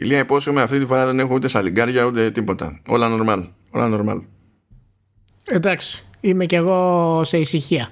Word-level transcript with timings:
Ηλία 0.00 0.18
υπόσχομαι 0.18 0.62
αυτή 0.62 0.78
τη 0.78 0.86
φορά 0.86 1.06
δεν 1.06 1.18
έχω 1.18 1.34
ούτε 1.34 1.48
σαλιγκάρια 1.48 2.04
ούτε 2.04 2.30
τίποτα. 2.30 2.80
Όλα 2.88 3.08
normal. 3.10 3.48
Όλα 3.70 3.88
normal. 3.92 4.22
Εντάξει. 5.44 6.04
Είμαι 6.20 6.46
κι 6.46 6.54
εγώ 6.54 7.20
σε 7.24 7.38
ησυχία. 7.38 7.88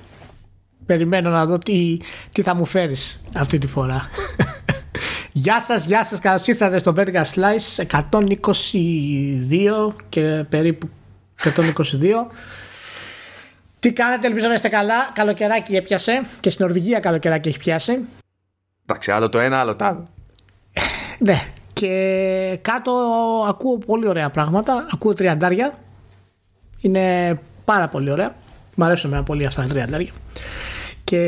Περιμένω 0.86 1.30
να 1.30 1.46
δω 1.46 1.58
τι, 1.58 1.96
τι 2.32 2.42
θα 2.42 2.54
μου 2.54 2.64
φέρεις 2.64 3.20
αυτή 3.34 3.58
τη 3.58 3.66
φορά. 3.66 4.10
γεια 5.32 5.60
σας, 5.60 5.84
γεια 5.84 6.04
σας. 6.04 6.18
Καλώς 6.18 6.46
ήρθατε 6.46 6.78
στο 6.78 6.94
Vertical 6.96 7.24
Slice 7.34 7.86
122 8.10 9.92
και 10.08 10.44
περίπου 10.48 10.88
122. 11.42 11.50
Τι 13.78 13.92
κάνετε, 13.92 14.26
ελπίζω 14.26 14.46
να 14.46 14.54
είστε 14.54 14.68
καλά. 14.68 15.10
Καλοκαιράκι 15.12 15.76
έπιασε 15.76 16.26
και 16.40 16.50
στην 16.50 16.64
Νορβηγία 16.64 17.00
καλοκαιράκι 17.00 17.48
έχει 17.48 17.58
πιάσει. 17.58 17.98
Εντάξει, 18.86 19.10
άλλο 19.10 19.28
το 19.28 19.38
ένα, 19.38 19.58
άλλο 19.58 19.76
το 19.76 19.84
άλλο. 19.84 20.08
Ναι, 21.18 21.52
και 21.80 22.58
κάτω 22.62 22.92
ακούω 23.48 23.78
πολύ 23.78 24.08
ωραία 24.08 24.30
πράγματα. 24.30 24.86
Ακούω 24.92 25.12
τριαντάρια. 25.12 25.78
Είναι 26.80 27.38
πάρα 27.64 27.88
πολύ 27.88 28.10
ωραία. 28.10 28.36
Μ' 28.74 28.82
αρέσουν 28.82 29.10
εμένα 29.10 29.24
πολύ 29.24 29.46
αυτά 29.46 29.62
τα 29.62 29.68
τριαντάρια. 29.68 30.12
Και 31.04 31.18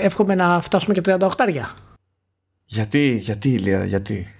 εύχομαι 0.00 0.34
να 0.34 0.60
φτάσουμε 0.60 0.94
και 0.94 1.00
38 1.04 1.28
Γιατί, 2.64 3.16
γιατί 3.16 3.48
Ηλία, 3.48 3.84
γιατί; 3.84 4.34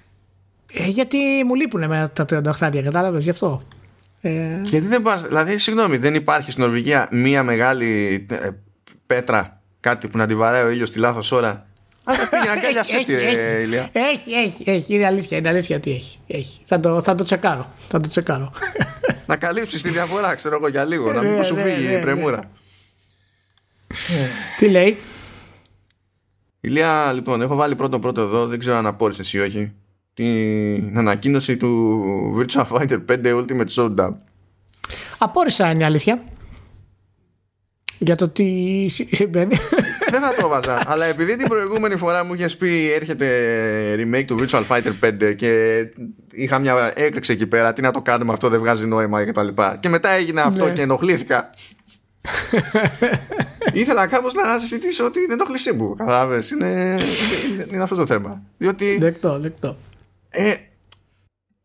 Ε, 0.73 0.87
γιατί 0.87 1.19
μου 1.47 1.55
λείπουν 1.55 1.83
εμένα 1.83 2.11
τα 2.11 2.25
38 2.25 2.81
κατάλαβες 2.83 3.25
γι' 3.25 3.31
αυτό. 3.31 3.61
Ε... 4.21 4.61
Γιατί 4.63 4.87
δεν 4.87 5.03
πας, 5.03 5.27
δηλαδή, 5.27 5.59
συγγνώμη, 5.59 5.97
δεν 5.97 6.15
υπάρχει 6.15 6.51
στην 6.51 6.63
Νορβηγία 6.63 7.09
μία 7.11 7.43
μεγάλη 7.43 8.27
ε, 8.31 8.49
πέτρα, 9.07 9.61
κάτι 9.81 10.09
που 10.09 10.19
να 10.19 10.27
τη 10.27 10.35
βαράει 10.35 10.65
ο 10.65 10.71
ήλιος 10.71 10.89
στη 10.89 10.99
λάθος 10.99 11.33
ώρα; 11.33 11.67
Ηλία. 13.63 13.89
Έχει, 13.93 14.33
έχει, 14.33 14.63
έχει. 14.67 14.95
Είναι 14.95 15.07
αλήθεια, 15.07 15.39
είναι 15.39 15.49
αλήθεια 15.49 15.81
τι 15.81 15.91
έχει. 15.91 16.19
έχει. 16.27 16.61
Θα, 16.65 16.81
το, 16.81 17.03
θα 17.03 17.15
το 17.15 17.25
τσεκάρω. 17.25 17.73
Θα 17.89 18.01
το 18.01 18.09
τσεκάρω. 18.09 18.53
να 19.27 19.37
καλύψεις 19.37 19.83
τη 19.83 19.91
διαφορά, 19.91 20.35
ξέρω 20.35 20.57
εγώ 20.57 20.69
για 20.69 20.85
λίγο. 20.85 21.13
να 21.13 21.23
μην 21.23 21.35
ναι, 21.35 21.43
σου 21.43 21.55
ναι, 21.55 21.63
φύγει 21.63 21.85
η 21.85 21.89
ναι, 21.89 22.01
πρεμούρα. 22.01 22.51
Τι 24.59 24.69
λέει; 24.69 24.97
Ηλία, 26.61 27.13
λοιπόν, 27.13 27.43
έχω 27.43 27.55
βάλει 27.55 27.75
πρώτο 27.75 27.99
πρώτο 27.99 28.21
εδώ. 28.21 28.47
Δεν 28.47 28.59
ξέρω 28.59 28.77
αν 28.77 28.87
απόρρισε 28.87 29.39
ή 29.39 29.41
όχι. 29.41 29.73
Την 30.15 30.99
ανακοίνωση 30.99 31.57
του 31.57 32.37
Virtua 32.39 32.65
Fighter 32.67 32.99
5 33.11 33.45
Ultimate 33.45 33.69
Showdown. 33.75 34.11
Απόρρισα 35.19 35.71
είναι 35.71 35.83
η 35.83 35.87
αλήθεια 35.87 36.23
για 37.99 38.17
το 38.17 38.29
τι 38.29 38.89
συμβαίνει. 38.89 39.57
Δεν 40.15 40.23
θα 40.23 40.35
το 40.35 40.49
βάζα. 40.49 40.83
αλλά 40.87 41.05
επειδή 41.05 41.37
την 41.37 41.49
προηγούμενη 41.49 41.97
φορά 41.97 42.25
μου 42.25 42.35
είχες 42.35 42.57
πει 42.57 42.93
έρχεται 42.93 43.29
remake 43.99 44.25
του 44.27 44.39
Virtual 44.41 44.67
Fighter 44.67 44.93
5 45.05 45.35
και 45.37 45.83
είχα 46.31 46.59
μια 46.59 46.93
έκρηξη 46.95 47.33
εκεί 47.33 47.47
πέρα, 47.47 47.73
τι 47.73 47.83
να 47.83 47.91
το 47.91 48.03
κάνουμε 48.03 48.33
αυτό, 48.33 48.49
δεν 48.49 48.61
βγάζει 48.61 48.87
νόημα 48.87 49.25
κτλ. 49.25 49.47
Και, 49.47 49.77
και 49.81 49.89
μετά 49.89 50.11
έγινε 50.11 50.41
αυτό 50.41 50.65
ναι. 50.65 50.73
και 50.73 50.83
ενοχλήθηκα. 50.83 51.51
Ήθελα 53.73 54.07
κάπως 54.07 54.35
να 54.35 54.59
συζητήσω 54.59 55.05
ότι 55.05 55.21
είναι 55.21 55.33
ενοχλησή 55.33 55.73
μου. 55.73 55.95
Κατάλαβες. 55.95 56.51
Είναι, 56.51 56.99
είναι, 57.51 57.67
είναι, 57.73 57.83
αυτό 57.83 57.97
το 57.97 58.07
θέμα. 58.07 58.43
Διότι. 58.59 58.99
Δεκτό, 58.99 59.39
δεκτό. 59.39 59.77
Ε, 60.31 60.55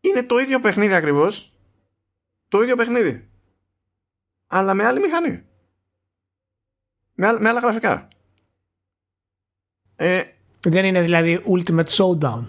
είναι 0.00 0.22
το 0.22 0.38
ίδιο 0.38 0.60
παιχνίδι 0.60 0.94
ακριβώς. 0.94 1.52
Το 2.48 2.62
ίδιο 2.62 2.76
παιχνίδι. 2.76 3.28
Αλλά 4.46 4.74
με 4.74 4.86
άλλη 4.86 5.00
μηχανή 5.00 5.42
με, 7.20 7.36
με 7.40 7.48
άλλα 7.48 7.60
γραφικά. 7.60 8.08
Ε, 10.00 10.22
Δεν 10.60 10.84
είναι 10.84 11.00
δηλαδή 11.00 11.40
Ultimate 11.52 11.84
Showdown. 11.84 12.46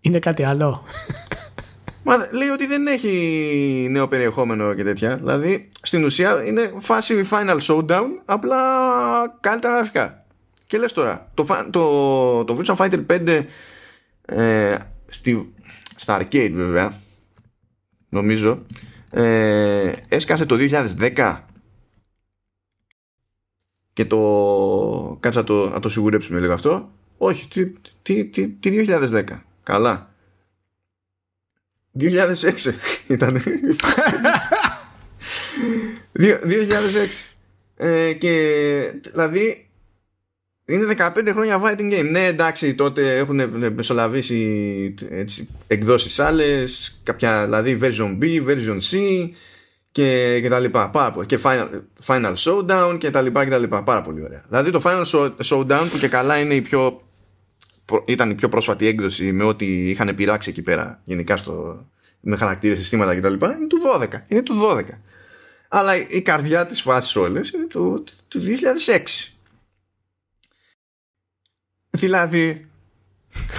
Είναι 0.00 0.18
κάτι 0.18 0.42
άλλο. 0.44 0.84
Μα 2.02 2.16
λέει 2.16 2.48
ότι 2.48 2.66
δεν 2.66 2.86
έχει 2.86 3.88
νέο 3.90 4.08
περιεχόμενο 4.08 4.74
και 4.74 4.84
τέτοια. 4.84 5.16
Δηλαδή 5.16 5.68
στην 5.82 6.04
ουσία 6.04 6.44
είναι 6.44 6.72
φάση 6.78 7.26
Final 7.30 7.58
Showdown, 7.60 8.04
απλά 8.24 8.58
καλύτερα 9.40 9.74
γραφικά. 9.74 10.24
Και 10.66 10.78
λες 10.78 10.92
τώρα, 10.92 11.30
το, 11.34 11.46
το, 11.70 12.44
το 12.44 12.58
Virtua 12.60 12.76
Fighter 12.76 13.06
5 13.06 13.44
ε, 14.26 14.76
στη, 15.06 15.54
στα 15.94 16.20
arcade 16.20 16.52
βέβαια, 16.54 16.92
νομίζω, 18.08 18.62
ε, 19.10 19.92
έσκασε 20.08 20.46
το 20.46 20.56
2010 21.16 21.36
και 23.96 24.04
το 24.04 25.16
κάτσα 25.20 25.38
να 25.38 25.44
το, 25.44 25.68
να 25.68 25.80
το 25.80 25.88
σιγουρέψουμε 25.88 26.40
λίγο 26.40 26.52
αυτό. 26.52 26.90
Όχι, 27.16 27.48
τι, 27.48 27.66
τι, 28.02 28.24
τι, 28.24 28.48
τι 28.48 28.84
2010 28.88 29.24
καλά. 29.62 30.14
2006 32.00 32.04
ήταν 33.06 33.42
2006 36.18 36.28
ε, 37.76 38.12
και 38.12 38.92
δηλαδή 39.12 39.68
είναι 40.64 40.94
15 40.98 41.28
χρόνια 41.32 41.62
fighting 41.62 41.92
game. 41.92 42.08
Ναι, 42.10 42.26
εντάξει, 42.26 42.74
τότε 42.74 43.16
έχουν 43.16 43.40
μεσολαβήσει 43.74 44.94
έτσι, 45.10 45.48
εκδόσεις 45.66 46.18
άλλες, 46.18 47.00
κάποια 47.02 47.44
δηλαδή 47.44 47.78
version 47.82 48.18
B, 48.22 48.48
version 48.48 48.78
C, 48.90 48.98
και, 49.96 50.40
και 50.40 50.48
τα 50.48 50.58
λοιπά. 50.58 50.90
Πάρα 50.90 51.10
πολύ. 51.10 51.26
Και 51.26 51.38
final, 51.42 51.68
final 52.06 52.34
Showdown 52.34 52.96
και 52.98 53.10
τα 53.10 53.22
λοιπά 53.22 53.44
και 53.44 53.50
τα 53.50 53.58
λοιπά. 53.58 53.84
Πάρα 53.84 54.02
πολύ 54.02 54.22
ωραία. 54.22 54.44
Δηλαδή 54.48 54.70
το 54.70 54.82
Final 54.84 55.30
Showdown 55.44 55.86
που 55.90 55.98
και 55.98 56.08
καλά 56.08 56.38
είναι 56.38 56.54
η 56.54 56.60
πιο, 56.60 57.02
ήταν 58.04 58.30
η 58.30 58.34
πιο 58.34 58.48
πρόσφατη 58.48 58.86
έκδοση 58.86 59.32
με 59.32 59.44
ό,τι 59.44 59.90
είχαν 59.90 60.14
πειράξει 60.14 60.50
εκεί 60.50 60.62
πέρα 60.62 61.00
γενικά 61.04 61.36
στο, 61.36 61.86
με 62.20 62.36
χαρακτήρες, 62.36 62.78
συστήματα 62.78 63.14
και 63.14 63.20
τα 63.20 63.28
λοιπά 63.28 63.56
είναι 63.56 63.66
του 63.66 63.78
12. 63.94 64.08
Είναι 64.28 64.42
του 64.42 64.54
12. 64.62 64.82
Αλλά 65.68 66.08
η 66.08 66.22
καρδιά 66.22 66.66
της 66.66 66.80
φάσης 66.80 67.16
όλες 67.16 67.50
είναι 67.50 67.66
του, 67.66 68.04
του 68.28 68.40
2006. 68.86 69.32
Δηλαδή 71.90 72.70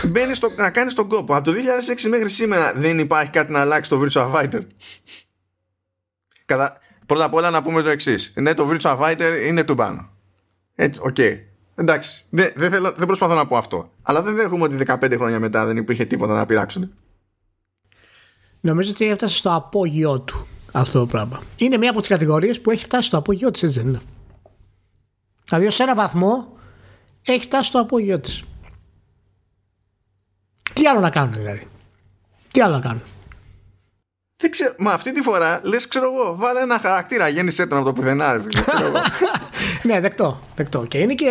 μπαίνεις 0.03 0.39
να 0.57 0.69
κάνεις 0.69 0.93
τον 0.93 1.07
κόπο. 1.07 1.35
Από 1.35 1.51
το 1.51 1.57
2006 2.01 2.09
μέχρι 2.09 2.29
σήμερα 2.29 2.73
δεν 2.73 2.99
υπάρχει 2.99 3.31
κάτι 3.31 3.51
να 3.51 3.59
αλλάξει 3.59 3.89
το 3.89 4.01
Virtua 4.01 4.31
Fighter. 4.31 4.61
Κατα... 6.47 6.77
Πρώτα 7.05 7.23
απ' 7.23 7.33
όλα 7.33 7.49
να 7.49 7.61
πούμε 7.61 7.81
το 7.81 7.89
εξής. 7.89 8.33
Ναι, 8.35 8.53
το 8.53 8.69
Virtua 8.71 8.97
Fighter 8.99 9.43
είναι 9.47 9.63
του 9.63 9.75
πάνω. 9.75 10.09
Έτσι, 10.75 10.99
OK. 11.03 11.15
Okay. 11.17 11.37
Εντάξει, 11.75 12.25
δεν, 12.29 12.51
δεν, 12.55 12.71
θέλω, 12.71 12.91
δεν 12.91 13.07
προσπαθώ 13.07 13.35
να 13.35 13.47
πω 13.47 13.57
αυτό. 13.57 13.91
Αλλά 14.01 14.21
δεν 14.21 14.35
δέχομαι 14.35 14.63
ότι 14.63 14.75
15 14.87 15.13
χρόνια 15.15 15.39
μετά 15.39 15.65
δεν 15.65 15.77
υπήρχε 15.77 16.05
τίποτα 16.05 16.33
να 16.33 16.45
πειράξουν. 16.45 16.93
Νομίζω 18.61 18.91
ότι 18.91 19.05
έφτασε 19.05 19.35
στο 19.35 19.53
απόγειό 19.53 20.19
του 20.19 20.47
αυτό 20.71 20.99
το 20.99 21.05
πράγμα. 21.05 21.41
Είναι 21.57 21.77
μία 21.77 21.89
από 21.89 21.99
τις 21.99 22.09
κατηγορίες 22.09 22.61
που 22.61 22.71
έχει 22.71 22.83
φτάσει 22.83 23.07
στο 23.07 23.17
απόγειό 23.17 23.51
της, 23.51 23.63
έτσι 23.63 23.79
δεν 23.79 23.87
είναι; 23.87 24.01
Δηλαδή, 25.45 25.69
σε 25.69 25.83
ένα 25.83 25.95
βαθμό 25.95 26.57
έχει 27.25 27.41
φτάσει 27.43 27.67
στο 27.67 27.79
απόγειό 27.79 28.19
της. 28.19 28.43
Τι 30.73 30.87
άλλο 30.87 30.99
να 30.99 31.09
κάνουν, 31.09 31.33
δηλαδή; 31.33 31.67
Τι 32.51 32.61
άλλο 32.61 32.73
να 32.73 32.81
κάνουν; 32.81 33.01
Δεν 34.39 34.51
ξέρω, 34.51 34.73
μα 34.77 34.91
αυτή 34.91 35.11
τη 35.11 35.21
φορά 35.21 35.61
λες, 35.63 35.87
ξέρω 35.87 36.13
εγώ, 36.13 36.35
βάλε 36.35 36.59
ένα 36.59 36.79
χαρακτήρα, 36.79 37.27
γέννησέ 37.27 37.65
τον 37.67 37.77
από 37.77 37.87
το 37.87 37.93
πουθενά. 37.93 38.33
ναι, 39.83 39.99
δεκτό, 39.99 40.39
δεκτό. 40.55 40.85
Και 40.85 40.97
είναι 40.97 41.13
και. 41.13 41.29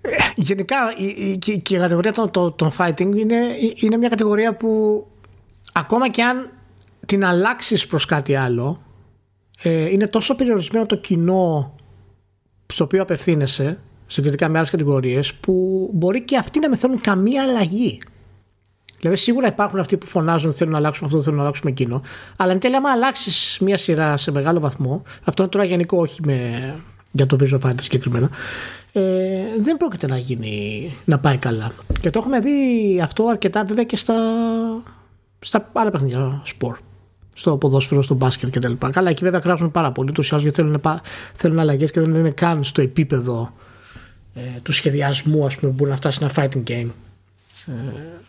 Ε, 0.00 0.12
γενικά 0.34 0.76
η, 0.96 1.06
η, 1.06 1.38
η, 1.46 1.76
κατηγορία 1.78 2.12
των, 2.12 2.30
των, 2.56 2.72
fighting 2.78 3.16
είναι, 3.16 3.36
είναι 3.74 3.96
μια 3.96 4.08
κατηγορία 4.08 4.54
που 4.54 5.06
ακόμα 5.72 6.08
και 6.08 6.22
αν 6.22 6.50
την 7.06 7.24
αλλάξεις 7.24 7.86
προς 7.86 8.04
κάτι 8.06 8.36
άλλο, 8.36 8.82
ε, 9.62 9.90
είναι 9.90 10.06
τόσο 10.06 10.34
περιορισμένο 10.34 10.86
το 10.86 10.96
κοινό 10.96 11.74
στο 12.66 12.84
οποίο 12.84 13.02
απευθύνεσαι, 13.02 13.78
συγκριτικά 14.06 14.48
με 14.48 14.58
άλλες 14.58 14.70
κατηγορίες, 14.70 15.34
που 15.34 15.88
μπορεί 15.92 16.22
και 16.22 16.36
αυτοί 16.36 16.58
να 16.58 16.68
με 16.68 16.76
θέλουν 16.76 17.00
καμία 17.00 17.42
αλλαγή. 17.42 18.00
Δηλαδή, 19.04 19.22
σίγουρα 19.22 19.46
υπάρχουν 19.46 19.78
αυτοί 19.78 19.96
που 19.96 20.06
φωνάζουν 20.06 20.48
ότι 20.48 20.56
θέλουν 20.56 20.72
να 20.72 20.78
αλλάξουμε 20.78 21.08
αυτό, 21.08 21.22
θέλουν 21.22 21.36
να 21.36 21.42
αλλάξουμε 21.42 21.70
εκείνο. 21.70 22.02
Αλλά 22.36 22.52
εν 22.52 22.58
τέλει, 22.58 22.76
άμα 22.76 22.90
αλλάξεις 22.90 23.58
μια 23.60 23.76
σειρά 23.76 24.16
σε 24.16 24.30
μεγάλο 24.30 24.60
βαθμό, 24.60 25.02
αυτό 25.24 25.42
είναι 25.42 25.50
τώρα 25.50 25.64
γενικό, 25.64 25.98
όχι 25.98 26.20
με, 26.24 26.74
για 27.10 27.26
το 27.26 27.36
Visual 27.40 27.60
Fighter 27.60 27.80
συγκεκριμένα, 27.80 28.30
ε, 28.92 29.00
δεν 29.60 29.76
πρόκειται 29.76 30.06
να 30.06 30.16
γίνει 30.16 30.96
να 31.04 31.18
πάει 31.18 31.36
καλά. 31.36 31.72
Και 32.00 32.10
το 32.10 32.18
έχουμε 32.18 32.40
δει 32.40 33.00
αυτό 33.02 33.26
αρκετά 33.26 33.64
βέβαια 33.64 33.84
και 33.84 33.96
στα, 33.96 34.14
στα 35.38 35.70
άλλα 35.72 35.90
παιχνίδια 35.90 36.40
σπορ. 36.44 36.78
Στο 37.34 37.56
ποδόσφαιρο, 37.56 38.02
στο 38.02 38.14
μπάσκετ 38.14 38.58
κτλ. 38.58 38.72
Καλά, 38.90 39.10
εκεί 39.10 39.24
βέβαια 39.24 39.40
κράζουν 39.40 39.70
πάρα 39.70 39.92
πολύ 39.92 40.12
τους 40.12 40.28
γιατί 40.28 40.50
θέλουν, 40.50 40.80
θέλουν 41.34 41.58
αλλαγές 41.58 41.90
και 41.90 42.00
δεν 42.00 42.14
είναι 42.14 42.30
καν 42.30 42.64
στο 42.64 42.80
επίπεδο 42.80 43.52
ε, 44.34 44.40
του 44.62 44.72
σχεδιασμού 44.72 45.44
ας 45.44 45.56
πούμε, 45.56 45.70
που 45.70 45.76
μπορεί 45.76 45.90
να 45.90 45.96
φτάσει 45.96 46.18
ένα 46.22 46.32
fighting 46.36 46.70
game. 46.70 46.88
Ε, 47.66 47.72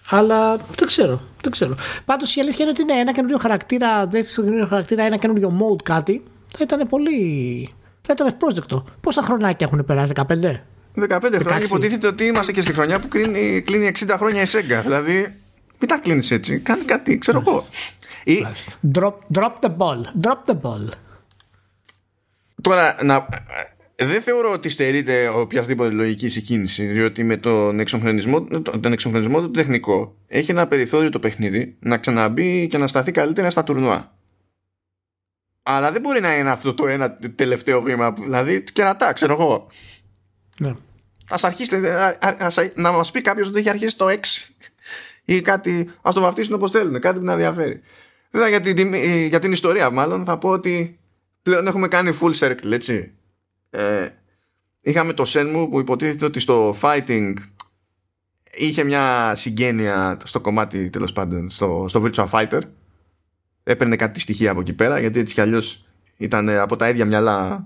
αλλά 0.09 0.55
δεν 0.55 0.87
ξέρω, 0.87 1.21
δεν 1.41 1.51
ξέρω. 1.51 1.75
Πάντως 2.05 2.35
η 2.35 2.41
αλήθεια 2.41 2.65
είναι 2.65 2.73
ότι 2.79 2.83
ναι, 2.83 2.99
ένα 2.99 3.11
καινούριο 3.11 3.37
χαρακτήρα, 3.37 4.07
δεύτερο 4.07 4.47
καινούριο 4.47 4.67
χαρακτήρα, 4.67 5.03
ένα 5.03 5.17
καινούριο 5.17 5.57
mode 5.59 5.83
κάτι, 5.83 6.23
θα 6.57 6.59
ήταν 6.61 6.87
πολύ. 6.89 7.69
θα 8.01 8.13
ήταν 8.13 8.27
ευπρόσδεκτο. 8.27 8.85
Πόσα 9.01 9.21
χρονάκια 9.21 9.67
έχουν 9.67 9.85
περάσει, 9.85 10.11
15, 10.15 10.23
15 10.95 11.39
χρόνια 11.39 11.65
υποτίθεται 11.65 12.07
ότι 12.07 12.23
είμαστε 12.23 12.51
και 12.51 12.61
στη 12.61 12.73
χρονιά 12.73 12.99
που 12.99 13.07
κλείνει, 13.07 13.61
κλείνει 13.61 13.91
60 13.99 14.15
χρόνια 14.17 14.41
η 14.41 14.45
Sega. 14.47 14.79
Δηλαδή, 14.81 15.35
μην 15.79 15.89
τα 15.89 15.99
κλείνεις 15.99 16.31
έτσι. 16.31 16.59
Κάνει 16.59 16.83
κάτι, 16.83 17.17
ξέρω 17.17 17.43
εγώ. 17.47 17.65
Ή... 18.23 18.45
Drop, 18.93 19.13
drop 19.33 19.51
the 19.61 19.69
ball. 19.77 20.01
Drop 20.21 20.37
the 20.45 20.55
ball. 20.61 20.89
Τώρα, 22.61 22.97
να, 23.03 23.27
δεν 23.97 24.21
θεωρώ 24.21 24.51
ότι 24.51 24.69
στερείται 24.69 25.27
οποιασδήποτε 25.27 25.89
λογική 25.89 26.25
η 26.25 26.41
κίνηση, 26.41 26.85
διότι 26.85 27.23
με 27.23 27.37
τον 27.37 27.79
εξοχρονισμό, 27.79 28.43
τον 28.81 28.91
εξοχρονισμό 28.91 29.41
του 29.41 29.51
τεχνικό 29.51 30.15
έχει 30.27 30.51
ένα 30.51 30.67
περιθώριο 30.67 31.09
το 31.09 31.19
παιχνίδι 31.19 31.75
να 31.79 31.97
ξαναμπεί 31.97 32.67
και 32.67 32.77
να 32.77 32.87
σταθεί 32.87 33.11
καλύτερα 33.11 33.49
στα 33.49 33.63
τουρνουά. 33.63 34.17
Αλλά 35.63 35.91
δεν 35.91 36.01
μπορεί 36.01 36.21
να 36.21 36.37
είναι 36.37 36.49
αυτό 36.49 36.73
το 36.73 36.87
ένα 36.87 37.17
τελευταίο 37.35 37.81
βήμα. 37.81 38.11
Δηλαδή, 38.11 38.63
κερατά, 38.73 39.13
ξέρω 39.13 39.33
εγώ. 39.33 39.67
Ναι. 40.59 40.69
Α 41.29 41.37
αρχίσετε 41.41 42.17
να 42.75 42.91
μας 42.91 43.11
πει 43.11 43.21
κάποιος 43.21 43.47
ότι 43.47 43.59
έχει 43.59 43.69
αρχίσει 43.69 43.97
το 43.97 44.05
6 44.09 44.17
ή 45.25 45.41
κάτι. 45.41 45.89
Α 46.01 46.11
το 46.13 46.21
βαφτίσουν 46.21 46.53
όπως 46.53 46.71
θέλουν, 46.71 46.99
κάτι 46.99 47.19
που 47.19 47.25
να 47.25 47.31
ενδιαφέρει. 47.31 47.81
Βέβαια 48.31 48.49
για 48.49 48.61
την, 48.61 48.93
για 49.27 49.39
την 49.39 49.51
ιστορία, 49.51 49.89
μάλλον 49.89 50.25
θα 50.25 50.37
πω 50.37 50.49
ότι 50.49 50.99
πλέον 51.41 51.67
έχουμε 51.67 51.87
κάνει 51.87 52.17
full 52.21 52.33
circle, 52.39 52.71
έτσι. 52.71 53.11
Ε, 53.75 54.09
είχαμε 54.81 55.13
το 55.13 55.23
Shenmue 55.27 55.67
που 55.69 55.79
υποτίθεται 55.79 56.25
ότι 56.25 56.39
στο 56.39 56.75
fighting 56.81 57.33
είχε 58.57 58.83
μια 58.83 59.35
συγγένεια 59.35 60.17
στο 60.23 60.41
κομμάτι 60.41 60.89
τέλος 60.89 61.13
πάντων 61.13 61.49
στο, 61.49 61.85
στο 61.89 62.03
Virtual 62.03 62.27
Fighter. 62.29 62.61
Έπαιρνε 63.63 63.95
κάτι 63.95 64.19
στοιχεία 64.19 64.51
από 64.51 64.59
εκεί 64.59 64.73
πέρα 64.73 64.99
γιατί 64.99 65.19
έτσι 65.19 65.33
κι 65.33 65.41
αλλιώς 65.41 65.85
ήταν 66.17 66.49
από 66.49 66.75
τα 66.75 66.89
ίδια 66.89 67.05
μυαλά 67.05 67.65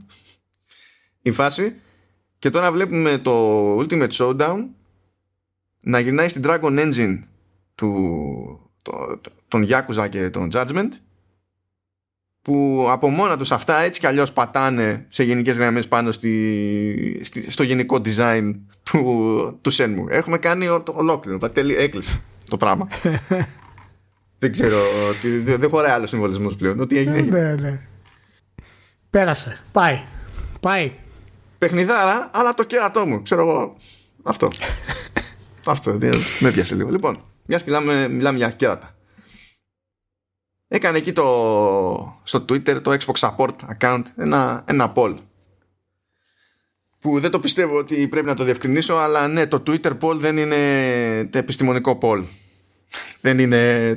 η 1.22 1.32
φάση. 1.32 1.76
Και 2.40 2.50
τώρα 2.50 2.72
βλέπουμε 2.72 3.18
το 3.18 3.78
Ultimate 3.78 4.12
Showdown 4.12 4.66
να 5.80 6.00
γυρνάει 6.00 6.28
στην 6.30 6.42
Dragon 6.46 6.80
Engine 6.80 7.20
του, 7.76 8.72
το, 8.82 9.22
τον 9.48 9.68
Yakuza 9.70 10.08
και 10.10 10.30
τον 10.30 10.50
Judgment 10.54 10.90
που 12.50 12.88
από 12.90 13.10
μόνα 13.10 13.38
τους 13.38 13.52
αυτά 13.52 13.80
έτσι 13.80 14.00
κι 14.00 14.08
αλλιώς 14.08 14.32
πατάνε 14.32 15.06
σε 15.10 15.24
γενικές 15.24 15.58
γραμμές 15.58 15.88
πάνω 15.88 16.12
στη, 16.12 17.22
στο 17.48 17.64
γενικό 17.64 18.02
design 18.06 18.54
του, 18.84 19.60
του 19.62 19.74
Shenmue. 19.74 20.10
Έχουμε 20.10 20.38
κάνει 20.38 20.68
ολόκληρο, 20.94 21.40
έκλεισε 21.78 22.22
το 22.50 22.58
πράγμα. 22.58 22.88
δεν 24.40 24.52
ξέρω, 24.52 24.78
δεν 25.44 25.70
χωράει 25.70 25.92
άλλος 25.92 26.10
συμβολισμός 26.10 26.56
πλέον. 26.56 26.80
Ό,τι 26.80 26.98
έγινε. 26.98 27.22
Ναι, 27.22 27.56
ναι. 27.56 27.82
Πέρασε. 29.10 29.60
Πάει. 29.72 30.02
Πάει. 30.60 30.92
Παιχνιδάρα, 31.58 32.30
αλλά 32.34 32.54
το 32.54 32.64
κέρατό 32.64 33.06
μου. 33.06 33.22
Ξέρω 33.22 33.42
εγώ. 33.42 33.76
Αυτό. 34.24 34.48
Αυτό. 35.66 35.98
Με 36.40 36.52
πιάσε 36.52 36.76
λίγο. 36.76 36.90
Λοιπόν, 36.90 37.24
μια 37.46 37.62
μιλάμε, 37.66 38.08
μιλάμε 38.08 38.38
για 38.38 38.50
κέρατα. 38.50 38.96
Έκανε 40.72 40.98
εκεί 40.98 41.12
το, 41.12 41.24
στο 42.24 42.46
Twitter 42.50 42.82
το 42.82 42.98
Xbox 43.00 43.30
Support 43.30 43.56
account 43.78 44.02
ένα, 44.16 44.64
ένα 44.68 44.92
poll. 44.96 45.18
Που 47.00 47.20
δεν 47.20 47.32
το 47.32 47.40
πιστεύω 47.40 47.78
ότι 47.78 48.08
πρέπει 48.08 48.28
να 48.28 48.36
το 48.36 48.44
διευκρινίσω 48.44 48.94
αλλά 48.94 49.28
ναι 49.28 49.48
το 49.48 49.64
Twitter 49.68 49.98
poll 50.02 50.16
δεν 50.16 50.38
είναι 50.38 50.60
επιστημονικό 51.34 51.98
poll. 52.02 52.24
Δεν 53.22 53.40
είναι 53.40 53.90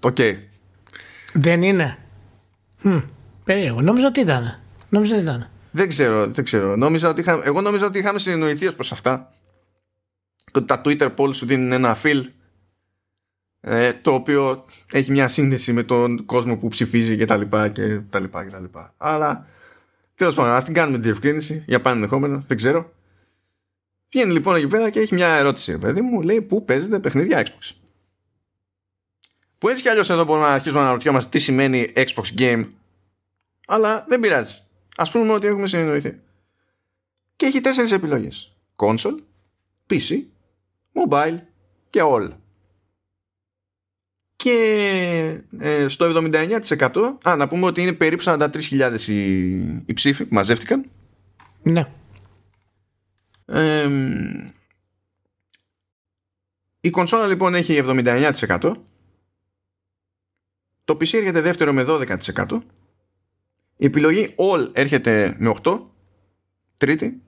OK. 0.00 0.16
Okay. 0.18 0.36
δεν 1.32 1.62
είναι. 1.62 1.98
Hm, 2.84 3.02
περίεργο. 3.44 3.80
Νόμιζα 3.80 4.06
ότι 4.06 4.20
ήταν 4.20 4.60
νόμιζα 4.88 5.14
ότι 5.14 5.22
ήταν 5.22 5.50
δεν 5.70 5.88
ξέρω, 5.88 6.26
δεν 6.26 6.44
ξέρω. 6.44 6.76
Νόμιζα 6.76 7.08
ότι 7.08 7.20
είχα, 7.20 7.40
εγώ 7.44 7.60
νόμιζα 7.60 7.86
ότι 7.86 7.98
είχαμε 7.98 8.18
συνεννοηθεί 8.18 8.66
ως 8.66 8.74
προς 8.74 8.92
αυτά. 8.92 9.32
Ότι 10.52 10.66
τα 10.66 10.80
Twitter 10.84 11.14
poll 11.16 11.34
σου 11.34 11.46
δίνουν 11.46 11.72
ένα 11.72 11.96
feel 12.02 12.22
ε, 13.60 13.92
το 13.92 14.14
οποίο 14.14 14.64
έχει 14.92 15.10
μια 15.10 15.28
σύνδεση 15.28 15.72
με 15.72 15.82
τον 15.82 16.24
κόσμο 16.24 16.56
που 16.56 16.68
ψηφίζει 16.68 17.16
και 17.16 17.24
τα 17.24 17.36
λοιπά 17.36 17.68
και 17.68 18.00
τα 18.10 18.20
λοιπά 18.20 18.44
και 18.44 18.50
τα 18.50 18.60
λοιπά. 18.60 18.94
Αλλά 18.96 19.46
τέλος 20.14 20.34
πάντων 20.34 20.52
ας 20.52 20.64
την 20.64 20.74
κάνουμε 20.74 20.94
την 20.94 21.02
διευκρίνηση 21.02 21.64
για 21.66 21.80
πάνω 21.80 21.96
ενδεχόμενο, 21.96 22.44
δεν 22.46 22.56
ξέρω. 22.56 22.92
Βγαίνει 24.10 24.32
λοιπόν 24.32 24.56
εκεί 24.56 24.66
πέρα 24.66 24.90
και 24.90 25.00
έχει 25.00 25.14
μια 25.14 25.28
ερώτηση, 25.28 25.78
παιδί 25.78 26.00
μου, 26.00 26.22
λέει 26.22 26.42
πού 26.42 26.64
παίζετε 26.64 26.98
παιχνίδια 26.98 27.46
Xbox; 27.46 27.70
Που 29.58 29.68
έτσι 29.68 29.82
κι 29.82 29.88
αλλιώς 29.88 30.10
εδώ 30.10 30.24
μπορούμε 30.24 30.46
να 30.46 30.52
αρχίσουμε 30.52 30.80
να 30.80 30.84
αναρωτιόμαστε 30.84 31.30
τι 31.30 31.38
σημαίνει 31.38 31.88
Xbox 31.94 32.38
Game, 32.38 32.66
αλλά 33.66 34.04
δεν 34.08 34.20
πειράζει. 34.20 34.62
Ας 34.96 35.10
πούμε 35.10 35.32
ότι 35.32 35.46
έχουμε 35.46 35.66
συνεννοηθεί. 35.66 36.20
Και 37.36 37.46
έχει 37.46 37.60
τέσσερις 37.60 37.92
επιλογές. 37.92 38.56
Console, 38.76 39.18
PC, 39.90 40.22
Mobile 40.92 41.38
και 41.90 42.00
All 42.02 42.28
και 44.42 45.40
ε, 45.58 45.88
στο 45.88 46.30
79% 46.30 47.12
α, 47.28 47.36
να 47.36 47.48
πούμε 47.48 47.66
ότι 47.66 47.82
είναι 47.82 47.92
περίπου 47.92 48.22
43.000 48.26 49.00
οι, 49.06 49.58
οι 49.66 49.92
ψήφοι 49.94 50.24
που 50.24 50.34
μαζεύτηκαν. 50.34 50.90
Ναι. 51.62 51.90
Ε, 53.46 53.90
η 56.80 56.90
κονσόλα 56.90 57.26
λοιπόν 57.26 57.54
έχει 57.54 57.80
79% 57.84 58.72
το 60.84 60.94
PC 60.94 61.12
έρχεται 61.12 61.40
δεύτερο 61.40 61.72
με 61.72 61.84
12% 61.88 62.60
η 63.76 63.84
επιλογή 63.84 64.34
All 64.36 64.70
έρχεται 64.72 65.36
με 65.38 65.54
8 65.62 65.80
τρίτη. 66.76 67.22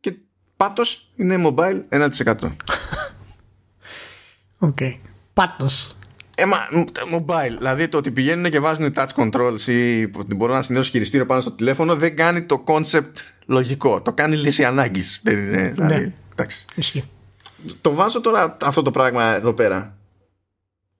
Και 0.00 0.14
πάτος 0.56 1.12
είναι 1.16 1.42
mobile 1.46 1.82
1% 1.88 2.10
OK. 4.58 4.76
Okay. 4.80 4.96
Πάτος. 5.40 5.96
Ε, 6.36 6.44
μα, 6.44 6.56
mobile. 7.16 7.56
Δηλαδή 7.58 7.88
το 7.88 7.96
ότι 7.96 8.10
πηγαίνουν 8.10 8.50
και 8.50 8.60
βάζουν 8.60 8.92
touch 8.96 9.08
controls 9.16 9.60
ή 9.66 10.02
ότι 10.02 10.34
μπορούν 10.34 10.54
να 10.54 10.62
συνδέσουν 10.62 10.90
χειριστήριο 10.90 11.26
πάνω 11.26 11.40
στο 11.40 11.52
τηλέφωνο 11.52 11.96
δεν 11.96 12.16
κάνει 12.16 12.42
το 12.42 12.64
concept 12.66 13.12
λογικό. 13.46 14.00
Το 14.00 14.12
κάνει 14.12 14.36
λύση 14.36 14.64
ανάγκης. 14.64 15.20
Δηλαδή, 15.24 15.72
ναι. 15.76 16.12
εντάξει. 16.32 16.66
Το 17.80 17.94
βάζω 17.94 18.20
τώρα 18.20 18.56
αυτό 18.62 18.82
το 18.82 18.90
πράγμα 18.90 19.34
εδώ 19.34 19.52
πέρα. 19.52 19.96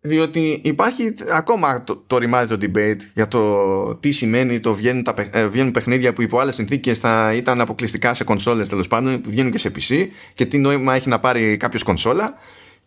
Διότι 0.00 0.60
υπάρχει 0.64 1.14
ακόμα 1.32 1.84
το, 1.84 2.02
το 2.06 2.18
ρημάδι 2.18 2.56
το 2.56 2.66
debate 2.66 3.00
για 3.14 3.28
το 3.28 3.94
τι 3.94 4.10
σημαίνει 4.10 4.60
το 4.60 4.74
βγαίνουν, 4.74 5.02
τα, 5.02 5.14
ε, 5.30 5.46
βγαίνουν 5.46 5.72
παιχνίδια 5.72 6.12
που 6.12 6.22
υπό 6.22 6.38
άλλες 6.38 6.54
συνθήκες 6.54 6.98
θα 6.98 7.32
ήταν 7.34 7.60
αποκλειστικά 7.60 8.14
σε 8.14 8.24
κονσόλες 8.24 8.68
τέλος 8.68 8.88
πάντων, 8.88 9.20
που 9.20 9.30
βγαίνουν 9.30 9.52
και 9.52 9.58
σε 9.58 9.72
PC 9.76 10.06
και 10.34 10.46
τι 10.46 10.58
νόημα 10.58 10.94
έχει 10.94 11.08
να 11.08 11.20
πάρει 11.20 11.56
κάποιος 11.56 11.82
κονσόλα 11.82 12.38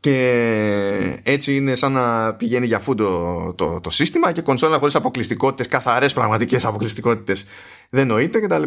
και 0.03 1.19
έτσι 1.23 1.55
είναι 1.55 1.75
σαν 1.75 1.91
να 1.91 2.33
πηγαίνει 2.33 2.65
για 2.65 2.79
φούντο 2.79 3.53
το, 3.57 3.79
το, 3.81 3.89
σύστημα 3.89 4.31
και 4.31 4.41
κονσόλα 4.41 4.77
χωρίς 4.77 4.95
αποκλειστικότητες, 4.95 5.67
καθαρές 5.67 6.13
πραγματικές 6.13 6.65
αποκλειστικότητες 6.65 7.45
δεν 7.89 8.07
νοείται 8.07 8.39
κτλ. 8.39 8.63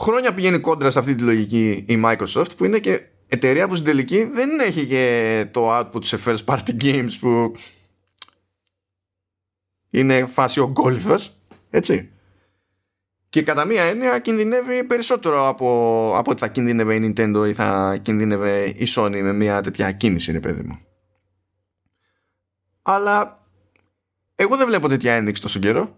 Χρόνια 0.00 0.34
πηγαίνει 0.34 0.58
κόντρα 0.58 0.90
σε 0.90 0.98
αυτή 0.98 1.14
τη 1.14 1.22
λογική 1.22 1.84
η 1.88 2.02
Microsoft 2.04 2.56
που 2.56 2.64
είναι 2.64 2.78
και 2.78 3.00
εταιρεία 3.26 3.68
που 3.68 3.74
στην 3.74 3.86
τελική 3.86 4.24
δεν 4.24 4.60
έχει 4.60 4.86
και 4.86 5.46
το 5.50 5.78
output 5.78 6.04
σε 6.04 6.18
first 6.24 6.44
party 6.44 6.82
games 6.82 7.10
που 7.20 7.54
είναι 9.90 10.26
φάση 10.26 10.60
ο 10.60 10.72
έτσι 11.70 12.10
και 13.36 13.42
κατά 13.42 13.64
μία 13.64 13.82
έννοια 13.82 14.18
κινδυνεύει 14.18 14.84
περισσότερο 14.84 15.48
από, 15.48 15.66
από 16.16 16.30
ότι 16.30 16.40
θα 16.40 16.48
κινδύνευε 16.48 16.94
η 16.94 17.12
Nintendo 17.16 17.48
ή 17.48 17.52
θα 17.52 17.98
κινδύνευε 18.02 18.64
η 18.64 18.86
Sony 18.96 19.20
με 19.22 19.32
μια 19.32 19.60
τέτοια 19.60 19.92
κίνηση, 19.92 20.30
είναι 20.30 20.40
παιδί 20.40 20.62
μου. 20.62 20.78
Αλλά 22.82 23.46
εγώ 24.34 24.56
δεν 24.56 24.66
βλέπω 24.66 24.88
τέτοια 24.88 25.14
ένδειξη 25.14 25.42
τόσο 25.42 25.58
καιρό. 25.58 25.96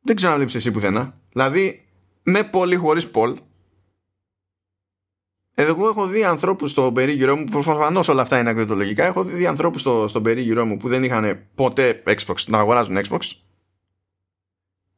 Δεν 0.00 0.16
ξέρω 0.16 0.30
να 0.30 0.36
βλέπεις 0.36 0.54
εσύ 0.54 0.70
πουθενά. 0.70 1.20
Δηλαδή, 1.32 1.84
με 2.22 2.42
πολύ 2.42 2.76
χωρίς 2.76 3.08
πολ, 3.08 3.38
εγώ 5.54 5.88
έχω 5.88 6.06
δει 6.06 6.24
ανθρώπους 6.24 6.70
στο 6.70 6.92
περίγυρό 6.92 7.36
μου, 7.36 7.44
προφανώς 7.44 8.08
όλα 8.08 8.22
αυτά 8.22 8.38
είναι 8.38 8.50
ακριτολογικά. 8.50 9.04
Έχω 9.04 9.24
δει 9.24 9.46
ανθρώπους 9.46 9.80
στο, 9.80 10.08
στο 10.08 10.20
περίγυρό 10.20 10.64
μου 10.64 10.76
που 10.76 10.88
δεν 10.88 11.04
είχαν 11.04 11.46
ποτέ 11.54 12.02
Xbox 12.06 12.34
να 12.46 12.58
αγοράζουν 12.58 12.98
Xbox 13.08 13.20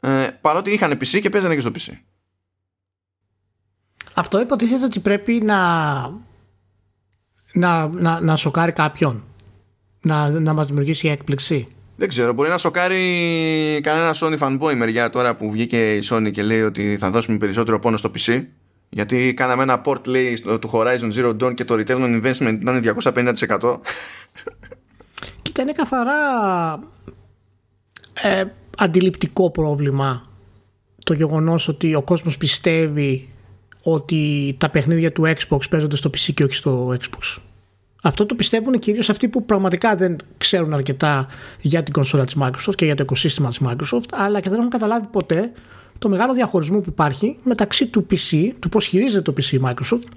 ε, 0.00 0.28
παρότι 0.40 0.70
είχαν 0.70 0.92
PC 0.92 1.20
και 1.20 1.30
παίζανε 1.30 1.54
και 1.54 1.60
στο 1.60 1.70
PC. 1.74 1.92
Αυτό 4.14 4.40
υποτίθεται 4.40 4.84
ότι 4.84 5.00
πρέπει 5.00 5.32
να, 5.32 6.00
να, 7.52 7.88
να, 7.88 8.20
να 8.20 8.36
σοκάρει 8.36 8.72
κάποιον. 8.72 9.24
Να, 10.00 10.28
να 10.30 10.52
μας 10.52 10.66
δημιουργήσει 10.66 11.08
έκπληξη. 11.08 11.68
Δεν 11.96 12.08
ξέρω, 12.08 12.32
μπορεί 12.32 12.48
να 12.48 12.58
σοκάρει 12.58 13.00
κανένα 13.82 14.14
Sony 14.14 14.38
fanboy 14.38 14.74
μεριά 14.74 15.10
τώρα 15.10 15.34
που 15.34 15.50
βγήκε 15.50 15.96
η 15.96 16.02
Sony 16.10 16.30
και 16.32 16.42
λέει 16.42 16.62
ότι 16.62 16.96
θα 16.98 17.10
δώσουμε 17.10 17.38
περισσότερο 17.38 17.78
πόνο 17.78 17.96
στο 17.96 18.10
PC. 18.14 18.44
Γιατί 18.88 19.34
κάναμε 19.34 19.62
ένα 19.62 19.82
port 19.84 20.06
λέει 20.06 20.40
του 20.40 20.70
Horizon 20.72 21.12
Zero 21.12 21.36
Dawn 21.42 21.54
και 21.54 21.64
το 21.64 21.74
return 21.74 21.98
on 21.98 22.22
investment 22.22 22.58
ήταν 22.60 22.82
250%. 23.02 23.78
Κοίτα, 25.42 25.62
είναι 25.62 25.72
καθαρά 25.72 26.12
ε, 28.22 28.44
αντιληπτικό 28.76 29.50
πρόβλημα 29.50 30.26
το 31.04 31.12
γεγονός 31.12 31.68
ότι 31.68 31.94
ο 31.94 32.02
κόσμος 32.02 32.36
πιστεύει 32.36 33.28
ότι 33.82 34.54
τα 34.58 34.70
παιχνίδια 34.70 35.12
του 35.12 35.22
Xbox 35.22 35.68
παίζονται 35.70 35.96
στο 35.96 36.10
PC 36.10 36.34
και 36.34 36.44
όχι 36.44 36.54
στο 36.54 36.96
Xbox. 37.00 37.40
Αυτό 38.02 38.26
το 38.26 38.34
πιστεύουν 38.34 38.78
κυρίως 38.78 39.10
αυτοί 39.10 39.28
που 39.28 39.44
πραγματικά 39.44 39.96
δεν 39.96 40.16
ξέρουν 40.38 40.74
αρκετά 40.74 41.26
για 41.60 41.82
την 41.82 41.92
κονσόλα 41.92 42.24
της 42.24 42.36
Microsoft 42.40 42.74
και 42.74 42.84
για 42.84 42.94
το 42.94 43.02
οικοσύστημα 43.02 43.48
της 43.48 43.60
Microsoft, 43.64 44.08
αλλά 44.12 44.40
και 44.40 44.48
δεν 44.48 44.58
έχουν 44.58 44.70
καταλάβει 44.70 45.06
ποτέ 45.06 45.52
το 45.98 46.08
μεγάλο 46.08 46.34
διαχωρισμό 46.34 46.80
που 46.80 46.88
υπάρχει 46.88 47.38
μεταξύ 47.42 47.86
του 47.86 48.06
PC, 48.10 48.50
του 48.58 48.68
πώς 48.68 48.86
χειρίζεται 48.86 49.32
το 49.32 49.34
PC 49.36 49.52
η 49.52 49.60
Microsoft 49.64 50.08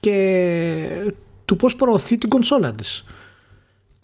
και 0.00 1.12
του 1.44 1.56
πώς 1.56 1.76
προωθεί 1.76 2.18
την 2.18 2.28
κονσόλα 2.28 2.70
της 2.70 3.04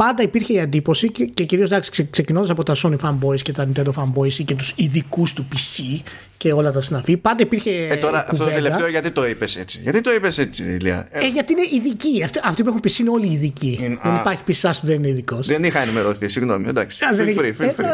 πάντα 0.04 0.22
υπήρχε 0.22 0.52
η 0.52 0.58
εντύπωση 0.58 1.10
και, 1.10 1.24
και 1.24 1.44
κυρίως 1.44 1.70
ξε, 1.90 2.08
ξεκινώντας 2.10 2.50
από 2.50 2.62
τα 2.62 2.76
Sony 2.82 2.96
fanboys 3.02 3.40
και 3.42 3.52
τα 3.52 3.68
Nintendo 3.68 3.92
fanboys 3.96 4.32
και 4.44 4.54
τους 4.54 4.72
ειδικούς 4.76 5.32
του 5.32 5.48
PC 5.52 6.00
και 6.36 6.52
όλα 6.52 6.72
τα 6.72 6.80
συναφή, 6.80 7.16
πάντα 7.16 7.42
υπήρχε. 7.42 7.70
Ε, 7.90 7.96
τώρα 7.96 8.24
αυτό 8.28 8.44
το 8.44 8.50
τελευταίο 8.50 8.88
γιατί 8.88 9.10
το 9.10 9.26
είπες 9.26 9.56
έτσι; 9.56 9.80
Γιατί 9.82 10.00
το 10.00 10.12
είπες 10.12 10.38
έτσι, 10.38 10.62
Ηλία; 10.62 11.08
Ε, 11.10 11.26
γιατί 11.26 11.52
είναι 11.52 11.62
ειδικοί. 11.72 12.22
Αυτοί, 12.22 12.40
αυτοί 12.44 12.62
που 12.62 12.68
έχουν 12.68 12.80
PC 12.84 12.98
είναι 12.98 13.10
όλοι 13.10 13.26
ειδικοί. 13.26 13.78
Είναι, 13.82 13.98
δεν 14.02 14.12
α, 14.12 14.20
υπάρχει 14.20 14.42
PC 14.46 14.70
που 14.80 14.86
δεν 14.86 14.94
είναι 14.94 15.08
ειδικός. 15.08 15.46
Δεν 15.46 15.64
είχα 15.64 15.80
ενημερωθεί, 15.80 16.28
συγγνώμη. 16.28 16.68
Εντάξει. 16.68 17.04
Α, 17.04 17.08
feel 17.16 17.38
free, 17.38 17.62
feel 17.62 17.70
free. 17.70 17.84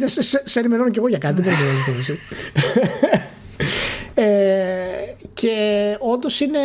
Ε, 0.00 0.04
ε, 0.04 0.08
σε, 0.08 0.22
σε, 0.22 0.42
σε 0.44 0.58
ενημερώνω 0.58 0.90
κι 0.90 0.98
εγώ 0.98 1.08
για 1.08 1.18
κάτι. 1.18 1.42
δεν 1.42 1.54
ε, 4.14 4.26
και 5.32 5.56
όντως 5.98 6.40
είναι. 6.40 6.58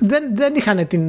Δεν, 0.00 0.22
δεν 0.34 0.54
είχαν 0.54 0.86
την, 0.86 1.02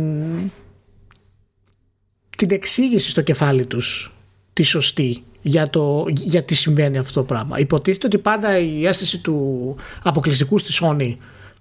την 2.40 2.52
εξήγηση 2.52 3.10
στο 3.10 3.22
κεφάλι 3.22 3.66
τους 3.66 4.14
τη 4.54 4.64
σωστή 4.64 5.24
για, 5.42 5.70
το, 5.70 6.06
για 6.10 6.44
τι 6.44 6.56
συμβαίνει 6.56 6.98
αυτό 6.98 7.14
το 7.14 7.26
πράγμα. 7.26 7.60
Υποτίθεται 7.60 8.06
ότι 8.06 8.18
πάντα 8.18 8.58
η 8.60 8.86
αίσθηση 8.86 9.20
του 9.20 9.76
αποκλειστικού 10.04 10.58
στη 10.58 10.74
Sony 10.82 11.16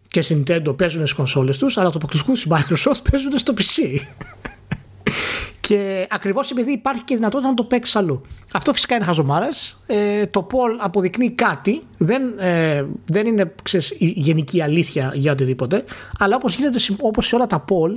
και 0.09 0.21
στην 0.21 0.43
Nintendo 0.47 0.77
παίζουν 0.77 1.01
στις 1.01 1.13
κονσόλες 1.13 1.59
τους, 1.59 1.79
αλλά 1.79 1.91
το 1.91 1.97
αποκλειστικού 1.99 2.37
στη 2.37 2.49
Microsoft 2.53 3.01
παίζουν 3.11 3.39
στο 3.39 3.55
PC. 3.57 4.01
και 5.61 6.07
ακριβώς 6.11 6.51
επειδή 6.51 6.73
υπάρχει 6.73 7.03
και 7.03 7.15
δυνατότητα 7.15 7.49
να 7.49 7.55
το 7.55 7.65
παίξεις 7.65 7.97
αλλού. 7.97 8.23
Αυτό 8.53 8.73
φυσικά 8.73 8.97
είναι 8.97 9.05
χαζομάρες. 9.05 9.79
Ε, 9.87 10.27
το 10.27 10.47
Paul 10.51 10.77
αποδεικνύει 10.81 11.31
κάτι, 11.31 11.83
δεν, 11.97 12.23
ε, 12.39 12.87
δεν 13.05 13.27
είναι 13.27 13.55
ξέρεις, 13.63 13.91
η 13.91 14.07
γενική 14.17 14.63
αλήθεια 14.63 15.13
για 15.15 15.33
οτιδήποτε, 15.33 15.85
αλλά 16.19 16.37
όπως 16.37 16.55
γίνεται 16.55 16.79
όπως 17.01 17.27
σε 17.27 17.35
όλα 17.35 17.47
τα 17.47 17.65
Paul 17.69 17.97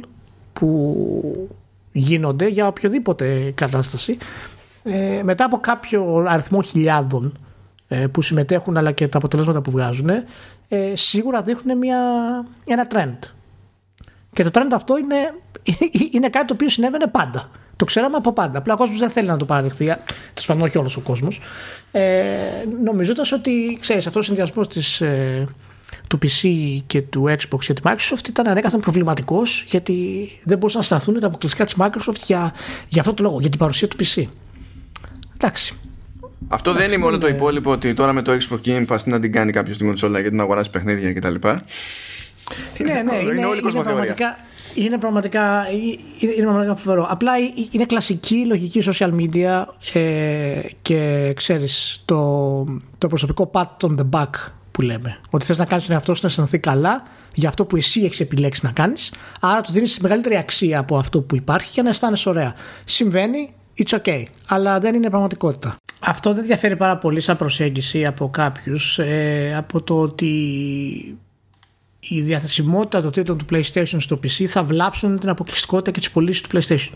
που 0.53 1.50
γίνονται 1.91 2.48
για 2.48 2.67
οποιοδήποτε 2.67 3.51
κατάσταση 3.55 4.17
ε, 4.83 5.21
μετά 5.24 5.45
από 5.45 5.57
κάποιο 5.57 6.25
αριθμό 6.27 6.62
χιλιάδων 6.62 7.38
ε, 7.88 8.07
που 8.07 8.21
συμμετέχουν 8.21 8.77
αλλά 8.77 8.91
και 8.91 9.07
τα 9.07 9.17
αποτελέσματα 9.17 9.62
που 9.62 9.71
βγάζουν 9.71 10.10
ε, 10.67 10.95
σίγουρα 10.95 11.41
δείχνουν 11.41 11.77
μια, 11.77 12.00
ένα 12.67 12.88
trend 12.91 13.17
και 14.33 14.43
το 14.43 14.50
trend 14.53 14.69
αυτό 14.74 14.98
είναι, 14.98 15.33
είναι 16.15 16.29
κάτι 16.29 16.45
το 16.45 16.53
οποίο 16.53 16.69
συνέβαινε 16.69 17.07
πάντα 17.07 17.50
το 17.81 17.88
ξέραμε 17.88 18.17
από 18.17 18.33
πάντα. 18.33 18.57
Απλά 18.57 18.74
ο 18.74 18.77
κόσμος 18.77 19.00
δεν 19.00 19.10
θέλει 19.10 19.27
να 19.27 19.38
το 19.38 19.45
παραδεχθεί. 19.45 19.86
Τέλος 19.86 20.45
πάντων, 20.45 20.62
όχι 20.63 20.77
όλος 20.77 20.98
ο 20.98 21.01
κόσμος. 21.01 21.41
Ε, 21.91 22.31
Νομίζοντας 22.83 23.31
ότι 23.31 23.77
ξέρεις, 23.81 24.07
αυτός 24.07 24.21
ο 24.21 24.25
συνδυασμός 24.25 24.67
της 24.67 25.01
ε, 25.01 25.48
του 26.11 26.19
PC 26.21 26.49
και 26.87 27.01
του 27.01 27.23
Xbox 27.27 27.59
και 27.59 27.73
τη 27.73 27.81
Microsoft 27.83 28.27
ήταν 28.27 28.47
ανέκαθεν 28.47 28.79
προβληματικός 28.79 29.65
γιατί 29.67 30.29
δεν 30.43 30.57
μπορούσαν 30.57 30.79
να 30.79 30.85
σταθούν 30.85 31.19
τα 31.19 31.27
αποκλειστικά 31.27 31.65
της 31.65 31.75
Microsoft 31.79 32.21
για, 32.25 32.53
για 32.87 33.01
αυτό 33.01 33.13
το 33.13 33.23
λόγο, 33.23 33.39
για 33.39 33.49
την 33.49 33.59
παρουσία 33.59 33.87
του 33.87 33.97
PC. 33.99 34.23
Εντάξει. 35.33 35.75
Αυτό 36.47 36.73
δεν 36.73 36.87
είναι 36.87 36.97
μόνο 36.97 37.17
το 37.17 37.27
υπόλοιπο 37.27 37.71
ότι 37.71 37.93
τώρα 37.93 38.13
με 38.13 38.21
το 38.21 38.31
Xbox 38.31 38.67
Game 38.67 38.85
Pass 38.87 39.03
να 39.05 39.19
την 39.19 39.31
κάνει 39.31 39.51
κάποιος 39.51 39.75
στην 39.75 39.87
κονσόλα 39.87 40.19
γιατί 40.19 40.35
να 40.35 40.43
αγοράσει 40.43 40.69
παιχνίδια 40.69 41.13
κτλ. 41.13 41.27
Ναι, 41.27 42.93
ναι, 42.93 43.15
είναι, 43.15 43.33
είναι, 43.33 43.45
όλη 43.45 43.59
είναι 43.59 43.83
πραγματικά, 43.83 44.37
είναι 44.75 44.97
πραγματικά, 44.97 45.67
είναι, 46.19 46.33
είναι 46.33 46.43
πραγματικά 46.43 46.75
φοβερό. 46.75 47.07
Απλά 47.09 47.31
είναι 47.71 47.85
κλασική 47.85 48.45
λογική 48.45 48.83
social 48.85 49.11
media 49.19 49.63
ε, 49.93 50.59
και 50.81 51.31
ξέρεις 51.35 52.01
το, 52.05 52.63
το 52.97 53.07
προσωπικό 53.07 53.51
pat 53.53 53.87
on 53.87 53.95
the 53.97 54.09
back 54.09 54.29
που 54.71 54.81
λέμε. 54.81 55.19
Ότι 55.29 55.45
θες 55.45 55.57
να 55.57 55.65
κάνεις 55.65 55.85
τον 55.85 55.93
εαυτό 55.93 56.15
σου 56.15 56.19
να 56.23 56.29
αισθανθεί 56.29 56.59
καλά 56.59 57.03
για 57.33 57.49
αυτό 57.49 57.65
που 57.65 57.75
εσύ 57.75 58.01
έχεις 58.01 58.19
επιλέξει 58.19 58.65
να 58.65 58.71
κάνεις. 58.71 59.13
Άρα 59.39 59.61
του 59.61 59.71
δίνεις 59.71 59.99
μεγαλύτερη 59.99 60.35
αξία 60.35 60.79
από 60.79 60.97
αυτό 60.97 61.21
που 61.21 61.35
υπάρχει 61.35 61.69
για 61.73 61.83
να 61.83 61.89
αισθάνεσαι 61.89 62.29
ωραία. 62.29 62.55
Συμβαίνει, 62.85 63.49
it's 63.77 63.99
okay. 63.99 64.23
Αλλά 64.47 64.79
δεν 64.79 64.95
είναι 64.95 65.09
πραγματικότητα. 65.09 65.75
Αυτό 65.99 66.33
δεν 66.33 66.45
διαφέρει 66.45 66.75
πάρα 66.75 66.97
πολύ 66.97 67.21
σαν 67.21 67.37
προσέγγιση 67.37 68.05
από 68.05 68.29
κάποιους 68.29 68.99
ε, 68.99 69.53
από 69.57 69.81
το 69.81 70.01
ότι 70.01 70.27
η 71.99 72.21
διαθεσιμότητα 72.21 73.01
των 73.01 73.11
τίτλων 73.11 73.37
του 73.37 73.45
PlayStation 73.51 73.97
στο 73.97 74.19
PC 74.23 74.45
θα 74.45 74.63
βλάψουν 74.63 75.19
την 75.19 75.29
αποκλειστικότητα 75.29 75.91
και 75.91 75.99
τις 75.99 76.11
πωλήσεις 76.11 76.41
του 76.41 76.49
PlayStation 76.53 76.93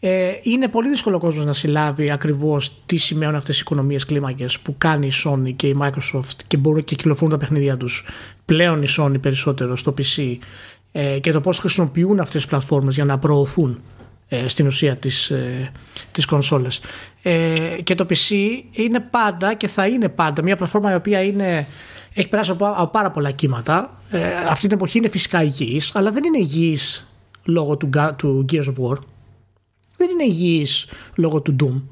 ε, 0.00 0.32
είναι 0.42 0.68
πολύ 0.68 0.88
δύσκολο 0.88 1.16
ο 1.16 1.18
κόσμος 1.18 1.44
να 1.44 1.52
συλλάβει 1.52 2.10
ακριβώς 2.10 2.72
τι 2.86 2.96
σημαίνουν 2.96 3.34
αυτές 3.34 3.56
οι 3.56 3.60
οικονομίες 3.64 4.04
κλίμακες 4.04 4.58
που 4.58 4.74
κάνει 4.78 5.06
η 5.06 5.12
Sony 5.24 5.52
και 5.56 5.66
η 5.66 5.76
Microsoft 5.80 6.36
και 6.46 6.56
μπορούν 6.56 6.84
και 6.84 6.94
κυκλοφορούν 6.94 7.30
τα 7.30 7.38
παιχνίδια 7.38 7.76
τους 7.76 8.04
πλέον 8.44 8.82
η 8.82 8.86
Sony 8.98 9.20
περισσότερο 9.20 9.76
στο 9.76 9.94
PC 9.98 10.36
ε, 10.92 11.18
και 11.18 11.32
το 11.32 11.40
πώς 11.40 11.58
χρησιμοποιούν 11.58 12.20
αυτές 12.20 12.40
τις 12.40 12.50
πλατφόρμες 12.50 12.94
για 12.94 13.04
να 13.04 13.18
προωθούν 13.18 13.80
ε, 14.28 14.48
στην 14.48 14.66
ουσία 14.66 14.96
τις, 14.96 15.30
ε, 15.30 15.72
τις 16.12 16.24
κονσόλες. 16.24 16.80
Ε, 17.22 17.58
και 17.82 17.94
το 17.94 18.06
PC 18.10 18.34
είναι 18.72 19.00
πάντα 19.00 19.54
και 19.54 19.68
θα 19.68 19.86
είναι 19.86 20.08
πάντα 20.08 20.42
μια 20.42 20.56
πλατφόρμα 20.56 20.92
η 20.92 20.94
οποία 20.94 21.22
είναι, 21.22 21.66
έχει 22.14 22.28
περάσει 22.28 22.50
από, 22.50 22.66
από 22.66 22.86
πάρα 22.86 23.10
πολλά 23.10 23.30
κύματα. 23.30 24.00
Ε, 24.10 24.20
αυτή 24.48 24.66
την 24.66 24.76
εποχή 24.76 24.98
είναι 24.98 25.08
φυσικά 25.08 25.42
υγιής 25.42 25.94
αλλά 25.94 26.10
δεν 26.10 26.24
είναι 26.24 26.38
υγιής 26.38 27.12
λόγω 27.44 27.76
του, 27.76 27.90
του 28.16 28.44
Gears 28.52 28.64
of 28.64 28.88
War 28.88 28.96
δεν 29.96 30.08
είναι 30.10 30.24
υγιής 30.24 30.88
λόγω 31.14 31.40
του 31.40 31.56
Doom. 31.60 31.82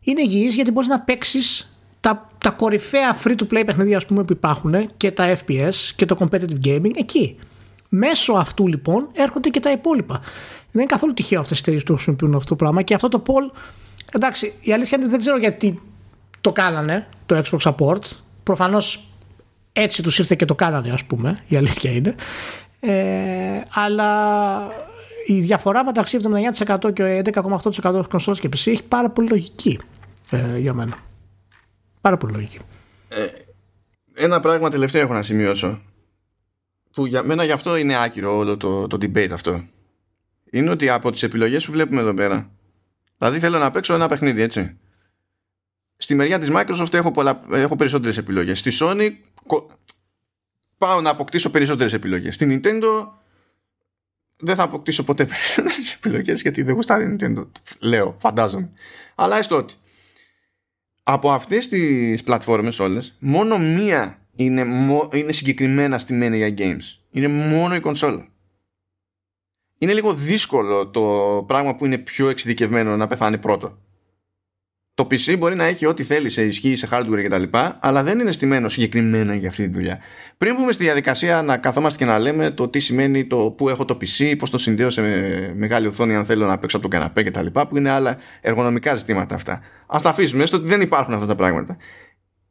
Είναι 0.00 0.22
υγιής 0.22 0.54
γιατί 0.54 0.70
μπορείς 0.70 0.88
να 0.88 1.00
παίξεις 1.00 1.76
τα, 2.00 2.30
τα 2.38 2.50
κορυφαία 2.50 3.16
free 3.24 3.34
to 3.36 3.42
play 3.52 3.62
παιχνίδια 3.66 3.96
ας 3.96 4.06
πούμε, 4.06 4.24
που 4.24 4.32
υπάρχουν 4.32 4.74
και 4.96 5.10
τα 5.10 5.38
FPS 5.38 5.74
και 5.96 6.04
το 6.04 6.16
competitive 6.20 6.66
gaming 6.66 6.96
εκεί. 6.96 7.38
Μέσω 7.88 8.32
αυτού 8.32 8.66
λοιπόν 8.66 9.08
έρχονται 9.12 9.48
και 9.48 9.60
τα 9.60 9.70
υπόλοιπα. 9.70 10.20
Δεν 10.70 10.82
είναι 10.82 10.86
καθόλου 10.86 11.14
τυχαίο 11.14 11.40
αυτές 11.40 11.56
οι 11.56 11.60
εταιρείες 11.60 11.82
που 11.82 11.92
χρησιμοποιούν 11.92 12.34
αυτό 12.34 12.48
το 12.48 12.56
πράγμα 12.56 12.82
και 12.82 12.94
αυτό 12.94 13.08
το 13.08 13.22
Paul. 13.26 13.56
Εντάξει, 14.12 14.52
η 14.60 14.72
αλήθεια 14.72 14.98
είναι 14.98 15.08
δεν 15.08 15.18
ξέρω 15.18 15.36
γιατί 15.38 15.82
το 16.40 16.52
κάνανε 16.52 17.06
το 17.26 17.42
Xbox 17.44 17.72
Support. 17.72 18.02
Προφανώς 18.42 19.08
έτσι 19.72 20.02
τους 20.02 20.18
ήρθε 20.18 20.34
και 20.34 20.44
το 20.44 20.54
κάνανε, 20.54 20.90
ας 20.90 21.04
πούμε. 21.04 21.42
Η 21.48 21.56
αλήθεια 21.56 21.90
είναι. 21.90 22.14
Ε, 22.80 23.62
αλλά 23.74 24.58
η 25.26 25.40
διαφορά 25.40 25.84
μεταξύ 25.84 26.18
79% 26.78 26.92
και 26.92 27.22
11,8% 27.24 28.04
κονσόλες 28.10 28.40
και 28.40 28.48
PC 28.48 28.70
έχει 28.70 28.82
πάρα 28.82 29.10
πολύ 29.10 29.28
λογική 29.28 29.80
ε, 30.30 30.58
για 30.58 30.72
μένα. 30.72 30.96
Πάρα 32.00 32.16
πολύ 32.16 32.32
λογική. 32.32 32.58
Ε, 33.08 33.26
ένα 34.14 34.40
πράγμα 34.40 34.70
τελευταίο 34.70 35.02
έχω 35.02 35.12
να 35.12 35.22
σημειώσω 35.22 35.80
που 36.92 37.06
για 37.06 37.22
μένα 37.22 37.44
γι' 37.44 37.52
αυτό 37.52 37.76
είναι 37.76 38.02
άκυρο 38.02 38.36
όλο 38.36 38.56
το, 38.56 38.86
το 38.86 38.96
debate 39.00 39.30
αυτό. 39.32 39.64
Είναι 40.50 40.70
ότι 40.70 40.88
από 40.88 41.10
τις 41.10 41.22
επιλογές 41.22 41.66
που 41.66 41.72
βλέπουμε 41.72 42.00
εδώ 42.00 42.14
πέρα 42.14 42.50
δηλαδή 43.18 43.38
θέλω 43.38 43.58
να 43.58 43.70
παίξω 43.70 43.94
ένα 43.94 44.08
παιχνίδι 44.08 44.42
έτσι 44.42 44.78
στη 45.96 46.14
μεριά 46.14 46.38
της 46.38 46.48
Microsoft 46.52 46.94
έχω, 46.94 47.10
πολλά, 47.10 47.40
έχω 47.52 47.76
περισσότερες 47.76 48.16
επιλογές 48.16 48.58
στη 48.58 48.70
Sony 48.80 49.10
πάω 50.78 51.00
να 51.00 51.10
αποκτήσω 51.10 51.50
περισσότερες 51.50 51.92
επιλογές 51.92 52.34
στην 52.34 52.60
Nintendo 52.62 53.08
δεν 54.38 54.56
θα 54.56 54.62
αποκτήσω 54.62 55.04
ποτέ 55.04 55.24
περισσότερες 55.24 55.92
επιλογές 55.96 56.40
γιατί 56.40 56.62
δεν 56.62 56.74
γουστάρει 56.74 57.16
Nintendo. 57.20 57.46
Λέω, 57.80 58.16
φαντάζομαι. 58.18 58.70
Αλλά 59.14 59.36
έστω 59.36 59.56
ότι 59.56 59.74
από 61.02 61.30
αυτές 61.30 61.68
τις 61.68 62.22
πλατφόρμες 62.22 62.78
όλες, 62.78 63.16
μόνο 63.18 63.58
μία 63.58 64.26
είναι, 64.36 64.66
είναι 65.12 65.32
συγκεκριμένα 65.32 65.98
στημένη 65.98 66.36
για 66.36 66.54
games. 66.58 67.00
Είναι 67.10 67.28
μόνο 67.28 67.74
η 67.74 67.80
κονσόλα. 67.80 68.28
Είναι 69.78 69.92
λίγο 69.92 70.14
δύσκολο 70.14 70.88
το 70.88 71.44
πράγμα 71.46 71.74
που 71.74 71.84
είναι 71.86 71.98
πιο 71.98 72.28
εξειδικευμένο 72.28 72.96
να 72.96 73.06
πεθάνει 73.06 73.38
πρώτο. 73.38 73.78
Το 74.96 75.06
PC 75.10 75.38
μπορεί 75.38 75.54
να 75.54 75.64
έχει 75.64 75.86
ό,τι 75.86 76.02
θέλει 76.02 76.28
σε 76.28 76.42
ισχύ, 76.42 76.76
σε 76.76 76.88
hardware 76.90 77.24
κτλ. 77.24 77.42
Αλλά 77.80 78.02
δεν 78.02 78.18
είναι 78.18 78.32
στημένο 78.32 78.68
συγκεκριμένα 78.68 79.34
για 79.34 79.48
αυτή 79.48 79.66
τη 79.66 79.72
δουλειά. 79.72 79.98
Πριν 80.38 80.54
μπούμε 80.54 80.72
στη 80.72 80.82
διαδικασία 80.82 81.42
να 81.42 81.56
καθόμαστε 81.56 81.98
και 81.98 82.10
να 82.10 82.18
λέμε 82.18 82.50
το 82.50 82.68
τι 82.68 82.80
σημαίνει 82.80 83.26
το 83.26 83.50
που 83.50 83.68
έχω 83.68 83.84
το 83.84 83.98
PC, 84.00 84.34
πώς 84.38 84.50
το 84.50 84.58
συνδέω 84.58 84.90
σε 84.90 85.02
μεγάλη 85.56 85.86
οθόνη 85.86 86.14
αν 86.14 86.24
θέλω 86.24 86.46
να 86.46 86.58
παίξω 86.58 86.76
από 86.76 86.88
το 86.88 86.96
καναπέ 86.96 87.22
κτλ. 87.22 87.46
Που 87.46 87.76
είναι 87.76 87.90
άλλα 87.90 88.18
εργονομικά 88.40 88.94
ζητήματα 88.94 89.34
αυτά. 89.34 89.52
Α 89.86 89.98
τα 90.02 90.08
αφήσουμε 90.08 90.42
έστω 90.42 90.56
ότι 90.56 90.66
δεν 90.66 90.80
υπάρχουν 90.80 91.14
αυτά 91.14 91.26
τα 91.26 91.34
πράγματα. 91.34 91.76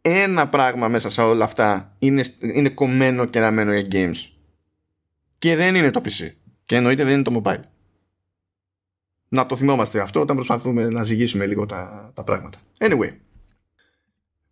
Ένα 0.02 0.48
πράγμα 0.48 0.88
μέσα 0.88 1.10
σε 1.10 1.22
όλα 1.22 1.44
αυτά 1.44 1.96
είναι, 2.00 2.24
είναι 2.40 2.70
κομμένο 2.70 3.26
και 3.26 3.38
αναμένο 3.38 3.74
για 3.74 3.88
games. 3.92 4.30
Και 5.38 5.56
δεν 5.56 5.76
είναι 5.76 5.92
το 5.92 6.02
PC. 6.06 6.30
Και 6.66 6.76
εννοείται 6.76 7.04
δεν 7.04 7.14
είναι 7.14 7.24
το 7.24 7.42
mobile 7.44 7.60
να 9.36 9.46
το 9.46 9.56
θυμόμαστε 9.56 10.00
αυτό 10.00 10.20
όταν 10.20 10.36
προσπαθούμε 10.36 10.88
να 10.88 11.04
ζυγίσουμε 11.04 11.46
λίγο 11.46 11.66
τα, 11.66 12.12
τα 12.14 12.24
πράγματα. 12.24 12.58
Anyway, 12.78 13.10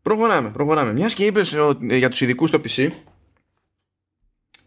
Προχωράμε, 0.04 0.50
προχωράμε. 0.50 0.94
Μιας 0.94 1.14
και 1.14 1.26
είπες 1.26 1.56
για 1.80 2.10
τους 2.10 2.22
ειδικούς 2.22 2.50
στο 2.50 2.62
PC. 2.64 2.90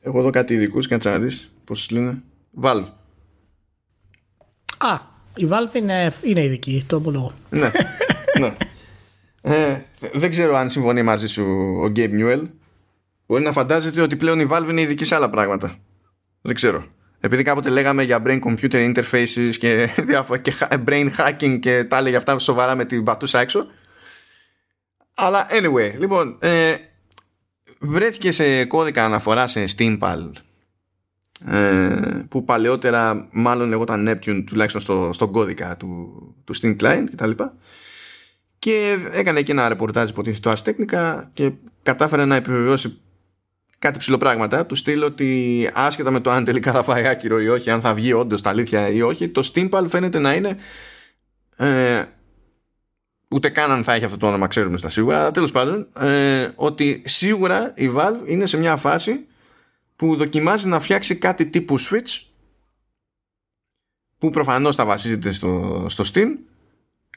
Έχω 0.00 0.18
εδώ 0.18 0.30
κάτι 0.30 0.54
ειδικούς, 0.54 0.88
κάτσε 0.88 1.10
να 1.10 1.18
δεις 1.18 1.52
πώς 1.64 1.90
λένε. 1.90 2.22
Valve. 2.62 2.86
Α, 4.78 4.98
η 5.36 5.48
Valve 5.50 5.74
είναι, 5.74 6.12
είναι 6.22 6.44
ειδική, 6.44 6.84
το 6.86 6.96
ομολογώ. 6.96 7.32
ναι, 7.50 7.70
ναι. 8.40 8.54
Ε, 9.48 9.82
δεν 10.12 10.30
ξέρω 10.30 10.56
αν 10.56 10.70
συμφωνεί 10.70 11.02
μαζί 11.02 11.26
σου 11.26 11.44
ο 11.84 11.92
Gabe 11.96 12.10
Newell. 12.10 12.42
Μπορεί 13.26 13.42
να 13.42 13.52
φαντάζεται 13.52 14.00
ότι 14.00 14.16
πλέον 14.16 14.40
η 14.40 14.48
Valve 14.50 14.66
είναι 14.70 14.80
ειδική 14.80 15.04
σε 15.04 15.14
άλλα 15.14 15.30
πράγματα. 15.30 15.76
Δεν 16.42 16.54
ξέρω. 16.54 16.86
Επειδή 17.20 17.42
κάποτε 17.42 17.68
λέγαμε 17.68 18.02
για 18.02 18.22
brain 18.26 18.38
computer 18.40 18.94
interfaces 18.94 19.50
και, 19.58 19.88
και 20.42 20.52
brain 20.86 21.08
hacking 21.16 21.58
και 21.60 21.84
τα 21.84 21.96
έλεγε 21.96 22.16
αυτά 22.16 22.38
σοβαρά 22.38 22.74
με 22.74 22.84
την 22.84 23.02
πατούσα 23.02 23.40
έξω. 23.40 23.66
Αλλά 25.14 25.46
anyway, 25.50 25.92
λοιπόν, 25.98 26.36
ε, 26.40 26.74
βρέθηκε 27.78 28.32
σε 28.32 28.64
κώδικα 28.64 29.04
αναφορά 29.04 29.46
σε 29.46 29.64
SteamPal 29.76 30.30
ε, 31.46 32.24
που 32.28 32.44
παλαιότερα 32.44 33.28
μάλλον 33.32 33.68
λεγόταν 33.68 34.08
Neptune 34.08 34.44
τουλάχιστον 34.46 34.80
στο, 34.80 35.10
στον 35.12 35.32
κώδικα 35.32 35.76
του, 35.76 36.20
του 36.44 36.54
Steam 36.56 36.76
Client 36.80 37.04
κτλ. 37.12 37.30
Και, 37.30 37.46
και 38.58 38.98
έκανε 39.12 39.42
και 39.42 39.52
ένα 39.52 39.68
ρεπορτάζ 39.68 40.10
υποτίθεται 40.10 40.54
το 40.54 40.72
Ars 40.74 41.24
και 41.32 41.52
κατάφερε 41.82 42.24
να 42.24 42.36
επιβεβαιώσει 42.36 43.00
κάτι 43.78 43.98
ψηλοπράγματα 43.98 44.66
του 44.66 44.74
στείλω 44.74 45.06
ότι 45.06 45.70
άσχετα 45.74 46.10
με 46.10 46.20
το 46.20 46.30
αν 46.30 46.44
τελικά 46.44 46.72
θα 46.72 46.82
φάει 46.82 47.06
άκυρο 47.06 47.40
ή 47.40 47.48
όχι 47.48 47.70
αν 47.70 47.80
θα 47.80 47.94
βγει 47.94 48.12
όντως 48.12 48.42
τα 48.42 48.50
αλήθεια 48.50 48.88
ή 48.88 49.02
όχι 49.02 49.28
το 49.28 49.50
SteamPal 49.54 49.84
φαίνεται 49.88 50.18
να 50.18 50.34
είναι 50.34 50.56
ε, 51.56 52.04
ούτε 53.28 53.48
καν 53.48 53.70
αν 53.70 53.84
θα 53.84 53.92
έχει 53.92 54.04
αυτό 54.04 54.16
το 54.16 54.26
όνομα 54.26 54.46
ξέρουμε 54.46 54.76
στα 54.76 54.88
σίγουρα 54.88 55.18
αλλά 55.20 55.30
τέλος 55.30 55.52
πάντων 55.52 55.88
ε, 55.98 56.48
ότι 56.54 57.02
σίγουρα 57.04 57.72
η 57.74 57.90
Valve 57.96 58.20
είναι 58.26 58.46
σε 58.46 58.56
μια 58.56 58.76
φάση 58.76 59.26
που 59.96 60.16
δοκιμάζει 60.16 60.68
να 60.68 60.80
φτιάξει 60.80 61.16
κάτι 61.16 61.46
τύπου 61.46 61.80
Switch 61.80 62.20
που 64.18 64.30
προφανώς 64.30 64.76
θα 64.76 64.84
βασίζεται 64.84 65.32
στο, 65.32 65.84
στο 65.88 66.04
Steam 66.12 66.28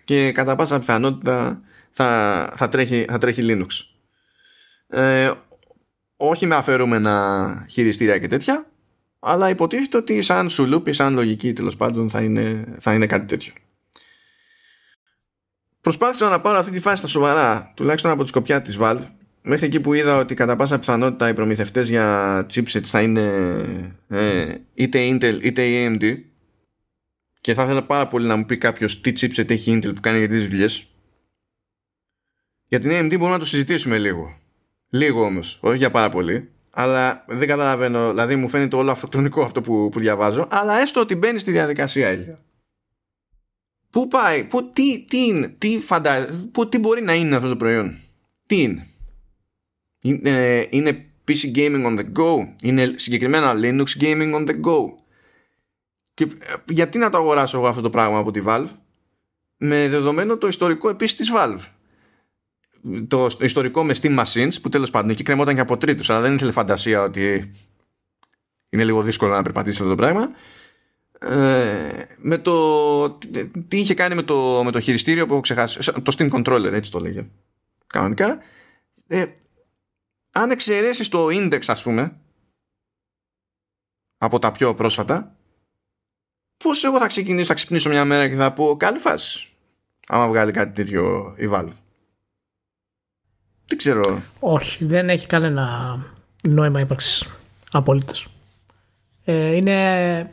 και 0.03 0.31
κατά 0.31 0.55
πάσα 0.55 0.79
πιθανότητα 0.79 1.61
θα, 1.89 2.51
θα, 2.55 2.69
τρέχει, 2.69 3.05
θα 3.09 3.17
τρέχει 3.17 3.41
Linux. 3.43 3.67
Ε, 4.87 5.31
όχι 6.21 6.45
με 6.45 6.55
αφαιρούμενα 6.55 7.65
χειριστήρια 7.69 8.17
και 8.17 8.27
τέτοια 8.27 8.65
αλλά 9.19 9.49
υποτίθεται 9.49 9.97
ότι 9.97 10.21
σαν 10.21 10.49
σουλούπι, 10.49 10.93
σαν 10.93 11.13
λογική 11.13 11.53
τέλος 11.53 11.75
πάντων 11.75 12.09
θα 12.09 12.21
είναι, 12.21 12.75
θα 12.79 12.93
είναι 12.93 13.05
κάτι 13.05 13.25
τέτοιο 13.25 13.53
προσπάθησα 15.81 16.29
να 16.29 16.41
πάρω 16.41 16.57
αυτή 16.57 16.71
τη 16.71 16.79
φάση 16.79 16.97
στα 16.97 17.07
σοβαρά, 17.07 17.71
τουλάχιστον 17.75 18.11
από 18.11 18.21
τη 18.21 18.27
σκοπιά 18.27 18.61
της 18.61 18.77
Valve, 18.79 19.07
μέχρι 19.41 19.65
εκεί 19.65 19.79
που 19.79 19.93
είδα 19.93 20.17
ότι 20.17 20.33
κατά 20.33 20.55
πάσα 20.55 20.79
πιθανότητα 20.79 21.29
οι 21.29 21.33
προμηθευτές 21.33 21.89
για 21.89 22.45
chipsets 22.53 22.83
θα 22.83 23.01
είναι 23.01 23.25
ε, 24.07 24.55
είτε 24.73 25.09
Intel 25.11 25.39
είτε 25.41 25.63
AMD 25.65 26.17
και 27.41 27.53
θα 27.53 27.63
ήθελα 27.63 27.83
πάρα 27.83 28.07
πολύ 28.07 28.27
να 28.27 28.35
μου 28.35 28.45
πει 28.45 28.57
κάποιος 28.57 29.01
τι 29.01 29.11
chipset 29.19 29.49
έχει 29.49 29.77
Intel 29.77 29.95
που 29.95 30.01
κάνει 30.01 30.17
για 30.17 30.27
τις 30.27 30.47
δουλειές. 30.47 30.87
Για 32.67 32.79
την 32.79 32.91
AMD 32.93 33.09
μπορούμε 33.09 33.31
να 33.31 33.39
το 33.39 33.45
συζητήσουμε 33.45 33.97
λίγο. 33.97 34.37
Λίγο 34.89 35.23
όμως, 35.23 35.59
όχι 35.61 35.77
για 35.77 35.91
πάρα 35.91 36.09
πολύ. 36.09 36.49
Αλλά 36.71 37.25
δεν 37.27 37.47
καταλαβαίνω, 37.47 38.09
δηλαδή 38.09 38.35
μου 38.35 38.47
φαίνεται 38.47 38.75
όλο 38.75 38.91
αυτοκτονικό 38.91 39.41
αυτό 39.41 39.61
που, 39.61 39.89
που 39.89 39.99
διαβάζω. 39.99 40.47
Αλλά 40.51 40.77
έστω 40.77 40.99
ότι 40.99 41.15
μπαίνει 41.15 41.39
στη 41.39 41.51
διαδικασία, 41.51 42.39
Πού 43.89 44.07
πάει, 44.07 44.43
πού, 44.43 44.69
τι, 44.73 45.05
τι 45.05 45.25
είναι, 45.25 45.47
τι, 45.57 45.79
φαντα... 45.79 46.27
πού, 46.51 46.69
τι 46.69 46.79
μπορεί 46.79 47.01
να 47.01 47.13
είναι 47.13 47.35
αυτό 47.35 47.49
το 47.49 47.55
προϊόν; 47.55 47.97
Τι 48.45 48.61
είναι; 48.61 48.87
Είναι, 50.01 50.67
είναι 50.69 51.05
PC 51.27 51.55
gaming 51.55 51.85
on 51.85 51.97
the 51.97 52.05
go; 52.19 52.53
Είναι 52.61 52.93
συγκεκριμένα 52.95 53.53
Linux 53.55 53.85
gaming 54.01 54.35
on 54.35 54.47
the 54.47 54.61
go; 54.61 54.95
Και 56.13 56.23
ε, 56.23 56.53
γιατί 56.65 56.97
να 56.97 57.09
το 57.09 57.17
αγοράσω 57.17 57.57
εγώ 57.57 57.67
αυτό 57.67 57.81
το 57.81 57.89
πράγμα 57.89 58.17
από 58.19 58.31
τη 58.31 58.41
Valve 58.45 58.69
με 59.57 59.87
δεδομένο 59.89 60.37
το 60.37 60.47
ιστορικό 60.47 60.89
επίσης 60.89 61.17
της 61.17 61.31
Valve; 61.35 61.61
Το 63.07 63.27
ιστορικό 63.41 63.83
μες 63.83 63.99
Steam 64.01 64.23
Machines 64.23 64.61
που 64.61 64.69
τέλος 64.69 64.89
πάντων 64.89 65.09
εκεί 65.09 65.23
κρεμόταν 65.23 65.55
και 65.55 65.61
από 65.61 65.77
τρίτους 65.77 66.09
αλλά 66.09 66.21
δεν 66.21 66.35
ήθελε 66.35 66.51
φαντασία 66.51 67.01
ότι 67.01 67.51
είναι 68.69 68.83
λίγο 68.83 69.01
δύσκολο 69.01 69.33
να 69.33 69.41
περπατήσει 69.41 69.77
αυτό 69.77 69.89
το 69.89 69.95
πράγμα. 69.95 70.29
Ε, 71.19 72.05
με 72.17 72.37
το 72.37 73.09
τι 73.67 73.77
είχε 73.77 73.93
κάνει 73.93 74.15
με 74.15 74.23
το, 74.23 74.61
με 74.63 74.71
το 74.71 74.79
χειριστήριο 74.79 75.25
που 75.25 75.31
έχω 75.31 75.41
ξεχάσει 75.41 75.79
το 75.91 76.15
Steam 76.17 76.29
Controller 76.29 76.71
έτσι 76.71 76.91
το 76.91 76.99
λέγε 76.99 77.27
κανονικά. 77.87 78.41
Ε, 79.07 79.25
αν 80.31 80.51
εξαιρέσεις 80.51 81.09
το 81.09 81.25
index 81.25 81.61
ας 81.67 81.83
πούμε 81.83 82.19
από 84.17 84.39
τα 84.39 84.51
πιο 84.51 84.73
πρόσφατα 84.73 85.35
πως 86.57 86.83
εγώ 86.83 86.97
θα 86.97 87.07
ξεκινήσω 87.07 87.45
θα 87.45 87.53
ξυπνήσω 87.53 87.89
μια 87.89 88.05
μέρα 88.05 88.29
και 88.29 88.35
θα 88.35 88.53
πω 88.53 88.75
καλή 88.77 88.97
φάση 88.97 89.49
άμα 90.07 90.27
βγάλει 90.27 90.51
κάτι 90.51 90.73
τέτοιο 90.73 91.35
η 91.37 91.49
Valve 91.51 91.73
δεν 93.69 93.77
ξέρω 93.77 94.21
όχι 94.39 94.85
δεν 94.85 95.09
έχει 95.09 95.27
κανένα 95.27 95.97
νόημα 96.47 96.79
ύπαρξης 96.79 97.27
απολύτως 97.71 98.27
ε, 99.23 99.55
είναι 99.55 100.29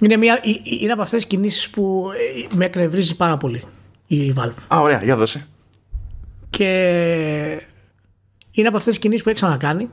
είναι, 0.00 0.16
μια, 0.16 0.40
είναι 0.80 0.92
από 0.92 1.02
αυτές 1.02 1.18
τις 1.18 1.28
κινήσεις 1.28 1.70
που 1.70 2.10
ε, 2.12 2.54
με 2.56 2.64
εκνευρίζει 2.64 3.16
πάρα 3.16 3.36
πολύ 3.36 3.64
η 4.06 4.34
Valve. 4.36 4.74
Α, 4.74 4.80
ωραία, 4.80 5.04
για 5.04 5.16
δώσε. 5.16 5.46
Και 6.50 6.68
είναι 8.50 8.68
από 8.68 8.76
αυτές 8.76 8.92
τις 8.92 8.98
κινήσεις 8.98 9.22
που 9.22 9.28
έχει 9.28 9.38
ξανακάνει. 9.38 9.90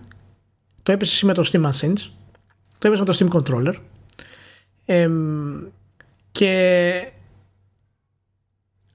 Το 0.84 0.92
έπεσε 0.92 1.26
με 1.26 1.34
το 1.34 1.50
Steam 1.52 1.62
Machines. 1.62 2.10
Το 2.78 2.88
έπεσε 2.88 3.04
με 3.04 3.06
το 3.06 3.18
Steam 3.20 3.30
Controller. 3.38 3.74
και 6.32 7.12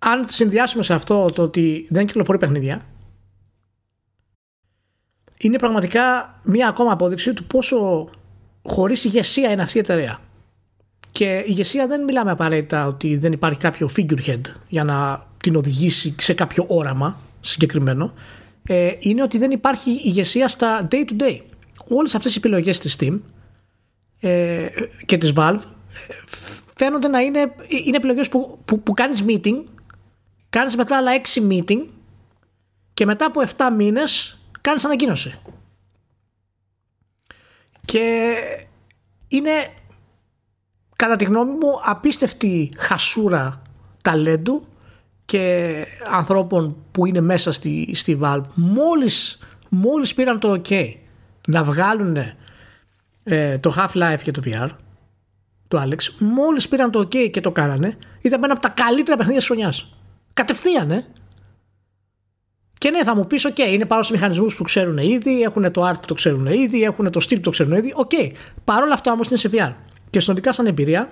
αν 0.08 0.26
συνδυάσουμε 0.28 0.82
σε 0.82 0.94
αυτό 0.94 1.30
το 1.34 1.42
ότι 1.42 1.86
δεν 1.90 2.06
κυκλοφορεί 2.06 2.38
παιχνίδια 2.38 2.82
είναι 5.36 5.58
πραγματικά 5.58 6.34
μία 6.42 6.68
ακόμα 6.68 6.92
απόδειξη 6.92 7.34
του 7.34 7.44
πόσο 7.44 8.08
χωρίς 8.62 9.04
ηγεσία 9.04 9.50
είναι 9.50 9.62
αυτή 9.62 9.76
η 9.76 9.80
εταιρεία. 9.80 10.20
Και 11.12 11.38
η 11.38 11.44
ηγεσία 11.46 11.86
δεν 11.86 12.04
μιλάμε 12.04 12.30
απαραίτητα 12.30 12.86
ότι 12.86 13.16
δεν 13.16 13.32
υπάρχει 13.32 13.58
κάποιο 13.58 13.90
figurehead 13.96 14.40
για 14.68 14.84
να 14.84 15.26
την 15.36 15.56
οδηγήσει 15.56 16.14
σε 16.18 16.34
κάποιο 16.34 16.64
όραμα 16.68 17.20
συγκεκριμένο. 17.40 18.12
Ε, 18.66 18.92
είναι 18.98 19.22
ότι 19.22 19.38
δεν 19.38 19.50
υπάρχει 19.50 19.90
ηγεσία 19.90 20.48
στα 20.48 20.88
day 20.90 21.04
to 21.10 21.22
day. 21.22 21.40
Όλες 21.88 22.14
αυτές 22.14 22.34
οι 22.34 22.38
επιλογές 22.38 22.78
της 22.78 22.96
Steam 23.00 23.18
ε, 24.20 24.66
και 25.06 25.18
της 25.18 25.32
Valve 25.36 25.60
ε, 26.08 26.14
φαίνονται 26.74 27.08
να 27.08 27.20
είναι, 27.20 27.54
είναι 27.86 27.96
επιλογές 27.96 28.28
που, 28.28 28.58
που, 28.64 28.80
που 28.80 28.92
κάνεις 28.92 29.24
meeting, 29.26 29.64
κάνεις 30.56 30.76
μετά 30.76 30.96
άλλα 30.96 31.10
6 31.34 31.50
meeting 31.50 31.84
και 32.94 33.06
μετά 33.06 33.26
από 33.26 33.40
7 33.56 33.68
μήνες 33.76 34.38
κάνεις 34.60 34.84
ανακοίνωση. 34.84 35.34
Και 37.84 38.34
είναι 39.28 39.50
κατά 40.96 41.16
τη 41.16 41.24
γνώμη 41.24 41.50
μου 41.50 41.80
απίστευτη 41.84 42.72
χασούρα 42.76 43.62
ταλέντου 44.02 44.66
και 45.24 45.74
ανθρώπων 46.10 46.76
που 46.92 47.06
είναι 47.06 47.20
μέσα 47.20 47.52
στη, 47.52 47.90
στη 47.94 48.18
Valve 48.22 48.44
μόλις, 48.54 49.42
μόλις 49.68 50.14
πήραν 50.14 50.40
το 50.40 50.62
ok 50.64 50.94
να 51.48 51.64
βγάλουν 51.64 52.16
ε, 53.24 53.58
το 53.58 53.74
Half-Life 53.76 54.20
και 54.22 54.30
το 54.30 54.42
VR 54.44 54.68
του 55.68 55.78
Alyx 55.78 55.98
μόλις 56.18 56.68
πήραν 56.68 56.90
το 56.90 57.00
ok 57.00 57.30
και 57.30 57.40
το 57.40 57.52
κάνανε 57.52 57.96
ήταν 58.20 58.44
ένα 58.44 58.52
από 58.52 58.62
τα 58.62 58.68
καλύτερα 58.68 59.16
παιχνίδια 59.16 59.40
της 59.40 59.48
χρονιάς 59.48 59.95
κατευθείαν 60.36 60.90
ε. 60.90 61.06
Και 62.78 62.90
ναι, 62.90 63.04
θα 63.04 63.14
μου 63.14 63.26
πεις: 63.26 63.46
OK, 63.46 63.58
είναι 63.58 63.86
πάνω 63.86 64.02
σε 64.02 64.12
μηχανισμούς 64.12 64.54
που 64.56 64.62
ξέρουν 64.62 64.98
ήδη, 64.98 65.42
έχουν 65.42 65.72
το 65.72 65.88
art 65.88 65.94
που 66.00 66.06
το 66.06 66.14
ξέρουν 66.14 66.46
ήδη, 66.46 66.82
έχουν 66.82 67.10
το 67.10 67.20
style 67.22 67.34
που 67.34 67.40
το 67.40 67.50
ξέρουν 67.50 67.72
ήδη. 67.72 67.92
OK. 67.96 68.10
Okay. 68.14 68.30
Παρ' 68.64 68.82
όλα 68.82 68.94
αυτά 68.94 69.12
όμως 69.12 69.28
είναι 69.28 69.38
σε 69.38 69.50
VR. 69.52 69.72
Και 70.10 70.20
συνολικά 70.20 70.52
σαν 70.52 70.66
εμπειρία 70.66 71.10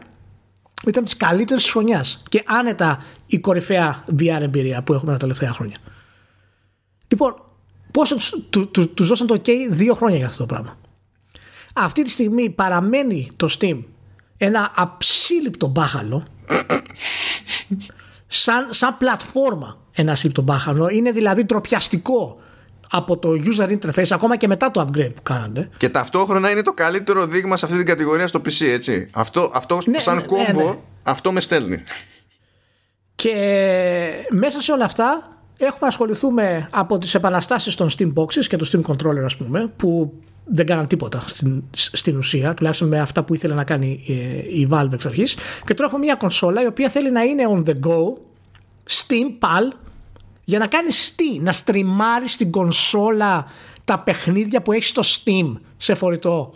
ήταν 0.87 1.05
της 1.05 1.17
καλύτερης 1.17 1.65
τη 1.65 1.71
χρονιάς. 1.71 2.23
Και 2.29 2.43
άνετα 2.47 3.03
η 3.27 3.39
κορυφαία 3.39 4.05
VR 4.19 4.41
εμπειρία 4.41 4.83
που 4.83 4.93
έχουμε 4.93 5.13
τα 5.13 5.19
τελευταία 5.19 5.53
χρόνια. 5.53 5.77
Λοιπόν, 7.09 7.35
πόσο 7.91 8.17
τους, 8.17 8.35
του, 8.51 8.71
του 8.95 9.05
δώσαν 9.05 9.27
το 9.27 9.35
OK 9.35 9.51
δύο 9.71 9.95
χρόνια 9.95 10.17
για 10.17 10.27
αυτό 10.27 10.39
το 10.39 10.55
πράγμα. 10.55 10.79
Αυτή 11.75 12.03
τη 12.03 12.11
στιγμή 12.11 12.51
παραμένει 12.51 13.31
το 13.37 13.57
Steam 13.59 13.83
ένα 14.37 14.73
αψίληπτο 14.77 15.67
μπάχαλο 15.67 16.27
σαν, 18.35 18.67
σαν 18.71 18.97
πλατφόρμα 18.99 19.79
ένα 19.93 20.15
σύμπτω 20.15 20.43
μπάχαλο. 20.43 20.89
Είναι 20.89 21.11
δηλαδή 21.11 21.45
τροπιαστικό 21.45 22.39
από 22.91 23.17
το 23.17 23.31
user 23.31 23.79
interface 23.79 24.11
ακόμα 24.11 24.37
και 24.37 24.47
μετά 24.47 24.71
το 24.71 24.81
upgrade 24.81 25.13
που 25.15 25.23
κάνατε. 25.23 25.69
Και 25.77 25.89
ταυτόχρονα 25.89 26.51
είναι 26.51 26.63
το 26.63 26.73
καλύτερο 26.73 27.27
δείγμα 27.27 27.57
σε 27.57 27.65
αυτή 27.65 27.77
την 27.77 27.87
κατηγορία 27.87 28.27
στο 28.27 28.41
PC, 28.45 28.67
έτσι. 28.67 29.09
Αυτό, 29.13 29.51
αυτό 29.55 29.79
ναι, 29.87 29.99
σαν 29.99 30.17
ναι, 30.17 30.23
κόμπο, 30.23 30.69
ναι, 30.69 30.79
αυτό 31.03 31.33
με 31.33 31.41
στέλνει. 31.41 31.83
Και 33.15 33.35
μέσα 34.31 34.63
σε 34.63 34.73
όλα 34.73 34.85
αυτά 34.85 35.39
έχουμε 35.57 35.87
ασχοληθούμε 35.87 36.69
από 36.73 36.99
τις 36.99 37.15
επαναστάσεις 37.15 37.75
των 37.75 37.89
Steam 37.99 38.13
Boxes 38.15 38.45
και 38.49 38.57
του 38.57 38.67
Steam 38.67 38.83
Controller 38.93 39.25
ας 39.25 39.37
πούμε 39.37 39.73
που 39.77 40.13
δεν 40.45 40.67
κάναν 40.67 40.87
τίποτα 40.87 41.25
στην, 41.27 41.63
στην 41.71 42.17
ουσία, 42.17 42.55
τουλάχιστον 42.55 42.89
με 42.89 43.01
αυτά 43.01 43.25
που 43.25 43.35
ήθελε 43.35 43.55
να 43.55 43.65
κάνει 43.65 44.05
ε, 44.09 44.59
η 44.59 44.69
Valve 44.71 44.93
εξ 44.93 45.07
αρχής. 45.07 45.37
Και 45.65 45.75
τώρα 45.75 45.89
έχουμε 45.89 46.05
μια 46.05 46.15
κονσόλα 46.15 46.63
η 46.63 46.67
οποία 46.67 46.89
θέλει 46.89 47.11
να 47.11 47.23
είναι 47.23 47.43
on 47.49 47.65
the 47.69 47.75
go, 47.87 48.19
Steam 48.91 49.45
PAL, 49.45 49.77
για 50.45 50.59
να 50.59 50.67
κάνεις 50.67 51.15
τι, 51.15 51.39
να 51.39 51.53
στριμάρεις 51.53 52.33
στην 52.33 52.51
κονσόλα 52.51 53.47
τα 53.85 53.99
παιχνίδια 53.99 54.63
που 54.63 54.73
έχεις 54.73 54.89
στο 54.89 55.03
Steam 55.05 55.61
σε 55.77 55.95
φορητό. 55.95 56.53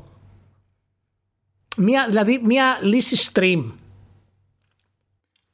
Μια, 1.76 2.06
δηλαδή 2.08 2.40
μια 2.44 2.78
λύση 2.82 3.30
stream. 3.32 3.64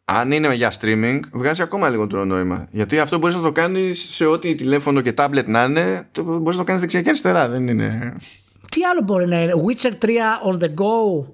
Αν 0.04 0.32
είναι 0.32 0.54
για 0.54 0.72
streaming, 0.80 1.20
βγάζει 1.32 1.62
ακόμα 1.62 1.88
λιγότερο 1.88 2.24
νόημα. 2.24 2.68
Γιατί 2.70 2.98
αυτό 2.98 3.18
μπορείς 3.18 3.36
να 3.36 3.42
το 3.42 3.52
κάνεις 3.52 4.14
σε 4.14 4.26
ό,τι 4.26 4.54
τηλέφωνο 4.54 5.00
και 5.00 5.14
tablet 5.16 5.44
να 5.46 5.62
είναι, 5.62 6.08
μπορείς 6.22 6.44
να 6.44 6.56
το 6.56 6.64
κάνεις 6.64 6.80
δεξιά 6.80 7.02
και 7.02 7.08
αριστερά. 7.08 7.48
Δεν 7.48 7.68
είναι. 7.68 8.16
Τι 8.70 8.84
άλλο 8.84 9.00
μπορεί 9.04 9.26
να 9.26 9.42
είναι, 9.42 9.52
Witcher 9.66 9.92
3 10.04 10.08
on 10.48 10.58
the 10.58 10.68
go 10.74 11.24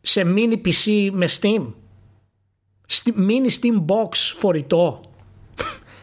σε 0.00 0.22
mini 0.36 0.60
PC 0.64 1.10
με 1.12 1.28
Steam. 1.40 1.72
Mini 3.04 3.50
Steam 3.60 3.84
Box 3.86 4.14
φορητό. 4.38 5.00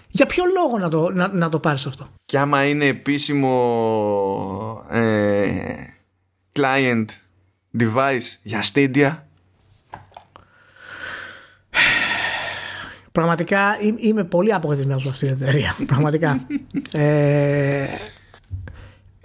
Για 0.08 0.26
ποιο 0.26 0.44
λόγο 0.46 0.78
να 0.78 0.90
το, 0.90 1.12
να, 1.12 1.28
να 1.28 1.50
το 1.50 1.60
πάρεις 1.60 1.86
αυτό; 1.86 2.10
Και 2.26 2.38
άμα 2.38 2.66
είναι 2.66 2.86
επίσημο 2.86 3.54
ε, 4.90 5.74
client 6.54 7.06
device 7.80 8.38
για 8.44 8.64
Stadia. 8.74 9.27
Πραγματικά 13.18 13.78
είμαι 13.98 14.24
πολύ 14.24 14.54
απογοητευμένος 14.54 15.04
με 15.04 15.10
αυτή 15.10 15.26
την 15.26 15.34
εταιρεία. 15.42 15.76
Πραγματικά. 15.92 16.40
ε, 16.92 17.86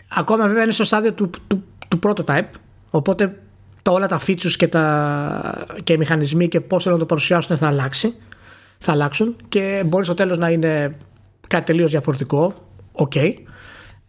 ακόμα 0.08 0.46
βέβαια 0.46 0.62
είναι 0.62 0.72
στο 0.72 0.84
στάδιο 0.84 1.12
του, 1.12 1.30
του, 1.46 1.64
του 1.88 1.98
prototype. 2.02 2.48
Οπότε 2.90 3.38
τα, 3.82 3.92
όλα 3.92 4.06
τα 4.06 4.20
features 4.26 4.52
και, 4.56 4.68
τα, 4.68 5.66
και 5.84 5.92
οι 5.92 5.96
μηχανισμοί 5.96 6.48
και 6.48 6.60
πώς 6.60 6.82
θέλουν 6.82 6.98
να 6.98 7.04
το 7.04 7.08
παρουσιάσουν 7.08 7.56
θα 7.56 7.66
αλλάξει. 7.66 8.14
Θα 8.78 8.92
αλλάξουν 8.92 9.36
και 9.48 9.82
μπορεί 9.86 10.04
στο 10.04 10.14
τέλος 10.14 10.38
να 10.38 10.50
είναι 10.50 10.96
κάτι 11.48 11.64
τελείως 11.64 11.90
διαφορετικό. 11.90 12.54
OK. 12.92 13.12
Okay. 13.14 13.32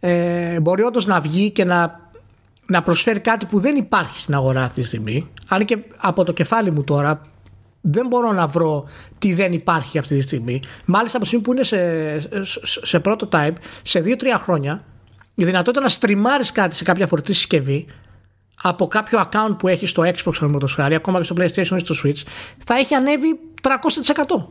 Ε, 0.00 0.60
μπορεί 0.60 0.82
όντως 0.82 1.06
να 1.06 1.20
βγει 1.20 1.50
και 1.50 1.64
να, 1.64 2.00
να 2.66 2.82
προσφέρει 2.82 3.20
κάτι 3.20 3.46
που 3.46 3.60
δεν 3.60 3.76
υπάρχει 3.76 4.18
στην 4.20 4.34
αγορά 4.34 4.64
αυτή 4.64 4.80
τη 4.80 4.86
στιγμή. 4.86 5.28
Αν 5.48 5.64
και 5.64 5.78
από 5.96 6.24
το 6.24 6.32
κεφάλι 6.32 6.70
μου 6.70 6.84
τώρα 6.84 7.20
δεν 7.86 8.06
μπορώ 8.06 8.32
να 8.32 8.46
βρω 8.46 8.88
τι 9.18 9.34
δεν 9.34 9.52
υπάρχει 9.52 9.98
αυτή 9.98 10.16
τη 10.16 10.20
στιγμή. 10.20 10.62
Μάλιστα 10.84 11.16
από 11.16 11.26
τη 11.26 11.26
στιγμή 11.26 11.44
που 11.44 11.52
είναι 11.52 11.62
σε, 11.62 12.44
σε, 12.44 12.86
σε 12.86 13.00
prototype, 13.04 13.54
σε 13.82 14.02
2-3 14.06 14.24
χρόνια, 14.36 14.84
η 15.34 15.44
δυνατότητα 15.44 15.82
να 15.82 15.88
στριμάρεις 15.88 16.52
κάτι 16.52 16.74
σε 16.74 16.84
κάποια 16.84 17.06
φορτή 17.06 17.32
συσκευή 17.32 17.86
από 18.62 18.86
κάποιο 18.86 19.28
account 19.28 19.56
που 19.58 19.68
έχει 19.68 19.86
στο 19.86 20.02
Xbox, 20.02 20.58
το 20.60 20.66
χάρη, 20.66 20.94
ακόμα 20.94 21.18
και 21.18 21.24
στο 21.24 21.34
PlayStation 21.38 21.80
ή 21.80 21.84
στο 21.84 21.94
Switch, 22.04 22.22
θα 22.58 22.74
έχει 22.74 22.94
ανέβει 22.94 23.38
300% 23.62 24.46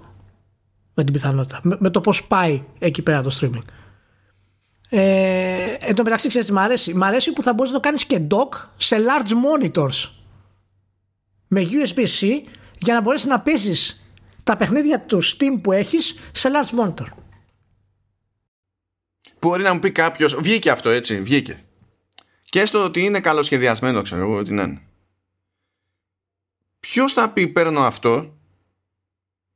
με 0.94 1.04
την 1.04 1.14
πιθανότητα. 1.14 1.60
Με, 1.64 1.76
με 1.80 1.90
το 1.90 2.02
πώς 2.02 2.24
πάει 2.24 2.64
εκεί 2.80 3.02
πέρα 3.02 3.22
το 3.22 3.38
streaming. 3.42 3.68
Ε, 4.90 5.76
εν 5.80 5.96
τω 5.96 6.04
μεταξύ, 6.04 6.28
ξέρεις 6.28 6.48
τι 6.48 6.54
μ' 6.54 6.60
αρέσει; 6.60 6.94
Μ' 6.94 7.04
αρέσει 7.04 7.34
που 7.34 7.44
θα 7.44 7.54
μπορείς 7.54 7.72
να 7.72 7.80
το 7.80 7.84
κάνεις 7.88 8.06
και 8.06 8.22
dock 8.30 8.68
σε 8.78 8.98
large 8.98 9.32
monitors 9.32 10.10
με 11.48 11.68
USB-C 11.70 12.28
για 12.84 12.94
να 12.94 13.02
μπορέσεις 13.02 13.28
να 13.28 13.40
παίζει 13.40 13.96
τα 14.44 14.58
παιχνίδια 14.58 15.02
του 15.02 15.24
Steam 15.24 15.60
που 15.62 15.72
έχεις 15.72 16.16
σε 16.32 16.50
large 16.54 16.80
monitor. 16.80 17.08
Μπορεί 19.40 19.64
να 19.64 19.74
μου 19.74 19.80
πει 19.80 19.92
κάποιος, 19.92 20.36
βγήκε 20.36 20.72
αυτό 20.72 20.90
έτσι, 20.90 21.22
βγήκε. 21.22 21.64
Και 22.44 22.60
έστω 22.60 22.84
ότι 22.84 23.04
είναι 23.04 23.20
καλοσχεδιασμένο, 23.20 24.02
ξέρω 24.02 24.22
εγώ 24.22 24.36
ότι 24.36 24.52
είναι. 24.52 24.82
Ποιος 26.80 27.14
θα 27.14 27.30
πει 27.30 27.48
παίρνω 27.48 27.82
αυτό; 27.82 28.38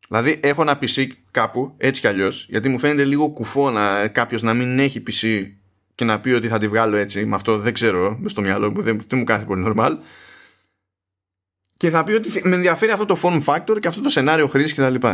Δηλαδή 0.08 0.40
έχω 0.44 0.62
ένα 0.62 0.80
PC 0.82 1.08
κάπου 1.32 1.74
έτσι 1.78 2.02
κι 2.02 2.08
αλλιώς, 2.08 2.46
γιατί 2.50 2.70
μου 2.70 2.78
φαίνεται 2.78 3.04
λίγο 3.04 3.30
κουφό 3.30 3.70
να 3.70 4.08
κάποιος 4.08 4.42
να 4.42 4.54
μην 4.54 4.80
έχει 4.80 5.04
PC 5.08 5.52
και 5.96 6.06
να 6.06 6.20
πει 6.20 6.30
ότι 6.30 6.48
θα 6.48 6.60
τη 6.60 6.68
βγάλω 6.68 6.96
έτσι. 6.96 7.26
Με 7.26 7.36
αυτό 7.36 7.58
δεν 7.58 7.74
ξέρω, 7.74 8.18
με 8.20 8.30
στο 8.30 8.42
μυαλό 8.42 8.72
μου 8.72 8.82
δεν, 8.82 9.00
δεν 9.08 9.20
μου 9.20 9.26
κάνει 9.26 9.46
πολύ 9.46 9.64
normal. 9.68 9.98
Και 11.78 11.90
θα 11.90 12.04
πει 12.04 12.12
ότι 12.12 12.42
με 12.44 12.56
ενδιαφέρει 12.56 12.92
αυτό 12.92 13.06
το 13.06 13.20
form 13.24 13.44
factor 13.44 13.80
και 13.80 13.88
αυτό 13.88 14.02
το 14.02 14.10
σενάριο 14.10 14.48
χρήσης 14.48 14.74
κτλ. 14.74 15.08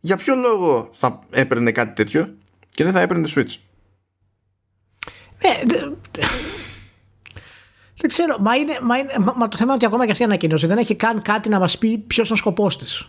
Για 0.00 0.16
ποιο 0.16 0.34
λόγο 0.34 0.88
θα 0.92 1.20
έπαιρνε 1.30 1.72
κάτι 1.72 1.92
τέτοιο 1.94 2.34
και 2.68 2.84
δεν 2.84 2.92
θα 2.92 3.00
έπαιρνε 3.00 3.28
Switch; 3.34 3.54
Ναι, 5.42 5.60
δεν 8.00 8.10
ξέρω. 8.10 8.36
Μα, 8.40 8.54
είναι, 8.54 8.78
μα, 8.82 8.98
είναι, 8.98 9.12
μα, 9.18 9.48
το 9.48 9.56
θέμα 9.56 9.64
είναι 9.64 9.72
ότι 9.72 9.86
ακόμα 9.86 10.04
και 10.04 10.10
αυτή 10.10 10.22
η 10.22 10.26
ανακοίνωση 10.26 10.66
δεν 10.66 10.78
έχει 10.78 10.94
καν 10.94 11.22
κάτι 11.22 11.48
να 11.48 11.58
μας 11.58 11.78
πει 11.78 11.98
ποιος 11.98 12.26
είναι 12.28 12.36
ο 12.36 12.40
σκοπός 12.40 12.78
της. 12.78 13.08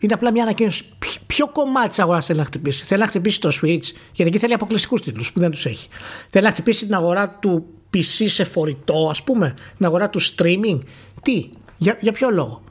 Είναι 0.00 0.14
απλά 0.14 0.30
μια 0.30 0.42
ανακοίνωση. 0.42 0.84
Ποιο 1.26 1.48
κομμάτι 1.48 1.88
της 1.88 1.98
αγοράς 1.98 2.26
θέλει 2.26 2.38
να 2.38 2.44
χτυπήσει. 2.44 2.84
Θέλει 2.84 3.00
να 3.00 3.06
χτυπήσει 3.06 3.40
το 3.40 3.48
Switch, 3.48 3.82
γιατί 4.12 4.30
εκεί 4.30 4.38
θέλει 4.38 4.52
αποκλειστικούς 4.52 5.02
τίτλους 5.02 5.32
που 5.32 5.40
δεν 5.40 5.50
τους 5.50 5.66
έχει. 5.66 5.88
Θέλει 6.30 6.44
να 6.44 6.50
χτυπήσει 6.50 6.84
την 6.84 6.94
αγορά 6.94 7.30
του 7.30 7.66
PC 7.94 8.24
σε 8.26 8.44
φορητό, 8.44 9.08
ας 9.10 9.22
πούμε, 9.22 9.54
την 9.76 9.86
αγορά 9.86 10.10
του 10.10 10.20
streaming. 10.22 10.78
Τι, 11.22 11.50
για, 11.76 11.98
για 12.00 12.12
ποιο 12.12 12.30
λόγο; 12.30 12.62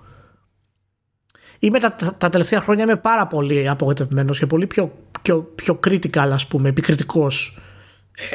Είμαι 1.60 1.80
τα, 1.80 2.16
τα, 2.18 2.30
τελευταία 2.30 2.62
χρόνια 2.62 2.84
είμαι 2.84 2.96
πάρα 2.96 3.28
πολύ 3.28 3.70
απογοητευμένος 3.70 4.40
και 4.40 4.46
πολύ 4.46 4.68
πιο, 4.68 4.92
πιο, 5.22 5.52
πιο 5.56 5.80
critical, 5.88 6.30
ας 6.32 6.48
πούμε, 6.48 6.70
επικριτικός 6.70 7.58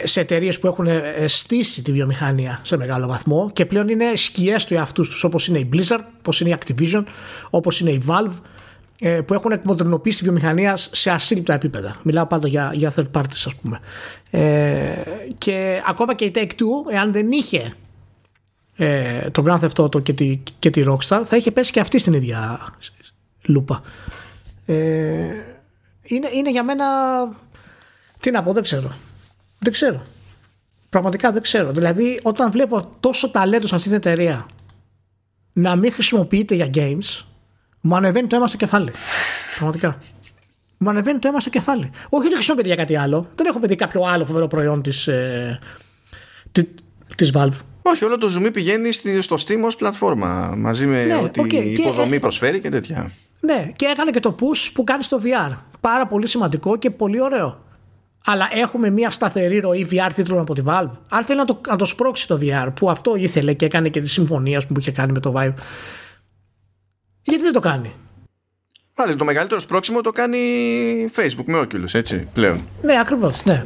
ε, 0.03 0.07
σε 0.07 0.21
εταιρείες 0.21 0.59
που 0.59 0.67
έχουν 0.67 0.87
ε, 0.87 1.27
στήσει 1.27 1.83
τη 1.83 1.93
βιομηχανία 1.93 2.61
σε 2.63 2.77
μεγάλο 2.77 3.07
βαθμό 3.07 3.51
και 3.53 3.67
πλέον 3.67 3.89
είναι 3.89 4.17
σκιές 4.17 4.65
του 4.65 4.75
εαυτούς 4.75 5.09
τους, 5.09 5.25
όπως 5.25 5.49
είναι 5.49 5.59
η 5.59 5.69
Blizzard, 5.73 6.05
όπως 6.19 6.41
είναι 6.41 6.51
η 6.51 6.57
Activision, 6.61 7.03
όπως 7.51 7.81
είναι 7.81 7.91
η 7.91 8.03
Valve 8.07 8.41
ε, 9.01 9.21
που 9.21 9.35
έχουν 9.35 9.53
εκμοντρινοποιήσει 9.53 10.19
τη 10.19 10.25
βιομηχανία 10.25 10.77
σε 10.77 11.11
ασύλληπτα 11.11 11.55
επίπεδα. 11.55 11.97
Μιλάω 12.03 12.27
πάντα 12.27 12.49
για, 12.49 12.73
για 12.75 12.93
third 12.97 13.11
parties, 13.13 13.45
ας 13.47 13.55
πούμε. 13.63 13.81
Ε, 14.31 14.91
και 15.39 15.83
ακόμα 15.87 16.15
και 16.15 16.25
η 16.25 16.33
Take-Two, 16.35 16.93
εάν 16.93 17.13
δεν 17.13 17.31
είχε 17.31 17.75
ε, 18.83 19.31
το 19.31 19.45
Grand 19.47 19.59
Theft 19.59 19.85
Auto 19.85 20.03
και 20.03 20.13
τη, 20.13 20.43
και 20.59 20.71
τη 20.71 20.83
Rockstar, 20.87 21.23
θα 21.25 21.37
είχε 21.37 21.51
πέσει 21.51 21.73
και 21.73 21.81
αυτή 21.81 21.99
στην 21.99 22.13
ίδια 22.13 22.69
λούπα. 23.47 23.83
Ε, 24.67 24.75
είναι, 26.03 26.29
είναι 26.33 26.51
για 26.51 26.65
μένα. 26.65 26.87
Τι 28.21 28.31
να 28.31 28.43
πω, 28.43 28.53
δεν 28.53 28.63
ξέρω. 28.63 28.93
Δεν 29.59 29.73
ξέρω. 29.73 30.03
Πραγματικά 30.91 31.33
δεν 31.33 31.43
ξέρω. 31.43 31.71
Δηλαδή, 31.71 32.21
όταν 32.23 32.51
βλέπω 32.51 32.91
τόσο 33.01 33.31
ταλέντο 33.31 33.67
σε 33.67 33.75
αυτήν 33.75 33.91
την 33.91 34.01
εταιρεία 34.01 34.47
να 35.53 35.77
μην 35.77 35.93
χρησιμοποιείται 35.93 36.55
για 36.55 36.71
games, 36.75 37.25
μου 37.81 37.97
ανεβαίνει 37.97 38.27
το 38.27 38.37
αίμα 38.37 38.47
στο 38.47 38.57
κεφάλι. 38.57 38.93
Πραγματικά. 39.57 39.99
Μου 40.79 40.91
ανεβαίνει 40.91 41.19
το 41.19 41.29
αίμα 41.29 41.41
στο 41.41 41.51
κεφάλι. 41.51 41.91
Όχι 42.09 42.27
ότι 42.27 42.35
χρησιμοποιείται 42.35 42.69
για 42.69 42.77
κάτι 42.77 42.97
άλλο. 42.97 43.29
Δεν 43.35 43.47
έχω 43.47 43.59
παιδί 43.59 43.77
κάποιο 43.77 44.03
άλλο 44.03 44.25
φοβερό 44.25 44.47
προϊόν 44.47 44.83
της 44.83 45.07
ε, 45.07 45.59
της 47.15 47.33
Valve. 47.35 47.59
Όχι, 47.83 48.05
όλο 48.05 48.19
το 48.19 48.35
zoom 48.37 48.53
πηγαίνει 48.53 48.93
στο 49.21 49.37
Steam 49.47 49.61
ως 49.65 49.77
πλατφόρμα 49.77 50.55
μαζί 50.57 50.87
με 50.87 51.05
ναι, 51.05 51.17
ό,τι 51.17 51.41
okay. 51.45 51.79
υποδομή 51.79 52.11
και, 52.11 52.19
προσφέρει 52.19 52.61
και 52.61 52.69
τέτοια. 52.69 53.11
Ναι, 53.41 53.73
και 53.77 53.87
έκανε 53.87 54.11
και 54.11 54.21
το 54.21 54.35
push 54.41 54.71
που 54.73 54.85
κάνει 54.85 55.03
στο 55.03 55.21
VR. 55.25 55.57
Πάρα 55.81 56.07
πολύ 56.07 56.27
σημαντικό 56.27 56.77
και 56.77 56.91
πολύ 56.91 57.21
ωραίο. 57.21 57.65
Αλλά 58.25 58.49
έχουμε 58.53 58.91
μια 58.91 59.11
σταθερή 59.11 59.59
ροή 59.59 59.89
VR 59.91 60.11
τίτλων 60.15 60.39
από 60.39 60.55
τη 60.55 60.63
Valve. 60.67 60.91
Αν 61.09 61.25
θέλει 61.25 61.39
να 61.39 61.45
το, 61.45 61.61
να 61.69 61.77
το 61.77 61.85
σπρώξει 61.85 62.27
το 62.27 62.39
VR, 62.43 62.69
που 62.75 62.91
αυτό 62.91 63.15
ήθελε 63.15 63.55
και 63.55 63.65
έκανε 63.65 63.89
και 63.89 64.01
τη 64.01 64.09
συμφωνία 64.09 64.63
που 64.69 64.75
είχε 64.79 64.91
κάνει 64.91 65.13
με 65.13 65.21
το 65.21 65.33
Vive, 65.37 65.55
γιατί 67.23 67.43
δεν 67.43 67.53
το 67.53 67.61
κάνει; 67.61 67.95
Πάλι 68.95 69.17
το 69.17 69.25
μεγαλύτερο 69.25 69.61
σπρόξιμο 69.61 70.01
το 70.01 70.11
κάνει 70.11 70.39
Facebook 71.17 71.45
με 71.45 71.61
Oculus, 71.61 71.95
έτσι, 71.95 72.29
πλέον. 72.33 72.69
Ναι, 72.83 72.99
ακριβώς, 73.01 73.45
ναι. 73.45 73.65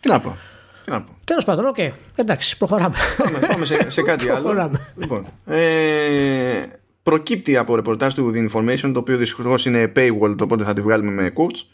Τι 0.00 0.08
να 0.08 0.20
πω. 0.20 0.36
Τι 0.84 0.90
να 0.90 1.02
πω. 1.02 1.16
Τέλος 1.24 1.44
πάντων, 1.44 1.66
OK. 1.66 1.76
Okay. 1.78 1.90
Εντάξει, 2.14 2.56
προχωράμε. 2.56 2.96
Πάμε, 3.16 3.38
πάμε 3.38 3.64
σε, 3.64 3.90
σε 3.90 4.02
κάτι 4.02 4.28
άλλο. 4.28 4.70
Λοιπόν, 4.96 5.26
ε, 5.46 6.62
προκύπτει 7.02 7.56
από 7.56 7.74
ρεπορτάζ 7.74 8.14
του 8.14 8.32
The 8.34 8.48
Information, 8.48 8.90
το 8.92 8.98
οποίο 8.98 9.16
δυστυχώς 9.16 9.66
είναι 9.66 9.92
paywall, 9.96 10.36
οπότε 10.40 10.64
θα 10.64 10.72
τη 10.72 10.80
βγάλουμε 10.80 11.10
με 11.10 11.32
quotes. 11.36 11.66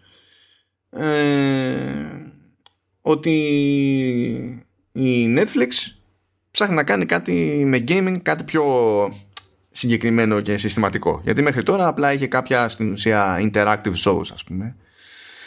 Ε, 1.03 1.77
ότι 3.01 3.37
η 4.93 5.35
Netflix 5.39 5.69
ψάχνει 6.51 6.75
να 6.75 6.85
κάνει 6.85 7.07
κάτι 7.07 7.63
με 7.67 7.85
gaming, 7.89 8.17
κάτι 8.23 8.45
πιο 8.45 8.65
συγκεκριμένο 9.71 10.41
και 10.41 10.57
συστηματικό. 10.57 11.21
Γιατί 11.25 11.43
μέχρι 11.43 11.63
τώρα 11.63 11.87
απλά 11.87 12.13
είχε 12.13 12.27
κάποια 12.27 12.69
στην 12.69 12.93
ουσία 12.93 13.51
interactive 13.53 13.95
shows 14.05 14.27
ας 14.33 14.45
πούμε. 14.45 14.77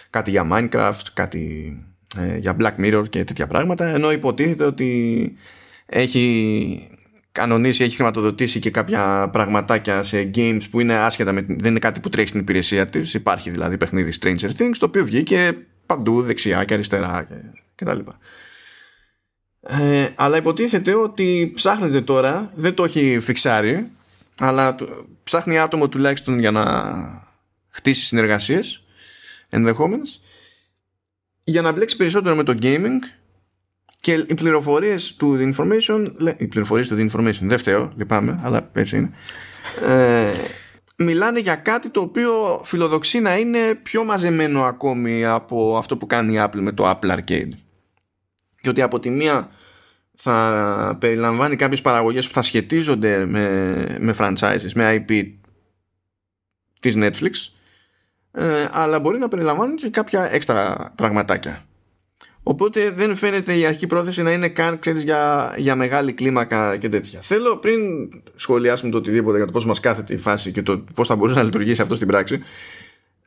Κάτι 0.10 0.30
για 0.30 0.47
Minecraft, 0.52 1.02
κάτι 1.13 1.78
ε, 2.17 2.38
για 2.38 2.56
Black 2.60 2.76
Mirror 2.86 3.10
και 3.10 3.23
τέτοια 3.23 3.47
πράγματα. 3.47 3.86
Ενώ 3.86 4.12
υποτίθεται 4.12 4.63
ότι 4.63 5.34
έχει 5.86 6.89
κανονίσει, 7.32 7.84
έχει 7.84 7.95
χρηματοδοτήσει 7.95 8.60
και 8.60 8.69
κάποια 8.69 9.30
πραγματάκια 9.34 10.04
σε 10.04 10.32
games 10.36 10.62
που 10.71 10.80
είναι 10.80 10.93
άσχετα, 10.93 11.32
με, 11.32 11.45
δεν 11.47 11.69
είναι 11.69 11.80
κάτι 11.80 11.99
που 11.99 12.10
τρέχει 12.10 12.28
στην 12.28 12.39
υπηρεσία 12.39 12.86
της. 12.86 13.13
Υπάρχει 13.13 13.49
δηλαδή 13.49 13.78
παιχνίδι 13.78 14.13
Stranger 14.21 14.49
Things, 14.58 14.76
το 14.80 14.86
οποίο 14.86 15.06
βγήκε 15.06 15.58
παντού 15.86 16.21
δεξιά 16.21 16.63
και 16.63 16.73
αριστερά 16.73 17.26
και, 17.30 17.36
και 17.76 17.86
τα 17.86 17.93
λοιπά. 17.93 18.17
Ε, 19.62 20.10
αλλά 20.15 20.38
υποτίθεται 20.38 20.95
ότι 20.95 21.52
ψάχνεται 21.56 22.02
τώρα, 22.02 22.52
δεν 22.56 22.73
το 22.73 22.84
έχει 22.84 23.19
φιξάρει, 23.21 23.91
αλλά 24.39 24.76
ψάχνει 25.23 25.60
άτομο 25.60 25.89
τουλάχιστον 25.89 26.39
για 26.39 26.52
να 26.52 26.63
χτίσει 27.69 28.04
συνεργασίες 28.04 28.84
ενδεχόμενες 29.49 30.21
για 31.44 31.62
να 31.62 31.72
μπλέξει 31.72 31.98
περισσότερο 31.98 32.36
με 32.36 32.44
το 32.44 32.58
gaming 32.62 33.00
και 34.00 34.14
οι 34.14 34.34
πληροφορίες 34.34 35.16
του 35.16 35.54
information 35.54 36.08
οι 36.38 36.48
πληροφορίες 36.48 36.88
του 36.88 37.10
information 37.10 37.40
δεν 37.42 37.58
φταίω, 37.58 37.94
λυπάμαι, 37.96 38.40
αλλά 38.44 38.70
έτσι 38.74 38.98
είναι 38.98 39.12
ε, 39.82 40.34
μιλάνε 40.98 41.40
για 41.40 41.56
κάτι 41.56 41.90
το 41.90 42.02
οποίο 42.02 42.62
φιλοδοξεί 42.64 43.20
να 43.20 43.38
είναι 43.38 43.76
πιο 43.84 44.04
μαζεμένο 44.04 44.64
ακόμη 44.64 45.26
από 45.26 45.78
αυτό 45.78 45.98
που 45.98 46.06
κάνει 46.06 46.34
η 46.34 46.38
Apple 46.40 46.60
με 46.60 46.72
το 46.72 46.90
Apple 46.90 47.18
Arcade. 47.18 47.50
Και 48.62 48.70
ότι 48.70 48.82
από 48.82 49.00
τη 49.00 49.10
μία 49.10 49.50
θα 50.16 50.98
περιλαμβάνει 51.00 51.56
κάποιες 51.56 51.82
παραγωγές 51.82 52.28
που 52.28 52.34
θα 52.34 52.42
σχετίζονται 52.42 53.26
με, 53.26 53.98
με 54.00 54.16
franchises, 54.18 54.72
με 54.76 55.06
IP 55.08 55.34
της 56.80 56.94
Netflix 56.98 57.32
ε, 58.34 58.67
αλλά 58.72 59.00
μπορεί 59.00 59.17
να 59.17 59.28
περιλαμβάνει 59.28 59.76
και 59.76 59.89
κάποια 59.89 60.34
έξτρα 60.34 60.91
πραγματάκια. 60.96 61.65
Οπότε 62.43 62.91
δεν 62.91 63.15
φαίνεται 63.15 63.58
η 63.58 63.65
αρχική 63.65 63.88
πρόθεση 63.88 64.22
να 64.22 64.32
είναι 64.32 64.50
καν 64.50 64.80
ξέρεις, 64.80 65.04
για, 65.04 65.54
για 65.58 65.76
μεγάλη 65.76 66.13
κλίμακα 66.13 66.78
και 66.78 66.89
τέτοια. 66.89 67.22
Θέλω 67.22 67.58
πριν 67.58 67.82
σχολιάσουμε 68.36 68.91
το 68.91 68.98
οτιδήποτε 68.98 69.38
για 69.38 69.46
το 69.46 69.52
πώς 69.52 69.65
μας 69.65 69.80
κάθεται 69.80 70.13
η 70.13 70.17
φάση 70.17 70.52
και 70.52 70.62
το 70.62 70.84
πώς 70.93 71.08
θα 71.08 71.15
μπορούσε 71.15 71.38
να 71.38 71.43
λειτουργήσει 71.43 71.82
αυτό 71.82 71.96
στην 71.96 72.08
πράξη 72.08 72.41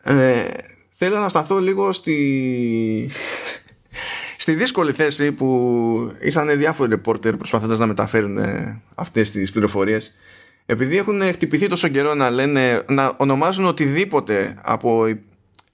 ε, 0.08 0.44
θέλω 0.92 1.18
να 1.18 1.28
σταθώ 1.28 1.58
λίγο 1.58 1.92
στη, 1.92 3.10
στη 4.36 4.54
δύσκολη 4.54 4.92
θέση 4.92 5.32
που 5.32 6.12
ήσαν 6.20 6.58
διάφοροι 6.58 6.90
ρεπόρτερ 6.90 7.36
προσπαθώντας 7.36 7.78
να 7.78 7.86
μεταφέρουν 7.86 8.38
ε, 8.38 8.82
αυτές 8.94 9.30
τις 9.30 9.52
πληροφορίες 9.52 10.14
επειδή 10.66 10.96
έχουν 10.96 11.22
χτυπηθεί 11.22 11.66
τόσο 11.66 11.88
καιρό 11.88 12.14
να 12.14 12.30
λένε 12.30 12.82
να 12.88 13.12
ονομάζουν 13.16 13.64
οτιδήποτε 13.64 14.58
από 14.62 15.04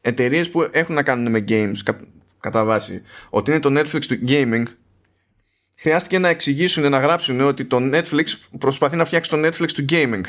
εταιρείες 0.00 0.50
που 0.50 0.68
έχουν 0.70 0.94
να 0.94 1.02
κάνουν 1.02 1.30
με 1.30 1.44
games 1.48 1.94
κατά 2.40 2.64
βάση 2.64 3.02
ότι 3.30 3.50
είναι 3.50 3.60
το 3.60 3.80
Netflix 3.80 4.04
του 4.04 4.18
gaming 4.28 4.64
χρειάστηκε 5.82 6.18
να 6.18 6.28
εξηγήσουν 6.28 6.90
να 6.90 6.98
γράψουν 6.98 7.40
ότι 7.40 7.64
το 7.64 7.78
Netflix 7.92 8.24
προσπαθεί 8.58 8.96
να 8.96 9.04
φτιάξει 9.04 9.30
το 9.30 9.46
Netflix 9.46 9.70
του 9.70 9.84
gaming. 9.88 10.20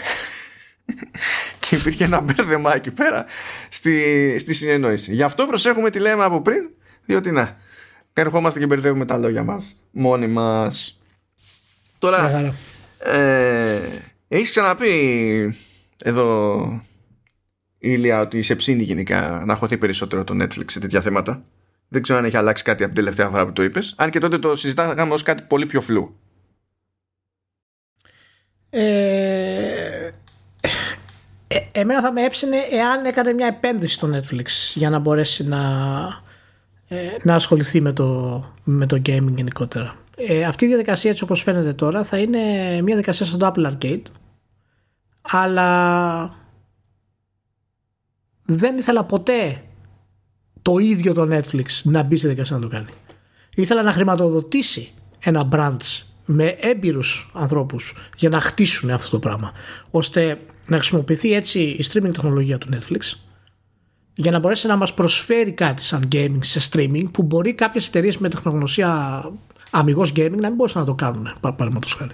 Και 1.60 1.76
υπήρχε 1.76 2.04
ένα 2.04 2.20
μπέρδεμα 2.20 2.76
εκεί 2.76 2.92
πέρα 2.92 3.26
στη, 3.70 4.36
στη 4.40 4.54
συνεννόηση. 4.54 5.14
Γι' 5.14 5.24
αυτό 5.24 5.46
προσέχουμε 5.46 5.90
τι 5.90 6.00
λέμε 6.00 6.24
από 6.24 6.42
πριν 6.42 6.70
διότι 7.06 7.32
να 7.32 7.58
ερχόμαστε 8.14 8.60
και 8.60 8.66
μπερδεύουμε 8.66 9.06
τα 9.06 9.18
λόγια 9.18 9.44
μας 9.44 9.76
μόνοι 9.92 10.28
μας. 10.28 11.02
Τώρα 11.98 12.54
ε, 12.98 13.80
έχεις 14.36 14.50
ξαναπεί 14.50 15.56
εδώ 16.04 16.62
η 17.78 17.90
Ηλία 17.92 18.20
ότι 18.20 18.42
σε 18.42 18.56
ψήνει 18.56 18.84
γενικά 18.84 19.44
να 19.46 19.56
χωθεί 19.56 19.78
περισσότερο 19.78 20.24
το 20.24 20.36
Netflix 20.42 20.66
σε 20.66 20.80
τέτοια 20.80 21.02
θέματα; 21.02 21.44
Δεν 21.88 22.02
ξέρω 22.02 22.20
αν 22.20 22.26
έχει 22.26 22.38
αλλάξει 22.38 22.64
κάτι 22.64 22.84
από 22.84 22.94
την 22.94 23.04
τελευταία 23.04 23.30
φορά 23.30 23.46
που 23.46 23.54
το 23.54 23.64
είπες. 23.64 23.94
Αν 23.98 24.10
και 24.10 24.20
τότε 24.20 24.40
το 24.40 24.56
συζητάγαμε 24.56 25.14
ως 25.14 25.24
κάτι 25.24 25.44
πολύ 25.48 25.66
πιο 25.66 25.82
φλού. 25.82 26.16
Ε, 28.70 30.12
ε, 31.48 31.58
εμένα 31.72 32.02
θα 32.02 32.12
με 32.12 32.24
έψινε 32.24 32.58
εάν 32.72 33.06
έκανε 33.06 33.34
μια 33.34 33.48
επένδυση 33.48 33.94
στο 33.94 34.10
Netflix 34.14 34.46
για 34.74 34.90
να 34.90 35.00
μπορέσει 35.00 35.48
να, 35.48 35.60
ε, 36.88 36.98
να 37.24 37.36
ασχοληθεί 37.36 37.82
με 37.82 37.94
το, 37.94 38.44
με 38.64 38.86
το 38.86 39.02
gaming 39.06 39.34
γενικότερα. 39.36 39.96
Ε, 40.16 40.44
αυτή 40.44 40.66
η 40.66 40.68
διαδικασία 40.68 41.12
έτσι 41.12 41.24
όπως 41.24 41.42
φαίνεται 41.42 41.74
τώρα 41.74 42.04
θα 42.04 42.18
είναι 42.18 42.40
μια 42.72 42.84
διαδικασία 42.84 43.26
στο 43.26 43.52
Apple 43.56 43.72
Arcade 43.72 44.02
αλλά 45.32 46.36
δεν 48.46 48.78
ήθελα 48.78 49.04
ποτέ 49.04 49.64
το 50.62 50.78
ίδιο 50.78 51.14
το 51.14 51.28
Netflix 51.32 51.66
να 51.84 52.04
μπει 52.04 52.18
στη 52.18 52.28
δικασία 52.28 52.56
να 52.56 52.62
το 52.62 52.68
κάνει. 52.68 52.90
Ήθελα 53.56 53.84
να 53.84 53.92
χρηματοδοτήσει 53.92 54.92
ένα 55.20 55.50
branch 55.52 56.04
με 56.26 56.48
έμπειρους 56.48 57.32
ανθρώπους 57.34 57.96
για 58.18 58.30
να 58.30 58.40
χτίσουν 58.40 58.90
αυτό 58.90 59.10
το 59.10 59.20
πράγμα 59.20 59.52
ώστε 59.92 60.40
να 60.68 60.76
χρησιμοποιηθεί 60.76 61.34
έτσι 61.34 61.60
η 61.60 61.86
streaming 61.92 62.12
τεχνολογία 62.14 62.58
του 62.58 62.70
Netflix 62.74 63.18
για 64.14 64.32
να 64.32 64.40
μπορέσει 64.40 64.68
να 64.68 64.76
μας 64.76 64.94
προσφέρει 64.94 65.52
κάτι 65.52 65.84
σαν 65.84 66.08
gaming 66.12 66.38
σε 66.40 66.70
streaming 66.72 67.06
που 67.12 67.24
μπορεί 67.24 67.54
κάποιες 67.54 67.88
εταιρείες 67.88 68.18
με 68.18 68.30
τεχνογνωσία 68.30 69.24
αμυγός 69.74 70.12
gaming 70.16 70.36
να 70.36 70.48
μην 70.48 70.56
μπορούσαν 70.56 70.82
να 70.82 70.88
το 70.88 70.94
κάνουν 70.94 71.36
παραδείγματος 71.42 71.94
χάρη. 71.94 72.14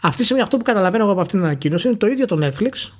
Αυτή 0.00 0.26
τη 0.26 0.40
αυτό 0.40 0.56
που 0.56 0.64
καταλαβαίνω 0.64 1.02
εγώ 1.02 1.12
από 1.12 1.20
αυτήν 1.20 1.38
την 1.38 1.46
ανακοίνωση 1.46 1.88
είναι 1.88 1.96
το 1.96 2.06
ίδιο 2.06 2.26
το 2.26 2.38
Netflix 2.46 2.90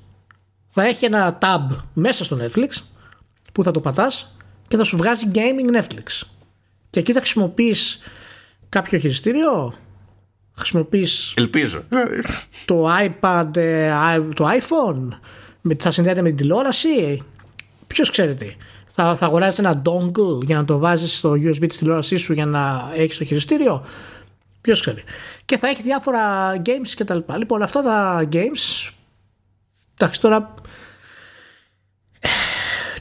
θα 0.67 0.85
έχει 0.85 1.05
ένα 1.05 1.39
tab 1.41 1.77
μέσα 1.93 2.25
στο 2.25 2.39
Netflix 2.41 2.69
που 3.53 3.63
θα 3.63 3.71
το 3.71 3.81
πατάς 3.81 4.37
και 4.69 4.77
θα 4.77 4.85
σου 4.85 4.97
βγάζει 4.97 5.31
gaming 5.35 5.77
Netflix. 5.77 6.27
Και 6.91 7.01
εκεί 7.01 7.13
θα 7.13 7.19
χρησιμοποιείς 7.19 7.99
κάποιο 8.69 8.99
χειριστήριο. 8.99 9.75
Χρησιμοποιείς. 10.57 11.35
Ελπίζω. 11.37 11.85
Το 12.65 12.89
iPad, 12.89 13.57
ε, 13.57 13.93
το 14.35 14.49
iPhone. 14.49 15.09
Θα 15.79 15.91
συνδέεται 15.91 16.23
με 16.23 16.29
την 16.29 16.37
τηλεόραση. 16.37 17.23
Ποιος 17.87 18.11
ξέρει 18.11 18.35
τι. 18.35 18.57
Θα, 19.03 19.17
θα 19.17 19.27
αγοράζεις 19.27 19.59
ένα 19.59 19.83
dongle 19.85 20.43
για 20.43 20.57
να 20.57 20.65
το 20.65 20.79
βάζεις 20.79 21.17
στο 21.17 21.31
USB 21.31 21.67
της 21.69 21.77
τηλεόρασής 21.77 22.21
σου 22.21 22.33
για 22.33 22.47
να 22.47 22.93
έχεις 22.95 23.17
το 23.17 23.25
χειριστήριο. 23.25 23.87
Ποιος 24.61 24.81
ξέρει. 24.81 25.05
Και 25.45 25.57
θα 25.59 25.69
έχει 25.69 25.83
διάφορα 25.83 26.53
games 26.57 26.95
κτλ. 26.97 27.19
Λοιπόν, 27.37 27.63
αυτά 27.63 27.83
τα 27.83 28.29
games. 28.33 28.91
Εντάξει, 29.99 30.21
τώρα 30.21 30.55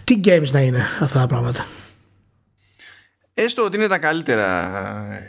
τι 0.03 0.19
games 0.23 0.51
να 0.51 0.59
είναι 0.59 0.85
αυτά 0.99 1.19
τα 1.19 1.27
πράγματα; 1.27 1.65
Έστω 3.33 3.63
ότι 3.63 3.77
είναι 3.77 3.88
τα 3.88 3.97
καλύτερα, 3.97 4.71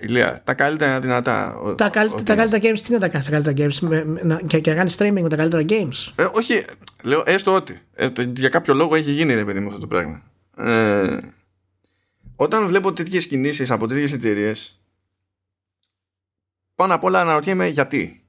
Ηλία. 0.00 0.40
Τα 0.44 0.54
καλύτερα 0.54 1.00
δυνατά. 1.00 1.54
Τα, 1.76 1.88
καλ, 1.88 2.10
τα 2.24 2.34
καλύτερα 2.34 2.62
games, 2.62 2.80
τι 2.80 2.94
είναι 2.94 3.08
τα 3.08 3.08
καλύτερα 3.08 3.52
games, 3.56 3.78
με, 3.80 4.04
με, 4.04 4.40
και, 4.46 4.58
και 4.60 4.70
να 4.70 4.76
κάνεις 4.76 4.96
streaming 4.98 5.20
με 5.22 5.28
τα 5.28 5.36
καλύτερα 5.36 5.64
games. 5.68 6.12
Ε, 6.14 6.26
όχι, 6.32 6.64
λέω 7.04 7.22
έστω 7.26 7.54
ότι. 7.54 7.80
Ε, 7.94 8.08
για 8.36 8.48
κάποιο 8.48 8.74
λόγο 8.74 8.94
έχει 8.94 9.12
γίνει 9.12 9.34
ρε 9.34 9.44
παιδί 9.44 9.60
μου 9.60 9.66
αυτό 9.66 9.80
το 9.80 9.86
πράγμα. 9.86 10.29
Ε, 10.60 11.18
όταν 12.36 12.66
βλέπω 12.66 12.92
τέτοιες 12.92 13.26
κινήσεις 13.26 13.70
από 13.70 13.86
τέτοιες 13.86 14.12
εταιρείες, 14.12 14.80
πάνω 16.74 16.94
απ' 16.94 17.04
όλα 17.04 17.20
αναρωτιέμαι 17.20 17.66
γιατί. 17.66 18.24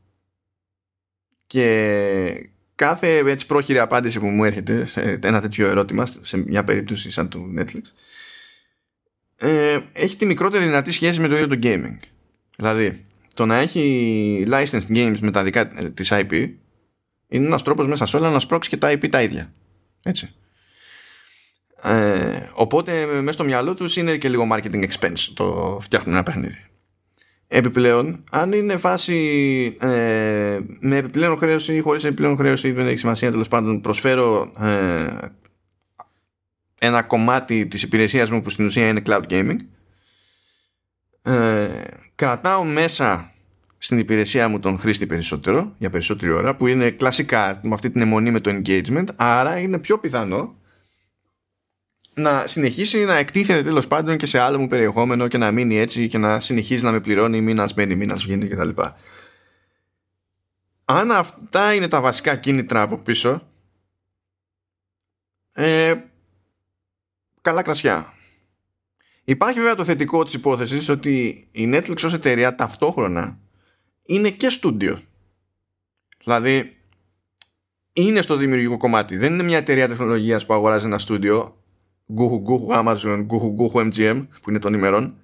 Και 1.47 2.49
κάθε 2.75 3.17
έτσι 3.17 3.45
πρόχειρη 3.45 3.79
απάντηση 3.79 4.19
που 4.19 4.27
μου 4.27 4.43
έρχεται 4.43 4.85
σε 4.85 5.19
ένα 5.23 5.41
τέτοιο 5.41 5.67
ερώτημα 5.67 6.07
σε 6.21 6.37
μια 6.37 6.63
περίπτωση 6.63 7.11
σαν 7.11 7.29
του 7.29 7.53
Netflix 7.57 7.81
ε, 9.41 9.79
έχει 9.93 10.15
τη 10.15 10.25
μικρότερη 10.25 10.63
δυνατή 10.63 10.91
σχέση 10.91 11.19
με 11.19 11.27
το 11.27 11.35
ίδιο 11.35 11.47
το 11.47 11.59
gaming. 11.63 11.97
Δηλαδή 12.57 13.05
το 13.33 13.45
να 13.45 13.55
έχει 13.55 14.45
licensed 14.47 14.87
games 14.87 15.17
με 15.21 15.31
τα 15.31 15.43
δικά 15.43 15.67
της 15.69 16.09
IP 16.11 16.49
είναι 17.27 17.45
ένας 17.45 17.63
τρόπος 17.63 17.87
μέσα 17.87 18.05
σε 18.05 18.17
όλα 18.17 18.29
να 18.29 18.39
σπρώξει 18.39 18.69
και 18.69 18.77
τα 18.77 18.91
IP 18.91 19.09
τα 19.09 19.21
ίδια. 19.21 19.53
Έτσι 20.03 20.33
ε, 21.83 22.49
οπότε 22.53 23.05
μέσα 23.05 23.31
στο 23.31 23.43
μυαλό 23.43 23.73
τους 23.73 23.95
είναι 23.95 24.17
και 24.17 24.29
λίγο 24.29 24.47
marketing 24.51 24.83
expense 24.83 25.31
το 25.33 25.77
φτιάχνουν 25.81 26.15
ένα 26.15 26.23
παιχνίδι. 26.23 26.65
Επιπλέον, 27.47 28.23
αν 28.31 28.51
είναι 28.51 28.77
φάση 28.77 29.17
ε, 29.79 30.59
με 30.79 30.95
επιπλέον 30.97 31.37
χρέωση 31.37 31.75
ή 31.75 31.79
χωρίς 31.79 32.03
επιπλέον 32.03 32.37
χρέωση, 32.37 32.71
δεν 32.71 32.87
έχει 32.87 32.97
σημασία 32.97 33.31
τέλος 33.31 33.47
πάντων, 33.47 33.81
προσφέρω 33.81 34.53
ε, 34.59 35.05
ένα 36.79 37.03
κομμάτι 37.03 37.67
της 37.67 37.83
υπηρεσίας 37.83 38.31
μου 38.31 38.41
που 38.41 38.49
στην 38.49 38.65
ουσία 38.65 38.87
είναι 38.87 39.01
cloud 39.05 39.23
gaming, 39.29 39.55
ε, 41.23 41.67
κρατάω 42.15 42.63
μέσα 42.63 43.31
στην 43.77 43.97
υπηρεσία 43.99 44.47
μου 44.47 44.59
τον 44.59 44.77
χρήστη 44.77 45.05
περισσότερο, 45.05 45.75
για 45.77 45.89
περισσότερη 45.89 46.31
ώρα, 46.31 46.55
που 46.55 46.67
είναι 46.67 46.89
κλασικά 46.89 47.59
με 47.63 47.73
αυτή 47.73 47.89
την 47.89 48.01
αιμονή 48.01 48.31
με 48.31 48.39
το 48.39 48.51
engagement, 48.51 49.05
άρα 49.15 49.57
είναι 49.57 49.79
πιο 49.79 49.97
πιθανό 49.97 50.55
να 52.13 52.47
συνεχίσει 52.47 53.05
να 53.05 53.17
εκτίθεται 53.17 53.63
τέλος 53.63 53.87
πάντων 53.87 54.17
και 54.17 54.25
σε 54.25 54.39
άλλο 54.39 54.59
μου 54.59 54.67
περιεχόμενο 54.67 55.27
και 55.27 55.37
να 55.37 55.51
μείνει 55.51 55.77
έτσι 55.77 56.07
και 56.07 56.17
να 56.17 56.39
συνεχίζει 56.39 56.83
να 56.83 56.91
με 56.91 56.99
πληρώνει 56.99 57.41
μήνας 57.41 57.73
μπαίνει, 57.73 57.95
μήνας 57.95 58.23
βγαίνει 58.23 58.47
κτλ. 58.47 58.69
Αν 60.85 61.11
αυτά 61.11 61.73
είναι 61.73 61.87
τα 61.87 62.01
βασικά 62.01 62.35
κίνητρα 62.35 62.81
από 62.81 62.97
πίσω, 62.97 63.47
ε, 65.53 65.95
καλά 67.41 67.61
κρασιά. 67.61 68.13
Υπάρχει 69.23 69.59
βέβαια 69.59 69.75
το 69.75 69.83
θετικό 69.83 70.23
της 70.23 70.33
υπόθεσης 70.33 70.89
ότι 70.89 71.47
η 71.51 71.71
Netflix 71.73 72.03
ως 72.03 72.13
εταιρεία 72.13 72.55
ταυτόχρονα 72.55 73.39
είναι 74.03 74.29
και 74.29 74.49
στούντιο. 74.49 75.01
Δηλαδή, 76.23 76.75
είναι 77.93 78.21
στο 78.21 78.35
δημιουργικό 78.35 78.77
κομμάτι. 78.77 79.17
Δεν 79.17 79.33
είναι 79.33 79.43
μια 79.43 79.57
εταιρεία 79.57 79.87
τεχνολογίας 79.87 80.45
που 80.45 80.53
αγοράζει 80.53 80.85
ένα 80.85 80.97
στούντιο, 80.97 81.60
γκούχου 82.13 82.37
γκούχου 82.37 82.67
Amazon, 82.71 83.21
γκούχου 83.23 83.49
γκούχου 83.49 83.89
MGM, 83.89 84.27
που 84.41 84.49
είναι 84.49 84.59
των 84.59 84.73
ημερών, 84.73 85.15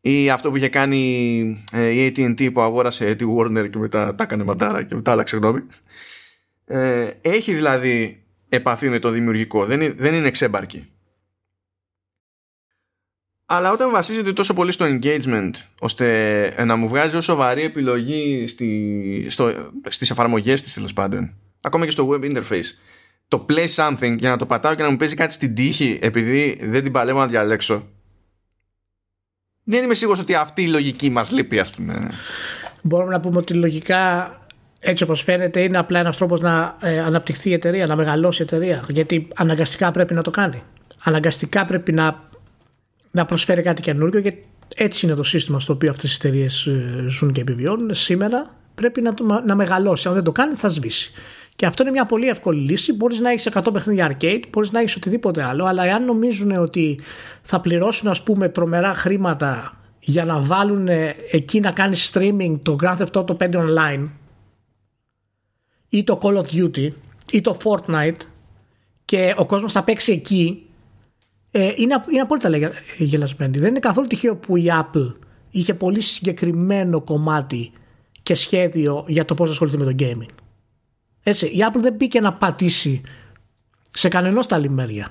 ή 0.00 0.30
αυτό 0.30 0.50
που 0.50 0.56
είχε 0.56 0.68
κάνει 0.68 1.64
ε, 1.72 1.88
η 1.88 2.12
AT&T 2.16 2.52
που 2.52 2.60
αγόρασε 2.60 3.14
τη 3.14 3.24
Warner 3.36 3.70
και 3.70 3.78
μετά 3.78 4.14
τα 4.14 4.22
έκανε 4.22 4.44
μαντάρα 4.44 4.82
και 4.82 4.94
μετά 4.94 5.12
άλλαξε 5.12 5.36
γνώμη. 5.36 5.60
Ε, 6.64 7.10
έχει 7.20 7.54
δηλαδή 7.54 8.24
επαφή 8.48 8.88
με 8.88 8.98
το 8.98 9.10
δημιουργικό, 9.10 9.64
δεν 9.64 9.80
είναι, 9.80 9.94
δεν 9.96 10.14
είναι 10.14 10.30
ξέμπαρκη. 10.30 10.88
Αλλά 13.52 13.72
όταν 13.72 13.90
βασίζεται 13.90 14.32
τόσο 14.32 14.54
πολύ 14.54 14.72
στο 14.72 14.86
engagement 14.88 15.50
ώστε 15.80 16.64
να 16.64 16.76
μου 16.76 16.88
βγάζει 16.88 17.16
όσο 17.16 17.32
σοβαρή 17.32 17.62
επιλογή 17.62 18.46
στη, 18.46 19.26
στο, 19.28 19.70
στις 19.88 20.10
εφαρμογές 20.10 20.62
της 20.62 20.74
τέλος 20.74 20.92
πάντων 20.92 21.34
ακόμα 21.60 21.84
και 21.84 21.90
στο 21.90 22.08
web 22.10 22.24
interface 22.24 22.64
το 23.30 23.46
play 23.48 23.66
something 23.74 24.16
για 24.18 24.30
να 24.30 24.36
το 24.36 24.46
πατάω 24.46 24.74
και 24.74 24.82
να 24.82 24.90
μου 24.90 24.96
παίζει 24.96 25.14
κάτι 25.14 25.32
στην 25.32 25.54
τύχη 25.54 25.98
επειδή 26.02 26.58
δεν 26.62 26.82
την 26.82 26.92
παλεύω 26.92 27.18
να 27.18 27.26
διαλέξω 27.26 27.86
δεν 29.64 29.84
είμαι 29.84 29.94
σίγουρος 29.94 30.20
ότι 30.20 30.34
αυτή 30.34 30.62
η 30.62 30.68
λογική 30.68 31.10
μας 31.10 31.30
λείπει 31.30 31.58
ας 31.58 31.70
πούμε 31.70 32.10
Μπορούμε 32.82 33.12
να 33.12 33.20
πούμε 33.20 33.38
ότι 33.38 33.54
λογικά 33.54 34.34
έτσι 34.80 35.02
όπως 35.02 35.22
φαίνεται 35.22 35.60
είναι 35.60 35.78
απλά 35.78 35.98
ένας 35.98 36.16
τρόπος 36.16 36.40
να 36.40 36.76
ε, 36.80 36.98
αναπτυχθεί 36.98 37.50
η 37.50 37.52
εταιρεία, 37.52 37.86
να 37.86 37.96
μεγαλώσει 37.96 38.42
η 38.42 38.44
εταιρεία 38.44 38.84
γιατί 38.88 39.28
αναγκαστικά 39.34 39.90
πρέπει 39.90 40.14
να 40.14 40.22
το 40.22 40.30
κάνει 40.30 40.62
αναγκαστικά 41.04 41.64
πρέπει 41.64 41.92
να 41.92 42.28
να 43.10 43.24
προσφέρει 43.24 43.62
κάτι 43.62 43.82
καινούργιο 43.82 44.20
και 44.20 44.34
έτσι 44.74 45.06
είναι 45.06 45.14
το 45.14 45.22
σύστημα 45.22 45.60
στο 45.60 45.72
οποίο 45.72 45.90
αυτές 45.90 46.12
οι 46.12 46.16
εταιρείες 46.18 46.66
ε, 46.66 47.04
ζουν 47.08 47.32
και 47.32 47.40
επιβιώνουν. 47.40 47.94
Σήμερα 47.94 48.56
πρέπει 48.74 49.00
να, 49.00 49.14
να 49.44 49.54
μεγαλώσει. 49.54 50.08
Αν 50.08 50.14
δεν 50.14 50.22
το 50.22 50.32
κάνει 50.32 50.54
θα 50.54 50.68
σβήσει. 50.68 51.12
Και 51.60 51.66
αυτό 51.66 51.82
είναι 51.82 51.92
μια 51.92 52.06
πολύ 52.06 52.28
εύκολη 52.28 52.60
λύση. 52.60 52.92
Μπορείς 52.92 53.20
να 53.20 53.30
έχεις 53.30 53.48
100 53.52 53.72
παιχνίδια 53.72 54.16
arcade, 54.16 54.42
μπορείς 54.50 54.70
να 54.70 54.80
έχεις 54.80 54.96
οτιδήποτε 54.96 55.42
άλλο, 55.42 55.64
αλλά 55.64 55.84
εάν 55.84 56.04
νομίζουν 56.04 56.50
ότι 56.50 57.00
θα 57.42 57.60
πληρώσουν 57.60 58.08
ας 58.08 58.22
πούμε 58.22 58.48
τρομερά 58.48 58.94
χρήματα 58.94 59.80
για 60.00 60.24
να 60.24 60.40
βάλουν 60.40 60.88
εκεί 61.30 61.60
να 61.60 61.70
κάνεις 61.70 62.12
streaming 62.14 62.58
το 62.62 62.76
Grand 62.82 62.96
Theft 62.96 63.12
Auto 63.12 63.36
5 63.36 63.50
online 63.54 64.08
ή 65.88 66.04
το 66.04 66.18
Call 66.22 66.36
of 66.36 66.42
Duty 66.42 66.92
ή 67.32 67.40
το 67.40 67.56
Fortnite 67.64 68.20
και 69.04 69.34
ο 69.36 69.46
κόσμος 69.46 69.72
θα 69.72 69.82
παίξει 69.82 70.12
εκεί 70.12 70.66
ε, 71.50 71.72
είναι, 71.76 72.04
είναι 72.10 72.20
απόλυτα 72.20 72.50
γελασμένη. 72.98 73.58
Δεν 73.58 73.68
είναι 73.68 73.78
καθόλου 73.78 74.06
τυχαίο 74.06 74.36
που 74.36 74.56
η 74.56 74.64
Apple 74.66 75.14
είχε 75.50 75.74
πολύ 75.74 76.00
συγκεκριμένο 76.00 77.00
κομμάτι 77.00 77.72
και 78.22 78.34
σχέδιο 78.34 79.04
για 79.08 79.24
το 79.24 79.34
πώς 79.34 79.50
ασχοληθεί 79.50 79.78
με 79.78 79.84
το 79.84 79.94
gaming. 79.98 80.39
Έτσι, 81.22 81.46
η 81.46 81.58
Apple 81.68 81.80
δεν 81.80 81.94
μπήκε 81.94 82.20
να 82.20 82.32
πατήσει 82.32 83.00
σε 83.90 84.08
κανένα 84.08 84.42
τα 84.42 84.68
μέρια 84.68 85.08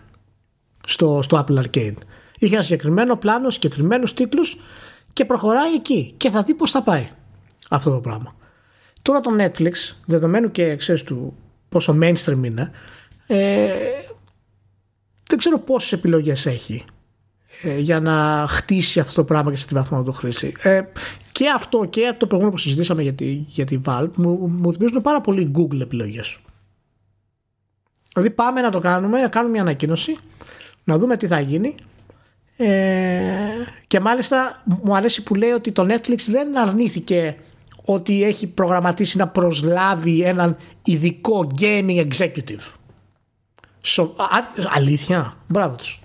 στο, 0.86 1.22
στο 1.22 1.46
Apple 1.46 1.64
Arcade. 1.64 1.96
Είχε 2.40 2.54
ένα 2.54 2.64
συγκεκριμένο 2.64 3.16
πλάνο, 3.16 3.50
συγκεκριμένους 3.50 4.14
τίτλους 4.14 4.58
και 5.14 5.26
προχωράει 5.26 5.74
εκεί 5.74 6.14
και 6.18 6.30
θα 6.30 6.44
δει 6.44 6.54
πώς 6.54 6.72
θα 6.72 6.84
πάει 6.84 7.10
αυτό 7.70 7.92
το 7.92 8.00
πράγμα. 8.00 8.36
Τώρα 9.02 9.20
το 9.20 9.32
Netflix, 9.40 9.74
δεδομένου 10.06 10.52
και 10.52 10.76
ξέρεις 10.76 11.04
του 11.04 11.36
πόσο 11.70 11.98
mainstream 12.02 12.44
είναι, 12.44 12.72
ε, 13.28 13.74
δεν 15.28 15.38
ξέρω 15.38 15.60
πόσες 15.60 15.92
επιλογές 15.92 16.46
έχει 16.46 16.74
ε, 16.76 16.99
για 17.78 18.00
να 18.00 18.46
χτίσει 18.50 19.00
αυτό 19.00 19.14
το 19.14 19.24
πράγμα 19.24 19.52
και 19.52 19.58
σε 19.58 19.68
τη 19.68 19.74
βαθμό 19.74 19.98
να 19.98 20.04
το 20.04 20.12
χρήσει. 20.12 20.54
Ε, 20.62 20.82
και 21.32 21.50
αυτό 21.56 21.86
και 21.86 22.14
το 22.18 22.28
προηγούμενο 22.28 22.56
που 22.56 22.62
συζητήσαμε 22.62 23.02
για 23.02 23.14
τη, 23.14 23.26
για 23.32 23.66
τη 23.66 23.80
Valve 23.86 24.12
μου, 24.16 24.48
μου 24.48 24.74
θυμίζουν 24.74 25.02
πάρα 25.02 25.22
πολύ 25.22 25.52
Google 25.56 25.80
επιλογές. 25.80 26.38
Δηλαδή 28.14 28.34
πάμε 28.36 28.62
να 28.62 28.72
το 28.72 28.80
κάνουμε, 28.80 29.22
να 29.22 29.28
κάνουμε 29.28 29.52
μια 29.52 29.62
ανακοίνωση, 29.62 30.18
να 30.84 30.98
δούμε 30.98 31.18
τι 31.18 31.28
θα 31.28 31.40
γίνει. 31.40 31.76
Ε, 32.58 32.68
και 33.88 34.00
μάλιστα 34.00 34.64
μου 34.66 34.96
αρέσει 34.96 35.24
που 35.24 35.36
λέει 35.36 35.52
ότι 35.52 35.72
το 35.72 35.86
Netflix 35.90 36.18
δεν 36.28 36.58
αρνήθηκε 36.58 37.36
ότι 37.86 38.24
έχει 38.24 38.48
προγραμματίσει 38.48 39.18
να 39.18 39.28
προσλάβει 39.28 40.22
έναν 40.22 40.58
ειδικό 40.86 41.52
gaming 41.60 42.08
executive. 42.08 42.74
Σο... 43.82 44.16
αλήθεια. 44.70 45.34
Μπράβο 45.48 45.76
τους. 45.76 45.99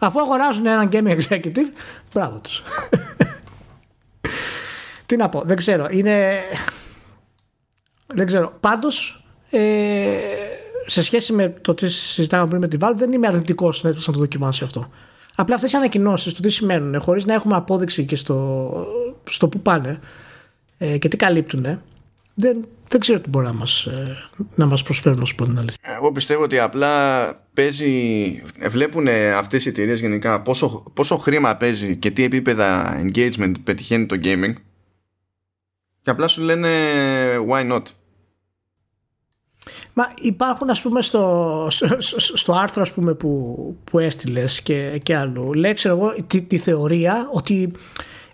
Αφού 0.00 0.20
αγοράζουν 0.20 0.66
έναν 0.66 0.88
game 0.92 1.18
executive, 1.18 1.72
μπράβο 2.14 2.38
τους. 2.38 2.62
Τι 5.06 5.16
να 5.16 5.28
πω, 5.28 5.42
δεν 5.44 5.56
ξέρω. 5.56 5.86
Είναι. 5.90 6.40
Δεν 8.06 8.26
ξέρω. 8.26 8.56
Πάντως, 8.60 9.24
ε, 9.50 10.18
σε 10.86 11.02
σχέση 11.02 11.32
με 11.32 11.48
το 11.48 11.74
τι 11.74 11.88
συζητάμε 11.88 12.48
πριν 12.48 12.60
με 12.60 12.68
τη 12.68 12.76
Valve, 12.80 12.94
δεν 12.96 13.12
είμαι 13.12 13.26
αρνητικός 13.26 13.82
να 13.82 13.94
το 13.94 14.12
δοκιμάσει 14.12 14.64
αυτό. 14.64 14.90
Απλά 15.34 15.54
αυτές 15.54 15.72
οι 15.72 15.76
ανακοινώσεις 15.76 16.32
το 16.34 16.42
τι 16.42 16.50
σημαίνουν, 16.50 17.00
χωρίς 17.00 17.24
να 17.24 17.34
έχουμε 17.34 17.56
απόδειξη 17.56 18.04
και 18.04 18.16
στο, 18.16 18.70
στο 19.28 19.48
που 19.48 19.60
πάνε 19.60 20.00
ε, 20.78 20.98
και 20.98 21.08
τι 21.08 21.16
καλύπτουν, 21.16 21.80
δεν, 22.34 22.66
δεν 22.90 23.00
ξέρω 23.00 23.20
τι 23.20 23.28
μπορεί 23.28 23.46
να 23.46 23.52
μας, 23.52 23.84
ε, 23.84 24.16
να 24.54 24.66
μας 24.66 24.82
προσφέρουν 24.82 25.22
όσο 25.22 25.34
την 25.34 25.58
αλήθεια. 25.58 25.94
Εγώ 25.96 26.12
πιστεύω 26.12 26.42
ότι 26.42 26.58
απλά 26.58 27.34
παίζει, 27.54 28.42
βλέπουν 28.68 29.08
αυτές 29.36 29.64
οι 29.64 29.68
εταιρείες 29.68 30.00
γενικά 30.00 30.42
πόσο, 30.42 30.84
πόσο 30.94 31.16
χρήμα 31.16 31.56
παίζει 31.56 31.96
και 31.96 32.10
τι 32.10 32.24
επίπεδα 32.24 33.00
engagement 33.04 33.52
πετυχαίνει 33.64 34.06
το 34.06 34.16
gaming 34.22 34.52
και 36.02 36.10
απλά 36.10 36.28
σου 36.28 36.42
λένε 36.42 36.68
why 37.48 37.72
not; 37.72 37.82
Μα 39.92 40.12
υπάρχουν 40.20 40.70
ας 40.70 40.80
πούμε 40.80 41.02
στο, 41.02 41.66
στο, 42.34 42.52
άρθρο 42.52 42.82
ας 42.82 42.92
πούμε 42.92 43.14
που, 43.14 43.76
που 43.84 43.98
έστειλες 43.98 44.62
και, 44.62 45.00
και 45.02 45.16
αλλού 45.16 45.52
λέει 45.52 45.74
ξέρω 45.74 45.96
εγώ 45.96 46.14
τη, 46.26 46.42
τη 46.42 46.58
θεωρία 46.58 47.28
ότι 47.32 47.72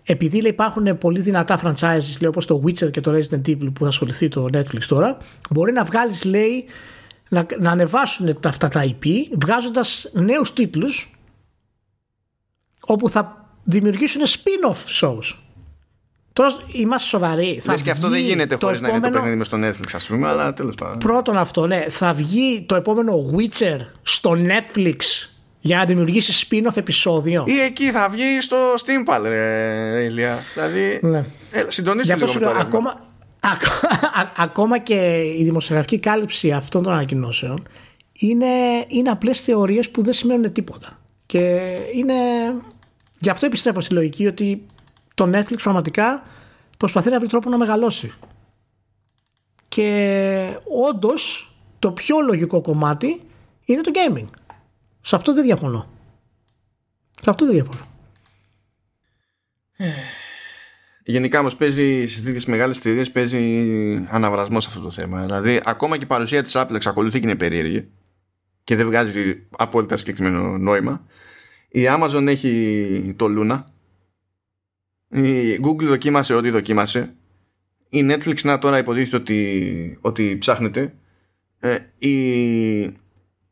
επειδή 0.06 0.40
λέει, 0.40 0.50
υπάρχουν 0.50 0.98
πολύ 0.98 1.20
δυνατά 1.20 1.60
franchises 1.62 2.20
λέει, 2.20 2.28
όπως 2.28 2.46
το 2.46 2.62
Witcher 2.66 2.90
και 2.90 3.00
το 3.00 3.12
Resident 3.14 3.48
Evil 3.48 3.72
που 3.72 3.82
θα 3.82 3.88
ασχοληθεί 3.88 4.28
το 4.28 4.48
Netflix 4.52 4.82
τώρα 4.88 5.18
μπορεί 5.50 5.72
να 5.72 5.84
βγάλεις 5.84 6.24
λέει 6.24 6.64
να, 7.28 7.46
να 7.58 7.70
ανεβάσουν 7.70 8.40
τα, 8.40 8.48
αυτά 8.48 8.68
τα 8.68 8.84
IP 8.84 9.06
βγάζοντας 9.40 10.10
νέους 10.12 10.52
τίτλους 10.52 11.18
όπου 12.86 13.08
θα 13.08 13.50
δημιουργήσουν 13.64 14.22
spin-off 14.22 15.00
shows 15.00 15.36
Τώρα 16.36 16.50
είμαστε 16.72 17.08
σοβαροί. 17.08 17.62
Λες 17.66 17.82
και 17.82 17.90
αυτό 17.90 18.08
δεν 18.08 18.20
γίνεται 18.20 18.56
χωρίς 18.60 18.80
επόμενο... 18.80 19.00
να 19.00 19.06
είναι 19.06 19.16
το 19.16 19.22
παιχνίδι 19.22 19.36
με 19.36 19.44
στο 19.44 19.58
Netflix, 19.60 19.90
ας 19.94 20.06
πούμε, 20.06 20.28
αλλά 20.28 20.52
τέλος 20.52 20.74
πάντων. 20.74 20.98
Πρώτον 20.98 21.36
αυτό, 21.36 21.66
ναι. 21.66 21.86
Θα 21.88 22.12
βγει 22.12 22.64
το 22.68 22.74
επόμενο 22.74 23.14
Witcher 23.34 23.78
στο 24.02 24.36
Netflix 24.36 24.96
για 25.66 25.76
να 25.76 25.84
δημιουργήσεις 25.84 26.46
spin-off 26.48 26.76
επεισόδιο. 26.76 27.44
Ή 27.46 27.60
εκεί 27.60 27.90
θα 27.90 28.08
βγει 28.08 28.40
στο 28.40 28.56
Steam 28.74 29.20
ρε 29.22 30.04
Ηλία. 30.04 30.38
Δηλαδή. 30.54 31.00
Ναι. 31.02 31.24
Ε, 31.50 31.64
συντονίσου 31.68 32.16
λίγο 32.16 32.32
με 32.32 32.40
το 32.40 32.50
ακόμα, 32.50 33.00
ακόμα 34.36 34.78
και 34.78 35.22
η 35.38 35.44
δημοσιογραφική 35.44 35.98
κάλυψη 35.98 36.52
αυτών 36.52 36.82
των 36.82 36.92
ανακοινώσεων 36.92 37.68
είναι, 38.12 38.46
είναι 38.88 39.10
απλές 39.10 39.40
θεωρίες 39.40 39.90
που 39.90 40.02
δεν 40.02 40.12
σημαίνουν 40.12 40.52
τίποτα. 40.52 40.98
Και 41.26 41.60
είναι. 41.94 42.14
Γι' 43.18 43.30
αυτό 43.30 43.46
επιστρέφω 43.46 43.80
στη 43.80 43.94
λογική 43.94 44.26
ότι 44.26 44.66
το 45.14 45.30
Netflix 45.34 45.58
πραγματικά 45.62 46.22
προσπαθεί 46.76 47.10
να 47.10 47.18
βρει 47.18 47.28
τρόπο 47.28 47.50
να 47.50 47.56
μεγαλώσει. 47.56 48.12
Και 49.68 50.58
όντως 50.88 51.50
το 51.78 51.90
πιο 51.90 52.20
λογικό 52.20 52.60
κομμάτι 52.60 53.20
είναι 53.64 53.80
το 53.80 53.90
gaming. 53.94 54.28
Σε 55.06 55.16
αυτό 55.16 55.34
δεν 55.34 55.44
διαφωνώ. 55.44 55.88
Σε 57.22 57.30
αυτό 57.30 57.44
δεν 57.44 57.54
διαφωνώ. 57.54 57.86
Γενικά 61.04 61.40
όμως 61.40 61.56
παίζει 61.56 62.06
σε 62.06 62.22
τέτοιες 62.22 62.46
μεγάλες 62.46 62.76
εταιρείες 62.76 63.10
παίζει 63.10 63.38
αναβρασμό 64.10 64.60
σε 64.60 64.68
αυτό 64.70 64.80
το 64.80 64.90
θέμα. 64.90 65.24
Δηλαδή, 65.24 65.60
ακόμα 65.64 65.96
και 65.96 66.04
η 66.04 66.06
παρουσία 66.06 66.42
της 66.42 66.52
Apple 66.56 66.74
εξακολουθεί 66.74 67.20
και 67.20 67.26
είναι 67.26 67.36
περίεργη 67.36 67.88
και 68.64 68.76
δεν 68.76 68.86
βγάζει 68.86 69.46
απόλυτα 69.56 69.96
συγκεκριμένο 69.96 70.58
νόημα. 70.58 71.06
Η 71.68 71.82
Amazon 71.88 72.26
έχει 72.26 73.14
το 73.16 73.26
Luna. 73.28 73.64
Η 75.08 75.60
Google 75.62 75.84
δοκίμασε 75.84 76.34
ό,τι 76.34 76.50
δοκίμασε. 76.50 77.14
Η 77.88 78.06
Netflix 78.10 78.40
να 78.42 78.58
τώρα 78.58 78.78
υποτίθεται 78.78 79.16
ότι, 79.16 79.98
ότι 80.00 80.38
ψάχνεται. 80.38 80.94
Ε, 81.58 81.78
η 81.98 83.05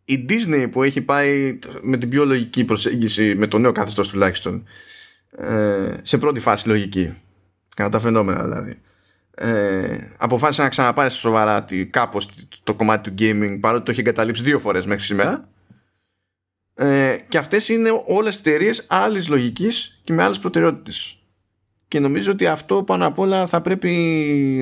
η 0.05 0.27
Disney 0.29 0.69
που 0.71 0.83
έχει 0.83 1.01
πάει 1.01 1.59
με 1.83 1.97
την 1.97 2.09
πιο 2.09 2.25
λογική 2.25 2.65
προσέγγιση 2.65 3.35
με 3.35 3.47
το 3.47 3.59
νέο 3.59 3.73
καθεστώς 3.73 4.09
τουλάχιστον 4.09 4.65
ε, 5.37 5.97
σε 6.03 6.19
πρώτη 6.19 6.41
φάση 6.41 6.69
λογική. 6.69 7.15
Κατά 7.77 7.91
τα 7.91 8.01
φαινόμενα 8.01 8.43
δηλαδή. 8.43 8.79
Ε, 9.37 9.99
αποφάσισε 10.17 10.63
να 10.63 10.69
ξαναπάρει 10.69 11.11
στα 11.11 11.19
σοβαρά 11.19 11.67
κάπως 11.91 12.31
το 12.63 12.75
κομμάτι 12.75 13.11
του 13.11 13.15
gaming 13.19 13.59
παρότι 13.61 13.85
το 13.85 13.91
έχει 13.91 14.01
εγκαταλείψει 14.01 14.43
δύο 14.43 14.59
φορές 14.59 14.87
μέχρι 14.87 15.05
σήμερα 15.05 15.49
ε, 16.75 17.17
και 17.29 17.39
αυτές 17.39 17.69
είναι 17.69 18.03
όλες 18.07 18.39
εταιρείες 18.39 18.85
άλλης 18.89 19.29
λογικής 19.29 20.01
και 20.05 20.13
με 20.13 20.23
άλλες 20.23 20.39
προτεραιότητες. 20.39 21.19
Και 21.89 22.01
νομίζω 22.01 22.33
ότι 22.33 22.47
αυτό 22.47 22.83
πάνω 22.83 23.07
απ' 23.07 23.19
όλα 23.19 23.47
θα 23.47 23.61
πρέπει 23.61 23.91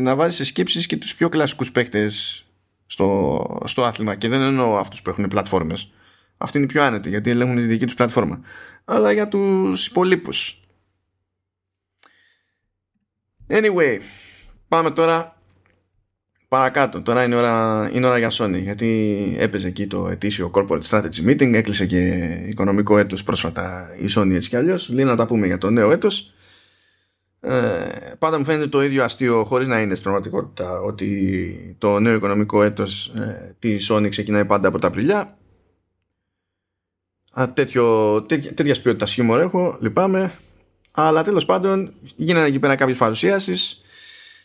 να 0.02 0.16
βάζει 0.16 0.36
σε 0.36 0.44
σκέψεις 0.44 0.86
και 0.86 0.96
τους 0.96 1.14
πιο 1.14 1.28
κλασικούς 1.28 1.72
παίκτες 1.72 2.44
στο, 2.92 3.58
στο 3.64 3.84
άθλημα 3.84 4.14
και 4.14 4.28
δεν 4.28 4.40
εννοώ 4.40 4.76
αυτούς 4.76 5.02
που 5.02 5.10
έχουν 5.10 5.28
πλατφόρμες 5.28 5.92
αυτοί 6.36 6.58
είναι 6.58 6.66
πιο 6.66 6.82
άνετοι 6.82 7.08
γιατί 7.08 7.30
ελέγχουν 7.30 7.56
τη 7.56 7.62
δική 7.62 7.84
τους 7.84 7.94
πλατφόρμα 7.94 8.40
αλλά 8.84 9.12
για 9.12 9.28
τους 9.28 9.86
υπολείπους 9.86 10.60
anyway 13.48 13.98
πάμε 14.68 14.90
τώρα 14.90 15.42
παρακάτω. 16.52 17.02
Τώρα 17.02 17.24
είναι 17.24 17.36
ώρα, 17.36 17.90
είναι 17.92 18.06
ώρα 18.06 18.18
για 18.18 18.30
Sony 18.32 18.60
γιατί 18.62 19.36
έπαιζε 19.38 19.68
εκεί 19.68 19.86
το 19.86 20.08
ετήσιο 20.08 20.50
Corporate 20.54 20.82
Strategy 20.88 21.26
Meeting, 21.26 21.54
έκλεισε 21.54 21.86
και 21.86 21.98
οικονομικό 22.48 22.98
έτος 22.98 23.24
πρόσφατα 23.24 23.94
η 23.98 24.06
Sony 24.16 24.30
έτσι 24.30 24.48
κι 24.48 24.56
αλλιώς. 24.56 24.88
Λίγο 24.88 25.08
να 25.08 25.16
τα 25.16 25.26
πούμε 25.26 25.46
για 25.46 25.58
το 25.58 25.70
νέο 25.70 25.90
έτος. 25.90 26.32
Ε, 27.44 28.14
πάντα 28.18 28.38
μου 28.38 28.44
φαίνεται 28.44 28.68
το 28.68 28.82
ίδιο 28.82 29.04
αστείο 29.04 29.44
χωρίς 29.44 29.66
να 29.66 29.80
είναι 29.80 29.94
στην 29.94 30.02
πραγματικότητα 30.02 30.80
ότι 30.80 31.76
το 31.78 32.00
νέο 32.00 32.14
οικονομικό 32.14 32.62
έτος 32.62 33.06
ε, 33.06 33.56
της 33.58 33.90
Sony 33.92 34.06
ξεκινάει 34.10 34.44
πάντα 34.44 34.68
από 34.68 34.78
τα 34.78 34.86
Απριλιά. 34.86 35.38
Α, 37.32 37.52
τέτοιο, 37.52 38.22
τέτοια, 38.22 38.54
τέτοιας 38.54 38.80
ποιότητας 38.80 39.12
χιούμορ 39.12 39.40
έχω, 39.40 39.76
λυπάμαι. 39.80 40.32
Αλλά 40.92 41.24
τέλος 41.24 41.44
πάντων 41.44 41.92
γίνανε 42.16 42.46
εκεί 42.46 42.58
πέρα 42.58 42.74
κάποιες 42.74 42.96
παρουσιάσεις 42.96 43.82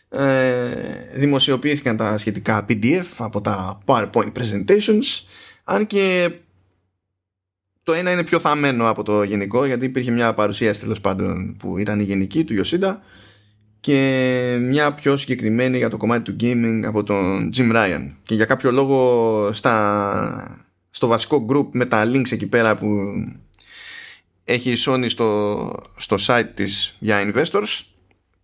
ε, 0.08 0.70
δημοσιοποιήθηκαν 1.14 1.96
τα 1.96 2.18
σχετικά 2.18 2.66
PDF 2.68 3.06
από 3.18 3.40
τα 3.40 3.78
PowerPoint 3.84 4.32
presentations 4.32 5.24
αν 5.64 5.86
και 5.86 6.30
το 7.88 7.94
ένα 7.94 8.10
είναι 8.10 8.24
πιο 8.24 8.38
θαμένο 8.38 8.88
από 8.88 9.02
το 9.02 9.22
γενικό 9.22 9.64
γιατί 9.64 9.84
υπήρχε 9.84 10.10
μια 10.10 10.34
παρουσίαση 10.34 10.80
τέλος 10.80 11.00
πάντων 11.00 11.56
που 11.58 11.78
ήταν 11.78 12.00
η 12.00 12.02
γενική 12.02 12.44
του 12.44 12.62
Yoshida 12.62 12.96
και 13.80 14.58
μια 14.60 14.92
πιο 14.92 15.16
συγκεκριμένη 15.16 15.76
για 15.76 15.90
το 15.90 15.96
κομμάτι 15.96 16.22
του 16.32 16.36
gaming 16.40 16.82
από 16.84 17.02
τον 17.02 17.50
Jim 17.56 17.72
Ryan 17.72 18.10
και 18.22 18.34
για 18.34 18.44
κάποιο 18.44 18.70
λόγο 18.70 19.50
στα, 19.52 20.66
στο 20.90 21.06
βασικό 21.06 21.46
group 21.50 21.66
με 21.72 21.84
τα 21.84 22.04
links 22.06 22.32
εκεί 22.32 22.46
πέρα 22.46 22.76
που 22.76 22.88
έχει 24.44 24.70
η 24.70 24.76
Sony 24.86 25.04
στο, 25.06 25.72
στο 25.96 26.16
site 26.20 26.48
της 26.54 26.96
για 26.98 27.32
investors 27.32 27.82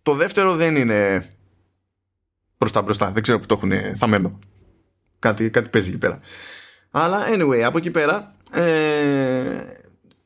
το 0.03 0.13
δεύτερο 0.13 0.55
δεν 0.55 0.75
είναι 0.75 1.29
μπροστά 2.57 2.81
μπροστά. 2.81 3.11
Δεν 3.11 3.23
ξέρω 3.23 3.39
που 3.39 3.45
το 3.45 3.55
έχουν 3.61 3.97
θαμένο. 3.97 4.39
Κάτι, 5.19 5.49
κάτι 5.49 5.69
παίζει 5.69 5.89
εκεί 5.89 5.97
πέρα. 5.97 6.19
Αλλά 6.91 7.25
anyway, 7.27 7.59
από 7.59 7.77
εκεί 7.77 7.91
πέρα 7.91 8.34
ε, 8.55 9.77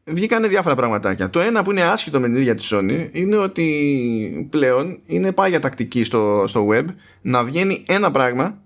βγήκανε 0.05 0.47
διάφορα 0.47 0.75
πραγματάκια. 0.75 1.29
Το 1.29 1.39
ένα 1.39 1.63
που 1.63 1.71
είναι 1.71 1.83
άσχητο 1.83 2.19
με 2.19 2.27
την 2.27 2.35
ίδια 2.35 2.55
τη 2.55 2.67
Sony 2.71 3.09
είναι 3.11 3.37
ότι 3.37 4.47
πλέον 4.49 4.99
είναι 5.05 5.31
πάγια 5.31 5.59
τακτική 5.59 6.03
στο, 6.03 6.43
στο 6.47 6.67
web 6.71 6.85
να 7.21 7.43
βγαίνει 7.43 7.83
ένα 7.87 8.11
πράγμα 8.11 8.61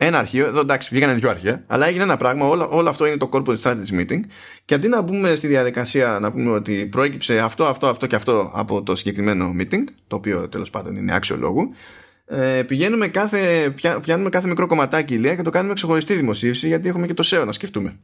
ένα 0.00 0.18
αρχείο, 0.18 0.46
εδώ 0.46 0.60
εντάξει 0.60 0.88
βγήκανε 0.92 1.14
δύο 1.14 1.30
αρχεία, 1.30 1.64
αλλά 1.66 1.86
έγινε 1.86 2.02
ένα 2.02 2.16
πράγμα, 2.16 2.46
όλο, 2.46 2.68
όλο 2.70 2.88
αυτό 2.88 3.06
είναι 3.06 3.16
το 3.16 3.28
corporate 3.32 3.58
strategy 3.58 4.00
meeting 4.00 4.20
και 4.64 4.74
αντί 4.74 4.88
να 4.88 5.00
μπούμε 5.00 5.34
στη 5.34 5.46
διαδικασία 5.46 6.18
να 6.20 6.32
πούμε 6.32 6.50
ότι 6.50 6.86
προέκυψε 6.86 7.38
αυτό, 7.38 7.64
αυτό, 7.64 7.86
αυτό 7.86 8.06
και 8.06 8.16
αυτό 8.16 8.50
από 8.54 8.82
το 8.82 8.96
συγκεκριμένο 8.96 9.54
meeting, 9.58 9.84
το 10.06 10.16
οποίο 10.16 10.48
τέλος 10.48 10.70
πάντων 10.70 10.96
είναι 10.96 11.14
άξιο 11.14 11.36
λόγου, 11.36 11.68
ε, 12.26 12.62
πηγαίνουμε 12.62 13.08
κάθε, 13.08 13.74
πιάνουμε 14.02 14.28
κάθε 14.28 14.48
μικρό 14.48 14.66
κομματάκι 14.66 15.14
ηλία 15.14 15.34
και 15.34 15.42
το 15.42 15.50
κάνουμε 15.50 15.74
ξεχωριστή 15.74 16.14
δημοσίευση 16.14 16.66
γιατί 16.66 16.88
έχουμε 16.88 17.06
και 17.06 17.14
το 17.14 17.28
SEO 17.30 17.46
να 17.46 17.52
σκεφτούμε. 17.52 17.98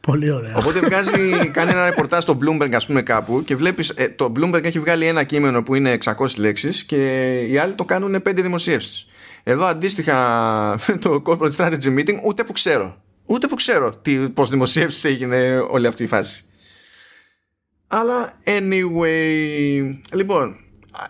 Πολύ 0.00 0.30
ωραία. 0.30 0.56
Οπότε 0.56 0.80
βγάζει, 0.80 1.30
κάνει 1.56 1.70
ένα 1.70 1.84
ρεπορτάζ 1.84 2.22
στο 2.22 2.38
Bloomberg 2.42 2.72
ας 2.74 2.86
πούμε 2.86 3.02
κάπου 3.02 3.44
και 3.44 3.56
βλέπεις 3.56 3.88
ε, 3.88 4.08
το 4.08 4.32
Bloomberg 4.36 4.64
έχει 4.64 4.78
βγάλει 4.78 5.06
ένα 5.06 5.24
κείμενο 5.24 5.62
που 5.62 5.74
είναι 5.74 5.98
600 6.04 6.12
λέξεις 6.36 6.84
και 6.84 7.30
οι 7.40 7.58
άλλοι 7.58 7.72
το 7.72 7.84
κάνουν 7.84 8.14
5 8.14 8.32
δημοσίευσεις. 8.34 9.06
Εδώ 9.42 9.64
αντίστοιχα 9.64 10.78
το 11.04 11.22
Corporate 11.26 11.52
Strategy 11.56 11.98
Meeting 11.98 12.18
ούτε 12.24 12.44
που 12.44 12.52
ξέρω. 12.52 13.02
Ούτε 13.26 13.46
που 13.46 13.54
ξέρω 13.54 13.96
τι, 14.02 14.30
πώς 14.30 14.48
δημοσίευσεις 14.48 15.04
έγινε 15.04 15.58
όλη 15.58 15.86
αυτή 15.86 16.02
η 16.02 16.06
φάση. 16.06 16.44
Αλλά 17.86 18.40
anyway, 18.44 19.98
λοιπόν, 20.12 20.56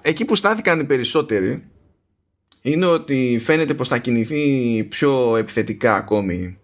εκεί 0.01 0.25
που 0.25 0.35
στάθηκαν 0.35 0.81
οι 0.81 0.85
περισσότεροι 0.85 1.65
είναι 2.63 2.87
ότι 2.87 3.41
φαίνεται 3.43 3.75
πως 3.75 3.89
θα 3.89 3.99
κινηθεί 3.99 4.85
πιο 4.85 5.37
επιθετικά 5.37 5.95
ακόμη 5.95 6.60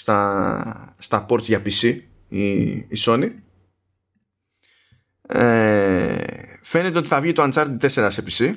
στα, 0.00 0.94
στα 0.98 1.26
ports 1.28 1.42
για 1.42 1.62
PC 1.64 1.98
η, 2.28 2.60
η 2.70 2.96
Sony. 2.98 3.30
Ε, 5.26 6.24
φαίνεται 6.62 6.98
ότι 6.98 7.08
θα 7.08 7.20
βγει 7.20 7.32
το 7.32 7.42
Uncharted 7.42 7.76
4 7.80 7.88
σε 7.88 8.24
PC 8.26 8.54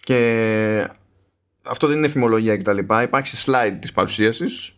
και 0.00 0.88
αυτό 1.62 1.86
δεν 1.86 1.96
είναι 1.96 2.08
φημολογία 2.08 2.56
και 2.56 2.62
τα 2.62 2.72
λοιπά. 2.72 3.02
Υπάρχει 3.02 3.36
slide 3.46 3.76
της 3.80 3.92
παρουσίασης 3.92 4.72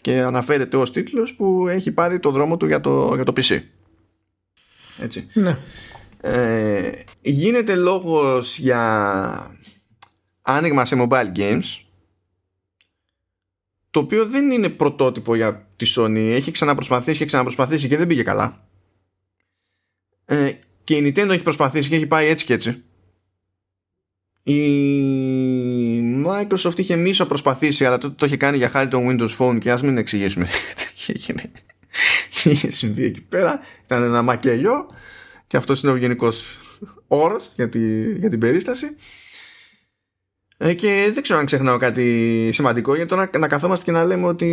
και 0.00 0.18
αναφέρεται 0.20 0.76
ως 0.76 0.92
τίτλος 0.92 1.34
που 1.34 1.68
έχει 1.68 1.92
πάρει 1.92 2.18
το 2.18 2.30
δρόμο 2.30 2.56
του 2.56 2.66
για 2.66 2.80
το, 2.80 3.14
για 3.14 3.24
το 3.24 3.32
PC 3.36 3.60
έτσι. 5.00 5.28
Ναι. 5.32 5.58
Ε, 6.20 6.90
γίνεται 7.20 7.74
λόγος 7.74 8.58
για 8.58 9.56
άνοιγμα 10.42 10.84
σε 10.84 10.96
mobile 10.98 11.32
games 11.36 11.87
το 13.98 14.04
οποίο 14.04 14.26
δεν 14.26 14.50
είναι 14.50 14.68
πρωτότυπο 14.68 15.34
για 15.34 15.68
τη 15.76 15.92
Sony. 15.96 16.16
Έχει 16.16 16.50
ξαναπροσπαθήσει 16.50 17.18
και 17.18 17.24
ξαναπροσπαθήσει 17.24 17.88
και 17.88 17.96
δεν 17.96 18.06
πήγε 18.06 18.22
καλά. 18.22 18.68
Ε, 20.24 20.52
και 20.84 20.94
η 20.94 21.00
Nintendo 21.06 21.28
έχει 21.28 21.42
προσπαθήσει 21.42 21.88
και 21.88 21.96
έχει 21.96 22.06
πάει 22.06 22.26
έτσι 22.26 22.44
και 22.44 22.52
έτσι. 22.52 22.82
Η 24.42 24.62
Microsoft 26.26 26.78
είχε 26.78 26.96
μίσο 26.96 27.26
προσπαθήσει 27.26 27.84
αλλά 27.84 27.98
τότε 27.98 28.14
το 28.18 28.26
είχε 28.26 28.36
κάνει 28.36 28.56
για 28.56 28.68
χάρη 28.68 28.88
των 28.88 29.06
Windows 29.08 29.36
Phone 29.38 29.58
και 29.60 29.70
ας 29.70 29.82
μην 29.82 29.98
εξηγήσουμε 29.98 30.46
τι 30.96 32.50
είχε 32.50 32.70
συμβεί 32.70 33.04
εκεί 33.04 33.22
πέρα. 33.22 33.60
Ήταν 33.84 34.02
ένα 34.02 34.22
μακελιό 34.22 34.86
και 35.46 35.56
αυτός 35.56 35.82
είναι 35.82 35.92
ο 35.92 35.96
γενικός 35.96 36.58
όρος 37.06 37.52
για, 37.54 37.70
για 38.18 38.30
την 38.30 38.38
περίσταση. 38.38 38.86
Ε, 40.60 40.74
και 40.74 41.10
δεν 41.14 41.22
ξέρω 41.22 41.38
αν 41.38 41.44
ξεχνάω 41.44 41.76
κάτι 41.76 42.48
σημαντικό 42.52 42.94
γιατί 42.94 43.10
τώρα 43.10 43.30
να 43.38 43.48
καθόμαστε 43.48 43.84
και 43.84 43.92
να 43.92 44.04
λέμε 44.04 44.26
ότι 44.26 44.46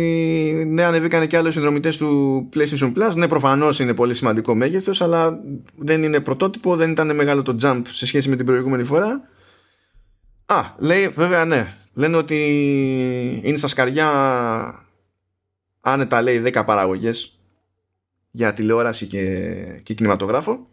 ναι 0.68 0.84
ανεβήκανε 0.84 1.26
και 1.26 1.36
άλλοι 1.36 1.52
συνδρομητές 1.52 1.96
του 1.96 2.48
PlayStation 2.54 2.92
Plus. 2.92 3.14
Ναι 3.14 3.28
προφανώς 3.28 3.78
είναι 3.78 3.94
πολύ 3.94 4.14
σημαντικό 4.14 4.54
μέγεθος, 4.54 5.02
αλλά 5.02 5.40
δεν 5.76 6.02
είναι 6.02 6.20
πρωτότυπο 6.20 6.76
δεν 6.76 6.90
ήταν 6.90 7.14
μεγάλο 7.14 7.42
το 7.42 7.56
jump 7.62 7.82
σε 7.90 8.06
σχέση 8.06 8.28
με 8.28 8.36
την 8.36 8.46
προηγούμενη 8.46 8.84
φορά. 8.84 9.28
Α, 10.46 10.62
λέει 10.78 11.08
βέβαια 11.08 11.44
ναι. 11.44 11.74
Λένε 11.92 12.16
ότι 12.16 12.36
είναι 13.42 13.56
στα 13.56 13.68
σκαριά 13.68 14.10
άνετα 15.80 16.22
λέει 16.22 16.42
10 16.46 16.62
παραγωγές 16.66 17.38
για 18.30 18.52
τηλεόραση 18.52 19.06
και, 19.06 19.54
και 19.82 19.94
κινηματογράφο 19.94 20.68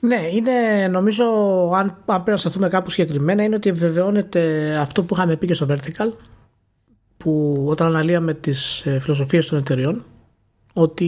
ναι, 0.00 0.28
είναι 0.32 0.88
νομίζω, 0.90 1.24
αν, 1.74 1.86
αν 2.06 2.22
πρέπει 2.22 2.30
να 2.30 2.36
σταθούμε 2.36 2.68
κάπου 2.68 2.90
συγκεκριμένα, 2.90 3.42
είναι 3.42 3.54
ότι 3.54 3.68
επιβεβαιώνεται 3.68 4.74
αυτό 4.80 5.02
που 5.02 5.14
είχαμε 5.14 5.36
πει 5.36 5.46
και 5.46 5.54
στο 5.54 5.66
Vertical, 5.70 6.12
που 7.16 7.64
όταν 7.68 7.86
αναλύαμε 7.86 8.34
τις 8.34 8.86
ε, 8.86 8.98
φιλοσοφίες 8.98 9.46
των 9.46 9.58
εταιριών, 9.58 10.04
ότι 10.72 11.04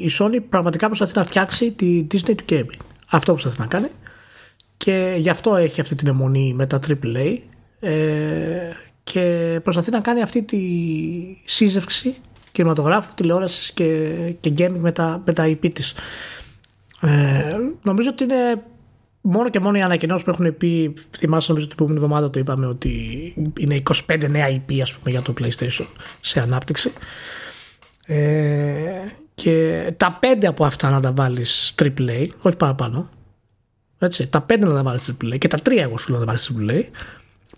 η 0.00 0.10
Sony 0.18 0.38
πραγματικά 0.48 0.86
προσπαθεί 0.86 1.12
να 1.16 1.24
φτιάξει 1.24 1.72
τη 1.72 2.06
Disney 2.12 2.34
του 2.36 2.44
gaming. 2.48 2.80
Αυτό 3.10 3.32
προσπαθεί 3.32 3.60
να 3.60 3.66
κάνει. 3.66 3.88
Και 4.76 5.14
γι' 5.18 5.30
αυτό 5.30 5.56
έχει 5.56 5.80
αυτή 5.80 5.94
την 5.94 6.08
αιμονή 6.08 6.52
με 6.54 6.66
τα 6.66 6.78
AAA 6.86 7.38
ε, 7.80 8.70
και 9.04 9.60
προσπαθεί 9.62 9.90
να 9.90 10.00
κάνει 10.00 10.22
αυτή 10.22 10.42
τη 10.42 10.60
σύζευξη 11.44 12.14
κινηματογράφου, 12.52 13.14
τηλεόρασης 13.14 13.72
και, 13.72 14.12
και 14.40 14.52
gaming 14.58 14.78
με 14.78 14.92
τα, 14.92 15.22
με 15.26 15.32
τα 15.32 15.44
IP 15.46 15.72
της. 15.72 15.94
Ε, 17.00 17.56
νομίζω 17.82 18.08
ότι 18.08 18.24
είναι 18.24 18.62
μόνο 19.20 19.48
και 19.48 19.60
μόνο 19.60 19.78
οι 19.78 19.82
ανακοινώσεις 19.82 20.24
που 20.24 20.30
έχουν 20.30 20.56
πει. 20.56 20.94
Θυμάσαι, 21.16 21.46
νομίζω 21.48 21.66
την 21.66 21.76
επόμενη 21.78 21.96
εβδομάδα 21.98 22.30
το 22.30 22.38
είπαμε 22.38 22.66
ότι 22.66 23.34
είναι 23.58 23.82
25 24.08 24.28
νέα 24.28 24.48
IP 24.48 24.78
ας 24.82 24.92
πούμε, 24.92 25.10
για 25.10 25.22
το 25.22 25.34
PlayStation 25.40 25.86
σε 26.20 26.40
ανάπτυξη. 26.40 26.92
Ε, 28.06 28.84
και 29.34 29.84
τα 29.96 30.16
πέντε 30.20 30.46
από 30.46 30.64
αυτά 30.64 30.90
να 30.90 31.00
τα 31.00 31.12
βάλεις 31.12 31.74
AAA, 31.82 32.26
όχι 32.40 32.56
παραπάνω. 32.56 33.08
Έτσι, 33.98 34.26
τα 34.26 34.40
πέντε 34.40 34.66
να 34.66 34.74
τα 34.74 34.82
βάλεις 34.82 35.14
AAA 35.24 35.38
και 35.38 35.48
τα 35.48 35.58
τρία 35.58 35.82
εγώ 35.82 35.98
σου 35.98 36.10
λέω 36.10 36.20
να 36.20 36.26
τα 36.26 36.32
βάλεις 36.32 36.52
AAA. 36.58 36.82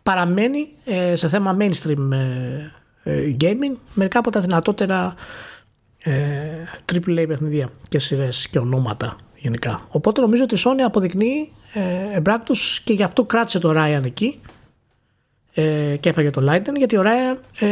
Παραμένει 0.02 0.68
ε, 0.84 1.16
σε 1.16 1.28
θέμα 1.28 1.56
mainstream 1.60 2.10
ε, 2.12 2.72
ε, 3.02 3.36
gaming 3.40 3.76
μερικά 3.94 4.18
από 4.18 4.30
τα 4.30 4.40
δυνατότερα 4.40 5.14
ε, 5.98 6.12
AAA 6.92 7.24
παιχνιδιά 7.28 7.70
και 7.88 7.98
σειρές 7.98 8.48
και 8.48 8.58
ονόματα 8.58 9.16
γενικά. 9.38 9.86
Οπότε 9.88 10.20
νομίζω 10.20 10.42
ότι 10.42 10.54
η 10.54 10.58
Sony 10.64 10.80
αποδεικνύει 10.84 11.52
ε, 11.72 12.16
εμπράκτος 12.16 12.80
και 12.84 12.92
γι' 12.92 13.02
αυτό 13.02 13.24
κράτησε 13.24 13.58
το 13.58 13.72
Ryan 13.76 14.04
εκεί 14.04 14.40
ε, 15.52 15.96
και 16.00 16.08
έφαγε 16.08 16.30
το 16.30 16.46
Lightning 16.50 16.76
γιατί 16.76 16.96
ο 16.96 17.02
Ryan 17.04 17.36
ε, 17.58 17.68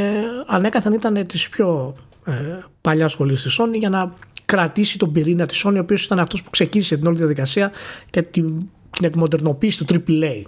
ανέκαθεν 0.47 0.93
ήταν 0.93 1.27
της 1.27 1.49
πιο 1.49 1.95
ε, 2.27 2.33
παλιάς 2.81 3.13
σχολής 3.13 3.41
στη 3.41 3.51
Sony 3.59 3.79
για 3.79 3.89
να 3.89 4.15
κρατήσει 4.45 4.99
τον 4.99 5.13
πυρήνα 5.13 5.47
της 5.47 5.65
Sony, 5.67 5.75
ο 5.75 5.79
οποίος 5.79 6.05
ήταν 6.05 6.19
αυτός 6.19 6.43
που 6.43 6.51
ξεκίνησε 6.51 6.97
την 6.97 7.07
όλη 7.07 7.17
διαδικασία 7.17 7.73
και 8.11 8.21
την, 8.21 8.69
την 8.91 9.05
εκμοντερνοποίηση 9.05 9.85
του 9.85 10.05
AAA. 10.09 10.43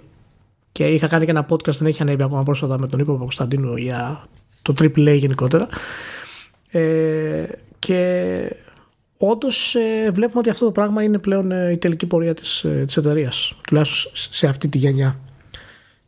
Και 0.71 0.85
είχα 0.85 1.07
κάνει 1.07 1.25
και 1.25 1.31
ένα 1.31 1.45
podcast, 1.49 1.77
δεν 1.77 1.87
έχει 1.87 2.01
ανέβει 2.01 2.23
ακόμα 2.23 2.43
πρόσφατα 2.43 2.79
με 2.79 2.87
τον 2.87 2.99
Νίκο 2.99 3.17
Κωνσταντίνο 3.17 3.77
για 3.77 4.27
το 4.61 4.73
AAA 4.79 5.17
γενικότερα. 5.17 5.67
Ε, 6.71 7.43
και 7.79 8.55
όντως 9.21 9.75
ε, 9.75 10.11
βλέπουμε 10.13 10.39
ότι 10.39 10.49
αυτό 10.49 10.65
το 10.65 10.71
πράγμα 10.71 11.03
είναι 11.03 11.17
πλέον 11.17 11.51
ε, 11.51 11.71
η 11.71 11.77
τελική 11.77 12.05
πορεία 12.05 12.33
της 12.33 12.63
ε, 12.63 12.83
της 12.85 12.97
εταιρείας, 12.97 13.53
τουλάχιστον 13.67 14.11
σε 14.13 14.47
αυτή 14.47 14.67
τη 14.67 14.77
γενιά. 14.77 15.19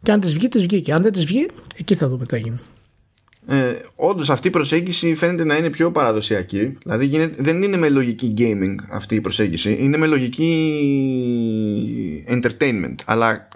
Και 0.03 0.12
αν 0.12 0.20
της 0.20 0.34
βγει, 0.34 0.47
της 0.47 0.62
βγήκε. 0.62 0.93
Αν 0.93 1.01
δεν 1.01 1.12
της 1.12 1.26
βγει, 1.26 1.47
εκεί 1.78 1.95
θα 1.95 2.07
δούμε 2.07 2.26
τι 2.26 2.36
θα 2.36 2.38
γίνει. 2.38 2.59
Ε, 3.47 3.74
Όντως 3.95 4.30
αυτή 4.30 4.47
η 4.47 4.51
προσέγγιση 4.51 5.14
φαίνεται 5.14 5.43
να 5.43 5.55
είναι 5.55 5.70
πιο 5.70 5.91
παραδοσιακή. 5.91 6.78
Δηλαδή 6.84 7.05
γίνεται, 7.05 7.43
δεν 7.43 7.62
είναι 7.62 7.78
με 7.78 7.89
λογική 7.89 8.34
gaming 8.38 8.76
αυτή 8.91 9.16
η 9.16 9.22
προσέγγιση, 9.22 9.78
είναι 9.80 9.97
με 9.97 10.07
λογική 10.07 10.49
entertainment. 12.28 12.95
Αλλά 13.05 13.47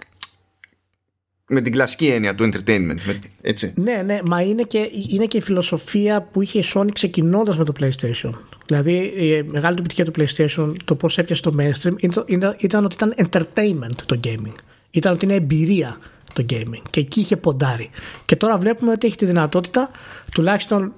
με 1.48 1.60
την 1.60 1.72
κλασική 1.72 2.06
έννοια 2.06 2.34
του 2.34 2.48
entertainment. 2.52 2.96
Έτσι. 3.40 3.72
Ναι, 3.76 4.02
ναι, 4.04 4.18
μα 4.28 4.42
είναι 4.42 4.62
και, 4.62 4.90
είναι 5.08 5.26
και 5.26 5.36
η 5.36 5.40
φιλοσοφία 5.40 6.22
που 6.22 6.42
είχε 6.42 6.58
η 6.58 6.64
Sony 6.74 6.88
ξεκινώντας 6.92 7.58
με 7.58 7.64
το 7.64 7.72
PlayStation. 7.80 8.32
Δηλαδή 8.66 8.92
η 9.16 9.42
μεγάλη 9.42 9.76
του 9.76 9.82
επιτυχία 9.82 10.04
του 10.04 10.12
PlayStation, 10.18 10.74
το 10.84 10.94
πώς 10.94 11.18
έπιασε 11.18 11.42
το 11.42 11.54
mainstream, 11.58 11.94
ήταν, 12.26 12.56
ήταν 12.58 12.84
ότι 12.84 12.94
ήταν 12.94 13.14
entertainment 13.16 13.96
το 14.06 14.20
gaming. 14.24 14.54
Ήταν 14.90 15.12
ότι 15.12 15.24
είναι 15.24 15.34
εμπειρία 15.34 15.98
το 16.32 16.46
gaming. 16.50 16.82
Και 16.90 17.00
εκεί 17.00 17.20
είχε 17.20 17.36
ποντάρει. 17.36 17.90
Και 18.24 18.36
τώρα 18.36 18.58
βλέπουμε 18.58 18.92
ότι 18.92 19.06
έχει 19.06 19.16
τη 19.16 19.24
δυνατότητα, 19.24 19.90
τουλάχιστον 20.32 20.92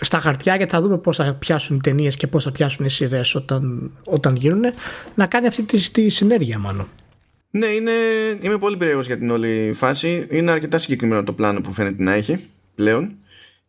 στα 0.00 0.18
χαρτιά, 0.18 0.56
γιατί 0.56 0.72
θα 0.72 0.80
δούμε 0.80 0.98
πώς 0.98 1.16
θα 1.16 1.34
πιάσουν 1.34 1.76
οι 1.76 1.80
ταινίες 1.80 2.16
και 2.16 2.26
πώς 2.26 2.44
θα 2.44 2.52
πιάσουν 2.52 2.84
οι 2.84 2.90
σειρές 2.90 3.34
όταν, 3.34 3.90
όταν 4.04 4.36
γίνουν, 4.36 4.64
να 5.14 5.26
κάνει 5.26 5.46
αυτή 5.46 5.62
τη, 5.62 5.90
τη 5.90 6.08
συνέργεια 6.08 6.58
μάλλον. 6.58 6.88
Ναι, 7.56 7.66
είναι, 7.66 7.92
είμαι 8.40 8.58
πολύ 8.58 8.76
περίεργος 8.76 9.06
για 9.06 9.18
την 9.18 9.30
όλη 9.30 9.72
φάση. 9.74 10.26
Είναι 10.30 10.50
αρκετά 10.50 10.78
συγκεκριμένο 10.78 11.22
το 11.22 11.32
πλάνο 11.32 11.60
που 11.60 11.72
φαίνεται 11.72 12.02
να 12.02 12.12
έχει 12.12 12.46
πλέον. 12.74 13.16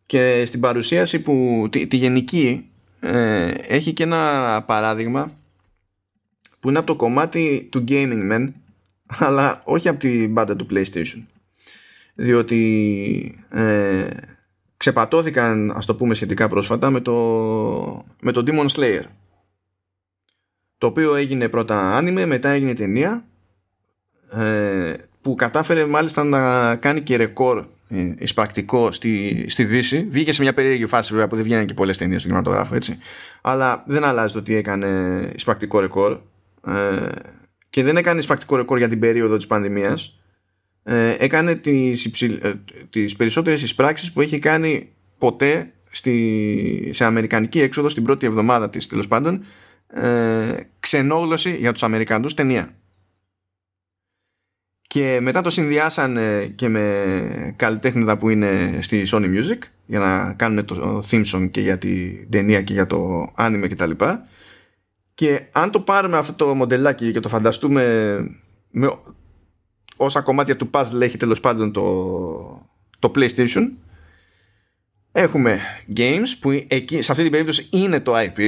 Και 0.06 0.44
στην 0.46 0.60
παρουσίαση 0.60 1.20
που 1.20 1.66
τη, 1.70 1.86
τη 1.86 1.96
γενική 1.96 2.70
ε, 3.00 3.50
έχει 3.50 3.92
και 3.92 4.02
ένα 4.02 4.62
παράδειγμα 4.66 5.38
που 6.60 6.68
είναι 6.68 6.78
από 6.78 6.86
το 6.86 6.96
κομμάτι 6.96 7.68
του 7.70 7.84
gaming 7.88 8.32
men 8.32 8.52
αλλά 9.06 9.62
όχι 9.64 9.88
από 9.88 9.98
την 9.98 10.32
μπάντα 10.32 10.56
του 10.56 10.66
PlayStation 10.70 11.22
διότι 12.14 13.44
ε, 13.50 14.06
ξεπατώθηκαν 14.76 15.70
ας 15.70 15.86
το 15.86 15.94
πούμε 15.94 16.14
σχετικά 16.14 16.48
πρόσφατα 16.48 16.90
με 16.90 17.00
το, 17.00 17.14
με 18.20 18.32
το 18.32 18.42
Demon 18.46 18.66
Slayer 18.68 19.04
το 20.78 20.86
οποίο 20.86 21.14
έγινε 21.14 21.48
πρώτα 21.48 21.96
άνιμε 21.96 22.26
μετά 22.26 22.48
έγινε 22.48 22.74
ταινία 22.74 23.10
ε, 23.12 23.35
που 25.20 25.34
κατάφερε 25.34 25.86
μάλιστα 25.86 26.24
να 26.24 26.76
κάνει 26.76 27.00
και 27.00 27.16
ρεκόρ 27.16 27.64
ε, 27.88 28.14
εισπρακτικό 28.18 28.92
στη, 28.92 29.44
στη 29.48 29.64
Δύση. 29.64 30.06
Βγήκε 30.10 30.32
σε 30.32 30.42
μια 30.42 30.54
περίεργη 30.54 30.86
φάση 30.86 31.12
βέβαια 31.12 31.28
που 31.28 31.34
δεν 31.34 31.44
βγαίνουν 31.44 31.66
και 31.66 31.74
πολλές 31.74 31.96
ταινίες 31.96 32.20
στον 32.20 32.32
κινηματογράφο 32.32 32.74
έτσι. 32.74 32.98
Αλλά 33.40 33.84
δεν 33.86 34.04
αλλάζει 34.04 34.32
το 34.32 34.38
ότι 34.38 34.54
έκανε 34.54 34.88
εισπρακτικό 35.34 35.80
ρεκόρ. 35.80 36.18
Ε, 36.66 37.06
και 37.70 37.82
δεν 37.82 37.96
έκανε 37.96 38.18
εισπρακτικό 38.18 38.56
ρεκόρ 38.56 38.78
για 38.78 38.88
την 38.88 38.98
περίοδο 38.98 39.36
της 39.36 39.46
πανδημίας. 39.46 40.18
Ε, 40.82 41.16
έκανε 41.18 41.54
τις, 41.54 42.04
υψηλ, 42.04 42.38
ε, 42.42 42.52
τις 42.90 43.16
περισσότερες 43.16 43.62
εισπράξεις 43.62 44.12
που 44.12 44.20
έχει 44.20 44.38
κάνει 44.38 44.92
ποτέ 45.18 45.72
στη, 45.90 46.90
σε 46.92 47.04
αμερικανική 47.04 47.60
έξοδο 47.60 47.88
στην 47.88 48.02
πρώτη 48.02 48.26
εβδομάδα 48.26 48.70
της 48.70 48.86
τέλος 48.86 49.08
πάντων 49.08 49.40
ε, 49.86 50.54
ξενόγλωση 50.80 51.56
για 51.56 51.72
τους 51.72 51.82
Αμερικανούς 51.82 52.34
ταινία 52.34 52.74
και 54.96 55.18
μετά 55.20 55.42
το 55.42 55.50
συνδυάσανε 55.50 56.52
και 56.54 56.68
με 56.68 57.54
καλλιτέχνηδα 57.56 58.16
που 58.16 58.28
είναι 58.28 58.78
στη 58.80 59.06
Sony 59.10 59.24
Music 59.24 59.58
για 59.86 59.98
να 59.98 60.32
κάνουν 60.32 60.64
το 60.64 61.04
theme 61.10 61.24
song 61.24 61.50
και 61.50 61.60
για 61.60 61.78
την 61.78 62.30
ταινία 62.30 62.62
και 62.62 62.72
για 62.72 62.86
το 62.86 63.32
anime 63.38 63.66
κτλ. 63.70 63.90
Και, 63.90 64.16
και 65.14 65.42
αν 65.52 65.70
το 65.70 65.80
πάρουμε 65.80 66.16
αυτό 66.16 66.32
το 66.32 66.54
μοντελάκι 66.54 67.10
και 67.10 67.20
το 67.20 67.28
φανταστούμε 67.28 68.16
με 68.70 68.92
όσα 69.96 70.20
κομμάτια 70.20 70.56
του 70.56 70.70
puzzle 70.72 71.00
έχει 71.00 71.16
τέλος 71.16 71.40
πάντων 71.40 71.72
το, 71.72 71.82
το 72.98 73.12
PlayStation 73.14 73.68
έχουμε 75.12 75.60
games 75.96 76.36
που 76.40 76.64
εκεί, 76.68 77.02
σε 77.02 77.10
αυτή 77.10 77.22
την 77.22 77.32
περίπτωση 77.32 77.68
είναι 77.72 78.00
το 78.00 78.12
IP 78.16 78.40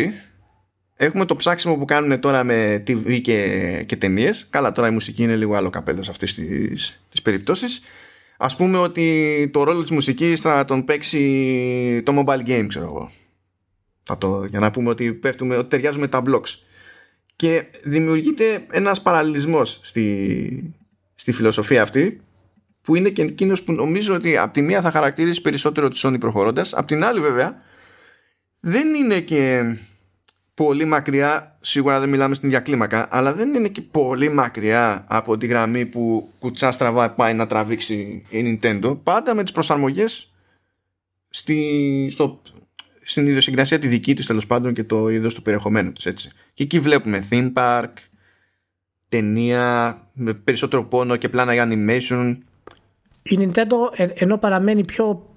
Έχουμε 1.00 1.24
το 1.24 1.36
ψάξιμο 1.36 1.76
που 1.76 1.84
κάνουν 1.84 2.20
τώρα 2.20 2.44
με 2.44 2.82
TV 2.86 3.20
και, 3.20 3.82
και 3.86 3.96
ταινίες. 3.96 4.46
Καλά, 4.50 4.72
τώρα 4.72 4.88
η 4.88 4.90
μουσική 4.90 5.22
είναι 5.22 5.36
λίγο 5.36 5.54
άλλο 5.54 5.70
καπέλος 5.70 6.04
σε 6.04 6.10
αυτέ 6.10 6.26
τι 7.08 7.22
περιπτώσει. 7.22 7.66
Α 8.36 8.56
πούμε 8.56 8.78
ότι 8.78 9.50
το 9.52 9.62
ρόλο 9.62 9.82
της 9.82 9.90
μουσικής 9.90 10.40
θα 10.40 10.64
τον 10.64 10.84
παίξει 10.84 12.02
το 12.04 12.24
mobile 12.24 12.48
game, 12.48 12.64
ξέρω 12.68 12.84
εγώ. 12.84 13.10
Θα 14.02 14.18
το, 14.18 14.44
για 14.44 14.58
να 14.58 14.70
πούμε 14.70 14.88
ότι 14.88 15.12
πέφτουμε, 15.12 15.56
ότι 15.56 15.68
ταιριάζουμε 15.68 16.08
τα 16.08 16.22
blocks. 16.26 16.58
Και 17.36 17.64
δημιουργείται 17.82 18.66
ένας 18.70 19.02
παραλληλισμός 19.02 19.80
στη, 19.82 20.74
στη 21.14 21.32
φιλοσοφία 21.32 21.82
αυτή 21.82 22.20
που 22.82 22.94
είναι 22.94 23.08
και 23.08 23.22
εκείνος 23.22 23.62
που 23.62 23.72
νομίζω 23.72 24.14
ότι 24.14 24.36
από 24.36 24.52
τη 24.52 24.62
μία 24.62 24.80
θα 24.80 24.90
χαρακτηρίσει 24.90 25.40
περισσότερο 25.40 25.88
τη 25.88 26.00
Sony 26.02 26.16
προχωρώντας, 26.20 26.74
απ' 26.74 26.86
την 26.86 27.04
άλλη 27.04 27.20
βέβαια 27.20 27.56
δεν 28.60 28.94
είναι 28.94 29.20
και 29.20 29.74
πολύ 30.58 30.84
μακριά, 30.84 31.56
σίγουρα 31.60 32.00
δεν 32.00 32.08
μιλάμε 32.08 32.34
στην 32.34 32.48
ίδια 32.48 32.60
κλίμακα, 32.60 33.08
αλλά 33.10 33.34
δεν 33.34 33.54
είναι 33.54 33.68
και 33.68 33.82
πολύ 33.82 34.28
μακριά 34.28 35.04
από 35.08 35.36
τη 35.36 35.46
γραμμή 35.46 35.86
που 35.86 36.28
κουτσά 36.38 36.72
στραβά 36.72 37.10
πάει 37.10 37.34
να 37.34 37.46
τραβήξει 37.46 38.24
η 38.28 38.58
Nintendo, 38.62 38.98
πάντα 39.02 39.34
με 39.34 39.42
τις 39.42 39.52
προσαρμογές 39.52 40.32
στη, 41.28 42.08
στο, 42.10 42.40
στην 43.02 43.26
ιδιοσυγκρασία 43.26 43.78
τη 43.78 43.88
δική 43.88 44.14
της 44.14 44.26
τέλος 44.26 44.46
πάντων 44.46 44.72
και 44.72 44.84
το 44.84 45.08
είδος 45.08 45.34
του 45.34 45.42
περιεχομένου 45.42 45.92
της 45.92 46.06
έτσι. 46.06 46.30
Και 46.54 46.62
εκεί 46.62 46.80
βλέπουμε 46.80 47.26
theme 47.30 47.52
park, 47.52 47.92
ταινία 49.08 49.98
με 50.12 50.34
περισσότερο 50.34 50.84
πόνο 50.84 51.16
και 51.16 51.28
πλάνα 51.28 51.52
για 51.54 51.68
animation. 51.70 52.36
Η 53.22 53.38
Nintendo 53.40 54.08
ενώ 54.14 54.38
παραμένει 54.38 54.84
πιο 54.84 55.27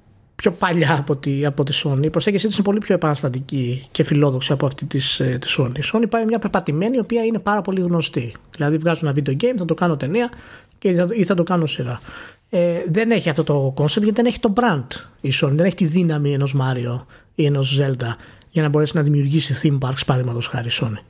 πιο 0.42 0.52
παλιά 0.52 0.98
από 1.00 1.16
τη, 1.16 1.46
από 1.46 1.64
τη 1.64 1.82
Sony. 1.84 2.04
Η 2.04 2.10
προσέγγιση 2.10 2.48
της 2.48 2.56
είναι 2.56 2.64
πολύ 2.64 2.80
πιο 2.80 2.96
επαναστατική 2.96 3.88
και 3.92 4.04
φιλόδοξη 4.04 4.52
από 4.52 4.66
αυτή 4.66 4.86
της, 4.86 5.20
ε, 5.20 5.38
της 5.42 5.60
Sony. 5.60 5.78
Η 5.78 5.82
Sony 5.94 6.04
πάει 6.10 6.26
μια 6.26 6.40
πεπατημένη 6.40 6.98
η 6.98 7.00
οποία 7.00 7.24
είναι 7.24 7.40
πάρα 7.40 7.62
πολύ 7.62 7.82
γνωστή. 7.82 8.34
Δηλαδή 8.56 8.78
βγάζουν 8.78 9.08
ένα 9.08 9.18
video 9.18 9.44
game, 9.44 9.56
θα 9.58 9.66
το 9.66 9.74
κάνω 9.74 9.98
ταινία 9.98 10.30
και 10.78 10.94
θα, 10.94 11.08
ή 11.12 11.24
θα 11.24 11.36
το 11.36 11.44
κάνω 11.44 11.66
σειρά. 11.66 12.02
Ε, 12.50 12.82
δεν 12.88 13.12
έχει 13.12 13.30
αυτό 13.30 13.44
το 13.44 13.74
concept 13.78 14.02
γιατί 14.02 14.12
δεν 14.12 14.26
έχει 14.26 14.40
το 14.40 14.54
brand 14.56 14.88
η 15.22 15.32
Sony, 15.42 15.52
δεν 15.52 15.66
έχει 15.66 15.76
τη 15.76 15.86
δύναμη 15.86 16.34
ενός 16.34 16.56
Mario 16.60 17.06
ή 17.36 17.46
ενός 17.46 17.80
Zelda 17.82 18.16
για 18.50 18.62
να 18.62 18.70
μπορέσει 18.70 18.96
να 18.96 19.04
δημιουργήσει 19.04 19.56
theme 19.64 19.88
parks 19.88 20.02
παραδείγματος 20.06 20.48
χάρη 20.48 20.70
Sony. 20.72 21.04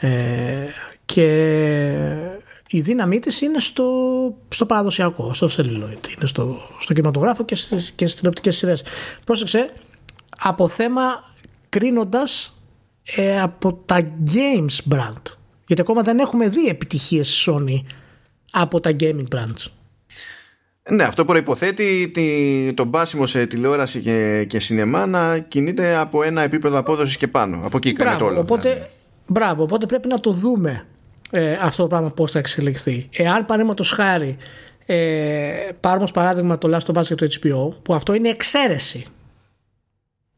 Ε, 0.00 0.08
και 1.04 1.28
η 2.72 2.80
δύναμή 2.80 3.18
της 3.18 3.40
είναι 3.40 3.60
στο, 3.60 3.84
στο 4.48 4.66
παραδοσιακό, 4.66 5.34
στο 5.34 5.48
celluloid, 5.56 6.08
είναι 6.16 6.26
στο, 6.26 6.60
στο 6.80 6.92
κινηματογράφο 6.92 7.44
και 7.44 7.54
στις, 7.54 7.92
και 7.96 8.06
στις 8.06 8.14
τηλεοπτικές 8.14 8.56
σειρές. 8.56 8.82
Πρόσεξε, 9.24 9.70
από 10.38 10.68
θέμα 10.68 11.02
κρίνοντας 11.68 12.62
ε, 13.16 13.40
από 13.40 13.82
τα 13.86 14.00
games 14.26 14.94
brand. 14.94 15.22
Γιατί 15.66 15.82
ακόμα 15.82 16.02
δεν 16.02 16.18
έχουμε 16.18 16.48
δει 16.48 16.68
επιτυχίες 16.68 17.48
Sony 17.48 17.82
από 18.50 18.80
τα 18.80 18.90
gaming 19.00 19.26
brands. 19.34 19.66
Ναι, 20.90 21.02
αυτό 21.02 21.24
προϋποθέτει 21.24 22.08
τη, 22.08 22.72
τον 22.74 22.90
πάσιμο 22.90 23.26
σε 23.26 23.46
τηλεόραση 23.46 24.00
και, 24.00 24.44
και 24.48 24.60
σινεμά 24.60 25.06
να 25.06 25.38
κινείται 25.38 25.96
από 25.96 26.22
ένα 26.22 26.42
επίπεδο 26.42 26.78
απόδοσης 26.78 27.16
και 27.16 27.28
πάνω. 27.28 27.60
Από 27.64 27.76
εκεί 27.76 27.92
κρίνεται 27.92 28.24
όλο. 28.24 28.40
Οπότε, 28.40 28.68
δηλαδή. 28.72 28.90
Μπράβο, 29.26 29.62
οπότε 29.62 29.86
πρέπει 29.86 30.08
να 30.08 30.20
το 30.20 30.30
δούμε 30.30 30.86
ε, 31.34 31.52
αυτό 31.60 31.82
το 31.82 31.88
πράγμα 31.88 32.10
πώς 32.10 32.30
θα 32.30 32.38
εξελιχθεί. 32.38 33.08
Εάν 33.16 33.44
παραδείγματος 33.44 33.90
χάρη 33.90 34.36
ε, 34.86 35.68
πάρουμε 35.80 36.04
ως 36.04 36.10
παράδειγμα 36.10 36.58
το 36.58 36.76
Last 36.76 36.94
of 36.94 37.00
Us 37.00 37.06
και 37.06 37.14
το 37.14 37.26
HBO 37.40 37.82
που 37.82 37.94
αυτό 37.94 38.14
είναι 38.14 38.28
εξαίρεση 38.28 39.06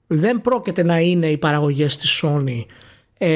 δεν 0.07 0.41
πρόκειται 0.41 0.83
να 0.83 0.99
είναι 0.99 1.27
οι 1.27 1.37
παραγωγές 1.37 1.97
της 1.97 2.23
Sony 2.25 2.65
ε, 3.19 3.29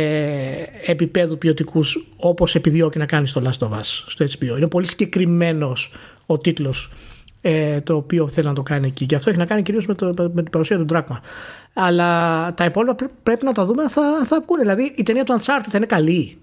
επίπεδου 0.86 1.38
ποιοτικούς 1.38 2.08
όπως 2.16 2.54
επιδιώκει 2.54 2.98
να 2.98 3.06
κάνει 3.06 3.26
στο 3.26 3.42
Last 3.44 3.68
of 3.68 3.70
Us 3.70 4.04
στο 4.06 4.24
HBO. 4.24 4.56
Είναι 4.56 4.68
πολύ 4.68 4.86
συγκεκριμένος 4.86 5.92
ο 6.26 6.38
τίτλος 6.38 6.92
ε, 7.40 7.80
το 7.80 7.96
οποίο 7.96 8.28
θέλει 8.28 8.46
να 8.46 8.52
το 8.52 8.62
κάνει 8.62 8.86
εκεί 8.86 9.06
και 9.06 9.14
αυτό 9.14 9.30
έχει 9.30 9.38
να 9.38 9.46
κάνει 9.46 9.62
κυρίως 9.62 9.86
με, 9.86 9.94
το, 9.94 10.06
με 10.16 10.42
την 10.42 10.50
παρουσία 10.50 10.84
του 10.84 10.86
Dragma. 10.90 11.16
Αλλά 11.72 12.54
τα 12.54 12.64
υπόλοιπα 12.64 12.96
πρέπει 13.22 13.44
να 13.44 13.52
τα 13.52 13.64
δούμε 13.64 13.88
θα, 13.88 14.24
θα 14.26 14.40
βγουν. 14.40 14.58
Δηλαδή 14.58 14.94
η 14.96 15.02
ταινία 15.02 15.24
του 15.24 15.38
Uncharted 15.38 15.66
θα 15.68 15.76
είναι 15.76 15.86
καλή 15.86 16.38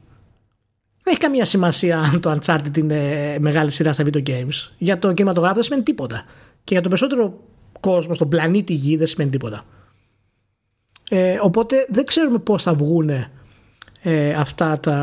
δεν 1.05 1.13
έχει 1.13 1.17
καμία 1.17 1.45
σημασία 1.45 1.99
αν 1.99 2.19
το 2.19 2.39
Uncharted 2.39 2.77
είναι 2.77 3.37
μεγάλη 3.39 3.71
σειρά 3.71 3.93
στα 3.93 4.03
video 4.03 4.23
games. 4.27 4.71
Για 4.77 4.99
το 4.99 5.13
κινηματογράφο 5.13 5.55
δεν 5.55 5.63
σημαίνει 5.63 5.83
τίποτα. 5.83 6.25
Και 6.63 6.73
για 6.73 6.81
τον 6.81 6.89
περισσότερο 6.89 7.43
κόσμο, 7.79 8.13
στον 8.13 8.29
πλανήτη 8.29 8.73
Γη, 8.73 8.97
δεν 8.97 9.07
σημαίνει 9.07 9.29
τίποτα. 9.31 9.65
Ε, 11.09 11.37
οπότε 11.41 11.85
δεν 11.89 12.05
ξέρουμε 12.05 12.37
πώς 12.37 12.63
θα 12.63 12.73
βγουν 12.73 13.09
ε, 14.01 14.33
αυτά, 14.33 14.79
τα, 14.79 14.95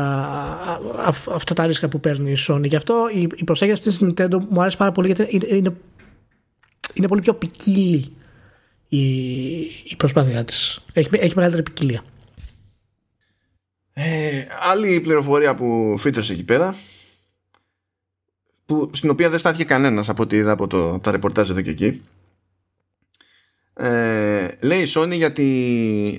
αυτά 1.31 1.53
τα 1.53 1.65
ρίσκα 1.65 1.87
που 1.87 1.99
παίρνει 1.99 2.31
η 2.31 2.37
Sony. 2.47 2.67
Γι' 2.67 2.75
αυτό 2.75 3.09
η, 3.13 3.27
η 3.35 3.43
προσέγγιση 3.43 3.81
της 3.81 3.99
Nintendo 4.01 4.37
μου 4.49 4.61
αρέσει 4.61 4.77
πάρα 4.77 4.91
πολύ 4.91 5.07
γιατί 5.07 5.35
είναι, 5.35 5.45
είναι, 5.49 5.75
είναι 6.93 7.07
πολύ 7.07 7.21
πιο 7.21 7.33
ποικίλη 7.33 8.05
η, 8.89 9.05
η 9.83 9.95
προσπάθειά 9.97 10.43
της. 10.43 10.79
Έχει, 10.93 11.09
έχει 11.11 11.33
μεγαλύτερη 11.35 11.63
ποικιλία. 11.63 12.03
Ε, 13.93 14.45
άλλη 14.59 14.99
πληροφορία 14.99 15.55
που 15.55 15.95
φύτρωσε 15.97 16.33
εκεί 16.33 16.43
πέρα 16.43 16.75
που, 18.65 18.89
στην 18.93 19.09
οποία 19.09 19.29
δεν 19.29 19.39
στάθηκε 19.39 19.63
κανένας 19.63 20.09
από 20.09 20.23
ό,τι 20.23 20.35
είδα 20.35 20.51
από 20.51 20.67
το, 20.67 20.99
τα 20.99 21.11
ρεπορτάζ 21.11 21.49
εδώ 21.49 21.61
και 21.61 21.69
εκεί. 21.69 22.01
Ε, 23.73 24.47
λέει 24.61 24.81
η 24.81 24.87
Sony 24.95 25.11
για 25.11 25.31
τη, 25.31 25.43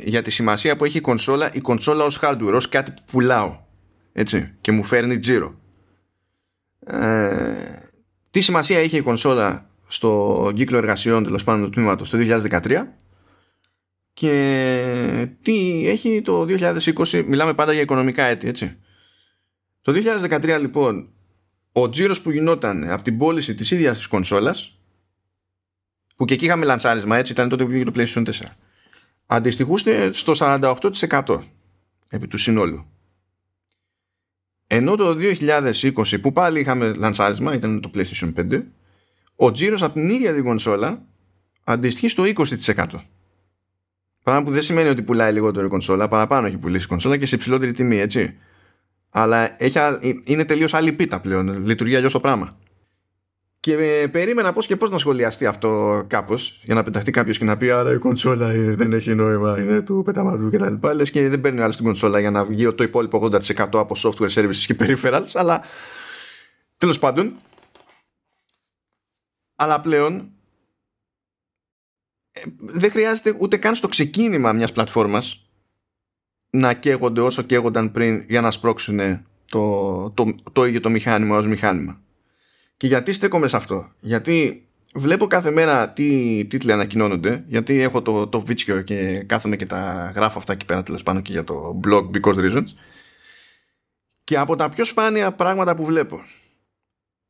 για 0.04 0.22
τη 0.22 0.30
σημασία 0.30 0.76
που 0.76 0.84
έχει 0.84 0.98
η 0.98 1.00
κονσόλα 1.00 1.50
η 1.52 1.60
κονσόλα 1.60 2.04
ως 2.04 2.18
hardware, 2.22 2.52
ως 2.54 2.68
κάτι 2.68 2.90
που 2.90 3.02
πουλάω 3.10 3.58
έτσι, 4.12 4.52
και 4.60 4.72
μου 4.72 4.82
φέρνει 4.82 5.18
τζίρο. 5.18 5.54
Ε, 6.86 7.54
τι 8.30 8.40
σημασία 8.40 8.80
είχε 8.80 8.96
η 8.96 9.02
κονσόλα 9.02 9.66
στο 9.86 10.50
κύκλο 10.54 10.78
εργασιών 10.78 11.24
τέλος 11.24 11.44
πάντων 11.44 11.62
του 11.62 11.70
τμήματος 11.70 12.10
το 12.10 12.18
2013 12.20 12.84
και 14.14 15.28
τι 15.42 15.88
έχει 15.88 16.22
το 16.22 16.46
2020 16.48 17.24
μιλάμε 17.26 17.54
πάντα 17.54 17.72
για 17.72 17.82
οικονομικά 17.82 18.24
έτη 18.24 18.48
έτσι. 18.48 18.76
Το 19.82 19.92
2013 20.30 20.58
λοιπόν 20.60 21.08
ο 21.72 21.88
τζίρος 21.88 22.20
που 22.20 22.30
γινόταν 22.30 22.90
από 22.90 23.02
την 23.02 23.18
πώληση 23.18 23.54
της 23.54 23.70
ίδιας 23.70 23.96
της 23.96 24.06
κονσόλας 24.06 24.78
που 26.16 26.24
και 26.24 26.34
εκεί 26.34 26.44
είχαμε 26.44 26.64
λανσάρισμα 26.64 27.16
έτσι 27.16 27.32
ήταν 27.32 27.48
τότε 27.48 27.64
που 27.64 27.70
βγήκε 27.70 27.90
το 27.90 27.92
PlayStation 27.94 28.24
4 28.24 28.30
αντιστοιχούσε 29.26 30.12
στο 30.12 30.32
48% 30.36 31.40
επί 32.08 32.28
του 32.28 32.36
συνόλου. 32.36 32.86
Ενώ 34.66 34.96
το 34.96 35.16
2020 35.18 36.20
που 36.20 36.32
πάλι 36.32 36.60
είχαμε 36.60 36.92
λανσάρισμα 36.94 37.54
ήταν 37.54 37.80
το 37.80 37.90
PlayStation 37.94 38.32
5 38.34 38.62
ο 39.36 39.50
τζίρος 39.50 39.82
από 39.82 39.94
την 39.94 40.08
ίδια 40.08 40.34
την 40.34 40.44
κονσόλα 40.44 41.02
αντιστοιχεί 41.64 42.08
στο 42.08 42.22
20% 42.66 42.86
Πράγμα 44.24 44.42
που 44.42 44.50
δεν 44.50 44.62
σημαίνει 44.62 44.88
ότι 44.88 45.02
πουλάει 45.02 45.32
λιγότερο 45.32 45.66
η 45.66 45.68
κονσόλα, 45.68 46.08
παραπάνω 46.08 46.46
έχει 46.46 46.58
πουλήσει 46.58 46.84
η 46.84 46.88
κονσόλα 46.88 47.16
και 47.16 47.26
σε 47.26 47.34
υψηλότερη 47.34 47.72
τιμή, 47.72 48.00
έτσι. 48.00 48.36
Αλλά 49.10 49.62
έχει, 49.62 49.78
είναι 50.24 50.44
τελείως 50.44 50.74
άλλη 50.74 50.92
πίτα 50.92 51.20
πλέον. 51.20 51.66
Λειτουργεί 51.66 51.96
αλλιώς 51.96 52.12
το 52.12 52.20
πράγμα. 52.20 52.58
Και 53.60 53.74
ε, 53.74 54.06
περίμενα 54.06 54.52
πώς 54.52 54.66
και 54.66 54.76
πώς 54.76 54.90
να 54.90 54.98
σχολιαστεί 54.98 55.46
αυτό 55.46 56.04
κάπως 56.06 56.60
για 56.62 56.74
να 56.74 56.82
πεταχτεί 56.82 57.10
κάποιος 57.10 57.38
και 57.38 57.44
να 57.44 57.56
πει 57.56 57.70
Άρα 57.70 57.92
η 57.92 57.98
κονσόλα 57.98 58.50
ε, 58.50 58.74
δεν 58.74 58.92
έχει 58.92 59.14
νόημα, 59.14 59.58
είναι 59.58 59.80
του 59.80 60.02
πεταματού 60.04 60.50
κτλ. 60.50 60.88
Λες 60.94 61.10
και 61.10 61.28
δεν 61.28 61.40
παίρνει 61.40 61.60
άλλος 61.60 61.76
την 61.76 61.84
κονσόλα 61.84 62.20
για 62.20 62.30
να 62.30 62.44
βγει 62.44 62.72
το 62.72 62.84
υπόλοιπο 62.84 63.28
80% 63.32 63.40
από 63.56 63.96
software 63.96 64.28
services 64.28 64.54
και 64.54 64.76
peripherals. 64.78 65.30
Αλλά 65.34 65.62
τέλος 66.76 66.98
πάντων. 66.98 67.32
Αλλά 69.56 69.80
πλέον 69.80 70.16
ε, 70.16 70.33
δεν 72.58 72.90
χρειάζεται 72.90 73.36
ούτε 73.38 73.56
καν 73.56 73.74
στο 73.74 73.88
ξεκίνημα 73.88 74.52
μιας 74.52 74.72
πλατφόρμας 74.72 75.48
να 76.50 76.74
καίγονται 76.74 77.20
όσο 77.20 77.42
καίγονταν 77.42 77.92
πριν 77.92 78.24
για 78.28 78.40
να 78.40 78.50
σπρώξουν 78.50 79.26
το, 79.50 80.10
το, 80.10 80.34
το 80.52 80.66
ίδιο 80.66 80.80
το 80.80 80.90
μηχάνημα 80.90 81.36
ως 81.36 81.46
μηχάνημα. 81.46 82.00
Και 82.76 82.86
γιατί 82.86 83.12
στέκομαι 83.12 83.48
σε 83.48 83.56
αυτό; 83.56 83.92
Γιατί 84.00 84.66
βλέπω 84.94 85.26
κάθε 85.26 85.50
μέρα 85.50 85.90
τι 85.90 86.44
τίτλοι 86.44 86.72
ανακοινώνονται, 86.72 87.44
γιατί 87.46 87.80
έχω 87.80 88.02
το, 88.02 88.26
το 88.26 88.40
βίτσιο 88.40 88.82
και 88.82 89.22
κάθομαι 89.26 89.56
και 89.56 89.66
τα 89.66 90.12
γράφω 90.14 90.38
αυτά 90.38 90.52
εκεί 90.52 90.64
πέρα 90.64 90.82
τέλος 90.82 91.02
πάνω 91.02 91.20
και 91.20 91.32
για 91.32 91.44
το 91.44 91.80
blog 91.84 92.10
Because 92.10 92.34
Reasons. 92.34 92.68
Και 94.24 94.38
από 94.38 94.56
τα 94.56 94.68
πιο 94.68 94.84
σπάνια 94.84 95.32
πράγματα 95.32 95.74
που 95.74 95.84
βλέπω 95.84 96.24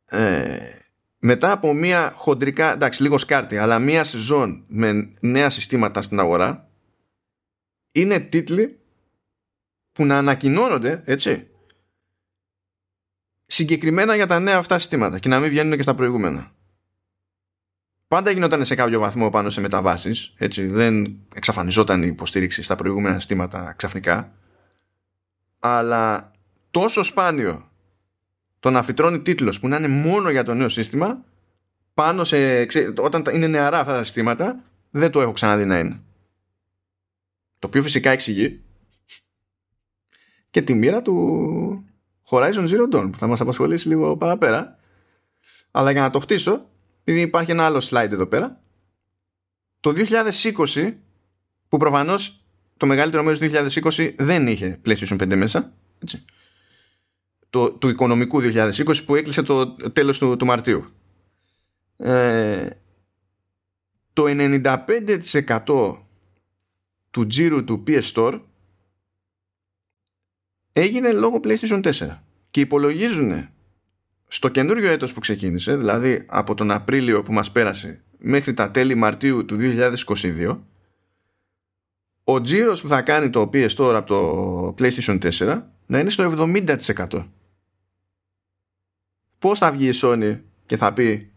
ε, 0.04 0.83
μετά 1.26 1.52
από 1.52 1.72
μια 1.72 2.12
χοντρικά, 2.16 2.72
εντάξει 2.72 3.02
λίγο 3.02 3.18
σκάρτη, 3.18 3.58
αλλά 3.58 3.78
μια 3.78 4.04
σεζόν 4.04 4.64
με 4.66 5.12
νέα 5.20 5.50
συστήματα 5.50 6.02
στην 6.02 6.20
αγορά, 6.20 6.68
είναι 7.92 8.20
τίτλοι 8.20 8.78
που 9.92 10.04
να 10.04 10.18
ανακοινώνονται, 10.18 11.02
έτσι, 11.04 11.48
συγκεκριμένα 13.46 14.14
για 14.14 14.26
τα 14.26 14.40
νέα 14.40 14.56
αυτά 14.56 14.78
συστήματα 14.78 15.18
και 15.18 15.28
να 15.28 15.40
μην 15.40 15.48
βγαίνουν 15.50 15.76
και 15.76 15.82
στα 15.82 15.94
προηγούμενα. 15.94 16.52
Πάντα 18.08 18.30
γινόταν 18.30 18.64
σε 18.64 18.74
κάποιο 18.74 19.00
βαθμό 19.00 19.30
πάνω 19.30 19.50
σε 19.50 19.60
μεταβάσεις, 19.60 20.34
έτσι, 20.38 20.66
δεν 20.66 21.18
εξαφανιζόταν 21.34 22.02
η 22.02 22.06
υποστήριξη 22.06 22.62
στα 22.62 22.76
προηγούμενα 22.76 23.14
συστήματα 23.14 23.74
ξαφνικά, 23.76 24.32
αλλά 25.58 26.30
τόσο 26.70 27.02
σπάνιο 27.02 27.68
το 28.64 28.70
να 28.70 28.82
φυτρώνει 28.82 29.20
τίτλος 29.20 29.60
που 29.60 29.68
να 29.68 29.76
είναι 29.76 29.88
μόνο 29.88 30.30
για 30.30 30.42
το 30.42 30.54
νέο 30.54 30.68
σύστημα 30.68 31.24
πάνω 31.94 32.24
σε, 32.24 32.66
όταν 32.96 33.24
είναι 33.32 33.46
νεαρά 33.46 33.80
αυτά 33.80 33.92
τα 33.92 34.04
συστήματα 34.04 34.56
δεν 34.90 35.10
το 35.10 35.20
έχω 35.20 35.32
ξαναδεί 35.32 35.64
να 35.64 35.78
είναι. 35.78 36.00
Το 37.58 37.66
οποίο 37.66 37.82
φυσικά 37.82 38.10
εξηγεί 38.10 38.60
και 40.50 40.62
τη 40.62 40.74
μοίρα 40.74 41.02
του 41.02 41.84
Horizon 42.30 42.68
Zero 42.68 42.94
Dawn 42.94 43.08
που 43.12 43.18
θα 43.18 43.26
μας 43.26 43.40
απασχολήσει 43.40 43.88
λίγο 43.88 44.16
παραπέρα. 44.16 44.78
Αλλά 45.70 45.90
για 45.90 46.00
να 46.00 46.10
το 46.10 46.18
χτίσω, 46.18 46.68
επειδή 47.00 47.20
υπάρχει 47.20 47.50
ένα 47.50 47.64
άλλο 47.64 47.88
slide 47.90 48.10
εδώ 48.10 48.26
πέρα, 48.26 48.60
το 49.80 49.92
2020 50.74 50.94
που 51.68 51.76
προφανώς 51.76 52.44
το 52.76 52.86
μεγαλύτερο 52.86 53.22
μέρος 53.22 53.38
του 53.38 53.50
2020 53.92 54.14
δεν 54.16 54.46
είχε 54.46 54.80
PlayStation 54.84 55.22
5 55.22 55.36
μέσα, 55.36 55.72
έτσι, 56.02 56.24
το, 57.54 57.70
του 57.70 57.88
οικονομικού 57.88 58.40
2020 58.42 59.04
που 59.06 59.14
έκλεισε 59.14 59.42
το 59.42 59.74
τέλος 59.74 60.18
του, 60.18 60.36
του 60.36 60.46
Μαρτίου. 60.46 60.84
Ε, 61.96 62.68
το 64.12 64.24
95% 64.26 65.96
του 67.10 67.26
τζίρου 67.26 67.64
του 67.64 67.82
PS 67.86 68.12
Store 68.12 68.40
έγινε 70.72 71.12
λόγω 71.12 71.40
PlayStation 71.44 71.82
4 71.82 71.90
και 72.50 72.60
υπολογίζουν 72.60 73.48
στο 74.26 74.48
καινούριο 74.48 74.90
έτος 74.90 75.12
που 75.12 75.20
ξεκίνησε 75.20 75.76
δηλαδή 75.76 76.24
από 76.26 76.54
τον 76.54 76.70
Απρίλιο 76.70 77.22
που 77.22 77.32
μας 77.32 77.52
πέρασε 77.52 78.02
μέχρι 78.18 78.54
τα 78.54 78.70
τέλη 78.70 78.94
Μαρτίου 78.94 79.44
του 79.44 79.56
2022 79.60 80.58
ο 82.24 82.40
τζίρος 82.40 82.82
που 82.82 82.88
θα 82.88 83.02
κάνει 83.02 83.30
το 83.30 83.50
PS 83.52 83.68
Store 83.68 83.94
από 83.94 84.06
το 84.06 84.74
PlayStation 84.78 85.30
4 85.38 85.62
να 85.86 85.98
είναι 85.98 86.10
στο 86.10 86.32
70% 86.38 87.24
πώς 89.44 89.58
θα 89.58 89.72
βγει 89.72 89.88
η 89.88 89.92
Sony 90.02 90.40
και 90.66 90.76
θα 90.76 90.92
πει 90.92 91.32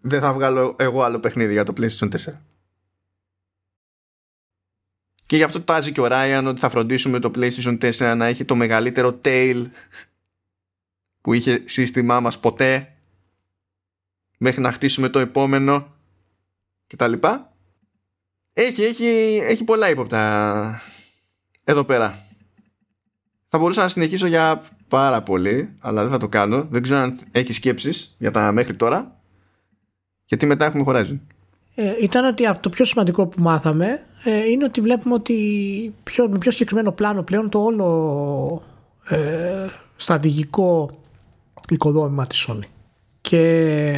δεν 0.00 0.20
θα 0.20 0.32
βγάλω 0.32 0.76
εγώ 0.78 1.02
άλλο 1.02 1.20
παιχνίδι 1.20 1.52
για 1.52 1.64
το 1.64 1.72
PlayStation 1.76 2.10
4. 2.10 2.16
Και 5.26 5.36
γι' 5.36 5.42
αυτό 5.42 5.60
τάζει 5.60 5.92
και 5.92 6.00
ο 6.00 6.06
Ryan 6.10 6.44
ότι 6.46 6.60
θα 6.60 6.68
φροντίσουμε 6.68 7.18
το 7.18 7.30
PlayStation 7.34 7.92
4 7.92 8.14
να 8.16 8.26
έχει 8.26 8.44
το 8.44 8.54
μεγαλύτερο 8.54 9.20
tail 9.24 9.66
που 11.20 11.32
είχε 11.32 11.62
σύστημά 11.64 12.20
μας 12.20 12.38
ποτέ 12.38 12.96
μέχρι 14.38 14.60
να 14.60 14.72
χτίσουμε 14.72 15.08
το 15.08 15.18
επόμενο 15.18 15.96
και 16.86 16.96
τα 16.96 17.08
λοιπά. 17.08 17.56
Έχει, 18.52 18.82
έχει, 18.82 19.40
έχει 19.42 19.64
πολλά 19.64 19.90
ύποπτα 19.90 20.82
εδώ 21.64 21.84
πέρα. 21.84 22.26
Θα 23.48 23.58
μπορούσα 23.58 23.82
να 23.82 23.88
συνεχίσω 23.88 24.26
για 24.26 24.62
πάρα 24.88 25.22
πολύ, 25.22 25.70
αλλά 25.80 26.02
δεν 26.02 26.10
θα 26.10 26.18
το 26.18 26.28
κάνω. 26.28 26.66
Δεν 26.70 26.82
ξέρω 26.82 27.00
αν 27.00 27.18
έχεις 27.32 27.56
σκέψεις 27.56 28.14
για 28.18 28.30
τα 28.30 28.52
μέχρι 28.52 28.74
τώρα. 28.74 29.20
Γιατί 30.24 30.46
μετά 30.46 30.64
έχουμε 30.64 30.84
Horizon. 30.86 31.18
Ε, 31.74 31.92
ήταν 32.00 32.24
ότι 32.24 32.44
το 32.60 32.68
πιο 32.68 32.84
σημαντικό 32.84 33.26
που 33.26 33.42
μάθαμε 33.42 34.04
ε, 34.24 34.50
είναι 34.50 34.64
ότι 34.64 34.80
βλέπουμε 34.80 35.14
ότι 35.14 35.94
πιο, 36.02 36.28
με 36.28 36.38
πιο 36.38 36.50
συγκεκριμένο 36.50 36.92
πλάνο 36.92 37.22
πλέον 37.22 37.48
το 37.48 37.58
όλο 37.58 38.62
ε, 39.08 39.66
στρατηγικό 39.96 40.98
οικοδόμημα 41.68 42.26
της 42.26 42.48
Sony. 42.48 42.64
Και 43.20 43.94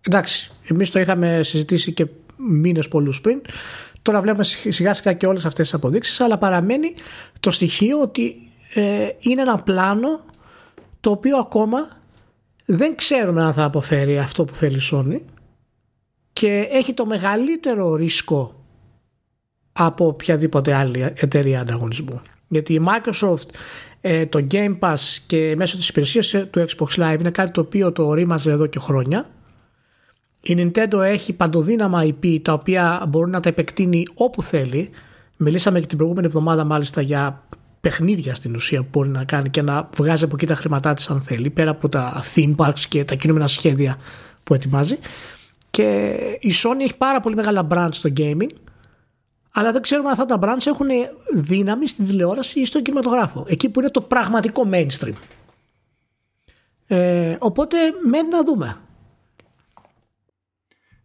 εντάξει, 0.00 0.52
εμείς 0.66 0.90
το 0.90 0.98
είχαμε 0.98 1.40
συζητήσει 1.42 1.92
και 1.92 2.06
μήνες 2.36 2.88
πολλούς 2.88 3.20
πριν. 3.20 3.40
Τώρα 4.02 4.20
βλέπουμε 4.20 4.44
σιγά 4.44 4.94
σιγά 4.94 5.12
και 5.12 5.26
όλες 5.26 5.44
αυτές 5.44 5.64
τις 5.64 5.74
αποδείξεις, 5.74 6.20
αλλά 6.20 6.38
παραμένει 6.38 6.94
το 7.40 7.50
στοιχείο 7.50 8.00
ότι 8.00 8.47
ε, 8.74 9.08
είναι 9.18 9.42
ένα 9.42 9.58
πλάνο 9.58 10.24
το 11.00 11.10
οποίο 11.10 11.36
ακόμα 11.36 11.88
δεν 12.64 12.96
ξέρουμε 12.96 13.42
αν 13.42 13.52
θα 13.52 13.64
αποφέρει 13.64 14.18
αυτό 14.18 14.44
που 14.44 14.54
θέλει 14.54 14.76
η 14.76 14.88
Sony 14.92 15.20
και 16.32 16.68
έχει 16.70 16.94
το 16.94 17.06
μεγαλύτερο 17.06 17.94
ρίσκο 17.94 18.64
από 19.72 20.06
οποιαδήποτε 20.06 20.74
άλλη 20.74 21.12
εταιρεία 21.14 21.60
ανταγωνισμού. 21.60 22.22
Γιατί 22.48 22.74
η 22.74 22.80
Microsoft 22.86 23.48
ε, 24.00 24.26
το 24.26 24.46
Game 24.50 24.78
Pass 24.78 24.96
και 25.26 25.54
μέσω 25.56 25.76
της 25.76 25.88
υπηρεσίας 25.88 26.34
του 26.50 26.66
Xbox 26.68 27.02
Live 27.02 27.16
είναι 27.18 27.30
κάτι 27.30 27.50
το 27.50 27.60
οποίο 27.60 27.92
το 27.92 28.06
ορίμαζε 28.06 28.50
εδώ 28.50 28.66
και 28.66 28.78
χρόνια. 28.78 29.26
Η 30.40 30.54
Nintendo 30.58 30.98
έχει 31.02 31.32
παντοδύναμα 31.32 32.02
IP 32.04 32.42
τα 32.42 32.52
οποία 32.52 33.04
μπορεί 33.08 33.30
να 33.30 33.40
τα 33.40 33.48
επεκτείνει 33.48 34.06
όπου 34.14 34.42
θέλει 34.42 34.90
Μιλήσαμε 35.40 35.80
και 35.80 35.86
την 35.86 35.96
προηγούμενη 35.96 36.26
εβδομάδα 36.26 36.64
μάλιστα 36.64 37.00
για 37.00 37.42
παιχνίδια 37.80 38.34
στην 38.34 38.54
ουσία 38.54 38.82
που 38.82 38.88
μπορεί 38.92 39.08
να 39.08 39.24
κάνει 39.24 39.50
και 39.50 39.62
να 39.62 39.88
βγάζει 39.96 40.24
από 40.24 40.34
εκεί 40.34 40.46
τα 40.46 40.54
χρήματά 40.54 40.94
της 40.94 41.10
αν 41.10 41.20
θέλει 41.20 41.50
πέρα 41.50 41.70
από 41.70 41.88
τα 41.88 42.24
theme 42.34 42.54
parks 42.56 42.80
και 42.88 43.04
τα 43.04 43.14
κινούμενα 43.14 43.48
σχέδια 43.48 43.98
που 44.44 44.54
ετοιμάζει. 44.54 44.98
Και 45.70 46.16
η 46.40 46.52
Sony 46.62 46.80
έχει 46.80 46.96
πάρα 46.96 47.20
πολύ 47.20 47.34
μεγάλα 47.34 47.66
brands 47.70 47.88
στο 47.92 48.10
gaming 48.16 48.50
αλλά 49.52 49.72
δεν 49.72 49.82
ξέρουμε 49.82 50.08
αν 50.08 50.20
αυτά 50.20 50.38
τα 50.38 50.38
brands 50.42 50.66
έχουν 50.66 50.86
δύναμη 51.34 51.88
στην 51.88 52.06
τηλεόραση 52.06 52.60
ή 52.60 52.64
στον 52.64 52.82
κινηματογράφο 52.82 53.44
εκεί 53.48 53.68
που 53.68 53.80
είναι 53.80 53.90
το 53.90 54.00
πραγματικό 54.00 54.68
mainstream. 54.72 55.12
Ε, 56.86 57.36
οπότε 57.38 57.76
μένει 58.10 58.28
να 58.28 58.44
δούμε 58.44 58.76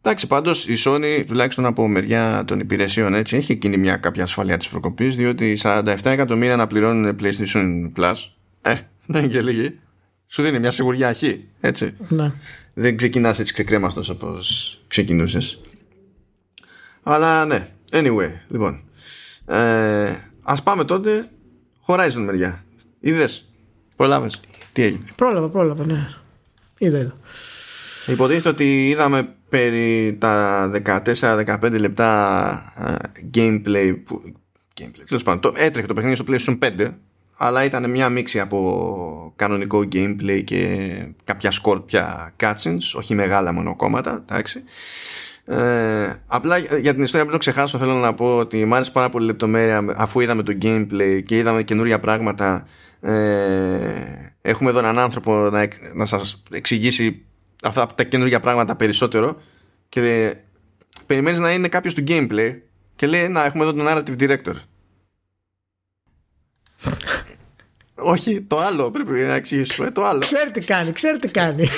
Εντάξει, 0.06 0.28
πάντως 0.28 0.68
η 0.68 0.74
Sony, 0.78 1.24
τουλάχιστον 1.28 1.66
από 1.66 1.88
μεριά 1.88 2.44
των 2.46 2.60
υπηρεσιών, 2.60 3.14
έτσι, 3.14 3.36
έχει 3.36 3.52
εκείνη 3.52 3.78
μια 3.78 3.96
κάποια 3.98 4.24
ασφαλεία 4.24 4.58
της 4.58 4.68
προκοπής, 4.68 5.16
διότι 5.16 5.58
47 5.64 5.96
εκατομμύρια 6.04 6.56
να 6.56 6.68
πληρώνουν 6.68 7.16
PlayStation 7.22 7.92
Plus, 7.96 8.16
ε, 8.62 8.76
δεν 9.06 9.24
είναι 9.24 9.32
και 9.32 9.42
λίγοι. 9.42 9.80
Σου 10.28 10.42
δίνει 10.42 10.60
μια 10.60 10.72
σιγουριά 10.72 11.14
χ, 11.14 11.22
έτσι. 11.60 11.94
Ναι. 12.10 12.32
Δεν 12.74 12.98
ξεκινάς 12.98 13.40
έτσι 13.40 13.54
ξεκρέμαστος 13.54 14.10
όπως 14.10 14.82
ξεκινούσες. 14.88 15.62
Αλλά 17.04 17.46
ναι, 17.46 17.68
anyway, 17.92 18.32
λοιπόν. 18.48 18.84
Ε, 19.46 20.12
Α 20.44 20.62
πάμε 20.64 20.84
τότε 20.86 21.28
Horizon 21.88 22.24
μεριά. 22.26 22.64
Είδες, 23.00 23.50
προλάβες. 23.96 24.42
Τι 24.74 24.82
έγινε; 24.82 25.04
Πρόλαβα, 25.16 25.50
πρόλαβα, 25.50 25.86
ναι. 25.86 26.08
Είδα, 26.78 27.00
είδα. 27.00 27.18
Υποτίθεται 28.08 28.50
ότι 28.50 28.88
είδαμε 28.88 29.36
περί 29.54 30.16
τα 30.20 30.72
14-15 31.22 31.72
λεπτά 31.72 32.74
gameplay 33.34 33.96
που, 34.06 34.22
gameplay, 34.82 35.04
τέλος 35.08 35.24
πάντων, 35.24 35.40
το, 35.42 35.54
έτρεχε 35.56 35.88
το 35.88 35.94
παιχνίδι 35.94 36.16
στο 36.16 36.26
PlayStation 36.28 36.60
5 36.80 36.90
αλλά 37.38 37.64
ήταν 37.64 37.90
μια 37.90 38.10
μίξη 38.10 38.40
από 38.40 39.34
κανονικό 39.36 39.80
gameplay 39.80 40.42
και 40.44 40.90
κάποια 41.24 41.52
σκόρπια 41.52 42.34
cutscenes 42.40 42.94
όχι 42.96 43.16
μεγάλα 43.16 43.52
μονοκόμματα 43.52 44.24
εντάξει. 44.30 44.64
Ε, 45.46 46.14
απλά 46.28 46.58
για 46.58 46.94
την 46.94 47.04
ιστορία 47.04 47.26
που 47.26 47.32
το 47.32 47.38
ξεχάσω 47.38 47.78
θέλω 47.78 47.94
να 47.94 48.14
πω 48.14 48.38
ότι 48.38 48.66
μου 48.66 48.76
άρεσε 48.76 48.92
πάρα 48.92 49.10
πολύ 49.10 49.26
λεπτομέρεια 49.26 49.86
αφού 49.96 50.20
είδαμε 50.20 50.44
το 50.44 50.58
gameplay 50.62 51.22
και 51.26 51.38
είδαμε 51.38 51.64
καινούργια 51.64 52.00
πράγματα 52.00 52.68
ε, 53.02 53.14
έχουμε 54.42 54.70
εδώ 54.70 54.80
έναν 54.80 55.00
άνθρωπο 55.00 55.34
να, 55.34 55.68
να 55.94 56.06
σας 56.06 56.44
εξηγήσει 56.52 57.26
αυτά 57.64 57.88
τα 57.96 58.04
καινούργια 58.04 58.40
πράγματα 58.40 58.76
περισσότερο 58.76 59.42
και 59.90 60.36
περιμένεις 61.06 61.40
να 61.40 61.52
είναι 61.52 61.68
κάποιος 61.68 61.94
του 61.94 62.04
gameplay 62.08 62.56
και 62.96 63.08
λέει 63.08 63.28
να 63.28 63.46
έχουμε 63.46 63.64
εδώ 63.64 63.74
τον 63.74 63.86
narrative 63.88 64.20
director 64.20 64.56
όχι 67.96 68.42
το 68.42 68.60
άλλο 68.60 68.92
πρέπει 68.92 69.12
να 69.12 69.34
εξηγήσουμε 69.34 69.92
το 69.92 70.06
άλλο. 70.06 70.20
Ξέρει 70.20 70.52
τι 70.52 70.62
κάνει 70.62 70.92
ξέρει 70.92 71.18
τι 71.18 71.28
κάνει. 71.28 71.68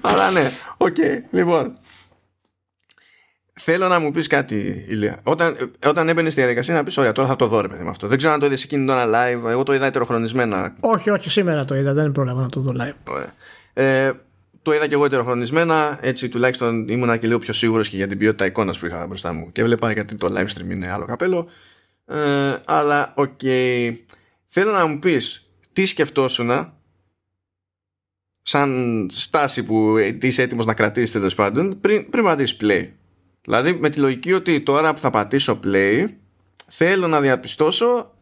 Αλλά 0.00 0.30
ναι 0.30 0.52
OK 0.76 0.96
okay, 0.98 1.22
λοιπόν 1.30 1.78
Θέλω 3.60 3.88
να 3.88 3.98
μου 3.98 4.10
πεις 4.10 4.26
κάτι, 4.26 4.84
Ηλία. 4.88 5.20
Όταν, 5.22 5.72
όταν 5.86 6.08
έμπαινες 6.08 6.32
στη 6.32 6.40
διαδικασία 6.40 6.74
να 6.74 6.82
πεις: 6.82 6.96
Ωραία, 6.96 7.12
τώρα 7.12 7.28
θα 7.28 7.36
το 7.36 7.46
δω, 7.46 7.60
ρε 7.60 7.68
παιδί 7.68 7.82
με 7.82 7.90
αυτό. 7.90 8.06
Δεν 8.06 8.16
ξέρω 8.16 8.32
αν 8.32 8.40
το 8.40 8.46
είδες 8.46 8.64
εκείνη 8.64 8.86
τώρα 8.86 9.06
live. 9.06 9.48
Εγώ 9.48 9.62
το 9.62 9.74
είδα 9.74 9.86
ετεροχρονισμένα. 9.86 10.76
Όχι, 10.80 11.10
όχι, 11.10 11.30
σήμερα 11.30 11.64
το 11.64 11.74
είδα. 11.74 11.92
Δεν 11.92 12.04
είναι 12.04 12.12
πρόβλημα 12.12 12.40
να 12.40 12.48
το 12.48 12.60
δω 12.60 12.72
live. 12.80 13.12
Ωραία. 13.12 13.32
Ε, 13.72 14.12
το 14.62 14.74
είδα 14.74 14.86
και 14.86 14.94
εγώ 14.94 15.04
ετεροχρονισμένα. 15.04 15.98
Έτσι 16.00 16.28
τουλάχιστον 16.28 16.88
ήμουνα 16.88 17.16
και 17.16 17.26
λίγο 17.26 17.38
πιο 17.38 17.52
σίγουρος 17.52 17.88
και 17.88 17.96
για 17.96 18.06
την 18.06 18.18
ποιότητα 18.18 18.46
εικόνας 18.46 18.78
που 18.78 18.86
είχα 18.86 19.06
μπροστά 19.06 19.32
μου. 19.32 19.52
Και 19.52 19.64
έβλεπα 19.64 19.92
γιατί 19.92 20.14
το 20.14 20.32
live 20.36 20.46
stream 20.46 20.70
είναι 20.70 20.90
άλλο 20.92 21.04
καπέλο. 21.04 21.48
Ε, 22.04 22.16
αλλά, 22.66 23.12
οκ. 23.16 23.28
Okay. 23.42 23.94
Θέλω 24.46 24.72
να 24.72 24.86
μου 24.86 24.98
πεις 24.98 25.50
τι 25.72 25.86
σκεφτόσουν 25.86 26.72
σαν 28.42 29.06
στάση 29.10 29.62
που 29.62 29.96
είσαι 30.20 30.42
έτοιμος 30.42 30.66
να 30.66 30.74
κρατήσεις 30.74 31.12
τέλος 31.12 31.34
πάντων 31.34 31.80
πριν, 31.80 32.10
πριν 32.10 32.24
πατήσεις 32.24 32.56
play; 32.60 32.88
Δηλαδή 33.48 33.74
με 33.74 33.88
τη 33.88 33.98
λογική 33.98 34.32
ότι 34.32 34.60
τώρα 34.60 34.92
που 34.92 34.98
θα 34.98 35.10
πατήσω 35.10 35.60
play 35.64 36.08
θέλω 36.66 37.06
να 37.06 37.20
διαπιστώσω 37.20 38.14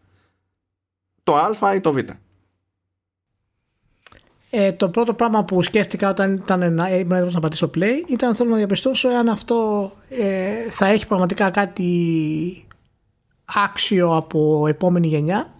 το 1.22 1.34
α 1.36 1.74
ή 1.74 1.80
το 1.80 1.92
β. 1.92 1.98
Ε, 4.50 4.72
το 4.72 4.88
πρώτο 4.88 5.14
πράγμα 5.14 5.44
που 5.44 5.62
σκέφτηκα 5.62 6.10
όταν 6.10 6.34
ήταν 6.34 6.74
να, 6.74 6.90
ήμουν 6.90 7.32
να 7.32 7.40
πατήσω 7.40 7.70
play 7.74 7.94
ήταν 8.08 8.34
θέλω 8.34 8.50
να 8.50 8.56
διαπιστώσω 8.56 9.08
αν 9.08 9.28
αυτό 9.28 9.92
ε, 10.08 10.70
θα 10.70 10.86
έχει 10.86 11.06
πραγματικά 11.06 11.50
κάτι 11.50 12.66
άξιο 13.44 14.16
από 14.16 14.66
επόμενη 14.68 15.06
γενιά 15.06 15.52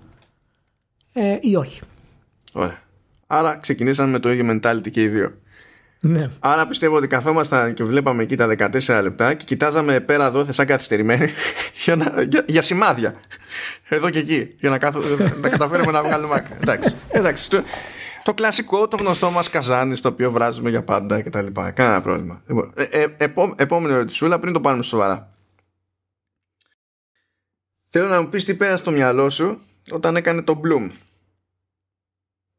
ε, 1.13 1.39
ή 1.41 1.57
όχι. 1.57 1.81
Ωραία. 2.53 2.83
Άρα 3.27 3.57
ξεκινήσαμε 3.57 4.11
με 4.11 4.19
το 4.19 4.33
ίδιο 4.33 4.47
mentality 4.51 4.91
και 4.91 5.03
οι 5.03 5.09
δύο. 5.09 5.35
Ναι. 6.07 6.31
Άρα 6.39 6.67
πιστεύω 6.67 6.97
ότι 6.97 7.07
καθόμασταν 7.07 7.75
και 7.75 7.85
βλέπαμε 7.85 8.23
εκεί 8.23 8.37
τα 8.37 8.55
14 8.59 9.01
λεπτά 9.03 9.35
και 9.35 9.45
κοιτάζαμε 9.45 10.01
πέρα 10.01 10.27
εδώ 10.27 10.45
σαν 10.53 10.67
καθυστερημένοι 10.67 11.29
για, 11.85 11.97
να, 11.97 12.23
για, 12.23 12.45
για, 12.47 12.63
σημάδια. 12.63 13.15
Εδώ 13.89 14.11
και 14.11 14.19
εκεί. 14.19 14.55
Για 14.59 14.71
να, 14.71 14.79
κάθω, 14.79 15.01
να 15.41 15.49
καταφέρουμε 15.49 15.93
να 15.93 16.03
βγάλουμε 16.03 16.35
άκρη. 16.35 16.55
Εντάξει. 16.61 16.97
Εντάξει. 17.09 17.51
Το, 17.51 17.63
το, 18.23 18.35
κλασικό, 18.35 18.89
το 18.89 18.97
γνωστό 18.97 19.31
μας 19.31 19.51
καζάνι 19.51 19.97
στο 19.97 20.09
οποίο 20.09 20.31
βράζουμε 20.31 20.71
για 20.71 20.83
πάντα 20.83 21.21
και 21.21 21.31
τα 21.31 21.43
λοιπά. 21.43 21.71
Κανένα 21.71 22.01
πρόβλημα. 22.01 22.43
Λοιπόν, 22.47 22.73
ε, 22.77 22.83
ε, 22.83 23.07
επό, 23.17 23.55
επόμενη 23.57 23.95
ερωτησούλα 23.95 24.39
πριν 24.39 24.53
το 24.53 24.61
πάρουμε 24.61 24.83
σοβαρά. 24.83 25.31
Θέλω 27.89 28.07
να 28.07 28.21
μου 28.21 28.29
πεις 28.29 28.45
τι 28.45 28.55
πέρασε 28.55 28.77
στο 28.77 28.91
μυαλό 28.91 29.31
σου 29.31 29.61
όταν 29.91 30.17
έκανε 30.17 30.43
το 30.43 30.61
Bloom 30.65 30.91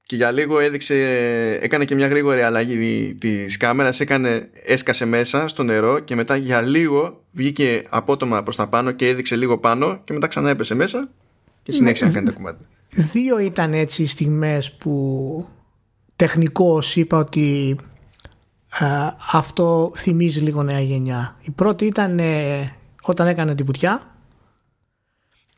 και 0.07 0.15
για 0.15 0.31
λίγο 0.31 0.59
έδειξε, 0.59 0.95
έκανε 1.61 1.85
και 1.85 1.95
μια 1.95 2.07
γρήγορη 2.07 2.41
αλλαγή 2.41 3.15
της 3.19 3.57
κάμερας, 3.57 3.99
έκανε, 3.99 4.49
έσκασε 4.65 5.05
μέσα 5.05 5.47
στο 5.47 5.63
νερό 5.63 5.99
και 5.99 6.15
μετά 6.15 6.35
για 6.35 6.61
λίγο 6.61 7.23
βγήκε 7.31 7.83
απότομα 7.89 8.43
προς 8.43 8.55
τα 8.55 8.67
πάνω 8.67 8.91
και 8.91 9.07
έδειξε 9.07 9.35
λίγο 9.35 9.57
πάνω 9.57 10.01
και 10.03 10.13
μετά 10.13 10.27
ξανά 10.27 10.49
έπεσε 10.49 10.75
μέσα 10.75 11.09
και 11.63 11.71
συνέχισε 11.71 12.05
να 12.05 12.11
κάνει 12.11 12.25
τα 12.25 12.31
κομμάτια. 12.31 12.65
Δύο 12.89 13.39
ήταν 13.39 13.73
έτσι 13.73 14.03
οι 14.03 14.07
στιγμές 14.07 14.71
που 14.71 15.47
τεχνικώς 16.15 16.95
είπα 16.95 17.17
ότι 17.17 17.75
αυτό 19.31 19.91
θυμίζει 19.95 20.39
λίγο 20.39 20.63
νέα 20.63 20.81
γενιά. 20.81 21.37
Η 21.41 21.51
πρώτη 21.51 21.85
ήταν 21.85 22.19
ε, 22.19 22.73
όταν 23.01 23.27
έκανε 23.27 23.55
τη 23.55 23.63
βουτιά 23.63 24.15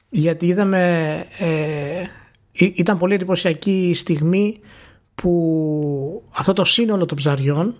γιατί 0.10 0.46
είδαμε 0.48 1.14
ε, 1.40 2.04
ήταν 2.52 2.98
πολύ 2.98 3.14
εντυπωσιακή 3.14 3.90
η 3.90 3.94
στιγμή 3.94 4.60
που 5.16 6.24
αυτό 6.32 6.54
το 6.54 6.64
σύνολο 6.64 7.06
των 7.06 7.18
ψαριών 7.18 7.76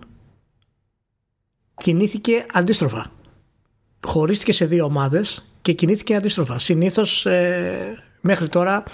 κινήθηκε 1.76 2.46
αντίστροφα. 2.52 3.12
Χωρίστηκε 4.06 4.52
σε 4.52 4.66
δύο 4.66 4.84
ομάδες 4.84 5.44
και 5.62 5.72
κινήθηκε 5.72 6.14
αντίστροφα. 6.14 6.58
Συνήθως 6.58 7.26
ε, 7.26 8.04
μέχρι 8.20 8.48
τώρα 8.48 8.84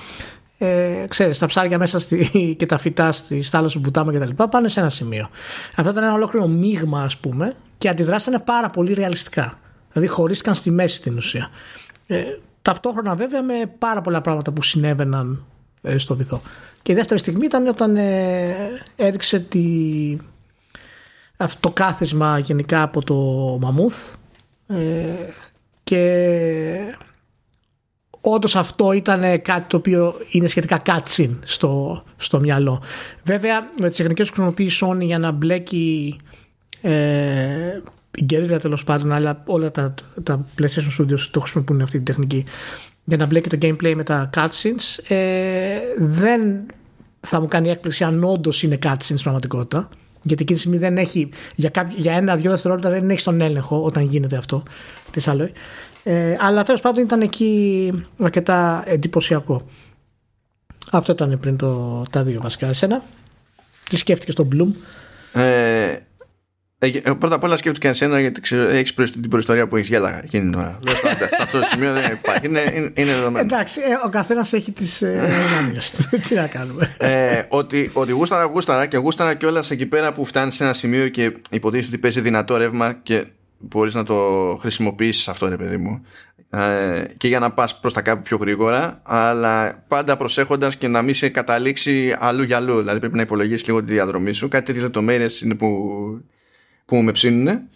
ε, 0.59 1.05
ξέρεις, 1.09 1.39
τα 1.39 1.47
ψάρια 1.47 1.79
μέσα 1.79 1.99
στη, 1.99 2.31
και 2.59 2.66
τα 2.66 2.79
φυτά 2.79 3.12
στη 3.12 3.43
θάλασσα 3.43 3.79
που 3.79 3.85
βουτάμε 3.85 4.12
και 4.12 4.18
τα 4.18 4.27
λοιπά 4.27 4.49
πάνε 4.49 4.68
σε 4.68 4.81
ένα 4.81 4.91
σημείο. 4.91 5.29
Αυτό 5.74 5.91
ήταν 5.91 6.05
ένα 6.05 6.12
ολόκληρο 6.12 6.47
μείγμα 6.47 7.03
ας 7.03 7.16
πούμε 7.16 7.53
και 7.79 7.89
αντιδράσανε 7.89 8.39
πάρα 8.39 8.70
πολύ 8.70 8.93
ρεαλιστικά. 8.93 9.59
Δηλαδή 9.93 10.12
χωρίστηκαν 10.12 10.55
στη 10.55 10.70
μέση 10.70 10.97
στην 10.97 11.16
ουσία. 11.16 11.51
Ε, 12.07 12.22
ταυτόχρονα 12.62 13.14
βέβαια 13.14 13.43
με 13.43 13.55
πάρα 13.79 14.01
πολλά 14.01 14.20
πράγματα 14.20 14.53
που 14.53 14.62
συνέβαιναν 14.62 15.45
ε, 15.55 15.55
στο 15.97 16.16
βυθό. 16.16 16.41
Και 16.82 16.93
η 16.93 16.95
δεύτερη 16.95 17.20
στιγμή 17.20 17.45
ήταν 17.45 17.66
όταν 17.66 17.97
ε, 17.97 18.57
έριξε 18.97 19.41
τη, 19.41 19.66
αυτό 21.37 21.59
το 21.61 21.70
κάθισμα 21.70 22.39
γενικά 22.39 22.82
από 22.82 23.03
το 23.05 23.14
μαμούθ 23.61 24.14
ε, 24.66 24.76
και 25.82 26.97
όντως 28.20 28.57
αυτό 28.57 28.93
ήταν 28.93 29.43
κάτι 29.43 29.68
το 29.68 29.76
οποίο 29.76 30.14
είναι 30.30 30.49
σχετικά 30.49 30.78
κάτσιν 30.78 31.37
στο, 31.45 32.03
στο 32.16 32.41
μυαλό. 32.41 32.82
Βέβαια 33.24 33.70
με 33.80 33.89
τις 33.89 33.97
τεχνικές 33.97 34.28
που 34.28 34.34
χρησιμοποιεί 34.34 34.64
η 34.64 34.70
Sony 34.80 35.07
για 35.07 35.18
να 35.18 35.30
μπλέκει 35.30 36.16
ε, 36.80 37.80
η 38.16 38.24
γκερίλα 38.24 38.59
τέλος 38.59 38.84
πάντων 38.84 39.12
αλλά 39.12 39.43
όλα 39.47 39.70
τα, 39.70 39.95
τα 40.22 40.47
PlayStation 40.59 41.01
Studios 41.01 41.20
το 41.30 41.41
χρησιμοποιούν 41.41 41.82
αυτή 41.82 41.97
την 41.97 42.05
τεχνική 42.05 42.45
για 43.07 43.16
να 43.16 43.26
μπλέκει 43.26 43.48
το 43.48 43.59
gameplay 43.62 43.92
με 43.96 44.02
τα 44.02 44.30
cutscenes 44.36 45.04
ε, 45.09 45.78
δεν 45.98 46.66
θα 47.20 47.40
μου 47.40 47.46
κάνει 47.46 47.70
έκπληξη 47.70 48.04
αν 48.04 48.24
όντως 48.24 48.62
είναι 48.62 48.78
cutscenes 48.82 49.20
πραγματικότητα 49.22 49.88
γιατί 50.22 50.42
εκείνη 50.42 50.59
τη 50.59 50.59
στιγμή 50.59 50.78
δεν 50.78 50.96
έχει 50.96 51.28
για, 51.54 51.70
για 51.96 52.12
ένα-δυο 52.12 52.50
δευτερόλεπτα 52.50 52.90
δεν 52.90 53.11
έχει 53.11 53.24
τον 53.24 53.40
έλεγχο 53.40 53.82
όταν 53.82 54.02
γίνεται 54.02 54.36
αυτό 54.36 54.62
τη 55.11 55.22
άλλο. 55.26 55.50
Ε, 56.02 56.36
αλλά 56.40 56.62
τέλος 56.62 56.80
πάντων 56.80 57.02
ήταν 57.02 57.20
εκεί 57.20 57.92
αρκετά 58.18 58.82
εντυπωσιακό. 58.86 59.66
Αυτό 60.92 61.12
ήταν 61.12 61.38
πριν 61.40 61.57
το, 61.57 62.02
τα 62.11 62.22
δύο 62.22 62.40
βασικά. 62.40 62.66
Εσένα, 62.66 63.02
τι 63.88 63.96
σκέφτηκες 63.96 64.34
στον 64.34 64.48
Bloom; 64.52 64.68
Ε, 65.40 65.42
Ε, 65.42 65.90
ε, 65.90 66.05
πρώτα 67.18 67.35
απ' 67.35 67.45
όλα 67.45 67.57
σκέφτηκα 67.57 67.89
εσένα 67.89 68.20
γιατί 68.20 68.41
έχεις 68.70 68.95
την 68.95 69.29
προϊστορία 69.29 69.66
που 69.66 69.77
έχεις 69.77 69.89
γέλαγα 69.89 70.22
εκείνη 70.24 70.51
την 70.51 70.59
ώρα. 70.59 70.79
Λες, 70.87 70.97
σε 70.97 71.43
αυτό 71.43 71.59
το 71.59 71.64
σημείο 71.64 71.93
δεν 71.93 72.12
υπάρχει. 72.12 72.47
Είναι, 72.47 72.61
είναι, 72.74 72.93
είναι 72.95 73.12
δεδομένο. 73.14 73.39
Εντάξει, 73.39 73.81
ε, 73.81 74.07
ο 74.07 74.09
καθένας 74.09 74.53
έχει 74.53 74.72
τις 74.72 74.99
δυνάμει 74.99 75.72
του. 75.72 76.18
Τι 76.29 76.35
να 76.35 76.47
κάνουμε. 76.47 76.95
Ε, 76.99 77.43
ότι, 77.49 77.91
ότι 77.93 78.12
γούσταρα, 78.12 78.45
γούσταρα 78.45 78.87
και 78.87 78.97
γούσταρα 78.97 79.35
κιόλα 79.35 79.64
εκεί 79.70 79.87
πέρα 79.87 80.12
που 80.12 80.24
φτάνεις 80.24 80.55
σε 80.55 80.64
ένα 80.64 80.72
σημείο 80.72 81.09
και 81.09 81.33
υποτίθεται 81.51 81.89
ότι 81.89 81.99
παίζει 81.99 82.20
δυνατό 82.20 82.57
ρεύμα 82.57 82.93
και 82.93 83.24
μπορείς 83.59 83.95
να 83.95 84.05
το 84.05 84.14
χρησιμοποιήσεις 84.61 85.29
αυτό, 85.29 85.49
ρε 85.49 85.57
παιδί 85.57 85.77
μου. 85.77 86.07
Ε, 86.51 87.05
και 87.16 87.29
για 87.29 87.39
να 87.39 87.51
πας 87.51 87.81
προς 87.81 87.93
τα 87.93 88.03
κάπου 88.03 88.22
πιο 88.22 88.37
γρήγορα, 88.37 89.01
αλλά 89.03 89.85
πάντα 89.89 90.16
προσέχοντας 90.16 90.77
και 90.77 90.89
να 90.89 91.03
μην 91.03 91.14
σε 91.14 91.29
καταλήξει 91.29 92.16
αλλού 92.18 92.43
για 92.43 92.57
αλλού. 92.57 92.79
Δηλαδή 92.79 92.99
πρέπει 92.99 93.16
να 93.16 93.22
υπολογίσεις 93.22 93.66
λίγο 93.66 93.85
τη 93.85 93.93
διαδρομή 93.93 94.33
σου. 94.33 94.49
Κάτι 94.49 94.64
τέτοιες 94.64 94.85
λεπτομέρειες 94.85 95.41
είναι 95.41 95.55
που 95.55 95.68
που 96.87 96.97
με 96.97 97.12
ψήνουν 97.12 97.68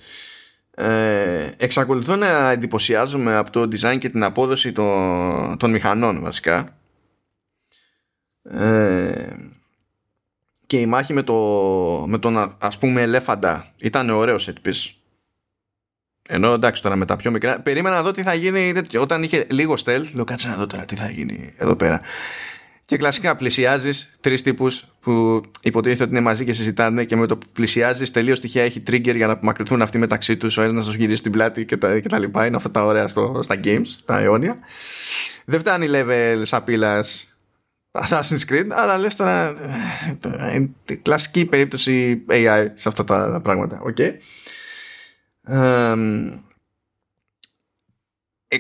ε, 0.83 1.51
εξακολουθώ 1.57 2.17
να 2.17 2.51
εντυπωσιάζομαι 2.51 3.37
από 3.37 3.51
το 3.51 3.63
design 3.63 3.99
και 3.99 4.09
την 4.09 4.23
απόδοση 4.23 4.73
των, 4.73 5.57
των 5.59 5.71
μηχανών 5.71 6.21
βασικά. 6.21 6.79
Ε, 8.43 9.37
και 10.67 10.81
η 10.81 10.87
μάχη 10.87 11.13
με, 11.13 11.23
το, 11.23 11.35
με 12.09 12.19
τον 12.19 12.57
ας 12.59 12.79
πούμε 12.79 13.03
ελέφαντα 13.03 13.73
ήταν 13.77 14.11
ωραίο 14.11 14.37
set 14.39 14.69
piece. 14.69 14.95
Ενώ 16.29 16.53
εντάξει 16.53 16.83
τώρα 16.83 16.97
με 16.97 17.05
τα 17.05 17.17
πιο 17.17 17.31
μικρά 17.31 17.61
περίμενα 17.61 17.97
να 17.97 18.03
δω 18.03 18.11
τι 18.11 18.23
θα 18.23 18.35
γίνει 18.35 18.73
όταν 18.99 19.23
είχε 19.23 19.47
λίγο 19.51 19.75
stealth 19.85 20.11
λέω 20.15 20.25
κάτσε 20.25 20.49
να 20.49 20.57
δω 20.57 20.67
τώρα 20.67 20.85
τι 20.85 20.97
θα 20.97 21.11
γίνει 21.11 21.55
εδώ 21.57 21.77
πέρα 21.77 22.01
και 22.91 22.97
κλασικά 22.97 23.37
πλησιάζεις 23.37 24.11
τρεις 24.21 24.43
τύπους 24.43 24.85
που 25.01 25.43
υποτίθεται 25.63 26.03
ότι 26.03 26.13
είναι 26.13 26.21
μαζί 26.21 26.45
και 26.45 26.53
συζητάνε 26.53 27.05
και 27.05 27.17
με 27.17 27.27
το 27.27 27.37
που 27.37 27.47
πλησιάζεις 27.53 28.11
τελείως 28.11 28.41
τυχαία 28.41 28.65
έχει 28.65 28.83
trigger 28.87 29.15
για 29.15 29.27
να 29.27 29.33
απομακρυνθούν 29.33 29.83
αυτοί 29.83 29.99
μεταξύ 29.99 30.37
τους, 30.37 30.57
ο 30.57 30.63
ένας 30.63 30.87
να 30.87 30.93
σου 30.93 30.99
γυρίσει 30.99 31.23
την 31.23 31.33
πλάτη 31.33 31.65
και 31.65 31.77
τα, 31.77 32.01
και 32.01 32.09
τα 32.09 32.19
λοιπά. 32.19 32.47
Είναι 32.47 32.57
αυτά 32.57 32.71
τα 32.71 32.85
ωραία 32.85 33.09
στο, 33.09 33.41
στα 33.43 33.61
games, 33.65 33.87
τα 34.05 34.19
αιώνια. 34.19 34.57
Δεν 35.45 35.61
φτάνει 35.61 35.87
level 35.91 36.41
σαπίλας 36.43 37.35
Assassin's 37.91 38.49
Creed, 38.49 38.67
αλλά 38.71 38.99
λες 38.99 39.17
τώρα. 39.17 39.55
Είναι 40.55 40.71
κλασική 41.03 41.45
περίπτωση 41.45 42.25
AI 42.29 42.67
σε 42.75 42.89
αυτά 42.89 43.05
τα, 43.05 43.41
πράγματα. 43.43 43.83
Okay. 43.87 44.11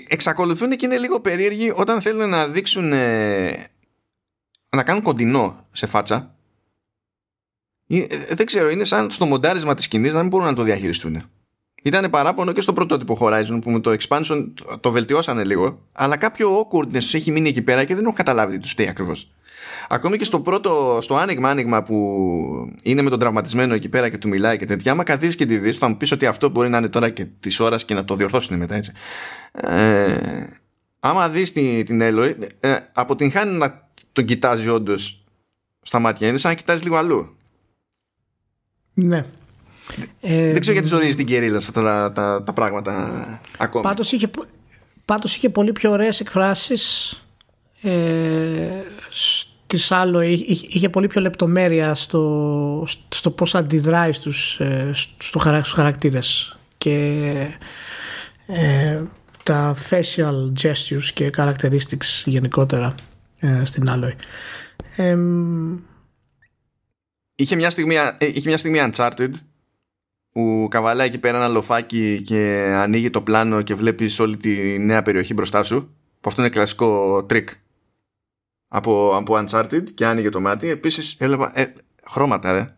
εξακολουθούν 0.09 0.71
και 0.71 0.87
είναι 0.87 0.99
λίγο 0.99 1.21
περίεργοι 1.21 1.73
όταν 1.77 2.01
θέλουν 2.01 2.29
να 2.29 2.49
δείξουν 2.49 2.93
να 4.77 4.83
κάνουν 4.83 5.03
κοντινό 5.03 5.67
σε 5.73 5.87
φάτσα 5.87 6.35
ε, 7.87 7.99
ε, 7.99 8.35
δεν 8.35 8.47
ξέρω, 8.47 8.71
είναι 8.71 8.85
σαν 8.85 9.11
στο 9.11 9.27
μοντάρισμα 9.27 9.75
της 9.75 9.85
σκηνής 9.85 10.13
να 10.13 10.21
μην 10.21 10.29
μπορούν 10.29 10.47
να 10.47 10.53
το 10.53 10.63
διαχειριστούν. 10.63 11.23
Ήταν 11.83 12.11
παράπονο 12.11 12.53
και 12.53 12.61
στο 12.61 12.73
πρωτότυπο 12.73 13.19
Horizon 13.21 13.59
που 13.61 13.71
με 13.71 13.81
το 13.81 13.97
expansion 14.01 14.47
το 14.81 14.91
βελτιώσανε 14.91 15.45
λίγο, 15.45 15.87
αλλά 15.93 16.17
κάποιο 16.17 16.61
awkwardness 16.61 17.15
έχει 17.15 17.31
μείνει 17.31 17.49
εκεί 17.49 17.63
πέρα 17.63 17.85
και 17.85 17.95
δεν 17.95 18.05
έχω 18.05 18.13
καταλάβει 18.13 18.53
τι 18.53 18.59
τους 18.59 18.71
στέει 18.71 18.89
ακριβώς. 18.89 19.31
Ακόμη 19.89 20.17
και 20.17 20.25
στο 20.25 20.41
πρώτο, 20.41 20.99
στο 21.01 21.17
άνοιγμα 21.17 21.49
άνοιγμα 21.49 21.83
που 21.83 21.97
είναι 22.83 23.03
με 23.03 23.11
τον 23.11 23.19
τραυματισμένο 23.19 23.75
εκεί 23.75 23.89
πέρα 23.89 24.09
και 24.09 24.19
του 24.19 24.29
μιλάει 24.29 24.59
και 24.59 24.65
τέτοια, 24.65 24.93
άμα 24.93 25.03
καθίσεις 25.03 25.35
και 25.35 25.47
τη 25.47 25.59
δεις, 25.59 25.77
θα 25.77 25.89
μου 25.89 25.97
πεις 25.97 26.13
ότι 26.13 26.27
αυτό 26.27 26.49
μπορεί 26.49 26.69
να 26.69 26.79
είναι 26.79 26.89
τώρα 26.89 27.11
και 27.11 27.25
της 27.41 27.61
ώρας 27.61 27.85
και 27.85 27.95
να 27.95 28.05
το 28.05 28.17
διορθώσουν 28.17 28.57
μετά 28.57 28.75
έτσι. 28.75 28.93
Ε, 29.53 30.17
άμα 31.01 31.29
δεις 31.29 31.53
την, 31.53 31.85
την 31.85 32.01
Eloy, 32.03 32.35
ε, 32.61 32.77
αποτυγχάνει 32.93 33.57
να 33.57 33.90
τον 34.13 34.25
κοιτάζει 34.25 34.69
όντως 34.69 35.25
στα 35.83 35.99
μάτια. 35.99 36.29
Είναι 36.29 36.39
σαν 36.39 36.51
να 36.51 36.57
κοιτάζει 36.57 36.83
λίγο 36.83 36.97
αλλού. 36.97 37.35
Ναι. 38.95 39.25
Ε, 40.21 40.53
δεν 40.53 40.61
ξέρω 40.61 40.73
γιατί 40.73 40.89
ζωρίζει 40.89 41.17
την 41.17 41.27
κερίλα 41.27 41.61
σε 41.61 41.67
αυτά 41.69 41.83
τα, 41.83 42.13
τα, 42.13 42.43
τα 42.43 42.53
πράγματα 42.53 43.41
ακόμα. 43.59 43.89
Πάντως 43.89 44.13
είχε, 44.13 44.31
πάντως 45.05 45.35
είχε 45.35 45.49
πολύ 45.49 45.73
πιο 45.73 45.91
ωραίες 45.91 46.21
εκφράσεις 46.21 47.15
ε, 47.83 48.83
στις 49.67 49.91
άλλο 49.91 50.21
είχε, 50.21 50.67
είχε 50.69 50.89
πολύ 50.89 51.07
πιο 51.07 51.21
λεπτομέρεια 51.21 51.95
στο, 51.95 52.87
στο 53.09 53.31
πώς 53.31 53.55
αντιδράει 53.55 54.13
στους, 54.13 54.61
ε, 54.61 54.91
στο, 54.93 55.41
στους 55.41 55.73
χαρακτήρες 55.73 56.59
και 56.79 57.23
ε, 58.47 59.03
τα 59.43 59.77
facial 59.91 60.53
gestures 60.63 61.09
και 61.15 61.31
characteristics 61.37 62.23
γενικότερα 62.25 62.87
ε, 62.87 63.10
στην 63.65 63.85
Alloy. 63.89 64.13
Ε, 64.97 65.17
είχε, 67.35 67.57
μια 67.57 67.71
στιγμή, 67.71 67.95
ε, 67.95 68.27
είχε 68.27 68.49
μια 68.49 68.59
στιγμή 68.59 68.79
Uncharted 68.83 69.31
που 70.33 70.67
καβαλάει 70.71 71.07
εκεί 71.07 71.19
πέρα 71.19 71.37
ένα 71.37 71.49
λοφάκι 71.49 72.23
και 72.23 72.71
ανοίγει 72.75 73.11
το 73.11 73.23
πλάνο 73.23 73.63
και 73.63 73.75
βλέπεις 73.75 74.19
όλη 74.19 74.37
τη 74.37 74.79
νέα 74.79 75.03
περιοχή 75.03 75.35
μπροστά 75.35 75.63
σου 75.63 75.95
που 76.21 76.29
αυτό 76.29 76.41
είναι 76.41 76.51
κλασικό 76.51 77.25
τρίκ 77.25 77.49
από, 78.69 79.17
από 79.17 79.45
Uncharted 79.45 79.91
και 79.95 80.07
άνοιγε 80.07 80.29
το 80.29 80.41
μάτι. 80.41 80.69
Επίσης 80.69 81.17
έλαβα 81.19 81.53
ε, 81.55 81.75
χρώματα 82.05 82.53
ρε 82.53 82.75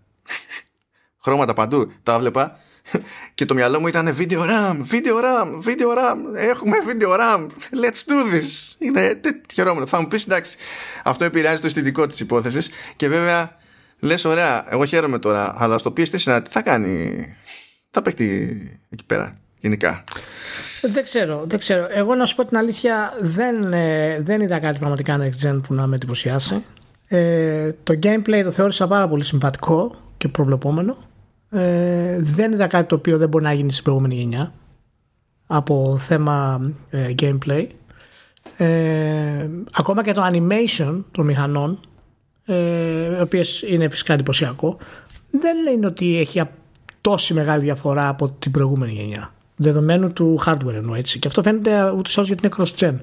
χρώματα 1.23 1.53
παντού. 1.53 1.93
Τα 2.03 2.19
έβλεπα 2.19 2.59
και 3.35 3.45
το 3.45 3.55
μυαλό 3.55 3.81
μου 3.81 3.87
ήταν 3.87 4.17
video 4.19 4.39
RAM, 4.39 4.77
video 4.91 5.17
RAM, 5.25 5.49
video 5.65 5.99
RAM, 5.99 6.19
έχουμε 6.35 6.77
video 6.87 7.21
RAM, 7.21 7.47
let's 7.85 8.03
do 8.09 8.35
this. 8.35 8.75
Είναι 8.79 9.21
χαιρόμουν. 9.53 9.87
Θα 9.87 10.01
μου 10.01 10.09
πεις 10.09 10.25
εντάξει, 10.25 10.57
αυτό 11.05 11.25
επηρεάζει 11.25 11.61
το 11.61 11.67
αισθητικό 11.67 12.07
της 12.07 12.21
υπόθεσης 12.21 12.71
και 12.97 13.09
βέβαια 13.09 13.57
λες, 13.99 14.25
ωραία, 14.25 14.67
εγώ 14.69 14.85
χαίρομαι 14.85 15.19
τώρα, 15.19 15.55
αλλά 15.57 15.79
στο 15.79 15.93
PS4 15.97 16.41
τι 16.45 16.51
θα 16.51 16.63
κάνει, 16.63 17.25
θα 17.91 18.03
παίξει 18.03 18.25
εκεί 18.91 19.05
πέρα 19.07 19.37
γενικά. 19.59 20.05
Δεν 20.83 21.05
ξέρω, 21.05 21.43
δεν 21.47 21.59
ξέρω. 21.59 21.87
Εγώ 21.91 22.15
να 22.15 22.27
σου 22.27 22.35
πω 22.35 22.45
την 22.45 22.57
αλήθεια, 22.57 23.13
δεν, 23.21 23.73
ε, 23.73 24.21
δεν 24.21 24.41
είδα 24.41 24.59
κάτι 24.59 24.79
πραγματικά 24.79 25.19
next 25.21 25.47
gen 25.47 25.61
που 25.67 25.75
να 25.75 25.87
με 25.87 25.95
εντυπωσιάσει. 25.95 26.65
Ε, 27.09 27.73
το 27.83 27.99
gameplay 28.03 28.41
το 28.45 28.51
θεώρησα 28.51 28.87
πάρα 28.87 29.09
πολύ 29.09 29.25
συμπατικό 29.25 29.97
και 30.17 30.29
προβλεπόμενο 30.29 30.99
ε, 31.53 32.19
δεν 32.21 32.53
ήταν 32.53 32.69
κάτι 32.69 32.89
το 32.89 32.95
οποίο 32.95 33.19
δεν 33.19 33.29
μπορεί 33.29 33.45
να 33.45 33.53
γίνει 33.53 33.73
στην 33.73 33.85
προηγούμενη 33.85 34.15
γενιά 34.15 34.53
από 35.47 35.97
θέμα 35.99 36.61
ε, 36.91 37.15
gameplay. 37.19 37.67
Ε, 38.57 39.49
ακόμα 39.73 40.03
και 40.05 40.13
το 40.13 40.29
animation 40.33 41.03
των 41.11 41.25
μηχανών, 41.25 41.81
ε, 42.45 42.55
ο 43.07 43.29
είναι 43.69 43.89
φυσικά 43.89 44.13
εντυπωσιακό, 44.13 44.77
δεν 45.31 45.57
είναι 45.75 45.87
ότι 45.87 46.19
έχει 46.19 46.43
τόση 47.01 47.35
μεγάλη 47.35 47.63
διαφορά 47.63 48.09
από 48.09 48.29
την 48.29 48.51
προηγούμενη 48.51 48.93
γενιά. 48.93 49.33
Δεδομένου 49.57 50.13
του 50.13 50.41
hardware 50.47 50.75
εννοώ 50.75 50.95
έτσι. 50.95 51.19
Και 51.19 51.29
αυτό 51.29 51.43
φαίνεται 51.43 51.91
ούτως 51.91 52.15
ή 52.15 52.15
άλλως 52.17 52.29
γιατί 52.29 52.47
είναι 52.47 52.55
cross-gen. 52.59 52.95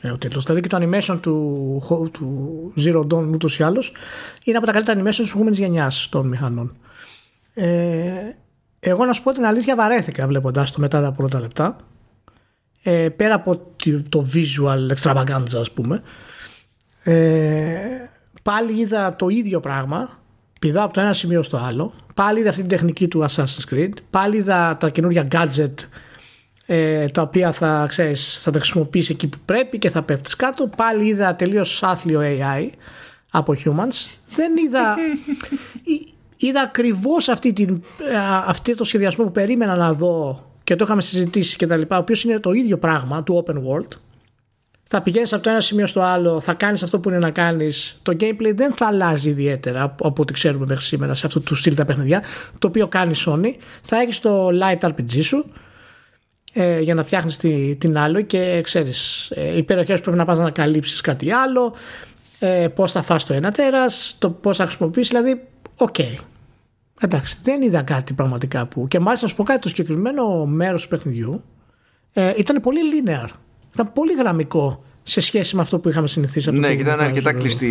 Ε, 0.00 0.10
ο 0.10 0.18
τίτλος. 0.18 0.44
Δηλαδή 0.44 0.62
και 0.62 0.68
το 0.68 0.78
animation 0.80 1.18
του, 1.20 2.10
του 2.12 2.72
Zero 2.76 3.00
Dawn 3.00 3.28
ούτως 3.32 3.58
ή 3.58 3.62
άλλως 3.62 3.92
είναι 4.44 4.56
από 4.56 4.66
τα 4.66 4.72
καλύτερα 4.72 5.00
animation 5.00 5.04
της 5.04 5.28
προηγούμενης 5.28 5.58
γενιάς 5.58 6.08
των 6.10 6.28
μηχανών. 6.28 6.76
Ε, 7.54 8.36
εγώ 8.80 9.04
να 9.04 9.12
σου 9.12 9.22
πω 9.22 9.32
την 9.32 9.44
αλήθεια 9.44 9.76
βαρέθηκα 9.76 10.26
βλέποντας 10.26 10.70
το 10.70 10.80
μετά 10.80 11.02
τα 11.02 11.12
πρώτα 11.12 11.40
λεπτά. 11.40 11.76
Ε, 12.82 13.08
πέρα 13.08 13.34
από 13.34 13.60
το 14.08 14.26
visual 14.34 14.96
extravaganza 14.96 15.56
ας 15.60 15.70
πούμε 15.70 16.02
ε, 17.02 18.10
πάλι 18.42 18.80
είδα 18.80 19.16
το 19.16 19.28
ίδιο 19.28 19.60
πράγμα. 19.60 20.20
Πηδάω 20.60 20.84
από 20.84 20.94
το 20.94 21.00
ένα 21.00 21.12
σημείο 21.12 21.42
στο 21.42 21.56
άλλο. 21.56 21.92
Πάλι 22.14 22.40
είδα 22.40 22.48
αυτή 22.48 22.60
την 22.60 22.70
τεχνική 22.70 23.08
του 23.08 23.26
Assassin's 23.28 23.72
Creed. 23.74 23.92
Πάλι 24.10 24.36
είδα 24.36 24.76
τα 24.76 24.90
καινούργια 24.90 25.28
gadget 25.32 25.74
ε, 26.66 27.06
τα 27.06 27.22
οποία 27.22 27.52
θα, 27.52 27.86
ξέρεις, 27.88 28.42
θα 28.42 28.50
τα 28.50 28.58
χρησιμοποιήσει 28.58 29.12
εκεί 29.12 29.28
που 29.28 29.38
πρέπει 29.44 29.78
και 29.78 29.90
θα 29.90 30.02
πέφτεις 30.02 30.36
κάτω. 30.36 30.66
Πάλι 30.76 31.06
είδα 31.06 31.36
τελείως 31.36 31.82
άθλιο 31.82 32.20
AI 32.22 32.68
από 33.30 33.54
humans. 33.64 34.06
Δεν 34.34 34.52
είδα 34.56 34.96
είδα 36.46 36.60
ακριβώς 36.60 37.28
αυτή 38.46 38.74
το 38.74 38.84
σχεδιασμό 38.84 39.24
που 39.24 39.32
περίμενα 39.32 39.76
να 39.76 39.92
δω 39.92 40.46
και 40.64 40.76
το 40.76 40.84
είχαμε 40.84 41.02
συζητήσει 41.02 41.56
και 41.56 41.66
τα 41.66 41.76
λοιπά, 41.76 41.96
ο 41.96 42.00
οποίος 42.00 42.24
είναι 42.24 42.38
το 42.38 42.52
ίδιο 42.52 42.78
πράγμα 42.78 43.22
του 43.22 43.44
open 43.46 43.54
world. 43.54 43.98
Θα 44.82 45.02
πηγαίνεις 45.02 45.32
από 45.32 45.42
το 45.42 45.50
ένα 45.50 45.60
σημείο 45.60 45.86
στο 45.86 46.00
άλλο, 46.00 46.40
θα 46.40 46.54
κάνεις 46.54 46.82
αυτό 46.82 47.00
που 47.00 47.08
είναι 47.08 47.18
να 47.18 47.30
κάνεις. 47.30 47.98
Το 48.02 48.16
gameplay 48.20 48.52
δεν 48.54 48.72
θα 48.72 48.86
αλλάζει 48.86 49.28
ιδιαίτερα 49.28 49.82
από 49.82 50.14
ό,τι 50.16 50.32
ξέρουμε 50.32 50.66
μέχρι 50.68 50.84
σήμερα 50.84 51.14
σε 51.14 51.26
αυτό 51.26 51.40
του 51.40 51.54
στυλ 51.54 51.74
τα 51.74 51.84
παιχνιδιά. 51.84 52.22
Το 52.58 52.66
οποίο 52.66 52.88
κάνει 52.88 53.14
Sony. 53.26 53.54
Θα 53.82 54.00
έχεις 54.00 54.20
το 54.20 54.48
light 54.48 54.88
RPG 54.88 55.22
σου 55.22 55.52
ε, 56.52 56.80
για 56.80 56.94
να 56.94 57.04
φτιάχνεις 57.04 57.36
την 57.78 57.98
άλλο 57.98 58.20
και 58.20 58.60
ξέρεις, 58.62 59.30
ε, 59.34 59.56
οι 59.56 59.62
περιοχές 59.62 60.00
πρέπει 60.00 60.16
να 60.16 60.24
πας 60.24 60.38
να 60.38 60.50
καλύψεις 60.50 61.00
κάτι 61.00 61.32
άλλο. 61.32 61.74
Ε, 62.38 62.68
πώς 62.68 62.92
θα 62.92 63.02
φας 63.02 63.24
το 63.24 63.34
ένα 63.34 63.50
τέρας, 63.50 64.16
το 64.18 64.30
πώς 64.30 64.56
θα 64.56 64.66
χρησιμοποιήσεις. 64.66 65.08
Δηλαδή, 65.08 65.42
οκ. 65.76 65.94
Okay. 65.98 66.31
Εντάξει, 67.04 67.38
δεν 67.42 67.62
είδα 67.62 67.82
κάτι 67.82 68.12
πραγματικά 68.12 68.66
που. 68.66 68.88
Και 68.88 68.98
μάλιστα 68.98 69.26
να 69.26 69.30
σου 69.30 69.36
πω 69.36 69.44
κάτι, 69.44 69.60
το 69.60 69.68
συγκεκριμένο 69.68 70.46
μέρος 70.46 70.82
του 70.82 70.88
παιχνιδιού 70.88 71.44
ε, 72.12 72.32
ήταν 72.36 72.60
πολύ 72.60 72.80
linear. 72.80 73.28
Ήταν 73.74 73.92
πολύ 73.92 74.12
γραμμικό 74.12 74.84
σε 75.02 75.20
σχέση 75.20 75.56
με 75.56 75.62
αυτό 75.62 75.78
που 75.78 75.88
είχαμε 75.88 76.08
συνηθίσει 76.08 76.48
από 76.48 76.58
Ναι, 76.58 76.74
και 76.74 76.80
ήταν 76.80 77.00
αρκετά 77.00 77.32
κλειστή 77.32 77.66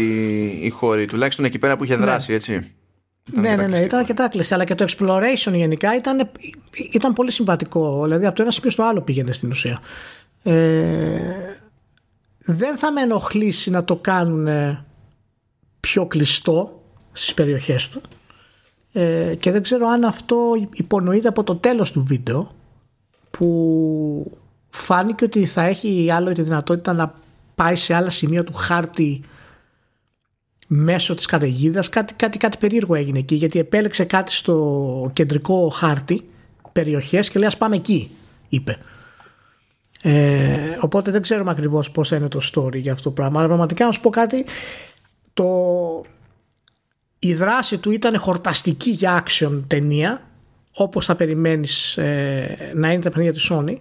οι 0.62 0.70
χώροι, 0.70 1.06
τουλάχιστον 1.06 1.46
εκεί 1.46 1.60
πέρα 1.60 1.78
που 1.78 1.84
είχε 1.84 1.96
ναι. 1.96 2.02
δράσει, 2.02 2.34
έτσι. 2.34 2.74
ναι, 3.34 3.56
ναι, 3.56 3.68
ναι, 3.68 3.78
ήταν 3.78 4.00
αρκετά 4.00 4.30
κλειστή. 4.30 4.54
Αλλά 4.54 4.64
και 4.64 4.76
το 4.76 4.86
exploration 4.90 5.54
γενικά 5.54 5.96
ήταν, 5.96 6.32
ήταν 6.92 7.14
πολύ 7.14 7.32
συμβατικό. 7.32 8.04
Δηλαδή 8.04 8.26
από 8.26 8.36
το 8.36 8.42
ένα 8.42 8.52
σημείο 8.52 8.70
στο 8.70 8.84
άλλο 8.84 9.02
πήγαινε 9.02 9.32
στην 9.32 9.50
ουσία. 9.50 9.80
Ε, 10.44 11.20
δεν 12.38 12.78
θα 12.78 12.92
με 12.92 13.02
ενοχλήσει 13.02 13.70
να 13.70 13.84
το 13.84 13.96
κάνουν 13.96 14.48
πιο 15.80 16.06
κλειστό 16.06 16.84
στις 17.12 17.34
περιοχές 17.34 17.90
του 17.90 18.02
ε, 18.94 19.36
και 19.40 19.52
δεν 19.52 19.64
ξέρω 19.64 19.88
αν 19.88 20.04
αυτό 20.04 20.38
υπονοείται 20.74 21.28
από 21.28 21.44
το 21.44 21.56
τέλος 21.56 21.92
του 21.92 22.04
βίντεο 22.04 22.52
που 23.32 24.38
φάνηκε 24.70 25.24
ότι 25.24 25.46
θα 25.46 25.62
έχει 25.62 26.08
άλλο 26.12 26.32
τη 26.32 26.42
δυνατότητα 26.42 26.94
να 26.94 27.14
πάει 27.56 27.76
σε 27.76 27.94
άλλα 27.94 28.10
σημεία 28.10 28.44
του 28.44 28.54
χάρτη 28.54 29.22
μέσω 30.68 31.16
της 31.16 31.26
καταιγίδας. 31.26 31.90
Κάτι, 31.90 32.14
κάτι, 32.14 32.38
κάτι 32.38 32.58
περίεργο 32.58 32.96
έγινε 32.96 33.20
εκεί 33.20 33.36
γιατί 33.36 33.60
επέλεξε 33.60 34.04
κάτι 34.04 34.34
στο 34.34 35.10
κεντρικό 35.14 35.70
χάρτη 35.70 36.30
περιοχές 36.72 37.30
και 37.30 37.40
λέει 37.40 37.48
ας 37.48 37.58
πάμε 37.58 37.76
εκεί 37.76 38.12
είπε. 38.50 38.78
Ε, 40.02 40.78
οπότε 40.82 41.12
δεν 41.12 41.22
ξέρουμε 41.22 41.52
ακριβώς 41.52 41.92
πώς 41.92 42.12
είναι 42.12 42.28
το 42.28 42.40
story 42.54 42.76
για 42.76 42.92
αυτό 42.92 43.04
το 43.04 43.12
πράγμα 43.12 43.40
αλλά 43.40 43.48
πραγματικά 43.48 43.86
να 43.86 43.92
σου 43.92 44.02
πω 44.02 44.10
κάτι 44.10 44.46
το, 45.34 45.46
η 47.24 47.34
δράση 47.34 47.78
του 47.78 47.92
ήταν 47.92 48.20
χορταστική 48.20 48.90
για 48.90 49.24
action 49.24 49.62
ταινία 49.68 50.22
όπως 50.74 51.06
θα 51.06 51.16
περιμένεις 51.16 51.98
ε, 51.98 52.72
να 52.76 52.92
είναι 52.92 53.02
τα 53.02 53.10
παιχνίδια 53.10 53.34
της 53.34 53.52
Sony 53.52 53.78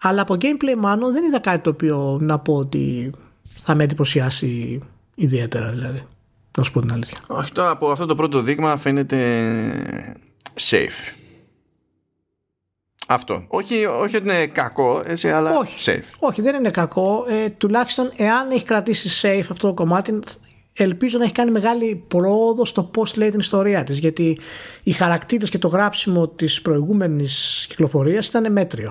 αλλά 0.00 0.22
από 0.22 0.34
gameplay 0.40 0.76
μάλλον 0.78 1.12
δεν 1.12 1.24
είδα 1.24 1.38
κάτι 1.38 1.58
το 1.58 1.70
οποίο 1.70 2.18
να 2.20 2.38
πω 2.38 2.54
ότι 2.56 3.12
θα 3.42 3.74
με 3.74 3.84
εντυπωσιάσει 3.84 4.80
ιδιαίτερα 5.14 5.70
δηλαδή 5.70 6.06
να 6.56 6.62
σου 6.62 6.72
πω 6.72 6.80
την 6.80 6.92
αλήθεια 6.92 7.18
Όχι 7.26 7.52
το, 7.52 7.70
από 7.70 7.90
αυτό 7.90 8.06
το 8.06 8.14
πρώτο 8.14 8.40
δείγμα 8.40 8.76
φαίνεται 8.76 9.18
safe 10.70 11.14
αυτό. 13.06 13.44
Όχι, 13.48 13.84
όχι 13.84 14.16
ότι 14.16 14.28
είναι 14.28 14.46
κακό, 14.46 15.02
έτσι, 15.04 15.28
αλλά 15.28 15.58
όχι, 15.58 15.90
safe. 15.90 16.16
Όχι, 16.18 16.42
δεν 16.42 16.54
είναι 16.54 16.70
κακό. 16.70 17.24
Ε, 17.28 17.48
τουλάχιστον 17.48 18.12
εάν 18.16 18.50
έχει 18.50 18.64
κρατήσει 18.64 19.28
safe 19.28 19.46
αυτό 19.50 19.66
το 19.66 19.74
κομμάτι, 19.74 20.20
ελπίζω 20.72 21.18
να 21.18 21.24
έχει 21.24 21.32
κάνει 21.32 21.50
μεγάλη 21.50 22.04
πρόοδο 22.08 22.64
στο 22.64 22.82
πώς 22.82 23.16
λέει 23.16 23.30
την 23.30 23.38
ιστορία 23.38 23.84
της. 23.84 23.98
Γιατί 23.98 24.38
οι 24.82 24.92
χαρακτήρες 24.92 25.50
και 25.50 25.58
το 25.58 25.68
γράψιμο 25.68 26.28
της 26.28 26.62
προηγούμενης 26.62 27.66
κυκλοφορίας 27.68 28.26
ήταν 28.26 28.52
μέτριο. 28.52 28.88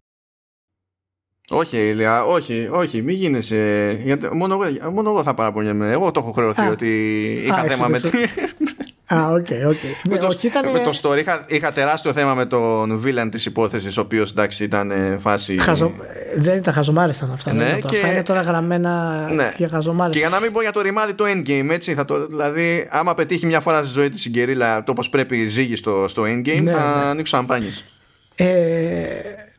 Όχι, 1.54 1.78
Ηλία, 1.78 2.24
όχι, 2.24 2.70
όχι, 2.72 3.02
μην 3.02 3.16
γίνεσαι. 3.16 3.92
Γιατί 4.04 4.36
μόνο, 4.36 4.54
εγώ, 4.54 4.92
μόνο 4.92 5.10
εγώ 5.10 5.24
θα 5.24 5.34
παραπονιέμαι. 5.34 5.92
Εγώ 5.92 6.12
το 6.12 6.20
έχω 6.20 6.32
χρεωθεί 6.32 6.68
ότι 6.68 7.22
είχα 7.46 7.64
θέμα 7.64 7.88
με. 7.88 8.00
Α, 9.14 9.32
οκ, 9.32 9.48
οκ. 9.68 10.10
Με, 10.10 10.18
το, 10.18 10.36
με 10.72 10.80
το 10.80 11.00
story 11.02 11.18
είχα, 11.18 11.46
είχα 11.48 11.72
τεράστιο 11.72 12.14
θέμα 12.14 12.34
με 12.34 12.46
τον 12.46 13.04
villain 13.06 13.28
της 13.32 13.46
υπόθεσης, 13.46 13.98
ο 13.98 14.02
οποίος 14.02 14.32
εντάξει 14.32 14.64
ήταν 14.64 14.92
φάση. 15.20 15.58
Χαζο... 15.58 15.92
Δεν 16.36 16.58
ήταν 16.58 16.74
χαζομάρε 16.74 17.12
ήταν 17.12 17.32
αυτά. 17.32 17.54
Ναι, 17.54 17.80
και... 17.80 17.96
Αυτά 17.96 18.12
είναι 18.12 18.24
τώρα 18.24 18.42
γραμμένα 18.42 19.28
ναι. 19.34 19.54
για 19.58 19.70
χαζομάρε. 19.70 20.12
Και 20.12 20.18
για 20.18 20.30
να 20.30 20.40
μην 20.40 20.52
πω 20.52 20.62
για 20.62 20.72
το 20.72 20.82
ρημάδι 20.82 21.14
το 21.14 21.24
endgame, 21.28 21.70
έτσι. 21.70 21.94
Θα 21.94 22.06
το, 22.06 22.28
δηλαδή, 22.28 22.88
άμα 22.92 23.16
πετύχει 23.16 23.46
μια 23.46 23.60
φορά 23.60 23.84
στη 23.84 23.92
ζωή 23.92 24.10
της 24.10 24.22
συγκερίλα 24.22 24.84
το 24.84 24.94
πώς 24.94 25.10
πρέπει 25.10 25.46
ζήγει 25.46 25.76
στο, 25.76 26.06
στο 26.08 26.24
endgame, 26.24 26.62
ναι, 26.62 26.72
θα 26.72 27.02
ναι. 27.04 27.10
ανοίξω 27.10 27.36
σαμπάνιες. 27.36 27.86
Ε, 28.36 28.46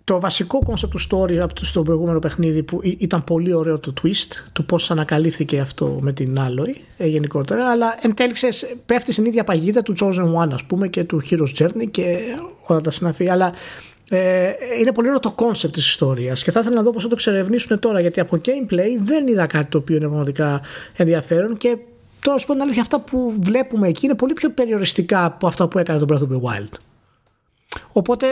το 0.05 0.21
βασικό 0.21 0.59
concept 0.67 0.89
του 0.89 1.01
story 1.09 1.47
στο 1.61 1.83
προηγούμενο 1.83 2.19
παιχνίδι 2.19 2.63
που 2.63 2.81
ήταν 2.83 3.25
πολύ 3.25 3.53
ωραίο 3.53 3.79
το 3.79 3.93
twist 4.03 4.49
του 4.53 4.65
πώς 4.65 4.91
ανακαλύφθηκε 4.91 5.61
αυτό 5.61 5.99
με 6.01 6.13
την 6.13 6.39
Alloy 6.39 6.77
ε, 6.97 7.07
γενικότερα 7.07 7.71
αλλά 7.71 7.99
εν 8.01 8.15
τέλει 8.15 8.35
πέφτει 8.87 9.13
στην 9.13 9.25
ίδια 9.25 9.45
παγίδα 9.45 9.83
του 9.83 9.95
Chosen 10.01 10.35
One 10.43 10.53
ας 10.53 10.65
πούμε 10.65 10.89
και 10.89 11.05
του 11.05 11.23
Hero's 11.31 11.63
Journey 11.63 11.91
και 11.91 12.19
όλα 12.67 12.81
τα 12.81 12.91
συναφή 12.91 13.29
αλλά 13.29 13.53
ε, 14.09 14.53
είναι 14.81 14.93
πολύ 14.93 15.07
ωραίο 15.07 15.21
το 15.21 15.35
concept 15.39 15.73
της 15.73 15.89
ιστορίας 15.89 16.43
και 16.43 16.51
θα 16.51 16.61
ήθελα 16.61 16.75
να 16.75 16.83
δω 16.83 16.91
πώς 16.91 17.03
θα 17.03 17.09
το 17.09 17.15
εξερευνήσουν 17.15 17.79
τώρα 17.79 18.01
γιατί 18.01 18.21
από 18.21 18.41
gameplay 18.45 19.03
δεν 19.05 19.27
είδα 19.27 19.47
κάτι 19.47 19.67
το 19.67 19.79
οποίο 19.79 19.97
είναι 19.97 20.07
πραγματικά 20.07 20.61
ενδιαφέρον 20.97 21.57
και 21.57 21.77
τώρα 22.21 22.39
σου 22.39 22.47
πω 22.47 22.53
την 22.53 22.63
αλήθεια 22.63 22.83
αυτά 22.83 23.01
που 23.01 23.35
βλέπουμε 23.41 23.89
εκεί 23.89 24.05
είναι 24.07 24.15
πολύ 24.15 24.33
πιο 24.33 24.51
περιοριστικά 24.51 25.25
από 25.25 25.47
αυτά 25.47 25.69
που 25.69 25.79
έκανε 25.79 26.05
το 26.05 26.07
Breath 26.09 26.23
of 26.23 26.35
the 26.35 26.41
Wild. 26.41 26.73
Οπότε 27.93 28.27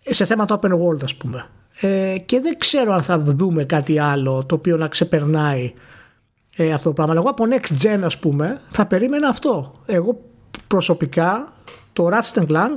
σε 0.00 0.24
θέματα 0.24 0.58
open 0.62 0.70
world 0.70 1.02
ας 1.02 1.14
πούμε 1.14 1.46
ε, 1.80 2.18
και 2.26 2.40
δεν 2.40 2.58
ξέρω 2.58 2.92
αν 2.92 3.02
θα 3.02 3.18
δούμε 3.18 3.64
κάτι 3.64 3.98
άλλο 3.98 4.44
το 4.44 4.54
οποίο 4.54 4.76
να 4.76 4.88
ξεπερνάει 4.88 5.72
ε, 6.56 6.72
αυτό 6.72 6.88
το 6.88 6.94
πράγμα. 6.94 7.14
Εγώ 7.14 7.28
από 7.28 7.44
Next 7.50 7.82
Gen 7.82 8.00
ας 8.04 8.18
πούμε 8.18 8.60
θα 8.68 8.86
περίμενα 8.86 9.28
αυτό. 9.28 9.74
Εγώ 9.86 10.20
προσωπικά 10.66 11.52
το 11.92 12.08
Ratchet 12.12 12.46
Clank 12.46 12.76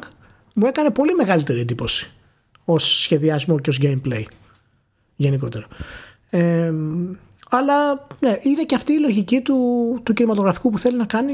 μου 0.54 0.66
έκανε 0.66 0.90
πολύ 0.90 1.14
μεγαλύτερη 1.14 1.60
εντύπωση 1.60 2.12
ως 2.66 3.02
σχεδιασμό 3.02 3.60
και 3.60 3.70
ως 3.70 3.80
gameplay 3.82 4.24
γενικότερα. 5.16 5.68
Ε, 6.30 6.74
αλλά 7.50 8.08
ναι, 8.20 8.40
είναι 8.42 8.64
και 8.64 8.76
αυτή 8.76 8.94
η 8.94 9.00
λογική 9.00 9.42
του, 9.42 10.00
του 10.04 10.14
κινηματογραφικού 10.14 10.70
που 10.70 10.78
θέλει 10.78 10.98
να 10.98 11.06
κάνει 11.06 11.34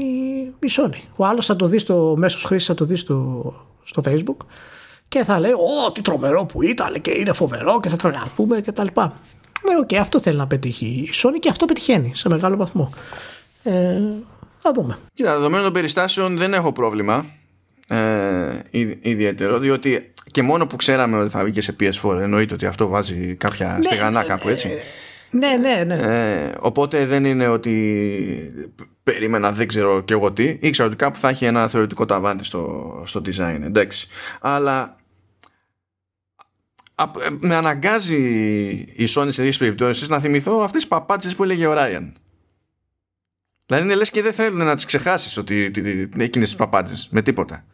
η 0.58 0.68
Sony. 0.70 1.00
Ο 1.16 1.24
άλλος 1.26 1.46
θα 1.46 1.56
το 1.56 1.66
δει 1.66 1.78
στο 1.78 2.14
μέσος 2.18 2.44
χρήσης, 2.44 2.66
θα 2.66 2.74
το 2.74 2.84
δει 2.84 2.96
στο, 2.96 3.54
στο 3.82 4.02
facebook 4.04 4.46
και 5.10 5.24
θα 5.24 5.40
λέει 5.40 5.52
Ω, 5.52 5.92
τι 5.92 6.00
τρομερό 6.00 6.44
που 6.44 6.62
ήταν 6.62 7.00
και 7.00 7.10
είναι 7.10 7.32
φοβερό 7.32 7.80
και 7.80 7.88
θα 7.88 7.96
τραγαθούμε 7.96 8.60
και 8.60 8.72
τα 8.72 8.84
λοιπά. 8.84 9.12
Ναι, 9.68 9.76
οκ, 9.76 9.88
okay, 9.88 9.94
αυτό 9.94 10.20
θέλει 10.20 10.36
να 10.36 10.46
πετύχει 10.46 10.86
η 10.86 11.10
Sony 11.12 11.38
και 11.40 11.48
αυτό 11.48 11.64
πετυχαίνει 11.64 12.12
σε 12.14 12.28
μεγάλο 12.28 12.56
βαθμό. 12.56 12.92
Ε, 13.62 14.00
θα 14.58 14.72
δούμε. 14.72 14.98
Κοίτα, 15.14 15.34
δεδομένων 15.34 15.64
των 15.64 15.72
περιστάσεων 15.72 16.38
δεν 16.38 16.54
έχω 16.54 16.72
πρόβλημα 16.72 17.26
ε, 17.88 17.98
ιδιαίτερο, 19.00 19.58
διότι 19.58 20.12
και 20.30 20.42
μόνο 20.42 20.66
που 20.66 20.76
ξέραμε 20.76 21.18
ότι 21.18 21.30
θα 21.30 21.44
βγει 21.44 21.52
και 21.52 21.62
σε 21.62 21.76
PS4 21.80 22.18
εννοείται 22.20 22.54
ότι 22.54 22.66
αυτό 22.66 22.88
βάζει 22.88 23.34
κάποια 23.34 23.76
ναι, 23.76 23.82
στεγανά 23.82 24.22
κάπου 24.22 24.48
έτσι. 24.48 24.68
Ε, 24.68 24.76
ναι, 25.30 25.56
ναι, 25.56 25.84
ναι. 25.84 25.94
Ε, 25.94 26.54
οπότε 26.60 27.06
δεν 27.06 27.24
είναι 27.24 27.48
ότι 27.48 27.74
περίμενα 29.02 29.52
δεν 29.52 29.68
ξέρω 29.68 30.00
και 30.00 30.12
εγώ 30.12 30.32
τι. 30.32 30.56
Ήξερα 30.60 30.88
ότι 30.88 30.96
κάπου 30.96 31.18
θα 31.18 31.28
έχει 31.28 31.44
ένα 31.44 31.68
θεωρητικό 31.68 32.04
ταβάνι 32.04 32.44
στο, 32.44 33.02
στο 33.06 33.22
design, 33.26 33.60
εντάξει. 33.62 34.08
Αλλά 34.40 34.82
ε, 34.82 34.99
με 37.38 37.54
αναγκάζει 37.54 38.16
η 38.96 39.04
Sony 39.08 39.28
σε 39.28 39.36
τέτοιες 39.36 39.56
περιπτώσεις 39.56 40.08
να 40.08 40.18
θυμηθώ 40.18 40.58
αυτές 40.58 40.80
τις 40.80 40.88
παπάτσες 40.88 41.34
που 41.34 41.42
έλεγε 41.42 41.66
ο 41.66 41.72
Ράιαν. 41.72 42.16
Δηλαδή 43.66 43.84
είναι 43.84 43.94
λες 43.94 44.10
και 44.10 44.22
δεν 44.22 44.32
θέλουν 44.32 44.64
να 44.64 44.74
τις 44.74 44.84
ξεχάσεις 44.84 45.36
ότι 45.36 45.70
εκείνες 46.18 46.48
τις 46.48 46.54
παπάτσες 46.54 47.08
με 47.10 47.22
τίποτα. 47.22 47.64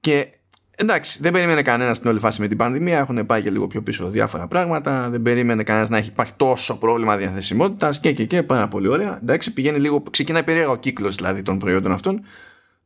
Και 0.00 0.28
εντάξει, 0.76 1.18
δεν 1.22 1.32
περίμενε 1.32 1.62
κανένας 1.62 1.98
την 2.00 2.10
όλη 2.10 2.18
φάση 2.18 2.40
με 2.40 2.48
την 2.48 2.56
πανδημία. 2.56 2.98
Έχουν 2.98 3.26
πάει 3.26 3.42
και 3.42 3.50
λίγο 3.50 3.66
πιο 3.66 3.82
πίσω 3.82 4.10
διάφορα 4.10 4.48
πράγματα. 4.48 5.10
Δεν 5.10 5.22
περίμενε 5.22 5.62
κανένας 5.62 5.88
να 5.88 5.96
έχει 5.96 6.08
υπάρχει 6.08 6.32
τόσο 6.36 6.78
πρόβλημα 6.78 7.16
διαθεσιμότητας 7.16 8.00
και, 8.00 8.12
και, 8.12 8.24
και 8.24 8.42
πάρα 8.42 8.68
πολύ 8.68 8.88
ωραία. 8.88 9.18
Εντάξει, 9.22 9.52
πηγαίνει 9.52 9.78
λίγο, 9.78 10.02
ξεκινάει 10.10 10.42
περίεργο 10.42 10.72
ο 10.72 10.76
κύκλος 10.76 11.14
δηλαδή 11.14 11.42
των 11.42 11.58
προϊόντων 11.58 11.92
αυτών. 11.92 12.24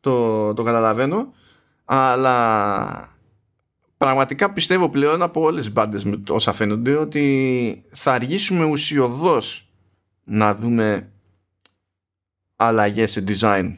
Το, 0.01 0.55
το 0.55 0.63
καταλαβαίνω. 0.63 1.35
Αλλά 1.85 3.12
πραγματικά 4.03 4.53
πιστεύω 4.53 4.89
πλέον 4.89 5.23
από 5.23 5.41
όλες 5.41 5.65
τις 5.65 5.73
μπάντες 5.73 6.05
με 6.05 6.23
όσα 6.29 6.53
φαίνονται 6.53 6.97
ότι 6.97 7.85
θα 7.93 8.13
αργήσουμε 8.13 8.65
ουσιοδός 8.65 9.69
να 10.25 10.55
δούμε 10.55 11.09
αλλαγές 12.57 13.11
σε 13.11 13.25
design 13.29 13.75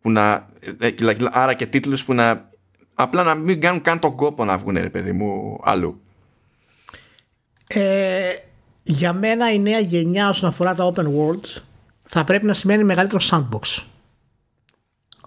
που 0.00 0.10
να, 0.10 0.48
ε, 0.78 0.90
άρα 1.30 1.54
και 1.54 1.66
τίτλους 1.66 2.04
που 2.04 2.14
να 2.14 2.48
απλά 2.94 3.22
να 3.22 3.34
μην 3.34 3.60
κάνουν 3.60 3.80
καν 3.82 3.98
τον 3.98 4.16
κόπο 4.16 4.44
να 4.44 4.58
βγουν 4.58 4.74
ρε 4.74 4.90
παιδί 4.90 5.12
μου 5.12 5.58
αλλού. 5.62 6.00
Ε, 7.68 8.32
για 8.82 9.12
μένα 9.12 9.52
η 9.52 9.58
νέα 9.58 9.78
γενιά 9.78 10.28
όσον 10.28 10.48
αφορά 10.48 10.74
τα 10.74 10.92
open 10.94 11.04
worlds 11.04 11.62
θα 12.00 12.24
πρέπει 12.24 12.46
να 12.46 12.54
σημαίνει 12.54 12.84
μεγαλύτερο 12.84 13.20
sandbox. 13.30 13.82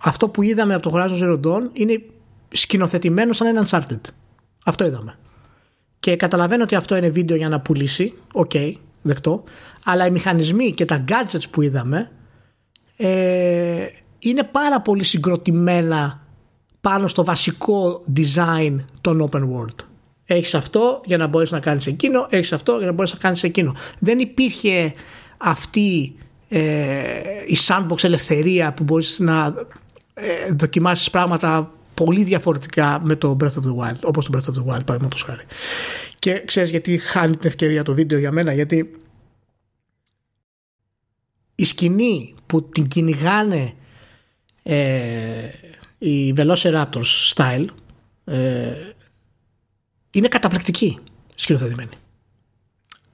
Αυτό 0.01 0.29
που 0.29 0.41
είδαμε 0.41 0.73
από 0.73 0.89
το 0.89 0.91
Horizon 0.95 1.19
Zero 1.21 1.39
Dawn 1.45 1.69
είναι 1.73 2.03
σκηνοθετημένο 2.55 3.33
σαν 3.33 3.47
ένα 3.47 3.67
Uncharted. 3.67 4.01
Αυτό 4.65 4.85
είδαμε. 4.85 5.17
Και 5.99 6.15
καταλαβαίνω 6.15 6.63
ότι 6.63 6.75
αυτό 6.75 6.95
είναι 6.95 7.09
βίντεο 7.09 7.37
για 7.37 7.49
να 7.49 7.59
πουλήσει. 7.59 8.13
Οκ, 8.33 8.51
okay, 8.53 8.73
δεκτό. 9.01 9.43
Αλλά 9.83 10.05
οι 10.05 10.11
μηχανισμοί 10.11 10.71
και 10.71 10.85
τα 10.85 11.03
gadgets 11.07 11.49
που 11.51 11.61
είδαμε 11.61 12.11
ε, 12.97 13.85
είναι 14.19 14.43
πάρα 14.43 14.81
πολύ 14.81 15.03
συγκροτημένα 15.03 16.27
πάνω 16.81 17.07
στο 17.07 17.23
βασικό 17.23 18.03
design 18.15 18.75
των 19.01 19.29
open 19.31 19.41
world. 19.41 19.85
Έχεις 20.25 20.55
αυτό 20.55 21.01
για 21.05 21.17
να 21.17 21.27
μπορείς 21.27 21.51
να 21.51 21.59
κάνεις 21.59 21.87
εκείνο, 21.87 22.27
έχεις 22.29 22.53
αυτό 22.53 22.77
για 22.77 22.85
να 22.85 22.91
μπορείς 22.91 23.13
να 23.13 23.19
κάνεις 23.19 23.43
εκείνο. 23.43 23.75
Δεν 23.99 24.19
υπήρχε 24.19 24.93
αυτή 25.37 26.15
ε, 26.49 26.61
η 27.45 27.57
sandbox 27.67 28.03
ελευθερία 28.03 28.73
που 28.73 28.83
μπορείς 28.83 29.19
να 29.19 29.53
ε, 30.13 30.51
δοκιμάσεις 30.51 31.09
πράγματα 31.09 31.71
πολύ 31.95 32.23
διαφορετικά 32.23 32.99
με 33.03 33.15
το 33.15 33.37
Breath 33.39 33.53
of 33.53 33.63
the 33.63 33.75
Wild, 33.77 33.99
όπως 34.03 34.25
το 34.25 34.37
Breath 34.37 34.49
of 34.49 34.53
the 34.53 34.73
Wild 34.73 34.85
παραδείγματος 34.85 35.23
χάρη. 35.23 35.43
Και 36.19 36.43
ξέρεις 36.45 36.69
γιατί 36.69 36.97
χάνει 36.97 37.37
την 37.37 37.47
ευκαιρία 37.47 37.83
το 37.83 37.93
βίντεο 37.93 38.19
για 38.19 38.31
μένα, 38.31 38.53
γιατί 38.53 38.99
η 41.55 41.65
σκηνή 41.65 42.33
που 42.45 42.69
την 42.69 42.87
κυνηγάνε 42.87 43.73
ε, 44.63 45.49
η 45.97 46.33
Velociraptor 46.37 47.03
style 47.33 47.65
ε, 48.25 48.73
είναι 50.11 50.27
καταπληκτική 50.27 50.99
σκηνοθετημένη. 51.35 51.93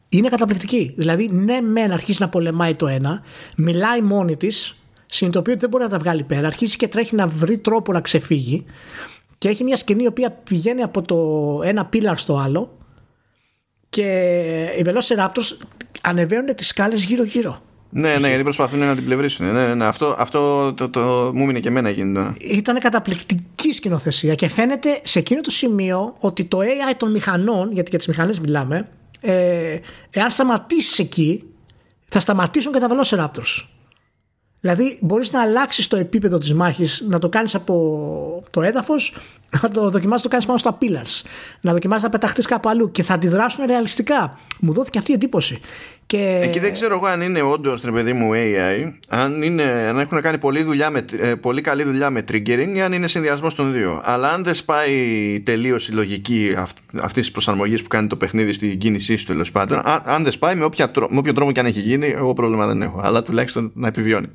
Είναι 0.10 0.30
καταπληκτική. 0.30 0.94
Δηλαδή, 0.98 1.28
ναι, 1.28 1.62
μεν 1.62 1.92
αρχίζει 1.92 2.18
να 2.22 2.30
πολεμάει 2.30 2.76
το 2.76 2.88
ένα, 2.88 3.24
μιλάει 3.56 4.02
μόνη 4.02 4.38
της, 4.38 4.81
συνειδητοποιεί 5.12 5.54
ότι 5.58 5.62
δεν 5.62 5.70
μπορεί 5.70 5.84
να 5.84 5.90
τα 5.90 5.98
βγάλει 5.98 6.24
πέρα, 6.24 6.48
αρχίζει 6.48 6.76
και 6.76 6.88
τρέχει 6.88 7.16
να 7.16 7.28
βρει 7.28 7.58
τρόπο 7.58 7.92
να 7.92 8.02
ξεφύγει 8.02 8.66
και 9.38 9.50
έχει 9.50 9.64
μια 9.64 9.78
σκηνή 9.78 10.04
η 10.04 10.08
οποία 10.08 10.32
πηγαίνει 10.32 10.82
από 10.82 11.02
το 11.02 11.18
ένα 11.64 11.86
πίλαρ 11.86 12.18
στο 12.18 12.38
άλλο 12.38 12.78
και 13.90 14.06
οι 14.78 14.86
Velociraptors 14.86 15.58
ανεβαίνουν 16.02 16.56
τις 16.56 16.68
σκάλες 16.68 17.04
γύρω-γύρω. 17.04 17.62
Ναι, 17.90 18.18
ναι, 18.18 18.28
γιατί 18.28 18.44
προσπαθούν 18.44 18.80
να 18.80 18.96
την 18.96 19.06
πλευρίσουν. 19.06 19.46
Ναι, 19.46 19.68
ναι, 19.68 19.74
ναι. 19.74 19.86
Αυτό, 19.86 20.16
αυτό 20.18 20.74
το, 20.74 20.90
το, 20.90 21.32
μου 21.34 21.46
μείνει 21.46 21.60
και 21.60 21.68
εμένα 21.68 21.90
γίνεται. 21.90 22.34
Ήταν 22.40 22.80
καταπληκτική 22.80 23.74
σκηνοθεσία 23.74 24.36
και 24.36 24.48
φαίνεται 24.48 25.00
σε 25.04 25.20
εκείνο 25.20 25.42
το 25.42 25.52
σημείο 25.52 26.16
ότι 26.20 26.44
το 26.44 26.60
AI 26.60 26.94
των 26.98 27.12
μηχανών, 27.12 27.72
γιατί 27.72 27.90
για 27.90 27.98
τις 27.98 28.08
μηχανές 28.08 28.40
μιλάμε, 28.40 28.90
ε, 29.22 29.80
εάν 30.10 30.32
σταματήσει 30.32 31.02
εκεί, 31.04 31.44
θα 32.06 32.20
σταματήσουν 32.20 32.74
και 32.74 32.80
τα 32.80 32.88
Velociraptors. 32.90 33.66
Δηλαδή 34.62 34.98
μπορείς 35.02 35.32
να 35.32 35.42
αλλάξεις 35.42 35.88
το 35.88 35.96
επίπεδο 35.96 36.38
της 36.38 36.54
μάχης, 36.54 37.06
να 37.08 37.20
το 37.20 37.30
κάνεις 37.30 37.56
από 37.56 38.44
το 38.52 38.62
έδαφος, 38.62 39.18
να 39.62 39.70
το 39.70 39.90
δοκιμάσεις 39.90 40.10
να 40.10 40.22
το 40.22 40.28
κάνεις 40.28 40.46
πάνω 40.46 40.58
στα 40.58 40.78
pillars, 40.82 41.30
να 41.62 41.72
δοκιμάσεις 41.72 42.04
να 42.04 42.10
πεταχτείς 42.10 42.46
κάπου 42.46 42.70
αλλού 42.70 42.92
και 42.92 43.04
θα 43.04 43.14
αντιδράσουν 43.14 43.66
ρεαλιστικά. 43.66 44.40
Μου 44.60 44.74
δόθηκε 44.74 44.98
αυτή 44.98 45.12
η 45.12 45.14
εντύπωση. 45.14 45.60
Και... 46.12 46.40
Εκεί 46.42 46.60
δεν 46.60 46.74
ξέρω 46.74 46.96
εγώ 46.96 47.06
αν 47.06 47.22
είναι 47.22 47.42
όντως 47.42 47.82
ρε 47.84 47.92
παιδί 47.92 48.14
μου 48.14 48.32
AI, 48.34 48.92
αν, 49.08 49.42
είναι, 49.42 49.64
αν 49.64 50.00
έχουν 50.00 50.22
κάνει 50.22 50.38
πολλή, 50.38 50.64
δουλειά 50.64 50.90
με, 50.90 51.06
ε, 51.20 51.36
πολύ 51.36 51.62
καλή 51.62 51.84
δουλειά 51.84 52.10
με 52.10 52.24
triggering 52.32 52.72
ή 52.76 52.82
αν 52.82 52.94
είναι 52.94 53.08
συνδυασμός 53.08 53.56
των 53.56 53.74
δύο. 53.74 54.02
Αλλά 54.04 54.32
αν 54.32 54.44
δεν 54.44 54.54
σπάει 54.54 55.42
τελείως 55.46 55.88
η 55.88 55.92
λογική 55.92 56.56
αυ, 56.58 56.72
αυτής 57.02 57.24
της 57.24 57.32
προσαρμογής 57.32 57.82
που 57.82 57.88
κάνει 57.88 58.08
το 58.08 58.16
παιχνίδι 58.16 58.54
στην 58.54 58.78
κίνησή 58.78 59.16
σου 59.16 59.26
τέλος 59.26 59.52
πάντων, 59.52 59.82
αν, 59.84 60.02
αν 60.06 60.24
δεν 60.24 60.32
σπάει 60.32 60.56
με, 60.56 60.64
όποια, 60.64 60.92
με 61.10 61.18
όποιο 61.18 61.34
τρόπο 61.34 61.52
και 61.52 61.60
αν 61.60 61.66
έχει 61.66 61.80
γίνει, 61.80 62.08
εγώ 62.08 62.34
πρόβλημα 62.34 62.68
δεν 62.68 62.82
έχω. 62.82 63.00
Αλλά 63.04 63.24
τουλάχιστον 63.24 63.72
να 63.74 63.88
επιβιώνει. 63.88 64.28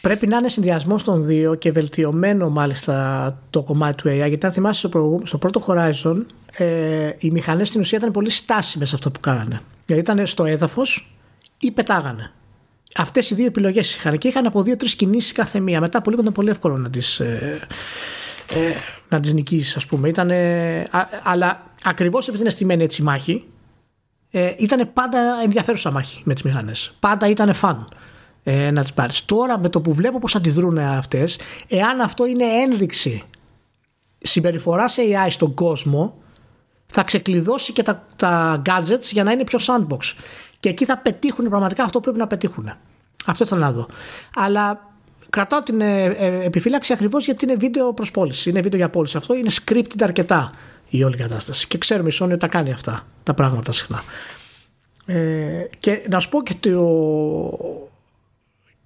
Πρέπει 0.00 0.26
να 0.26 0.36
είναι 0.36 0.48
συνδυασμός 0.48 1.04
των 1.04 1.26
δύο 1.26 1.54
και 1.54 1.72
βελτιωμένο 1.72 2.50
μάλιστα 2.50 3.38
το 3.50 3.62
κομμάτι 3.62 4.02
του 4.02 4.08
AI. 4.08 4.28
Γιατί 4.28 4.46
αν 4.46 4.52
θυμάσαι 4.52 4.88
στο, 4.88 5.20
στο 5.24 5.38
πρώτο 5.38 5.64
Horizon, 5.66 6.16
ε, 6.56 7.10
οι 7.18 7.30
μηχανές 7.30 7.68
στην 7.68 7.80
ουσία 7.80 7.98
ήταν 7.98 8.10
πολύ 8.10 8.30
στάσιμες 8.30 8.88
σε 8.88 8.94
αυτό 8.94 9.10
που 9.10 9.20
κάνανε. 9.20 9.60
Δηλαδή 9.88 10.12
ήταν 10.12 10.26
στο 10.26 10.44
έδαφος 10.44 11.14
ή 11.58 11.70
πετάγανε. 11.70 12.30
Αυτές 12.96 13.30
οι 13.30 13.34
δύο 13.34 13.46
επιλογές 13.46 13.94
είχαν 13.94 14.18
και 14.18 14.28
είχαν 14.28 14.46
από 14.46 14.62
δύο-τρεις 14.62 14.94
κινήσεις 14.94 15.32
κάθε 15.32 15.60
μία. 15.60 15.80
Μετά 15.80 15.98
από 15.98 16.10
λίγο 16.10 16.22
ήταν 16.22 16.32
πολύ 16.32 16.50
εύκολο 16.50 16.76
να 16.76 16.90
τις 16.90 17.20
ε, 17.20 17.60
ε, 18.54 18.74
να 19.08 19.20
τις 19.20 19.32
νικήσεις, 19.32 19.76
ας 19.76 19.86
πούμε. 19.86 20.08
Ήτανε, 20.08 20.88
αλλά 21.22 21.62
ακριβώς 21.84 22.28
επειδή 22.28 22.42
είναι 22.42 22.50
στημένη 22.50 22.82
έτσι 22.82 23.02
η 23.02 23.04
μάχη, 23.04 23.44
ε, 24.30 24.52
ήταν 24.58 24.92
πάντα 24.92 25.18
ενδιαφέρουσα 25.42 25.90
μάχη 25.90 26.22
με 26.24 26.34
τις 26.34 26.42
μηχανές. 26.42 26.94
Πάντα 27.00 27.28
ήταν 27.28 27.54
φαν 27.54 27.88
ε, 28.42 28.70
να 28.70 28.82
τις 28.82 28.92
πάρεις. 28.92 29.24
Τώρα 29.24 29.58
με 29.58 29.68
το 29.68 29.80
που 29.80 29.94
βλέπω 29.94 30.18
πώς 30.18 30.34
αντιδρούν 30.34 30.78
αυτές, 30.78 31.38
εάν 31.68 32.00
αυτό 32.00 32.26
είναι 32.26 32.44
ένδειξη 32.44 33.22
συμπεριφοράς 34.18 34.96
AI 34.98 35.30
στον 35.30 35.54
κόσμο, 35.54 36.14
θα 36.90 37.02
ξεκλειδώσει 37.02 37.72
και 37.72 37.82
τα, 37.82 38.06
τα 38.16 38.62
gadgets 38.66 39.10
για 39.10 39.24
να 39.24 39.32
είναι 39.32 39.44
πιο 39.44 39.58
sandbox. 39.62 39.98
Και 40.60 40.68
εκεί 40.68 40.84
θα 40.84 40.98
πετύχουν 40.98 41.48
πραγματικά 41.48 41.84
αυτό 41.84 41.98
που 41.98 42.04
πρέπει 42.04 42.18
να 42.18 42.26
πετύχουν. 42.26 42.72
Αυτό 43.26 43.46
θέλω 43.46 43.60
να 43.60 43.72
δω. 43.72 43.88
Αλλά 44.34 44.92
κρατάω 45.30 45.62
την 45.62 45.80
ε, 45.80 46.04
ε, 46.04 46.44
επιφύλαξη 46.44 46.92
ακριβώς 46.92 47.24
γιατί 47.24 47.44
είναι 47.44 47.54
βίντεο 47.54 47.92
προς 47.92 48.10
πώληση. 48.10 48.50
Είναι 48.50 48.60
βίντεο 48.60 48.78
για 48.78 48.88
πώληση. 48.88 49.16
Αυτό 49.16 49.34
είναι 49.34 49.50
scripted 49.64 50.02
αρκετά 50.02 50.52
η 50.88 51.04
όλη 51.04 51.16
κατάσταση. 51.16 51.66
Και 51.66 51.78
ξέρουμε 51.78 52.08
η 52.08 52.12
Sony 52.20 52.24
ότι 52.24 52.36
τα 52.36 52.46
κάνει 52.48 52.72
αυτά 52.72 53.06
τα 53.22 53.34
πράγματα 53.34 53.72
συχνά. 53.72 54.02
Ε, 55.06 55.66
και 55.78 56.06
να 56.10 56.20
σου 56.20 56.28
πω 56.28 56.42
και 56.42 56.54
το, 56.54 56.70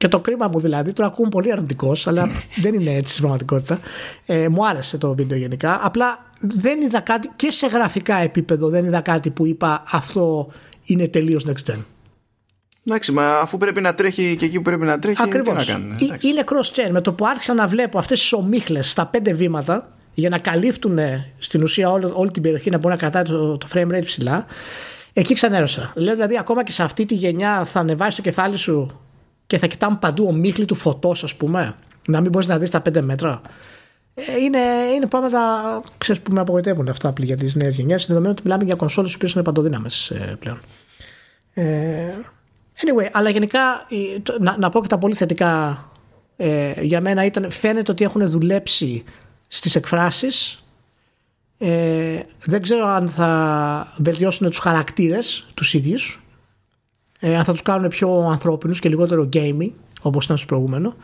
και 0.03 0.09
το 0.09 0.21
κρίμα 0.21 0.49
μου 0.49 0.61
δηλαδή, 0.61 0.93
το 0.93 1.05
ακούω 1.05 1.29
πολύ 1.29 1.53
αρνητικός, 1.53 2.07
αλλά 2.07 2.29
δεν 2.63 2.75
είναι 2.75 2.91
έτσι 2.91 3.11
στην 3.11 3.21
πραγματικότητα. 3.21 3.79
Ε, 4.27 4.49
μου 4.49 4.67
άρεσε 4.67 4.99
το 4.99 5.15
βίντεο 5.15 5.39
γενικά. 5.39 5.81
Απλά 5.83 6.19
δεν 6.41 6.81
είδα 6.81 7.01
κάτι 7.01 7.31
και 7.37 7.51
σε 7.51 7.67
γραφικά 7.67 8.17
επίπεδο 8.17 8.69
δεν 8.69 8.85
είδα 8.85 9.01
κάτι 9.01 9.31
που 9.31 9.47
είπα 9.47 9.83
αυτό 9.91 10.53
είναι 10.85 11.09
τελείως 11.09 11.47
next 11.47 11.71
gen. 11.71 11.79
Εντάξει, 12.87 13.13
μα 13.13 13.39
αφού 13.39 13.59
πρέπει 13.59 13.81
να 13.81 13.95
τρέχει 13.95 14.37
και 14.37 14.45
εκεί 14.45 14.57
που 14.57 14.63
πρέπει 14.63 14.85
να 14.85 14.99
τρέχει, 14.99 15.23
Ακριβώς. 15.23 15.65
τι 15.65 15.71
να 15.71 15.73
κάνουμε. 15.73 15.97
Είναι 16.21 16.45
cross-chain. 16.47 16.91
Με 16.91 17.01
το 17.01 17.13
που 17.13 17.27
άρχισα 17.27 17.55
να 17.55 17.67
βλέπω 17.67 17.99
αυτές 17.99 18.21
τις 18.21 18.33
ομίχλες 18.33 18.91
στα 18.91 19.07
πέντε 19.07 19.33
βήματα 19.33 19.93
για 20.15 20.29
να 20.29 20.39
καλύφτουν 20.39 20.99
στην 21.39 21.63
ουσία 21.63 21.91
όλη, 21.91 22.11
όλη 22.13 22.31
την 22.31 22.43
περιοχή 22.43 22.71
να 22.71 22.79
μπορεί 22.79 22.95
να 22.95 23.01
κρατάει 23.01 23.23
το, 23.23 23.59
το 23.59 23.67
frame 23.75 23.89
rate 23.89 24.05
ψηλά, 24.05 24.47
εκεί 25.13 25.35
ξανέρωσα. 25.35 25.93
Λέω 25.95 26.15
δηλαδή, 26.15 26.39
ακόμα 26.39 26.65
και 26.65 26.73
σε 26.73 26.83
αυτή 26.83 27.07
τη 27.07 27.15
γενιά 27.15 27.65
θα 27.65 27.81
ανεβάσεις 27.81 28.15
το 28.15 28.23
κεφάλι 28.23 28.57
σου 28.57 29.03
και 29.47 29.59
θα 29.59 29.67
κοιτάμε 29.67 29.97
παντού 30.01 30.27
ομίχλη 30.27 30.65
του 30.65 30.75
φωτός, 30.75 31.25
ας 31.25 31.35
πούμε, 31.35 31.75
να 32.07 32.21
μην 32.21 32.31
μπορείς 32.31 32.49
να 32.49 32.59
δεις 32.59 32.71
τα 32.71 32.81
πέντε 32.81 33.01
μέτρα. 33.01 33.41
Ε, 34.15 34.23
είναι, 34.41 34.59
είναι 34.95 35.07
πράγματα 35.07 35.41
ξέρεις, 35.99 36.23
που 36.23 36.33
με 36.33 36.41
απογοητεύουν 36.41 36.89
αυτά 36.89 37.13
για 37.19 37.37
τις 37.37 37.55
νέες 37.55 37.77
γενιές, 37.77 38.07
δεδομένου 38.07 38.33
ότι 38.33 38.43
μιλάμε 38.45 38.65
για 38.65 38.75
κονσόλες 38.75 39.17
που 39.17 39.27
είναι 39.35 39.45
παντοδύναμες 39.45 40.11
ε, 40.11 40.37
πλέον. 40.39 40.59
Ε, 41.55 42.13
anyway, 42.77 43.09
αλλά 43.13 43.31
γενικά 43.31 43.61
να, 44.41 44.59
να 44.59 44.71
πω 44.71 44.81
και 44.81 44.89
τα 44.89 44.99
πολύ 44.99 45.15
θετικά 45.15 45.85
ε, 46.37 46.83
για 46.83 47.01
μένα 47.01 47.25
ήταν 47.25 47.51
φαίνεται 47.51 47.91
ότι 47.91 48.05
έχουν 48.05 48.29
δουλέψει 48.29 49.05
στις 49.49 49.75
εκφράσεις 49.75 50.65
ε, 51.59 52.23
δεν 52.45 52.63
ξέρω 52.63 52.87
αν 52.87 53.09
θα 53.09 53.93
βελτιώσουν 53.99 54.49
τους 54.49 54.59
χαρακτήρες 54.59 55.47
τους 55.55 55.75
ίδιους 55.75 56.22
ε, 57.25 57.37
αν 57.37 57.45
θα 57.45 57.53
τους 57.53 57.63
κάνουν 57.63 57.89
πιο 57.89 58.29
ανθρώπινους 58.31 58.81
και 58.81 58.89
λιγότερο 58.89 59.29
gamey 59.33 59.71
όπως 60.03 60.25
ήταν 60.25 60.37
στο 60.37 60.47
προηγούμενο 60.47 60.95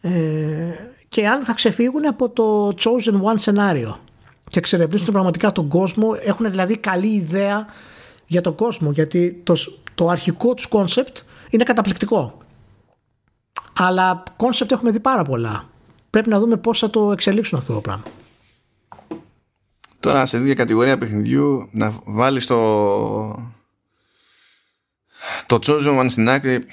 ε, 0.00 0.10
και 1.08 1.28
αν 1.28 1.44
θα 1.44 1.52
ξεφύγουν 1.52 2.06
από 2.06 2.28
το 2.28 2.68
chosen 2.68 3.32
one 3.32 3.34
σενάριο 3.34 3.98
και 4.50 4.58
εξερευνήσουν 4.58 5.12
πραγματικά 5.12 5.52
τον 5.52 5.68
κόσμο 5.68 6.16
έχουν 6.24 6.50
δηλαδή 6.50 6.76
καλή 6.76 7.06
ιδέα 7.06 7.66
για 8.26 8.40
τον 8.40 8.54
κόσμο 8.54 8.90
γιατί 8.90 9.40
το, 9.44 9.54
το 9.94 10.08
αρχικό 10.08 10.54
τους 10.54 10.68
concept 10.70 11.22
είναι 11.50 11.64
καταπληκτικό. 11.64 12.38
Αλλά 13.78 14.22
concept 14.36 14.70
έχουμε 14.70 14.90
δει 14.90 15.00
πάρα 15.00 15.24
πολλά. 15.24 15.68
Πρέπει 16.10 16.28
να 16.28 16.38
δούμε 16.38 16.56
πώς 16.56 16.78
θα 16.78 16.90
το 16.90 17.12
εξελίξουν 17.12 17.58
αυτό 17.58 17.74
το 17.74 17.80
πράγμα. 17.80 18.04
Τώρα 20.00 20.26
σε 20.26 20.38
δύο 20.38 20.54
κατηγορία 20.54 20.98
παιχνιδιού 20.98 21.68
να 21.72 21.92
βάλεις 22.04 22.46
το 22.46 23.55
το 25.46 25.58
Chosen 25.62 26.00
One 26.00 26.06
στην 26.08 26.28
άκρη 26.28 26.66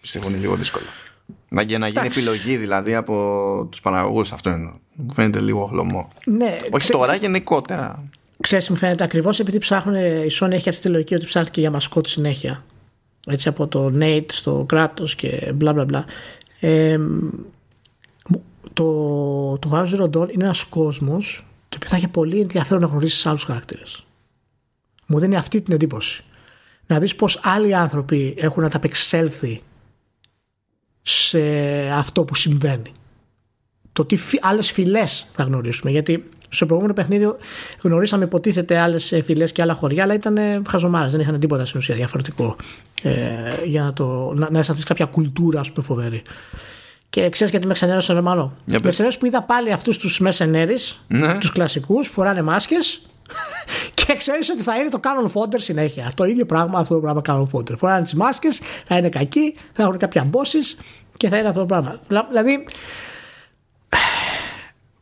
πιστεύω 0.00 0.28
είναι 0.28 0.38
λίγο 0.38 0.56
δύσκολο. 0.56 0.84
Να, 1.48 1.62
για 1.62 1.78
να 1.78 1.88
γίνει 1.88 2.06
επιλογή 2.06 2.56
δηλαδή 2.56 2.94
από 2.94 3.66
τους 3.70 3.80
παραγωγούς 3.80 4.32
αυτό 4.32 4.50
είναι. 4.50 4.72
Μου 4.94 5.12
φαίνεται 5.12 5.40
λίγο 5.40 5.66
χλωμό. 5.66 6.08
Ναι, 6.24 6.56
Όχι 6.60 6.78
ξέ... 6.78 6.92
τώρα 6.92 7.14
γενικότερα. 7.14 8.04
Ξέρεις 8.40 8.70
μου 8.70 8.76
φαίνεται 8.76 9.04
ακριβώς 9.04 9.40
επειδή 9.40 9.58
ψάχνουν 9.58 9.94
η 9.94 10.26
Sony 10.40 10.50
έχει 10.50 10.68
αυτή 10.68 10.82
τη 10.82 10.88
λογική 10.88 11.14
ότι 11.14 11.24
ψάχνει 11.24 11.50
και 11.50 11.60
για 11.60 11.70
μασκότ 11.70 12.06
συνέχεια. 12.06 12.64
Έτσι 13.26 13.48
από 13.48 13.66
το 13.66 13.92
Nate 14.00 14.26
στο 14.32 14.64
κράτος 14.68 15.14
και 15.14 15.52
μπλα 15.54 15.72
μπλα 15.72 15.84
μπλα. 15.84 16.04
Ε, 16.60 16.98
το, 18.72 19.58
το 19.58 19.70
House 19.72 19.96
Zero 19.96 20.04
Dawn 20.04 20.32
είναι 20.32 20.44
ένας 20.44 20.64
κόσμος 20.64 21.44
το 21.68 21.76
οποίο 21.76 21.88
θα 21.88 21.96
έχει 21.96 22.08
πολύ 22.08 22.40
ενδιαφέρον 22.40 22.82
να 22.82 22.88
γνωρίσει 22.88 23.28
άλλους 23.28 23.44
χαρακτήρες. 23.44 24.06
Μου 25.06 25.18
δίνει 25.18 25.36
αυτή 25.36 25.60
την 25.60 25.74
εντύπωση 25.74 26.24
να 26.88 26.98
δεις 26.98 27.14
πως 27.14 27.40
άλλοι 27.42 27.74
άνθρωποι 27.74 28.34
έχουν 28.38 28.64
ανταπεξέλθει 28.64 29.62
σε 31.02 31.40
αυτό 31.92 32.24
που 32.24 32.34
συμβαίνει. 32.34 32.92
Το 33.92 34.04
τι 34.04 34.18
άλλες 34.40 34.72
φυλές 34.72 35.26
θα 35.32 35.42
γνωρίσουμε. 35.42 35.90
Γιατί 35.90 36.28
στο 36.48 36.66
προηγούμενο 36.66 36.94
παιχνίδι 36.94 37.34
γνωρίσαμε 37.82 38.24
υποτίθεται 38.24 38.78
άλλες 38.78 39.20
φυλές 39.24 39.52
και 39.52 39.62
άλλα 39.62 39.74
χωριά, 39.74 40.02
αλλά 40.02 40.14
ήταν 40.14 40.38
χαζομάρες. 40.68 41.12
Δεν 41.12 41.20
είχαν 41.20 41.40
τίποτα 41.40 41.64
στην 41.64 41.78
ουσία 41.78 41.94
διαφορετικό 41.94 42.56
ε, 43.02 43.12
για 43.64 43.82
να, 43.82 43.92
το, 43.92 44.32
να, 44.34 44.50
να 44.50 44.58
αισθανθείς 44.58 44.84
κάποια 44.84 45.04
κουλτούρα, 45.04 45.60
ας 45.60 45.72
πούμε, 45.72 45.86
φοβερή. 45.86 46.22
Και 47.10 47.28
ξέρεις 47.28 47.52
γιατί 47.52 47.66
με 47.66 47.72
ξενέρωσε 47.72 48.12
ρε 48.12 48.20
μάλλον. 48.20 48.56
Με 48.64 48.78
ξενέρωσε 48.78 49.18
που 49.18 49.26
είδα 49.26 49.42
πάλι 49.42 49.72
αυτούς 49.72 49.98
τους 49.98 50.20
μεσενέρη, 50.20 50.76
ναι. 51.08 51.38
τους 51.38 51.52
κλασικούς, 51.52 52.08
φοράνε 52.08 52.42
μάσκες 52.42 53.00
και 53.94 54.14
ξέρεις 54.16 54.50
ότι 54.50 54.62
θα 54.62 54.76
είναι 54.76 54.88
το 54.88 55.00
Canon 55.02 55.32
Fodder 55.32 55.60
συνέχεια. 55.60 56.12
Το 56.14 56.24
ίδιο 56.24 56.46
πράγμα, 56.46 56.78
αυτό 56.78 56.94
το 56.94 57.00
πράγμα 57.00 57.22
Canon 57.24 57.46
Fodder. 57.52 57.76
Φοράνε 57.76 58.02
τις 58.02 58.14
μάσκες, 58.14 58.60
θα 58.86 58.96
είναι 58.96 59.08
κακοί, 59.08 59.54
θα 59.72 59.82
έχουν 59.82 59.98
κάποια 59.98 60.24
μπόσει 60.24 60.58
και 61.16 61.28
θα 61.28 61.38
είναι 61.38 61.48
αυτό 61.48 61.60
το 61.60 61.66
πράγμα. 61.66 62.00
Δηλαδή. 62.28 62.64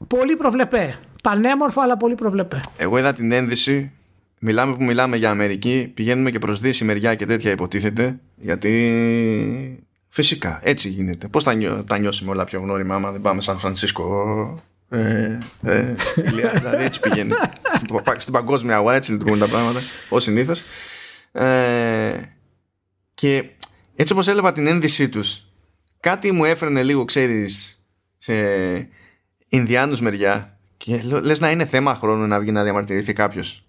Πολύ 0.06 0.36
προβλεπέ. 0.36 0.98
Πανέμορφο, 1.22 1.80
αλλά 1.80 1.96
πολύ 1.96 2.14
προβλεπέ. 2.14 2.60
Εγώ 2.76 2.98
είδα 2.98 3.12
την 3.12 3.32
ένδυση. 3.32 3.90
Μιλάμε 4.40 4.76
που 4.76 4.84
μιλάμε 4.84 5.16
για 5.16 5.30
Αμερική. 5.30 5.92
Πηγαίνουμε 5.94 6.30
και 6.30 6.38
προς 6.38 6.60
Δύση 6.60 6.84
μεριά 6.84 7.14
και 7.14 7.26
τέτοια 7.26 7.50
υποτίθεται. 7.50 8.18
Γιατί 8.36 8.70
Φυσικά, 10.16 10.60
έτσι 10.62 10.88
γίνεται. 10.88 11.28
Πώς 11.28 11.42
θα, 11.42 11.54
νιώ, 11.54 11.84
τα 11.84 11.98
νιώσουμε 11.98 12.30
όλα 12.30 12.44
πιο 12.44 12.60
γνώριμα 12.60 12.94
άμα 12.94 13.10
δεν 13.10 13.20
πάμε 13.20 13.40
Σαν 13.40 13.58
Φρανσίσκο; 13.58 14.04
Ε, 14.88 15.38
ε, 15.62 15.94
δηλαδή 16.54 16.84
έτσι 16.84 17.00
πηγαίνει. 17.00 17.32
Στην 18.18 18.32
παγκόσμια 18.32 18.76
αγορά 18.76 18.96
έτσι 18.96 19.12
λειτουργούν 19.12 19.38
τα 19.38 19.46
πράγματα, 19.46 19.80
ως 20.08 20.22
συνήθως. 20.22 20.62
Ε, 21.32 22.20
και 23.14 23.44
έτσι 23.96 24.12
όπως 24.12 24.28
έλαβα 24.28 24.52
την 24.52 24.66
ένδυσή 24.66 25.08
τους 25.08 25.46
κάτι 26.06 26.32
μου 26.32 26.44
έφερνε 26.44 26.82
λίγο 26.82 27.04
ξέρεις 27.04 27.84
σε 28.18 28.34
Ινδιάνους 29.48 30.00
μεριά 30.00 30.58
και 30.76 31.02
λες 31.02 31.40
να 31.40 31.50
είναι 31.50 31.64
θέμα 31.64 31.94
χρόνου 31.94 32.26
να 32.26 32.38
βγει 32.38 32.50
να 32.50 32.62
διαμαρτυρηθεί 32.62 33.12
κάποιος. 33.12 33.64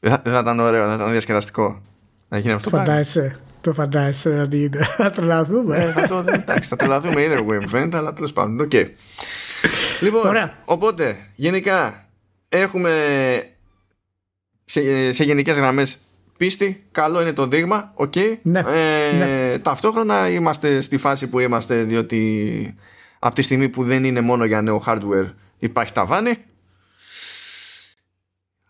Δεν 0.00 0.12
θα, 0.24 0.38
ήταν 0.38 0.60
ωραίο, 0.60 0.80
δεν 0.80 0.88
θα 0.88 0.94
ήταν 0.94 1.10
διασκεδαστικό 1.10 1.82
να 2.28 2.38
γίνει 2.38 2.52
αυτό. 2.52 2.70
Φαντάζεσαι. 2.70 3.40
Το 3.60 3.72
φαντάζεσαι 3.72 4.28
να 4.28 4.44
γίνει. 4.44 4.76
Θα 4.96 5.10
τρελαθούμε. 5.10 5.76
Ε, 5.76 5.92
θα 5.92 6.06
το, 6.06 6.24
εντάξει, 6.32 6.68
θα 6.68 6.76
τρελαθούμε 6.76 7.26
either 7.26 7.38
way 7.38 7.58
μου 7.60 7.68
φαίνεται, 7.68 7.96
αλλά 7.96 8.12
τέλος 8.12 8.32
πάντων. 8.32 8.68
Okay. 8.70 8.86
Λοιπόν, 10.00 10.26
Ωραία. 10.26 10.58
οπότε 10.64 11.26
γενικά 11.34 12.08
έχουμε 12.48 12.92
σε, 14.64 15.12
σε 15.12 15.24
γενικές 15.24 15.56
γραμμές 15.56 15.98
πίστη, 16.36 16.84
καλό 16.90 17.20
είναι 17.20 17.32
το 17.32 17.46
δείγμα, 17.46 17.92
οκ. 17.94 18.14
Ναι, 18.42 18.58
ε, 18.58 19.16
ναι. 19.16 19.58
Ταυτόχρονα 19.58 20.28
είμαστε 20.30 20.80
στη 20.80 20.96
φάση 20.96 21.26
που 21.26 21.38
είμαστε 21.38 21.82
διότι 21.82 22.74
από 23.18 23.34
τη 23.34 23.42
στιγμή 23.42 23.68
που 23.68 23.84
δεν 23.84 24.04
είναι 24.04 24.20
μόνο 24.20 24.44
για 24.44 24.62
νέο 24.62 24.82
hardware 24.86 25.30
υπάρχει 25.58 25.92
ταβάνι. 25.92 26.38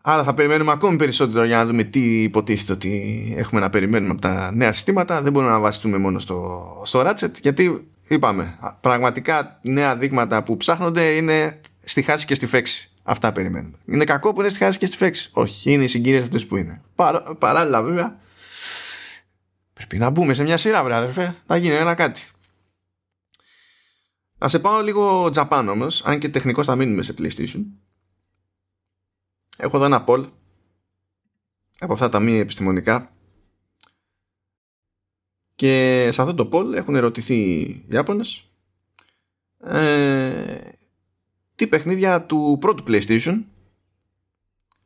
Άρα 0.01 0.25
θα 0.25 0.35
περιμένουμε 0.35 0.73
ακόμη 0.73 0.97
περισσότερο 0.97 1.45
για 1.45 1.57
να 1.57 1.67
δούμε 1.67 1.83
τι 1.83 2.23
υποτίθεται 2.23 2.73
ότι 2.73 3.35
έχουμε 3.39 3.61
να 3.61 3.71
περιμένουμε 3.71 4.13
από 4.13 4.21
τα 4.21 4.51
νέα 4.55 4.73
συστήματα. 4.73 5.23
Δεν 5.23 5.33
μπορούμε 5.33 5.53
να 5.53 5.59
βασιστούμε 5.59 5.99
μόνο 5.99 6.19
στο, 6.19 6.83
στο 6.85 7.03
Ratchet 7.07 7.41
γιατί 7.41 7.89
είπαμε 8.09 8.59
πραγματικά 8.81 9.59
νέα 9.62 9.97
δείγματα 9.97 10.43
που 10.43 10.57
ψάχνονται 10.57 11.05
είναι 11.05 11.61
στη 11.83 12.03
χάση 12.03 12.27
και 12.27 12.35
στη 12.35 12.47
φέξη. 12.47 12.91
Αυτά 13.03 13.33
περιμένουμε. 13.33 13.78
Είναι 13.87 14.05
κακό 14.05 14.33
που 14.33 14.41
είναι 14.41 14.49
στη 14.49 14.59
χάση 14.59 14.78
και 14.78 14.87
στη 14.87 14.97
φέξη. 14.97 15.31
Όχι, 15.33 15.73
είναι 15.73 15.85
οι 15.85 15.87
συγκυρίες 15.87 16.23
αυτές 16.23 16.47
που 16.47 16.57
είναι. 16.57 16.83
Παρά, 16.95 17.35
παράλληλα, 17.35 17.83
βέβαια, 17.83 18.19
πρέπει 19.73 19.99
να 19.99 20.11
μπούμε 20.11 20.35
σε 20.35 20.43
μια 20.43 20.57
σειρά, 20.57 20.85
βρε 20.85 20.95
αδερφέ. 20.95 21.37
Να 21.47 21.57
γίνει 21.57 21.74
ένα 21.74 21.95
κάτι. 21.95 22.23
Να 24.39 24.49
σε 24.49 24.59
πάω 24.59 24.83
λίγο 24.83 25.31
Japan 25.35 25.66
όμως, 25.70 26.03
αν 26.05 26.19
και 26.19 26.28
τεχνικώς 26.28 26.66
θα 26.66 26.77
μείνουμε 26.77 27.03
σε 27.03 27.15
PlayStation. 27.19 27.65
Έχω 29.57 29.77
εδώ 29.77 29.85
ένα 29.85 30.05
poll 30.07 30.31
από 31.78 31.93
αυτά 31.93 32.09
τα 32.09 32.20
μη 32.20 32.39
επιστημονικά 32.39 33.15
και 35.57 36.09
σε 36.12 36.23
αυτό 36.23 36.35
το 36.35 36.49
poll 36.53 36.74
έχουν 36.74 36.95
ερωτηθεί 36.95 37.35
οι 37.35 37.85
Ιάπωνες 37.91 38.47
ε, 39.69 40.59
τι 41.55 41.66
παιχνίδια 41.66 42.23
του 42.23 42.57
πρώτου 42.61 42.85
PlayStation 42.87 43.43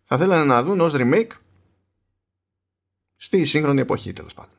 θα 0.05 0.19
θέλανε 0.19 0.45
να 0.45 0.63
δουν 0.63 0.81
ως 0.81 0.93
remake 0.97 1.31
στη 3.17 3.45
σύγχρονη 3.45 3.81
εποχή 3.81 4.13
τέλος 4.13 4.35
πάντων. 4.35 4.55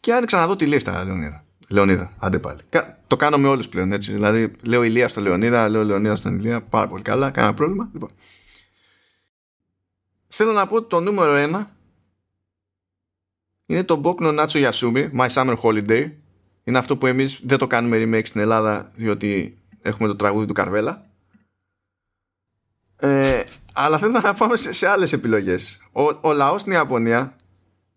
Και 0.00 0.12
άνοιξα 0.12 0.38
να 0.38 0.46
δω 0.46 0.56
τη 0.56 0.66
λίστα, 0.66 1.04
Λεωνίδα. 1.04 1.44
Λεωνίδα, 1.68 2.12
άντε 2.18 2.38
πάλι. 2.38 2.60
Το 3.06 3.16
κάνω 3.16 3.38
με 3.38 3.48
όλους 3.48 3.68
πλέον 3.68 3.92
έτσι. 3.92 4.12
Δηλαδή, 4.12 4.52
λέω 4.66 4.82
Ηλία 4.82 5.08
στο 5.08 5.20
Λεωνίδα, 5.20 5.68
λέω 5.68 5.84
Λεωνίδα 5.84 6.16
στον 6.16 6.38
Ηλία. 6.38 6.62
Πάρα 6.62 6.88
πολύ 6.88 7.02
καλά, 7.02 7.30
κανένα 7.30 7.54
πρόβλημα. 7.54 7.90
Λοιπόν. 7.92 8.10
Θέλω 10.28 10.52
να 10.52 10.66
πω 10.66 10.76
ότι 10.76 10.88
το 10.88 11.00
νούμερο 11.00 11.34
ένα 11.34 11.76
είναι 13.68 13.84
το 13.84 14.00
Bokno 14.04 14.38
Nacho 14.38 14.70
Yasumi, 14.70 15.10
My 15.18 15.28
Summer 15.28 15.56
Holiday. 15.62 16.10
Είναι 16.64 16.78
αυτό 16.78 16.96
που 16.96 17.06
εμείς 17.06 17.40
δεν 17.44 17.58
το 17.58 17.66
κάνουμε 17.66 17.96
remake 18.02 18.26
στην 18.26 18.40
Ελλάδα, 18.40 18.92
διότι 18.94 19.58
έχουμε 19.82 20.08
το 20.08 20.16
τραγούδι 20.16 20.46
του 20.46 20.52
Καρβέλα. 20.52 21.06
Ε, 22.96 23.42
αλλά 23.74 23.98
θέλω 23.98 24.20
να 24.22 24.34
πάμε 24.34 24.56
σε, 24.56 24.72
σε 24.72 24.88
άλλες 24.88 25.12
επιλογές. 25.12 25.88
Ο, 25.92 26.02
ο 26.20 26.32
λαός 26.32 26.60
στην 26.60 26.72
Ιαπωνία, 26.72 27.36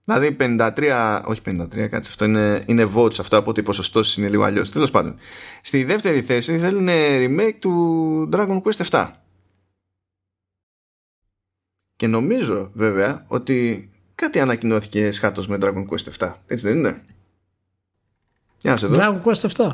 δηλαδή 0.03 0.37
53, 0.39 1.21
όχι 1.25 1.41
53, 1.45 1.87
κάτσε, 1.89 1.97
αυτό 1.97 2.25
είναι, 2.25 2.63
είναι 2.65 2.91
votes, 2.95 3.19
αυτό 3.19 3.37
από 3.37 3.49
ότι 3.49 3.59
οι 3.59 3.63
ποσοστώσεις 3.63 4.17
είναι 4.17 4.29
λίγο 4.29 4.43
αλλιώς. 4.43 4.71
Τέλος 4.71 4.91
πάντων. 4.91 5.15
Στη 5.61 5.83
δεύτερη 5.83 6.21
θέση 6.21 6.57
θέλουν 6.57 6.87
remake 6.89 7.55
του 7.59 8.29
Dragon 8.33 8.61
Quest 8.61 8.85
7. 8.89 9.11
Και 11.95 12.07
νομίζω 12.07 12.71
βέβαια 12.73 13.25
ότι 13.27 13.90
κάτι 14.21 14.39
ανακοινώθηκε 14.39 15.11
σχάτως 15.11 15.47
με 15.47 15.57
Dragon 15.61 15.85
Quest 15.89 16.25
7. 16.27 16.33
Έτσι 16.47 16.67
δεν 16.67 16.77
είναι; 16.77 17.01
Για 18.61 18.71
να 18.71 18.77
σε 18.77 18.87
δω. 18.87 18.97
Dragon 18.99 19.21
Quest 19.27 19.49
7. 19.65 19.71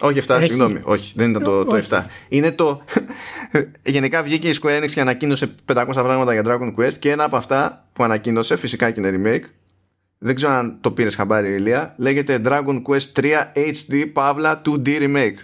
Όχι 0.00 0.20
7, 0.26 0.34
Έχει... 0.34 0.44
συγγνώμη. 0.44 0.80
Όχι, 0.84 1.12
δεν 1.16 1.30
ήταν 1.30 1.42
το, 1.42 1.64
το 1.64 1.82
7. 1.88 2.02
Είναι 2.28 2.52
το. 2.52 2.84
Γενικά 3.94 4.22
βγήκε 4.22 4.48
η 4.48 4.58
Square 4.62 4.82
Enix 4.82 4.90
και 4.90 5.00
ανακοίνωσε 5.00 5.54
500 5.72 5.88
πράγματα 5.92 6.32
για 6.32 6.42
Dragon 6.46 6.74
Quest 6.76 6.94
και 6.94 7.10
ένα 7.10 7.24
από 7.24 7.36
αυτά 7.36 7.88
που 7.92 8.04
ανακοίνωσε, 8.04 8.56
φυσικά 8.56 8.90
και 8.90 9.00
είναι 9.00 9.20
remake. 9.22 9.44
Δεν 10.18 10.34
ξέρω 10.34 10.52
αν 10.52 10.78
το 10.80 10.90
πήρες 10.90 11.14
χαμπάρι, 11.14 11.54
Ηλία. 11.54 11.94
Λέγεται 11.98 12.40
Dragon 12.44 12.82
Quest 12.82 13.12
3 13.20 13.32
HD 13.54 14.12
Pavla 14.14 14.54
2D 14.64 14.88
Remake. 15.02 15.36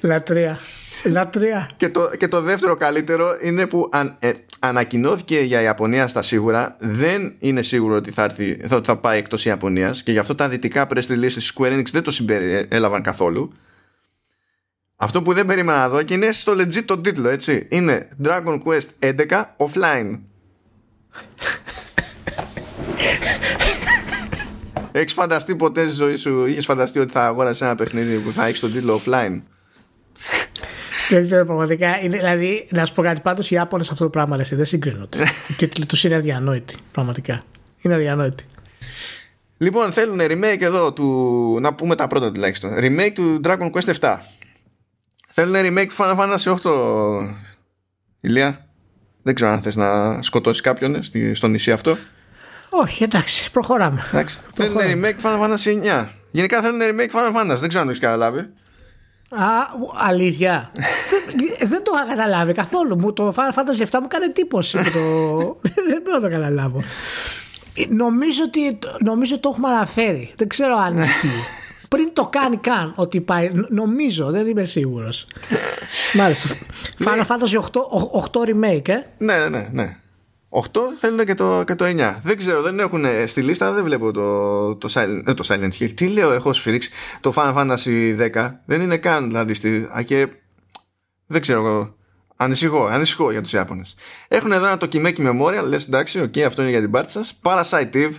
Λατρεία. 0.00 0.58
Λατρεία. 1.04 1.70
Και 1.76 1.88
το, 1.88 2.10
και 2.18 2.28
το 2.28 2.40
δεύτερο 2.40 2.76
καλύτερο 2.76 3.36
είναι 3.42 3.66
που 3.66 3.88
αν, 3.92 4.16
ε, 4.18 4.32
ανακοινώθηκε 4.58 5.40
για 5.40 5.60
Ιαπωνία 5.60 6.06
στα 6.06 6.22
σίγουρα. 6.22 6.76
Δεν 6.80 7.34
είναι 7.38 7.62
σίγουρο 7.62 7.94
ότι 7.94 8.10
θα, 8.10 8.24
έρθει, 8.24 8.54
θα, 8.66 8.80
θα 8.84 8.96
πάει 8.96 9.18
εκτός 9.18 9.44
Ιαπωνίας 9.44 10.02
και 10.02 10.12
γι' 10.12 10.18
αυτό 10.18 10.34
τα 10.34 10.48
δυτικά 10.48 10.86
press 10.90 11.06
releases 11.08 11.32
της 11.32 11.52
Square 11.56 11.72
Enix 11.72 11.86
δεν 11.92 12.02
το 12.02 12.10
συμπέλαβαν 12.10 13.02
καθόλου. 13.02 13.52
Αυτό 14.96 15.22
που 15.22 15.32
δεν 15.32 15.46
περίμενα 15.46 15.78
να 15.78 15.88
δω 15.88 16.02
και 16.02 16.14
είναι 16.14 16.32
στο 16.32 16.52
legit 16.52 16.84
το 16.84 16.98
τίτλο, 16.98 17.28
έτσι. 17.28 17.66
Είναι 17.70 18.08
Dragon 18.24 18.60
Quest 18.64 18.88
11 18.98 19.42
offline. 19.56 20.18
Έχεις 24.92 25.12
φανταστεί 25.12 25.56
ποτέ 25.56 25.84
στη 25.84 25.94
ζωή 25.94 26.16
σου, 26.16 26.46
είχες 26.46 26.64
φανταστεί 26.64 26.98
ότι 26.98 27.12
θα 27.12 27.26
αγόρασες 27.26 27.60
ένα 27.60 27.74
παιχνίδι 27.74 28.16
που 28.16 28.32
θα 28.32 28.46
έχεις 28.46 28.60
τον 28.60 28.72
τίτλο 28.72 29.00
offline; 29.04 29.40
Δεν 31.10 31.22
ξέρω 31.22 31.44
πραγματικά. 31.44 32.00
Είναι, 32.00 32.16
δηλαδή, 32.16 32.68
να 32.70 32.84
σου 32.84 32.94
πω 32.94 33.02
κάτι 33.02 33.20
πάντως, 33.20 33.50
οι 33.50 33.54
Ιάπωνες 33.54 33.90
αυτό 33.90 34.04
το 34.04 34.10
πράγμα 34.10 34.36
λες, 34.36 34.48
δεν 34.48 34.64
συγκρίνονται. 34.64 35.18
και 35.56 35.66
τους 35.66 36.04
είναι 36.04 36.14
αδιανόητοι. 36.14 36.76
Πραγματικά. 36.92 37.42
Είναι 37.80 37.94
αδιανόητοι. 37.94 38.44
Λοιπόν, 39.58 39.92
θέλουν 39.92 40.20
remake 40.20 40.60
εδώ 40.60 40.92
του. 40.92 41.58
Να 41.60 41.74
πούμε 41.74 41.94
τα 41.94 42.06
πρώτα 42.06 42.32
τουλάχιστον. 42.32 42.74
Remake 42.76 43.12
του 43.14 43.40
Dragon 43.44 43.70
Quest 43.70 43.94
7. 44.00 44.16
Θέλουν 45.26 45.54
remake 45.56 45.86
του 45.88 45.94
Final 45.98 46.16
Fantasy 46.16 46.56
8. 46.62 46.70
Ηλία; 48.20 48.66
Δεν 49.22 49.34
ξέρω 49.34 49.50
αν 49.50 49.62
θες 49.62 49.76
να 49.76 50.22
σκοτώσεις 50.22 50.62
κάποιον 50.62 51.02
στο 51.32 51.48
νησί 51.48 51.72
αυτό. 51.72 51.96
Όχι, 52.70 53.02
εντάξει, 53.02 53.50
προχωράμε. 53.50 54.04
Εντάξει. 54.08 54.38
Θέλουν 54.54 54.76
remake 54.78 55.14
του 55.16 55.22
Final 55.22 55.42
Fantasy 55.42 56.02
9. 56.02 56.06
Γενικά 56.30 56.62
θέλουν 56.62 56.80
remake 56.80 57.10
Final 57.10 57.36
Fantasy. 57.36 57.58
Δεν 57.58 57.68
ξέρω 57.68 57.80
αν 57.80 57.84
το 57.84 57.90
έχεις 57.90 57.98
καταλάβει. 57.98 58.52
Α, 59.30 59.44
αλήθεια. 59.94 60.70
δεν, 61.10 61.68
δεν 61.68 61.82
το 61.82 61.92
είχα 61.94 62.06
καταλάβει 62.06 62.52
καθόλου. 62.52 62.98
Μου 62.98 63.12
το 63.12 63.34
Final 63.36 63.58
Fantasy 63.58 63.82
7 63.90 63.98
μου 64.00 64.08
κάνει 64.08 64.24
εντύπωση. 64.24 64.76
το... 64.76 65.00
δεν 65.88 66.02
μπορώ 66.04 66.16
να 66.16 66.20
το 66.20 66.28
καταλάβω. 66.28 66.82
Νομίζω 67.88 68.42
ότι 68.46 68.78
νομίζω 68.98 69.40
το 69.40 69.48
έχουμε 69.52 69.68
αναφέρει. 69.68 70.32
Δεν 70.36 70.48
ξέρω 70.48 70.76
αν 70.76 70.98
ισχύει. 70.98 71.28
Πριν 71.88 72.10
το 72.12 72.26
κάνει 72.26 72.56
καν 72.56 72.92
ότι 72.96 73.20
πάει. 73.20 73.50
Νομίζω, 73.68 74.30
δεν 74.30 74.46
είμαι 74.46 74.64
σίγουρος. 74.64 75.26
Μάλιστα. 76.14 76.48
Final 76.98 77.26
Fantasy 77.26 77.58
8, 77.58 77.62
8 78.32 78.48
remake, 78.48 78.88
ε. 78.88 78.98
Ναι, 79.18 79.48
ναι, 79.48 79.68
ναι. 79.72 79.99
8 80.50 80.62
θέλουν 80.98 81.24
και 81.24 81.34
το, 81.34 81.64
και 81.66 81.74
το 81.74 81.84
9. 81.84 82.16
Δεν 82.22 82.36
ξέρω, 82.36 82.62
δεν 82.62 82.78
έχουν 82.78 83.04
στη 83.26 83.42
λίστα, 83.42 83.72
δεν 83.72 83.84
βλέπω 83.84 84.12
το, 84.12 84.74
το, 84.74 84.88
Silent, 84.92 85.22
ε, 85.26 85.34
το 85.34 85.44
Silent 85.48 85.70
Hill. 85.78 85.90
Τι 85.94 86.08
λέω, 86.08 86.32
έχω 86.32 86.52
σφυρίξει 86.52 86.90
το 87.20 87.32
Final 87.36 87.54
Fantasy 87.54 88.30
10. 88.32 88.50
Δεν 88.64 88.80
είναι 88.80 88.96
καν 88.96 89.26
δηλαδή 89.26 89.54
στη. 89.54 89.88
Και 90.04 90.28
δεν 91.26 91.40
ξέρω. 91.40 91.94
Ανησυχώ, 92.36 92.84
ανησυχώ 92.84 93.30
για 93.30 93.42
τους 93.42 93.52
Ιάπωνες. 93.52 93.94
Έχουν 94.28 94.52
εδώ 94.52 94.66
ένα 94.66 94.76
Tokimeki 94.76 95.18
Memorial, 95.18 95.64
λες 95.64 95.86
εντάξει, 95.86 96.20
οκ, 96.20 96.32
okay, 96.32 96.40
αυτό 96.40 96.62
είναι 96.62 96.70
για 96.70 96.80
την 96.80 96.90
πάρτι 96.90 97.10
σας. 97.10 97.40
Parasite 97.42 97.92
Eve. 97.92 98.14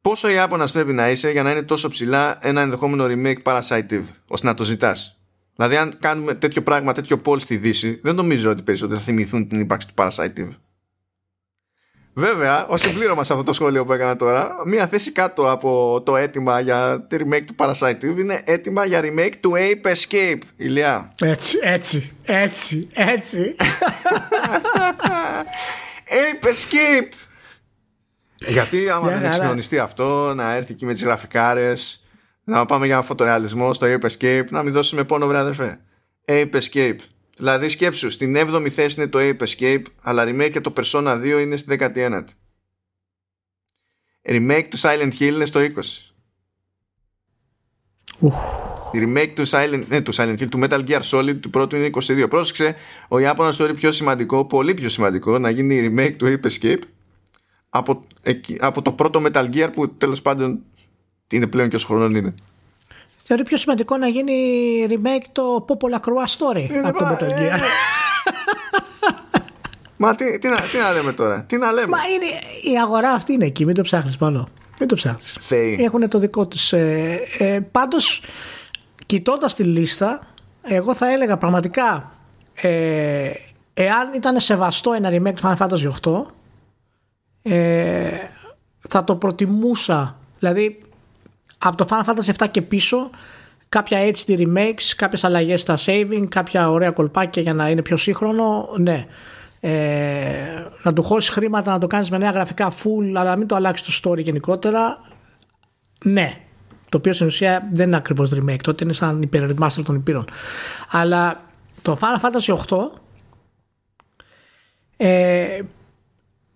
Πόσο 0.00 0.28
Ιάπωνας 0.28 0.72
πρέπει 0.72 0.92
να 0.92 1.10
είσαι 1.10 1.30
για 1.30 1.42
να 1.42 1.50
είναι 1.50 1.62
τόσο 1.62 1.88
ψηλά 1.88 2.38
ένα 2.40 2.60
ενδεχόμενο 2.60 3.06
remake 3.08 3.42
Parasite 3.42 3.90
Eve, 3.90 4.06
ώστε 4.28 4.46
να 4.46 4.54
το 4.54 4.64
ζητάς; 4.64 5.20
Δηλαδή, 5.56 5.76
αν 5.76 5.92
κάνουμε 5.98 6.34
τέτοιο 6.34 6.62
πράγμα, 6.62 6.92
τέτοιο 6.92 7.18
πόλ 7.18 7.40
στη 7.40 7.56
Δύση, 7.56 8.00
δεν 8.02 8.14
νομίζω 8.14 8.50
ότι 8.50 8.62
περισσότερο 8.62 8.98
θα 8.98 9.04
θυμηθούν 9.04 9.48
την 9.48 9.60
ύπαρξη 9.60 9.86
του 9.86 9.94
Parasite 9.96 10.38
Eve. 10.38 10.54
Βέβαια, 12.14 12.66
ως 12.66 12.76
συμπλήρωμα 12.76 13.18
σε 13.18 13.26
αυτό 13.26 13.44
το 13.44 13.52
σχόλιο 13.52 13.84
που 13.84 13.92
έκανα 13.92 14.16
τώρα, 14.16 14.54
μία 14.66 14.86
θέση 14.86 15.12
κάτω 15.12 15.50
από 15.50 16.02
το 16.04 16.16
αίτημα 16.16 16.60
για 16.60 17.06
τη 17.08 17.16
remake 17.20 17.44
του 17.44 17.54
Parasite 17.56 18.02
είναι 18.02 18.42
αίτημα 18.44 18.84
για 18.84 19.00
remake 19.02 19.32
του 19.40 19.52
Ape 19.54 19.92
Escape. 19.92 20.38
Ηλία. 20.56 21.12
Έτσι, 21.20 21.58
έτσι, 21.62 22.12
έτσι, 22.22 22.88
έτσι. 22.92 23.54
Ape 26.22 26.46
Escape. 26.46 27.12
Γιατί 28.46 28.90
άμα 28.90 29.08
δεν 29.08 29.24
εξυγχρονιστεί 29.24 29.78
αυτό, 29.78 30.34
να 30.34 30.54
έρθει 30.54 30.72
εκεί 30.72 30.86
με 30.86 30.92
τις 30.92 31.04
γραφικάρες, 31.04 32.04
να 32.44 32.66
πάμε 32.66 32.86
για 32.86 33.02
φωτορεαλισμό 33.02 33.72
στο 33.72 33.86
Ape 33.86 34.06
Escape, 34.06 34.46
να 34.50 34.62
μην 34.62 34.72
δώσουμε 34.72 35.04
πόνο, 35.04 35.26
βρε 35.26 35.38
αδερφέ. 35.38 35.80
Ape 36.28 36.50
Escape. 36.52 36.98
Δηλαδή 37.36 37.68
σκέψου, 37.68 38.10
στην 38.10 38.34
7η 38.36 38.68
θέση 38.68 39.00
είναι 39.00 39.10
το 39.10 39.18
Ape 39.20 39.46
Escape, 39.46 39.82
αλλά 40.02 40.24
remake 40.26 40.50
και 40.52 40.60
το 40.60 40.72
Persona 40.76 41.22
2 41.22 41.40
είναι 41.40 41.56
στη 41.56 41.76
19η. 41.80 42.24
Remake 44.22 44.64
του 44.70 44.78
Silent 44.78 45.12
Hill 45.18 45.20
είναι 45.20 45.44
στο 45.44 45.60
20. 45.60 45.66
Η 48.92 48.98
remake 48.98 49.30
του 49.34 49.48
Silent, 49.48 49.82
ναι, 49.88 50.00
του 50.00 50.14
Silent 50.14 50.38
Hill, 50.38 50.48
του 50.48 50.60
Metal 50.62 50.88
Gear 50.88 51.00
Solid 51.10 51.36
του 51.40 51.50
πρώτου 51.50 51.76
είναι 51.76 51.90
22. 51.94 52.26
Πρόσεξε, 52.28 52.76
ο 53.08 53.18
Ιάπωνας 53.18 53.56
θεωρεί 53.56 53.74
πιο 53.74 53.92
σημαντικό, 53.92 54.44
πολύ 54.44 54.74
πιο 54.74 54.88
σημαντικό, 54.88 55.38
να 55.38 55.50
γίνει 55.50 55.74
η 55.74 55.94
remake 55.94 56.14
του 56.16 56.26
Ape 56.26 56.50
Escape 56.50 56.82
από, 57.68 58.04
από 58.58 58.82
το 58.82 58.92
πρώτο 58.92 59.22
Metal 59.24 59.50
Gear 59.54 59.68
που 59.72 59.94
τέλος 59.94 60.22
πάντων 60.22 60.62
είναι 61.30 61.46
πλέον 61.46 61.68
και 61.68 61.76
όσο 61.76 61.86
χρονών 61.86 62.14
είναι. 62.14 62.34
Θεωρεί 63.24 63.42
πιο 63.42 63.56
σημαντικό 63.56 63.96
να 63.96 64.06
γίνει 64.06 64.34
remake 64.88 65.24
το 65.32 65.64
Popola 65.68 65.96
Croix 65.96 66.36
Story 66.38 66.68
είναι 66.70 66.88
από 66.88 66.98
το 66.98 67.06
Metal 67.06 67.28
Gear. 67.28 67.38
Ε, 67.38 67.60
Μα 69.96 70.14
τι, 70.14 70.38
τι, 70.38 70.48
να, 70.48 70.60
τι 70.60 70.78
να 70.78 70.92
λέμε 70.92 71.12
τώρα, 71.12 71.42
τι 71.42 71.56
να 71.56 71.72
λέμε; 71.72 71.86
Μα 71.86 71.98
είναι, 71.98 72.26
η 72.74 72.80
αγορά 72.80 73.10
αυτή 73.10 73.32
είναι 73.32 73.44
εκεί, 73.44 73.64
μην 73.64 73.74
το 73.74 73.82
ψάχνεις 73.82 74.16
πάνω. 74.16 74.48
Μην 74.78 74.88
το 74.88 74.94
ψάχνεις. 74.94 75.36
Έχουν 75.78 76.08
το 76.08 76.18
δικό 76.18 76.46
τους. 76.46 76.72
Ε, 76.72 77.20
ε, 77.38 77.60
πάντως, 77.70 78.22
κοιτώντας 79.06 79.54
τη 79.54 79.62
λίστα, 79.62 80.26
εγώ 80.62 80.94
θα 80.94 81.12
έλεγα 81.12 81.36
πραγματικά 81.36 82.12
ε, 82.54 83.30
εάν 83.74 84.12
ήταν 84.14 84.40
σεβαστό 84.40 84.92
ένα 84.92 85.10
remake 85.12 85.34
του 85.34 85.42
Final 85.42 85.56
Fantasy 85.56 85.90
8 86.02 86.22
ε, 87.42 88.10
θα 88.78 89.04
το 89.04 89.16
προτιμούσα 89.16 90.16
δηλαδή 90.38 90.78
από 91.64 91.76
το 91.76 91.86
Final 91.90 92.10
Fantasy 92.10 92.44
7 92.44 92.46
και 92.50 92.62
πίσω 92.62 93.10
κάποια 93.68 93.98
HD 94.12 94.38
remakes, 94.38 94.92
κάποιες 94.96 95.24
αλλαγές 95.24 95.60
στα 95.60 95.78
saving, 95.86 96.24
κάποια 96.28 96.70
ωραία 96.70 96.90
κολπάκια 96.90 97.42
για 97.42 97.54
να 97.54 97.68
είναι 97.68 97.82
πιο 97.82 97.96
σύγχρονο, 97.96 98.68
ναι. 98.78 99.06
Ε, 99.60 100.66
να 100.82 100.92
του 100.92 101.02
χώσεις 101.02 101.30
χρήματα, 101.30 101.72
να 101.72 101.78
το 101.78 101.86
κάνεις 101.86 102.10
με 102.10 102.18
νέα 102.18 102.30
γραφικά 102.30 102.70
full, 102.70 103.14
αλλά 103.14 103.36
μην 103.36 103.46
το 103.46 103.54
αλλάξεις 103.54 104.00
το 104.00 104.10
story 104.10 104.18
γενικότερα, 104.18 105.00
ναι. 106.04 106.36
Το 106.88 106.96
οποίο 106.96 107.12
στην 107.12 107.26
ουσία 107.26 107.68
δεν 107.72 107.86
είναι 107.86 107.96
ακριβώς 107.96 108.32
remake, 108.34 108.60
τότε 108.62 108.84
είναι 108.84 108.92
σαν 108.92 109.28
υπερremaster 109.32 109.82
των 109.84 109.94
υπήρων. 109.94 110.24
Αλλά 110.90 111.40
το 111.82 111.98
Final 112.00 112.20
Fantasy 112.24 112.56
8 112.68 112.76
ε, 114.96 115.60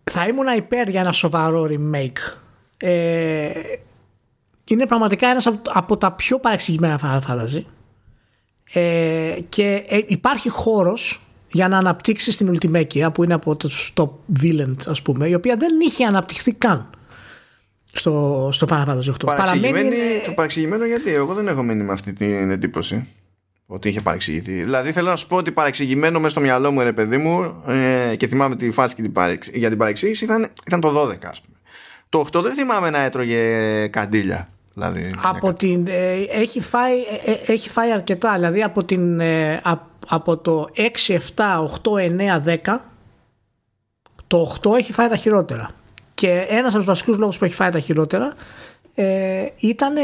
θα 0.05 0.27
ήμουν 0.27 0.47
υπέρ 0.57 0.89
για 0.89 1.01
ένα 1.01 1.13
σοβαρό 1.13 1.69
remake. 1.71 2.37
Ε, 2.77 3.51
είναι 4.75 4.87
πραγματικά 4.87 5.29
ένας 5.29 5.47
από 5.73 5.97
τα 5.97 6.13
πιο 6.13 6.39
παρεξηγημένα 6.39 7.01
Final 7.03 7.31
Fantasy 7.31 7.63
ε, 8.73 9.39
και 9.49 9.85
ε, 9.89 10.01
υπάρχει 10.07 10.49
χώρος 10.49 11.21
για 11.51 11.69
να 11.69 11.79
αναπτύξεις 11.79 12.37
την 12.37 12.59
Ultimate 12.59 13.13
που 13.15 13.25
είναι 13.25 13.35
από 13.35 13.57
το 13.57 13.71
top 13.95 14.09
villain 14.43 14.75
ας 14.87 15.03
πούμε 15.03 15.29
η 15.29 15.35
οποία 15.35 15.57
δεν 15.57 15.81
είχε 15.81 16.05
αναπτυχθεί 16.05 16.53
καν 16.53 16.91
στο, 17.93 18.49
στο 18.53 18.67
Final 18.71 18.87
Fantasy 18.89 19.11
8 19.11 19.25
Παρεξηγημένο, 19.25 19.91
Το 20.25 20.33
παρεξηγημένο 20.33 20.85
γιατί; 20.85 21.11
Εγώ 21.11 21.35
δεν 21.35 21.49
έχω 21.49 21.63
μείνει 21.63 21.83
με 21.83 21.93
αυτή 21.93 22.13
την 22.13 22.51
εντύπωση 22.51 23.09
ότι 23.67 23.89
είχε 23.89 24.01
παρεξηγηθεί. 24.01 24.53
Δηλαδή 24.63 24.93
θέλω 24.93 25.11
να 25.11 25.17
σου 25.17 25.27
πω 25.27 25.37
ότι 25.37 25.53
παρεξηγημένο 25.53 26.19
μέσα 26.19 26.31
στο 26.31 26.41
μυαλό 26.41 26.73
μου, 26.73 26.81
ρε 26.81 26.93
παιδί 26.93 27.17
μου, 27.17 27.63
ε, 27.67 28.17
και 28.17 28.27
θυμάμαι 28.27 28.57
τη 28.57 28.71
φάση 28.71 28.95
και 28.95 29.03
την 29.03 29.13
για 29.53 29.69
την 29.69 29.79
παρεξήγηση, 29.79 30.25
ήταν, 30.25 30.47
ήταν 30.67 30.81
το 30.81 30.89
12, 30.89 31.17
ας 31.25 31.41
πούμε. 31.41 31.57
Το 32.09 32.27
8 32.33 32.43
δεν 32.43 32.55
θυμάμαι 32.55 32.91
να 32.91 32.99
έτρωγε 32.99 33.87
καντήλια. 33.87 34.49
Δηλαδή, 34.79 35.15
από 35.23 35.55
την, 35.55 35.87
ε, 35.89 36.13
έχει, 36.31 36.61
φάει, 36.61 36.99
ε, 37.25 37.31
ε, 37.31 37.53
έχει 37.53 37.69
φάει 37.69 37.93
αρκετά. 37.93 38.35
Δηλαδή 38.35 38.63
από, 38.63 38.85
την, 38.85 39.21
από 40.09 40.37
το 40.37 40.69
6, 41.07 41.13
7, 41.13 41.19
8, 41.83 41.93
9, 41.93 42.57
10 42.65 42.79
το 44.27 44.57
8 44.63 44.77
έχει 44.77 44.93
φάει 44.93 45.09
τα 45.09 45.17
χειρότερα. 45.17 45.71
Και 46.15 46.47
ένας 46.49 46.69
από 46.69 46.77
τους 46.77 46.87
βασικούς 46.87 47.17
λόγους 47.17 47.39
που 47.39 47.45
έχει 47.45 47.55
φάει 47.55 47.71
τα 47.71 47.81
χειρότερα 47.81 48.33
ε, 48.95 49.47
ήταν 49.57 49.97
η, 49.97 50.01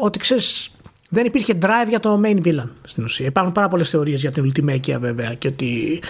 ότι 0.00 0.18
ξέρεις 0.18 0.70
δεν 1.10 1.24
υπήρχε 1.24 1.58
drive 1.62 1.88
για 1.88 2.00
το 2.00 2.20
main 2.24 2.46
villain 2.46 2.68
στην 2.84 3.04
ουσία. 3.04 3.26
Υπάρχουν 3.26 3.52
πάρα 3.52 3.68
πολλές 3.68 3.90
θεωρίες 3.90 4.20
για 4.20 4.30
την 4.30 4.52
Ultimate 4.52 4.98
βέβαια 4.98 5.34
και 5.34 5.48
ότι 5.48 6.02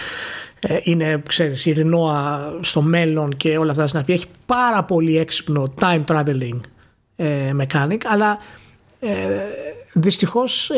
ε, 0.59 0.79
είναι, 0.83 1.21
ξέρεις, 1.27 1.65
η 1.65 1.75
Renoa 1.77 2.39
στο 2.61 2.81
μέλλον 2.81 3.37
και 3.37 3.57
όλα 3.57 3.71
αυτά 3.71 3.87
συναφή. 3.87 4.11
Έχει 4.11 4.25
πάρα 4.45 4.83
πολύ 4.83 5.17
έξυπνο 5.17 5.73
time 5.79 6.03
traveling 6.05 6.59
ε, 7.15 7.51
mechanic, 7.61 7.97
αλλά 8.05 8.37
ε, 8.99 9.45
δυστυχώς 9.93 10.69
ε, 10.69 10.75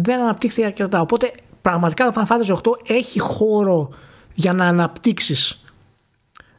δεν 0.00 0.20
αναπτύχθηκε 0.20 0.66
αρκετά. 0.66 1.00
Οπότε 1.00 1.30
πραγματικά 1.62 2.10
το 2.10 2.12
Final 2.16 2.32
Fantasy 2.32 2.54
8 2.54 2.60
έχει 2.86 3.18
χώρο 3.18 3.94
για 4.34 4.52
να 4.52 4.64
αναπτύξεις 4.64 5.62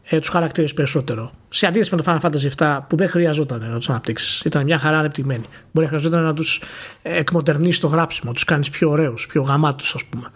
ε, 0.09 0.19
τους 0.19 0.29
χαρακτήρες 0.29 0.73
περισσότερο. 0.73 1.31
Σε 1.49 1.67
αντίθεση 1.67 1.95
με 1.95 2.01
το 2.01 2.11
Final 2.11 2.25
Fantasy 2.25 2.49
7 2.57 2.79
που 2.87 2.95
δεν 2.95 3.09
χρειαζόταν 3.09 3.69
να 3.71 3.77
τους 3.77 3.89
αναπτύξεις. 3.89 4.41
Ήταν 4.41 4.63
μια 4.63 4.77
χαρά 4.77 4.97
ανεπτυγμένη. 4.97 5.45
Μπορεί 5.71 5.85
να 5.85 5.91
χρειαζόταν 5.91 6.23
να 6.23 6.33
τους 6.33 6.63
ε, 7.01 7.17
εκμοντερνήσεις 7.17 7.79
το 7.79 7.87
γράψιμο, 7.87 8.31
τους 8.31 8.43
κάνεις 8.43 8.69
πιο 8.69 8.89
ωραίους, 8.89 9.27
πιο 9.27 9.41
γαμάτους, 9.41 9.95
ας 9.95 10.05
πούμε. 10.05 10.31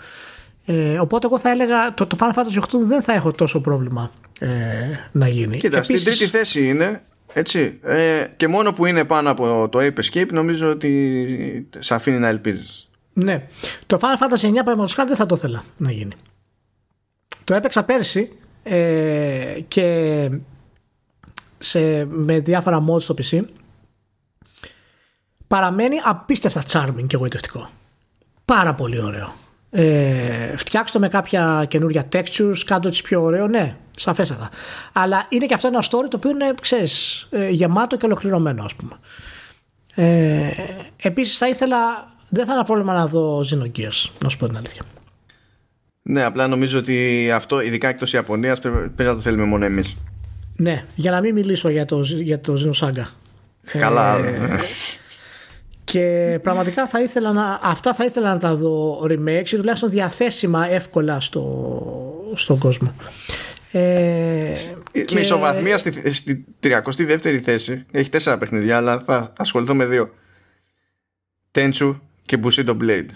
Ε, 0.66 1.00
οπότε 1.00 1.26
εγώ 1.26 1.40
θα 1.40 1.50
έλεγα 1.50 1.94
το, 1.94 2.06
το 2.06 2.18
Final 2.20 2.34
Fantasy 2.34 2.60
8 2.60 2.66
δεν 2.88 3.02
θα 3.02 3.14
έχω 3.14 3.32
τόσο 3.32 3.62
πρόβλημα 3.62 4.12
ε, 4.40 4.50
να 5.12 5.28
γίνει. 5.28 5.58
Κοίτα, 5.58 5.78
Επίσης, 5.78 6.02
στην 6.02 6.14
τρίτη 6.14 6.32
θέση 6.32 6.68
είναι 6.68 7.02
έτσι. 7.34 7.80
Ε, 7.84 8.26
και 8.38 8.48
μόνο 8.48 8.74
που 8.74 8.86
είναι 8.86 9.04
πάνω 9.04 9.30
από 9.30 9.70
το 9.70 9.80
Ape 9.80 10.00
Escape 10.00 10.32
νομίζω 10.32 10.70
ότι 10.70 11.68
σε 11.80 11.94
αφήνει 11.94 12.20
να 12.20 12.28
ελπίζεις. 12.28 12.88
Ναι. 13.14 13.48
Το 13.86 14.00
Final 14.02 14.24
Fantasy 14.24 14.46
9 14.46 14.52
παραδείγματος 14.54 14.94
χάρη 14.94 15.08
δεν 15.08 15.18
θα 15.18 15.26
το 15.26 15.36
ήθελα 15.36 15.64
να 15.78 15.92
γίνει. 15.92 16.14
Το 17.44 17.54
έπαιξα 17.54 17.84
πέρσι 17.84 18.32
ε, 18.64 19.60
και 19.68 20.30
σε, 21.58 22.06
με 22.06 22.40
διάφορα 22.40 22.84
mods 22.90 23.02
στο 23.02 23.16
PC 23.18 23.44
παραμένει 25.48 25.98
απίστευτα 26.04 26.64
charming 26.72 27.08
και 27.08 27.16
εγωιτευτικό. 27.16 27.70
Πάρα 28.46 28.74
πολύ 28.74 29.02
ωραίο. 29.02 29.34
Ε, 29.76 30.58
φτιάξτε 30.58 31.00
με 31.00 31.08
κάποια 31.08 31.66
καινούργια 31.68 32.08
textures, 32.12 32.58
κάντε 32.66 32.88
έτσι 32.88 33.02
πιο 33.02 33.22
ωραίο, 33.22 33.48
ναι, 33.48 33.76
σαφέστατα. 33.98 34.50
Αλλά 34.94 35.26
είναι 35.30 35.46
και 35.46 35.54
αυτό 35.54 35.68
ένα 35.68 35.82
story 35.82 36.08
το 36.10 36.18
οποίο 36.18 36.30
είναι, 36.30 36.54
ξέρεις, 36.62 37.28
ε, 37.32 37.50
γεμάτο 37.50 37.98
και 37.98 38.06
ολοκληρωμένο, 38.06 38.64
ας 38.64 38.74
πούμε. 38.76 38.92
Ε, 39.96 40.50
επίσης 41.02 41.38
θα 41.38 41.48
ήθελα, 41.48 41.78
δεν 42.30 42.46
θα 42.46 42.54
είχα 42.54 42.64
πρόβλημα 42.64 42.94
να 42.94 43.08
δω 43.08 43.40
Xenogears, 43.40 44.10
να 44.24 44.30
σου 44.30 44.38
πω 44.38 44.48
την 44.48 44.58
αλήθεια. 44.58 44.82
Ναι, 46.02 46.24
απλά 46.24 46.48
νομίζω 46.48 46.80
ότι 46.80 47.30
αυτό, 47.32 47.62
ειδικά 47.62 47.88
εκτός 47.88 48.14
Ιαπωνίας, 48.14 48.60
πρέπει 48.60 49.04
να 49.04 49.16
το 49.16 49.22
θέλουμε 49.22 49.44
μόνο 49.44 49.66
εμείς. 49.66 49.96
Ναι, 50.56 50.86
για 50.96 51.12
να 51.12 51.22
μην 51.22 51.34
μιλήσω 51.34 51.70
για 51.70 51.86
το, 51.86 52.02
για 52.02 52.40
το 52.40 52.54
Xenosaga. 52.54 53.06
Καλά. 53.78 54.18
Ε, 54.18 54.60
και 55.94 56.40
πραγματικά 56.44 56.88
θα 56.88 57.02
ήθελα 57.02 57.32
να, 57.32 57.60
αυτά 57.64 57.94
θα 57.94 58.06
ήθελα 58.06 58.30
να 58.30 58.38
τα 58.38 58.56
δω 58.56 59.04
remakes 59.04 59.52
ή 59.52 59.56
τουλάχιστον 59.56 59.90
διαθέσιμα 59.90 60.70
εύκολα 60.70 61.20
στο, 61.20 62.32
στον 62.34 62.58
κόσμο. 62.58 62.96
Ε, 63.72 64.52
και... 64.92 65.16
Μισοβαθμία 65.16 65.78
στη, 65.78 66.14
στη 66.14 66.46
32η 66.64 67.40
θέση. 67.44 67.86
Έχει 67.92 68.10
τέσσερα 68.10 68.38
παιχνιδιά, 68.38 68.78
αλλά 68.78 69.00
θα 69.06 69.34
ασχοληθώ 69.38 69.76
με 69.76 69.86
δύο. 69.86 70.14
Τέντσου 71.52 72.00
και 72.26 72.40
Bushido 72.44 72.78
Blade. 72.82 73.10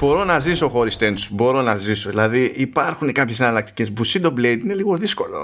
Μπορώ 0.00 0.24
να 0.24 0.38
ζήσω 0.38 0.68
χωρίς 0.68 0.96
τέντσου. 0.96 1.34
Μπορώ 1.34 1.62
να 1.62 1.76
ζήσω. 1.76 2.10
Δηλαδή 2.10 2.52
υπάρχουν 2.56 3.12
κάποιες 3.12 3.40
εναλλακτικές. 3.40 3.92
Bushido 3.98 4.26
Blade 4.26 4.58
είναι 4.62 4.74
λίγο 4.74 4.96
δύσκολο 4.96 5.38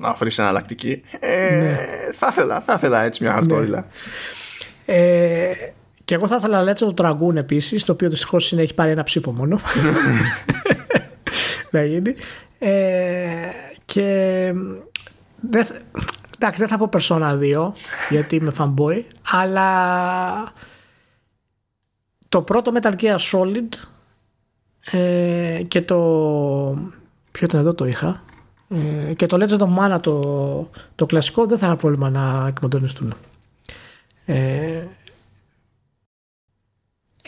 να 0.00 0.12
βρεις 0.12 0.38
εναλλακτική. 0.38 1.02
Ε, 1.20 1.54
ναι. 1.54 1.86
θα, 2.12 2.28
ήθελα, 2.30 2.60
θα 2.60 2.72
ήθελα 2.76 3.02
έτσι 3.02 3.22
μια 3.22 3.32
χαρτόριλα. 3.32 3.78
Ναι. 3.78 3.86
Ε, 4.86 5.52
και 6.04 6.14
εγώ 6.14 6.26
θα 6.26 6.36
ήθελα 6.36 6.56
να 6.56 6.62
λέτε 6.62 6.92
το 6.92 6.94
Dragoon 6.96 7.36
επίσης, 7.36 7.84
το 7.84 7.92
οποίο 7.92 8.08
δυστυχώς 8.08 8.52
έχει 8.52 8.74
πάρει 8.74 8.90
ένα 8.90 9.02
ψήφο 9.02 9.32
μόνο. 9.32 9.58
να 11.70 11.84
γίνει. 11.84 12.14
Ε, 12.58 13.48
και 13.84 14.52
δεν, 15.40 15.66
εντάξει, 16.38 16.64
δεν 16.64 16.68
θα 16.68 16.78
πω 16.78 16.88
Persona 16.92 17.38
2 17.38 17.72
γιατί 18.10 18.36
είμαι 18.36 18.52
fanboy, 18.58 19.02
αλλά 19.30 20.52
το 22.28 22.42
πρώτο 22.42 22.72
Metal 22.74 22.94
Gear 23.00 23.16
Solid 23.32 23.68
ε, 24.90 25.62
και 25.68 25.82
το 25.82 25.96
ποιο 27.32 27.46
ήταν 27.46 27.60
εδώ 27.60 27.74
το 27.74 27.84
είχα 27.84 28.22
ε, 28.68 29.12
και 29.14 29.26
το 29.26 29.36
Legend 29.40 29.58
of 29.58 29.78
Mana 29.78 30.00
το, 30.00 30.70
το 30.94 31.06
κλασικό 31.06 31.46
δεν 31.46 31.58
θα 31.58 31.66
είχα 31.66 31.76
πρόβλημα 31.76 32.10
να 32.10 32.46
εκμοντωνιστούν 32.46 33.14
ε, 34.24 34.75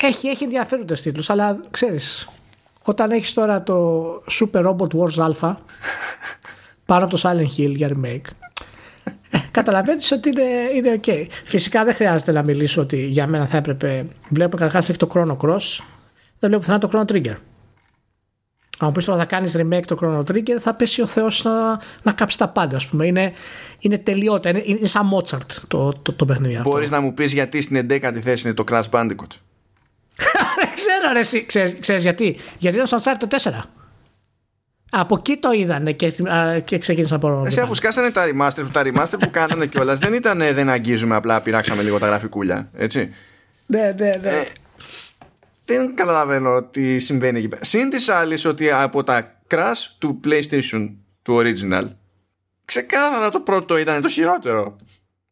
έχει, 0.00 0.28
έχει 0.28 0.44
ενδιαφέροντες 0.44 1.00
τίτλους 1.00 1.30
αλλά 1.30 1.60
ξέρεις 1.70 2.28
όταν 2.82 3.10
έχεις 3.10 3.32
τώρα 3.32 3.62
το 3.62 4.04
Super 4.30 4.66
Robot 4.66 4.88
Wars 4.94 5.30
Alpha 5.30 5.54
πάνω 6.86 7.04
από 7.04 7.16
το 7.16 7.20
Silent 7.22 7.60
Hill 7.60 7.72
για 7.74 7.90
remake 7.94 8.48
καταλαβαίνεις 9.50 10.12
ότι 10.12 10.28
είναι, 10.28 10.42
είναι 10.74 11.00
ok. 11.04 11.26
Φυσικά 11.44 11.84
δεν 11.84 11.94
χρειάζεται 11.94 12.32
να 12.32 12.42
μιλήσω 12.42 12.80
ότι 12.80 12.96
για 12.96 13.26
μένα 13.26 13.46
θα 13.46 13.56
έπρεπε. 13.56 14.06
Βλέπω 14.28 14.56
καταρχάς 14.56 14.88
έχει 14.88 14.98
το 14.98 15.10
Chrono 15.14 15.36
Cross. 15.36 15.80
Δεν 16.38 16.50
βλέπω 16.50 16.58
πουθενά 16.58 16.78
το 16.78 16.90
Chrono 16.92 17.12
Trigger. 17.12 17.34
Αν 18.80 18.92
πεις 18.92 19.04
τώρα 19.04 19.18
θα 19.18 19.24
κάνεις 19.24 19.56
remake 19.58 19.84
το 19.86 19.98
Chrono 20.02 20.32
Trigger, 20.32 20.56
θα 20.58 20.74
πέσει 20.74 21.02
ο 21.02 21.06
Θεός 21.06 21.44
να, 21.44 21.80
να 22.02 22.12
κάψει 22.12 22.38
τα 22.38 22.48
πάντα, 22.48 22.76
ας 22.76 22.86
πούμε. 22.86 23.06
Είναι, 23.06 23.32
είναι 23.78 23.98
τελειότητα. 23.98 24.48
Είναι, 24.48 24.62
είναι 24.64 24.88
σαν 24.88 25.10
Mozart 25.14 25.52
το, 25.68 25.92
το, 26.02 26.12
το 26.12 26.24
παιχνίδι 26.24 26.56
αυτό. 26.56 26.70
Μπορείς 26.70 26.90
να 26.90 27.00
μου 27.00 27.14
πεις 27.14 27.32
γιατί 27.32 27.60
στην 27.60 27.86
11η 27.90 28.18
θέση 28.22 28.46
είναι 28.46 28.54
το 28.54 28.64
Crash 28.70 28.88
Bandicoot; 28.90 29.36
Δεν 30.60 30.74
ξέρω, 30.74 31.12
ρε, 31.12 31.18
εσύ. 31.18 31.46
Ξέρεις, 31.46 31.76
ξέρεις 31.80 32.02
γιατί. 32.02 32.36
Γιατί 32.58 32.76
ήταν 32.76 32.86
στο 32.86 32.98
Uncharted 32.98 33.50
4. 33.50 33.62
Από 34.90 35.16
εκεί 35.18 35.36
το 35.36 35.52
είδανε 35.52 35.92
και, 35.92 36.14
και 36.64 36.78
ξεκίνησαν 36.78 37.20
να 37.22 37.42
Εσύ 37.46 37.60
αφού 37.60 37.74
σκάσανε 37.74 38.10
τα 38.10 38.24
remaster, 38.24 38.66
τα 38.72 38.82
remaster 38.84 39.18
που 39.18 39.30
κάνανε 39.30 39.66
κιόλας 39.66 39.98
δεν 39.98 40.14
ήταν 40.14 40.38
δεν 40.38 40.68
αγγίζουμε 40.68 41.14
απλά 41.14 41.40
πειράξαμε 41.40 41.82
λίγο 41.82 41.98
τα 41.98 42.06
γραφικούλια. 42.06 42.70
Έτσι; 42.74 43.14
Ναι, 43.66 43.94
ναι, 43.98 44.10
ναι. 44.20 44.28
Ε, 44.28 44.44
δεν 45.64 45.94
καταλαβαίνω 45.94 46.62
τι 46.62 46.98
συμβαίνει 46.98 47.38
εκεί 47.38 47.48
πέρα. 47.48 47.64
Συν 47.64 47.90
τη 47.90 48.12
άλλη 48.12 48.38
ότι 48.46 48.70
από 48.70 49.04
τα 49.04 49.40
crash 49.50 49.86
του 49.98 50.20
PlayStation 50.24 50.90
του 51.22 51.42
original 51.42 51.84
ξεκάθαρα 52.64 53.30
το 53.30 53.40
πρώτο 53.40 53.78
ήταν 53.78 54.02
το 54.02 54.08
χειρότερο. 54.08 54.76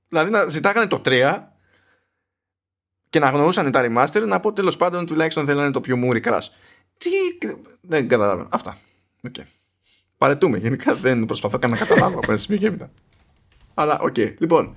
Δηλαδή 0.09 0.31
να 0.31 0.45
ζητάγανε 0.45 0.87
το 0.87 1.01
3 1.05 1.39
και 3.17 3.23
να 3.23 3.31
γνωρούσαν 3.31 3.71
τα 3.71 3.85
remaster 3.87 4.23
να 4.27 4.41
πω 4.41 4.53
τέλος 4.53 4.77
πάντων 4.77 5.07
τουλάχιστον 5.07 5.47
θέλανε 5.47 5.71
το 5.71 5.81
πιο 5.81 5.97
μούρι 5.97 6.21
crash. 6.25 6.49
Τι. 6.99 7.09
Δεν 7.81 8.09
καταλαβαίνω. 8.09 8.49
Αυτά. 8.53 8.79
Okay. 9.29 9.43
Παρετούμε. 10.19 10.59
Γενικά 10.59 10.95
δεν 10.95 11.25
προσπαθώ 11.25 11.59
καν 11.59 11.71
να 11.71 11.77
καταλάβω 11.77 12.19
από 12.19 12.27
ένα 12.29 12.37
σημείο 12.37 12.61
και 12.61 12.67
έπειτα. 12.67 12.91
Αλλά 13.75 13.99
οκ. 14.01 14.15
Okay. 14.17 14.35
Λοιπόν. 14.39 14.77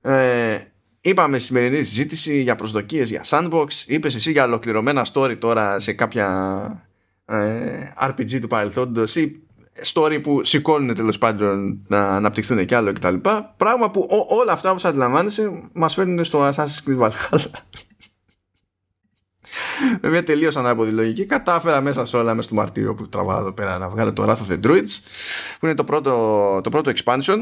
Ε, 0.00 0.58
είπαμε 1.00 1.38
στη 1.38 1.46
σημερινή 1.46 1.82
συζήτηση 1.82 2.40
για 2.40 2.56
προσδοκίες 2.56 3.10
για 3.10 3.24
sandbox. 3.24 3.66
Είπες 3.86 4.14
εσύ 4.14 4.30
για 4.30 4.44
ολοκληρωμένα 4.44 5.06
story 5.12 5.36
τώρα 5.38 5.80
σε 5.80 5.92
κάποια 5.92 6.88
ε, 7.24 7.92
RPG 8.00 8.40
του 8.40 8.46
παρελθόντος 8.46 9.16
ή 9.16 9.45
story 9.84 10.20
που 10.22 10.44
σηκώνουν 10.44 10.94
τέλος 10.94 11.18
πάντων 11.18 11.84
να 11.88 12.08
αναπτυχθούν 12.08 12.66
κι 12.66 12.74
άλλο 12.74 12.92
κτλ. 12.92 13.14
Πράγμα 13.56 13.90
που 13.90 14.08
ό, 14.10 14.34
όλα 14.36 14.52
αυτά 14.52 14.70
όπως 14.70 14.84
αντιλαμβάνεσαι 14.84 15.68
μας 15.72 15.94
φέρνουν 15.94 16.24
στο 16.24 16.48
Assassin's 16.48 16.88
Creed 16.88 16.98
Valhalla 16.98 17.50
με 20.00 20.08
μια 20.08 20.22
τελείως 20.22 20.56
ανάποδη 20.56 20.90
λογική 20.90 21.24
κατάφερα 21.24 21.80
μέσα 21.80 22.04
σε 22.04 22.16
όλα 22.16 22.34
μέσα 22.34 22.46
στο 22.46 22.54
μαρτύριο 22.54 22.94
που 22.94 23.08
τραβάω 23.08 23.40
εδώ 23.40 23.52
πέρα 23.52 23.78
να 23.78 23.88
βγάλω 23.88 24.12
το 24.12 24.24
Wrath 24.24 24.46
of 24.46 24.52
the 24.52 24.66
Druids 24.66 24.90
που 25.58 25.66
είναι 25.66 25.74
το 25.74 25.84
πρώτο, 25.84 26.60
το 26.62 26.70
πρώτο 26.70 26.92
expansion 26.94 27.38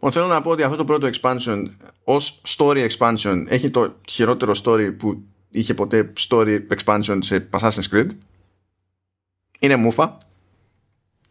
Λοιπόν, 0.00 0.12
θέλω 0.12 0.26
να 0.26 0.40
πω 0.40 0.50
ότι 0.50 0.62
αυτό 0.62 0.76
το 0.76 0.84
πρώτο 0.84 1.10
expansion 1.12 1.66
ως 2.04 2.42
story 2.46 2.88
expansion 2.88 3.44
έχει 3.48 3.70
το 3.70 3.94
χειρότερο 4.08 4.54
story 4.64 4.94
που 4.98 5.24
είχε 5.48 5.74
ποτέ 5.74 6.12
story 6.28 6.60
expansion 6.76 7.18
σε 7.20 7.48
Assassin's 7.50 7.88
Creed. 7.92 8.08
Είναι 9.58 9.76
μούφα. 9.76 10.18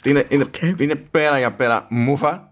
Είναι, 0.07 0.25
είναι, 0.29 0.49
είναι 0.77 0.95
πέρα 0.95 1.38
για 1.38 1.53
πέρα 1.53 1.85
μούφα. 1.89 2.51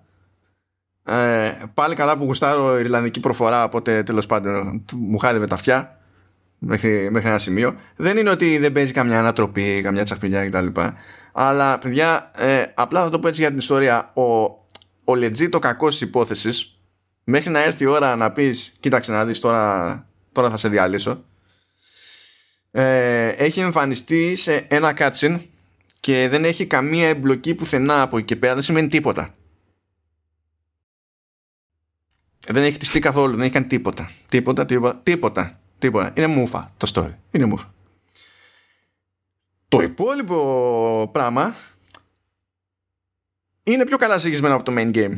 Ε, 1.07 1.53
πάλι 1.73 1.95
καλά 1.95 2.17
που 2.17 2.23
γουστάρω 2.23 2.79
Ιρλανδική 2.79 3.19
προφορά, 3.19 3.63
οπότε 3.63 4.03
τέλος 4.03 4.25
πάντων 4.25 4.85
μου 4.95 5.17
χάιδευε 5.17 5.47
τα 5.47 5.55
αυτιά 5.55 5.99
μέχρι, 6.59 7.11
μέχρι 7.11 7.29
ένα 7.29 7.37
σημείο. 7.37 7.75
Δεν 7.95 8.17
είναι 8.17 8.29
ότι 8.29 8.57
δεν 8.57 8.71
παίζει 8.71 8.91
καμιά 8.91 9.19
ανατροπή, 9.19 9.81
καμιά 9.81 10.03
τσαχπινιά 10.03 10.49
κτλ. 10.49 10.81
Αλλά 11.33 11.77
παιδιά, 11.77 12.31
ε, 12.37 12.63
απλά 12.73 13.03
θα 13.03 13.09
το 13.09 13.19
πω 13.19 13.27
έτσι 13.27 13.41
για 13.41 13.49
την 13.49 13.57
ιστορία. 13.57 14.11
Ο, 14.13 14.23
ο 15.03 15.13
legit 15.13 15.49
το 15.49 15.59
κακός 15.59 15.97
της 15.97 16.07
υπόθεσης, 16.07 16.79
μέχρι 17.23 17.49
να 17.49 17.63
έρθει 17.63 17.83
η 17.83 17.87
ώρα 17.87 18.15
να 18.15 18.31
πεις, 18.31 18.75
κοίταξε 18.79 19.11
να 19.11 19.25
δεις 19.25 19.39
τώρα, 19.39 20.07
τώρα 20.31 20.49
θα 20.49 20.57
σε 20.57 20.69
διαλύσω. 20.69 21.23
Ε, 22.71 23.27
έχει 23.27 23.59
εμφανιστεί 23.59 24.35
σε 24.35 24.65
ένα 24.67 24.93
cutscene 24.97 25.37
και 26.05 26.29
δεν 26.29 26.45
έχει 26.45 26.65
καμία 26.65 27.07
εμπλοκή 27.07 27.55
πουθενά 27.55 28.01
από 28.01 28.17
εκεί 28.17 28.25
και 28.25 28.35
πέρα, 28.35 28.53
δεν 28.53 28.63
σημαίνει 28.63 28.87
τίποτα. 28.87 29.35
Δεν 32.47 32.63
έχει 32.63 32.77
τιστεί 32.77 32.99
καθόλου, 32.99 33.31
δεν 33.35 33.41
έχει 33.41 33.53
κάνει 33.53 33.65
τίποτα. 33.65 34.11
Τίποτα, 34.29 34.65
τίποτα, 34.65 34.99
τίποτα. 35.03 35.59
Τίποτα. 35.79 36.13
Είναι 36.15 36.27
μούφα 36.27 36.73
το 36.77 36.91
story. 36.93 37.13
Είναι 37.31 37.45
μούφα. 37.45 37.73
Το 39.67 39.81
υπόλοιπο 39.81 41.09
πράγμα 41.11 41.55
είναι 43.63 43.85
πιο 43.85 43.97
καλά 43.97 44.19
συγχυσμένο 44.19 44.55
από 44.55 44.63
το 44.63 44.73
main 44.75 44.95
game. 44.95 45.13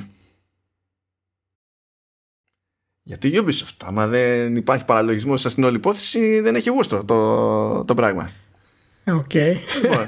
Γιατί 3.04 3.28
η 3.28 3.44
Ubisoft, 3.44 3.86
άμα 3.86 4.08
δεν 4.08 4.56
υπάρχει 4.56 4.86
παραλογισμός 4.86 5.42
στην 5.42 5.64
όλη 5.64 5.76
υπόθεση, 5.76 6.40
δεν 6.40 6.56
έχει 6.56 6.70
γούστο 6.70 7.06
το, 7.06 7.86
το 7.86 7.94
πράγμα. 7.94 8.32
Οκ. 9.06 9.34
Λοιπόν, 9.34 10.08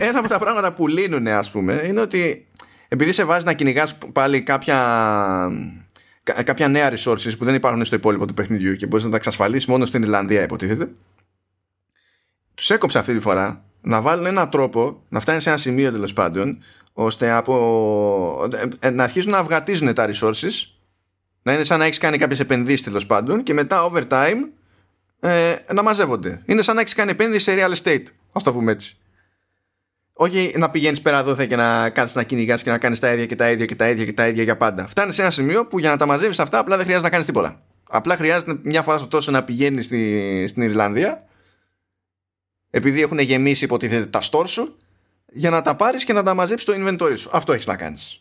ένα 0.00 0.18
από 0.18 0.28
τα 0.28 0.38
πράγματα 0.38 0.72
που 0.72 0.88
λύνουν, 0.88 1.26
ας 1.26 1.50
πούμε, 1.50 1.82
είναι 1.84 2.00
ότι 2.00 2.46
επειδή 2.88 3.12
σε 3.12 3.24
βάζει 3.24 3.44
να 3.44 3.52
κυνηγάς 3.52 3.98
πάλι 4.12 4.42
κάποια 4.42 4.78
κάποια 6.44 6.68
νέα 6.68 6.92
resources 6.92 7.38
που 7.38 7.44
δεν 7.44 7.54
υπάρχουν 7.54 7.84
στο 7.84 7.96
υπόλοιπο 7.96 8.26
του 8.26 8.34
παιχνιδιού 8.34 8.74
και 8.74 8.86
μπορείς 8.86 9.04
να 9.04 9.10
τα 9.10 9.16
εξασφαλίσεις 9.16 9.66
μόνο 9.66 9.84
στην 9.84 10.02
Ιρλανδία, 10.02 10.42
υποτίθεται. 10.42 10.90
Τους 12.54 12.70
έκοψε 12.70 12.98
αυτή 12.98 13.14
τη 13.14 13.20
φορά 13.20 13.64
να 13.80 14.00
βάλουν 14.00 14.26
έναν 14.26 14.50
τρόπο 14.50 15.02
να 15.08 15.20
φτάνει 15.20 15.40
σε 15.40 15.48
ένα 15.48 15.58
σημείο 15.58 15.92
τέλος 15.92 16.12
πάντων 16.12 16.62
ώστε 16.92 17.30
από... 17.30 18.48
Ε, 18.80 18.90
να 18.90 19.02
αρχίζουν 19.02 19.30
να 19.30 19.38
αυγατίζουν 19.38 19.94
τα 19.94 20.10
resources 20.12 20.66
να 21.42 21.52
είναι 21.52 21.64
σαν 21.64 21.78
να 21.78 21.84
έχεις 21.84 21.98
κάνει 21.98 22.18
κάποιες 22.18 22.40
επενδύσεις 22.40 22.82
τέλος 22.82 23.06
πάντων 23.06 23.42
και 23.42 23.54
μετά 23.54 23.90
over 23.90 24.06
time 24.08 24.36
ε, 25.20 25.54
να 25.72 25.82
μαζεύονται. 25.82 26.42
Είναι 26.44 26.62
σαν 26.62 26.74
να 26.74 26.80
έχεις 26.80 26.94
κάνει 26.94 27.10
επένδυση 27.10 27.50
σε 27.50 27.54
real 27.58 27.74
estate, 27.74 28.04
ας 28.32 28.42
το 28.42 28.52
πούμε 28.52 28.72
έτσι. 28.72 28.96
Όχι 30.20 30.52
να 30.56 30.70
πηγαίνεις 30.70 31.00
πέρα 31.00 31.18
εδώ 31.18 31.46
και 31.46 31.56
να 31.56 31.90
κάθεσαι 31.90 32.18
να 32.18 32.24
κυνηγάς 32.24 32.62
και 32.62 32.70
να 32.70 32.78
κάνεις 32.78 32.98
τα 32.98 33.12
ίδια 33.12 33.26
και 33.26 33.36
τα 33.36 33.50
ίδια 33.50 33.66
και 33.66 33.74
τα 33.74 33.88
ίδια 33.88 34.04
και 34.04 34.12
τα 34.12 34.28
ίδια 34.28 34.42
για 34.42 34.56
πάντα. 34.56 34.86
Φτάνεις 34.86 35.14
σε 35.14 35.20
ένα 35.20 35.30
σημείο 35.30 35.66
που 35.66 35.78
για 35.78 35.90
να 35.90 35.96
τα 35.96 36.06
μαζεύει 36.06 36.34
αυτά 36.40 36.58
απλά 36.58 36.76
δεν 36.76 36.84
χρειάζεται 36.84 37.06
να 37.06 37.12
κάνεις 37.12 37.26
τίποτα. 37.26 37.62
Απλά 37.88 38.16
χρειάζεται 38.16 38.58
μια 38.62 38.82
φορά 38.82 38.98
στο 38.98 39.06
τόσο 39.06 39.30
να 39.30 39.44
πηγαίνεις 39.44 39.84
στη, 39.84 40.44
στην 40.46 40.62
Ιρλανδία 40.62 41.20
επειδή 42.70 43.02
έχουν 43.02 43.18
γεμίσει 43.18 43.64
υποτίθεται 43.64 44.06
τα 44.06 44.20
στόρ 44.20 44.48
σου 44.48 44.76
για 45.32 45.50
να 45.50 45.62
τα 45.62 45.76
πάρεις 45.76 46.04
και 46.04 46.12
να 46.12 46.22
τα 46.22 46.34
μαζέψεις 46.34 46.62
στο 46.62 46.74
inventory 46.76 47.14
σου. 47.16 47.30
Αυτό 47.32 47.52
έχεις 47.52 47.66
να 47.66 47.76
κάνεις. 47.76 48.20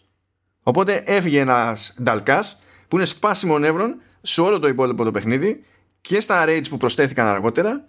Οπότε 0.63 1.03
έφυγε 1.05 1.39
ένας 1.39 1.93
νταλκάς 2.03 2.61
που 2.87 2.95
είναι 2.95 3.05
σπάσιμο 3.05 3.59
νεύρων 3.59 4.01
σε 4.21 4.41
όλο 4.41 4.59
το 4.59 4.67
υπόλοιπο 4.67 5.03
το 5.03 5.11
παιχνίδι 5.11 5.59
και 6.01 6.21
στα 6.21 6.45
raids 6.47 6.69
που 6.69 6.77
προσθέθηκαν 6.77 7.27
αργότερα. 7.27 7.85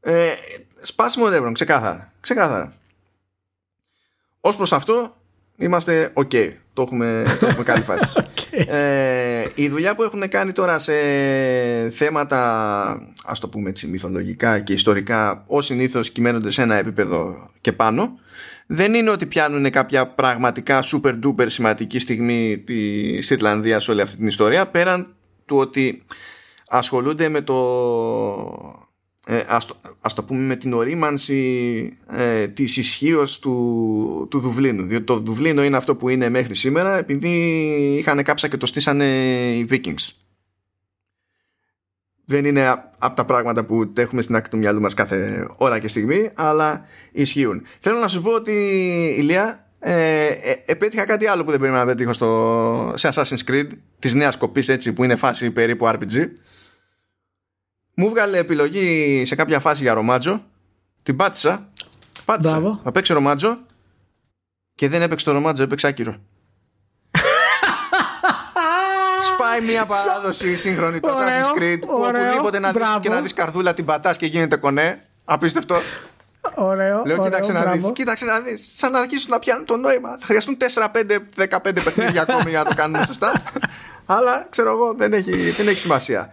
Ε, 0.00 0.32
σπάσιμο 0.80 1.28
νεύρων, 1.28 1.52
ξεκάθαρα. 1.52 2.12
ξεκάθαρα. 2.20 2.77
Ως 4.40 4.56
προς 4.56 4.72
αυτό 4.72 5.16
είμαστε 5.56 6.12
ok. 6.14 6.52
Το 6.72 6.82
έχουμε, 6.82 7.36
το 7.40 7.46
έχουμε 7.46 7.64
κάνει 7.64 7.82
φάση. 7.82 8.22
ε, 8.66 9.46
η 9.54 9.68
δουλειά 9.68 9.94
που 9.94 10.02
έχουν 10.02 10.28
κάνει 10.28 10.52
τώρα 10.52 10.78
σε 10.78 10.92
θέματα 11.90 13.12
ας 13.24 13.40
το 13.40 13.48
πούμε 13.48 13.68
έτσι 13.68 13.86
μυθολογικά 13.86 14.60
και 14.60 14.72
ιστορικά 14.72 15.44
ως 15.46 15.64
συνήθως 15.64 16.10
κυμαίνονται 16.10 16.50
σε 16.50 16.62
ένα 16.62 16.74
επίπεδο 16.74 17.50
και 17.60 17.72
πάνω 17.72 18.18
δεν 18.66 18.94
είναι 18.94 19.10
ότι 19.10 19.26
πιάνουν 19.26 19.70
κάποια 19.70 20.06
πραγματικά 20.06 20.82
super 20.82 21.18
duper 21.24 21.46
σημαντική 21.46 21.98
στιγμή 21.98 22.58
της 22.58 23.30
Ιρλανδίας 23.30 23.84
σε 23.84 23.90
όλη 23.90 24.00
αυτή 24.00 24.16
την 24.16 24.26
ιστορία 24.26 24.66
πέραν 24.66 25.14
του 25.44 25.56
ότι 25.56 26.02
ασχολούνται 26.68 27.28
με 27.28 27.40
το 27.40 28.87
ε, 29.30 29.44
ας, 29.48 29.66
το, 29.66 29.76
ας 30.00 30.14
το 30.14 30.24
πούμε 30.24 30.40
με 30.40 30.56
την 30.56 30.72
ορίμανση 30.72 31.92
ε, 32.10 32.48
της 32.48 32.76
ισχύως 32.76 33.38
του, 33.38 34.26
του 34.30 34.38
Δουβλίνου. 34.38 34.86
Διότι 34.86 35.04
το 35.04 35.18
Δουβλίνο 35.18 35.64
είναι 35.64 35.76
αυτό 35.76 35.96
που 35.96 36.08
είναι 36.08 36.28
μέχρι 36.28 36.54
σήμερα 36.54 36.96
επειδή 36.96 37.28
είχαν 37.98 38.22
κάψα 38.22 38.48
και 38.48 38.56
το 38.56 38.66
στήσανε 38.66 39.06
οι 39.56 39.66
Vikings 39.70 40.12
δεν 42.30 42.44
είναι 42.44 42.68
από 42.98 43.16
τα 43.16 43.24
πράγματα 43.24 43.64
που 43.64 43.92
έχουμε 43.96 44.22
στην 44.22 44.36
άκρη 44.36 44.50
του 44.50 44.56
μυαλού 44.56 44.80
μας 44.80 44.94
κάθε 44.94 45.48
ώρα 45.56 45.78
και 45.78 45.88
στιγμή 45.88 46.30
αλλά 46.34 46.84
ισχύουν. 47.12 47.62
Θέλω 47.78 47.98
να 47.98 48.08
σου 48.08 48.22
πω 48.22 48.30
ότι 48.30 48.52
Ηλία 49.18 49.68
ε, 49.78 50.26
ε, 50.26 50.62
επέτυχα 50.66 51.04
κάτι 51.04 51.26
άλλο 51.26 51.44
που 51.44 51.50
δεν 51.50 51.60
περίμενα 51.60 51.84
να 51.84 51.90
πετύχω 51.90 52.12
στο, 52.12 52.92
σε 52.94 53.08
Assassin's 53.14 53.50
Creed 53.50 53.66
της 53.98 54.14
νέας 54.14 54.36
κοπής 54.36 54.68
έτσι 54.68 54.92
που 54.92 55.04
είναι 55.04 55.16
φάση 55.16 55.50
περίπου 55.50 55.88
RPG 55.88 56.26
μου 58.00 58.08
βγάλε 58.08 58.38
επιλογή 58.38 59.22
σε 59.26 59.34
κάποια 59.34 59.60
φάση 59.60 59.82
για 59.82 59.94
ρομάτζο. 59.94 60.44
Την 61.02 61.16
πάτησα. 61.16 61.68
Πάτησα. 62.24 62.50
Μπράβο. 62.50 62.80
Θα 62.84 62.92
παίξει 62.92 63.12
ρομάτζο. 63.12 63.58
Και 64.74 64.88
δεν 64.88 65.02
έπαιξε 65.02 65.24
το 65.24 65.32
ρομάτζο, 65.32 65.62
έπαιξε 65.62 65.86
άκυρο. 65.86 66.16
Σπάει 69.32 69.60
μια 69.60 69.86
παράδοση 69.86 70.56
σύγχρονη 70.56 71.00
το 71.00 71.08
Assassin's 71.08 71.60
Creed 71.60 71.78
που 71.80 71.88
οπουδήποτε 71.90 72.58
να 72.58 72.72
δεις 72.72 72.88
και 73.00 73.08
να 73.08 73.20
δεις 73.20 73.32
καρδούλα 73.32 73.74
την 73.74 73.84
πατάς 73.84 74.16
και 74.16 74.26
γίνεται 74.26 74.56
κονέ. 74.56 75.04
Απίστευτο. 75.24 75.76
Ωραίο. 76.54 77.02
Λέω, 77.06 77.16
ωραίο, 77.16 77.24
κοίταξε 77.24 77.52
να 77.52 77.60
μπράβο. 77.60 77.76
δεις. 77.76 77.92
Κοίταξε 77.92 78.24
να 78.24 78.40
δεις. 78.40 78.72
Σαν 78.74 78.92
να 78.92 78.98
αρχίσουν 78.98 79.30
να 79.30 79.38
πιάνουν 79.38 79.64
το 79.64 79.76
νόημα. 79.76 80.16
Θα 80.20 80.26
χρειαστούν 80.26 80.56
4-5-15 81.36 81.60
παιχνίδια 81.84 82.22
ακόμη 82.28 82.50
για 82.50 82.62
να 82.62 82.64
το 82.64 82.74
κάνουμε 82.74 83.04
σωστά. 83.04 83.42
Αλλά 84.06 84.46
ξέρω 84.50 84.70
εγώ 84.70 84.94
δεν 84.94 85.12
έχει, 85.12 85.50
δεν 85.50 85.68
έχει 85.68 85.78
σημασία. 85.78 86.32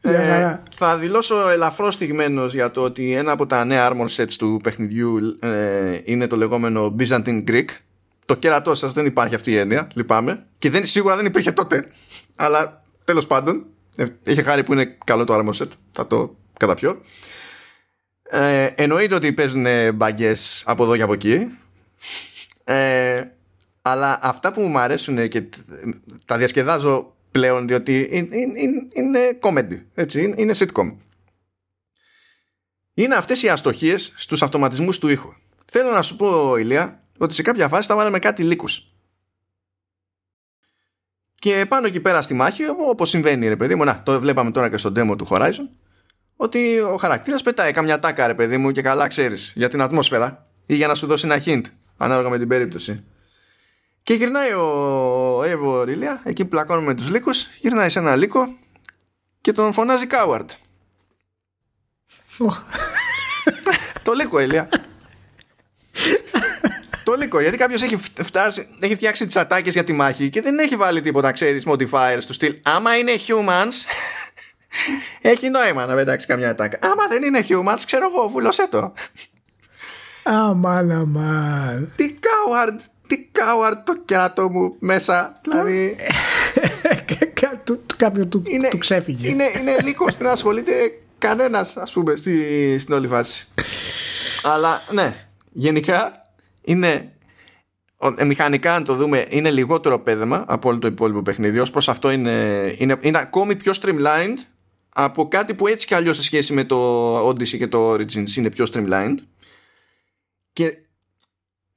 Ε, 0.00 0.08
Μια 0.10 0.18
χαρά. 0.20 0.62
θα 0.74 0.96
δηλώσω 0.98 1.48
ελαφρώς 1.48 1.94
στιγμένος 1.94 2.54
για 2.54 2.70
το 2.70 2.82
ότι 2.82 3.12
ένα 3.12 3.32
από 3.32 3.46
τα 3.46 3.64
νέα 3.64 3.92
armor 3.92 4.06
sets 4.16 4.32
του 4.38 4.60
παιχνιδιού 4.62 5.36
ε, 5.40 6.00
είναι 6.04 6.26
το 6.26 6.36
λεγόμενο 6.36 6.94
Byzantine 6.98 7.44
Greek. 7.50 7.64
Το 8.24 8.34
κέρατό 8.34 8.74
σας 8.74 8.92
δεν 8.92 9.06
υπάρχει 9.06 9.34
αυτή 9.34 9.50
η 9.50 9.56
έννοια, 9.56 9.88
λυπάμαι. 9.94 10.46
Και 10.58 10.70
δεν, 10.70 10.86
σίγουρα 10.86 11.16
δεν 11.16 11.26
υπήρχε 11.26 11.52
τότε. 11.52 11.86
Αλλά 12.36 12.82
τέλος 13.04 13.26
πάντων, 13.26 13.66
ε, 13.96 14.04
έχει 14.24 14.42
χάρη 14.42 14.62
που 14.62 14.72
είναι 14.72 14.96
καλό 15.04 15.24
το 15.24 15.34
armor 15.38 15.62
set. 15.62 15.68
Θα 15.90 16.06
το 16.06 16.36
καταπιώ. 16.58 17.00
Ε, 18.30 18.64
εννοείται 18.64 19.14
ότι 19.14 19.32
παίζουν 19.32 19.66
μπαγκές 19.94 20.62
από 20.66 20.84
εδώ 20.84 20.96
και 20.96 21.02
από 21.02 21.12
εκεί. 21.12 21.58
Ε, 22.64 23.22
αλλά 23.82 24.18
αυτά 24.22 24.52
που 24.52 24.60
μου 24.62 24.78
αρέσουν 24.78 25.28
και 25.28 25.40
τ- 25.40 25.56
τα 26.24 26.36
διασκεδάζω 26.38 27.14
πλέον 27.30 27.66
διότι 27.66 28.08
είναι, 28.10 28.36
είναι, 28.36 28.86
είναι 28.92 29.38
comedy, 29.42 29.82
έτσι, 29.94 30.22
είναι, 30.22 30.34
είναι 30.38 30.54
sitcom. 30.58 30.96
Είναι 32.94 33.14
αυτές 33.14 33.42
οι 33.42 33.48
αστοχίες 33.48 34.12
στους 34.16 34.42
αυτοματισμούς 34.42 34.98
του 34.98 35.08
ήχου. 35.08 35.32
Θέλω 35.66 35.90
να 35.90 36.02
σου 36.02 36.16
πω, 36.16 36.56
Ηλία, 36.56 37.02
ότι 37.18 37.34
σε 37.34 37.42
κάποια 37.42 37.68
φάση 37.68 37.88
θα 37.88 37.96
βάλαμε 37.96 38.18
κάτι 38.18 38.42
λύκους. 38.42 38.92
Και 41.34 41.66
πάνω 41.68 41.86
εκεί 41.86 42.00
πέρα 42.00 42.22
στη 42.22 42.34
μάχη, 42.34 42.62
όπως 42.88 43.08
συμβαίνει 43.08 43.48
ρε 43.48 43.56
παιδί 43.56 43.74
μου, 43.74 43.84
να, 43.84 44.02
το 44.02 44.20
βλέπαμε 44.20 44.50
τώρα 44.50 44.70
και 44.70 44.76
στο 44.76 44.92
demo 44.96 45.14
του 45.18 45.26
Horizon, 45.30 45.68
ότι 46.36 46.80
ο 46.80 46.96
χαρακτήρας 46.96 47.42
πετάει 47.42 47.72
καμιά 47.72 47.98
τάκα 47.98 48.26
ρε 48.26 48.34
παιδί 48.34 48.56
μου 48.56 48.70
και 48.70 48.82
καλά 48.82 49.06
ξέρεις 49.06 49.52
για 49.56 49.68
την 49.68 49.82
ατμόσφαιρα 49.82 50.46
ή 50.66 50.74
για 50.74 50.86
να 50.86 50.94
σου 50.94 51.06
δώσει 51.06 51.26
ένα 51.26 51.42
hint 51.44 51.62
ανάλογα 51.96 52.28
με 52.28 52.38
την 52.38 52.48
περίπτωση. 52.48 53.04
Και 54.08 54.14
γυρνάει 54.14 54.52
ο 54.52 55.42
Εύω 55.44 55.82
Ρίλια, 55.82 56.20
εκεί 56.24 56.42
που 56.42 56.48
πλακώνουμε 56.48 56.94
τους 56.94 57.10
λύκους, 57.10 57.46
γυρνάει 57.58 57.88
σε 57.88 57.98
ένα 57.98 58.16
λύκο 58.16 58.56
και 59.40 59.52
τον 59.52 59.72
φωνάζει 59.72 60.06
Coward. 60.10 60.46
Οχ. 62.38 62.62
Το 64.04 64.12
λύκο, 64.12 64.40
Ηλία. 64.40 64.68
το 67.04 67.14
λύκο, 67.14 67.40
γιατί 67.40 67.56
κάποιος 67.56 67.82
έχει, 67.82 67.96
φτάσει, 68.22 68.68
έχει 68.80 68.94
φτιάξει 68.94 69.26
τις 69.26 69.36
ατάκες 69.36 69.72
για 69.72 69.84
τη 69.84 69.92
μάχη 69.92 70.30
και 70.30 70.42
δεν 70.42 70.58
έχει 70.58 70.76
βάλει 70.76 71.00
τίποτα, 71.00 71.32
ξέρεις, 71.32 71.64
modifiers 71.66 72.22
του 72.26 72.32
στυλ. 72.32 72.58
Άμα 72.62 72.96
είναι 72.96 73.12
humans, 73.26 73.74
έχει 75.32 75.48
νόημα 75.48 75.86
να 75.86 75.94
πετάξει 75.94 76.26
καμιά 76.26 76.50
ατάκα. 76.50 76.78
Άμα 76.82 77.06
δεν 77.08 77.22
είναι 77.22 77.46
humans, 77.48 77.80
ξέρω 77.86 78.08
εγώ, 78.12 78.28
βούλωσέ 78.28 78.68
το. 78.68 78.92
Αμάν, 80.22 80.90
αμάν. 80.90 81.92
τι 81.96 82.14
coward, 82.20 82.78
τι 83.38 83.44
coward 83.44 83.82
το 83.84 83.96
κιάτο 84.04 84.48
μου 84.50 84.76
μέσα. 84.78 85.40
δηλαδή, 85.42 85.96
Κα- 87.32 87.60
του- 87.64 87.82
του- 87.86 87.96
Κάποιου 87.96 88.28
του, 88.28 88.42
είναι, 88.46 88.68
του 88.68 88.78
ξέφυγε. 88.78 89.28
είναι, 89.28 89.44
είναι 89.60 89.76
λίγο 89.82 90.06
δεν 90.18 90.26
ασχολείται 90.26 90.72
κανένας, 91.18 91.76
ας 91.76 91.92
πούμε, 91.92 92.14
στη, 92.16 92.78
στην 92.78 92.94
όλη 92.94 93.08
φάση. 93.08 93.46
Αλλά 94.42 94.82
ναι, 94.92 95.26
γενικά 95.52 96.22
είναι. 96.62 97.12
ο- 97.96 98.14
ε, 98.16 98.24
Μηχανικά, 98.24 98.74
αν 98.74 98.84
το 98.84 98.94
δούμε, 98.94 99.26
είναι 99.28 99.50
λιγότερο 99.50 99.98
πέδεμα 99.98 100.44
από 100.48 100.68
όλο 100.68 100.78
το 100.78 100.86
υπόλοιπο 100.86 101.22
παιχνίδι. 101.22 101.58
Ω 101.58 101.66
προς 101.72 101.88
αυτό 101.88 102.10
είναι, 102.10 102.74
είναι, 102.78 102.96
είναι 103.00 103.18
ακόμη 103.18 103.56
πιο 103.56 103.72
streamlined 103.82 104.36
από 104.94 105.28
κάτι 105.28 105.54
που 105.54 105.66
έτσι 105.66 105.86
κι 105.86 105.94
αλλιώς 105.94 106.16
σε 106.16 106.22
σχέση 106.22 106.52
με 106.52 106.64
το 106.64 107.28
Odyssey 107.28 107.56
και 107.58 107.66
το 107.68 107.92
Origins 107.92 108.30
είναι 108.36 108.48
πιο 108.50 108.66
streamlined. 108.72 109.16
Και 110.52 110.78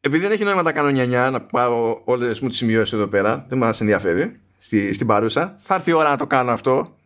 επειδή 0.01 0.23
δεν 0.23 0.31
έχει 0.31 0.43
νόημα 0.43 0.57
να 0.57 0.63
τα 0.63 0.71
κάνω 0.73 0.89
νιανιά, 0.89 1.29
να 1.29 1.41
πάω 1.41 2.01
όλες 2.05 2.39
μου 2.39 2.47
τις 2.49 2.57
σημειώσεις 2.57 2.93
εδώ 2.93 3.07
πέρα, 3.07 3.45
δεν 3.49 3.57
μας 3.57 3.81
ενδιαφέρει 3.81 4.39
στη, 4.57 4.93
στην 4.93 5.07
παρούσα. 5.07 5.55
Θα 5.59 5.75
έρθει 5.75 5.89
η 5.89 5.93
ώρα 5.93 6.09
να 6.09 6.17
το 6.17 6.27
κάνω 6.27 6.51
αυτό. 6.51 6.97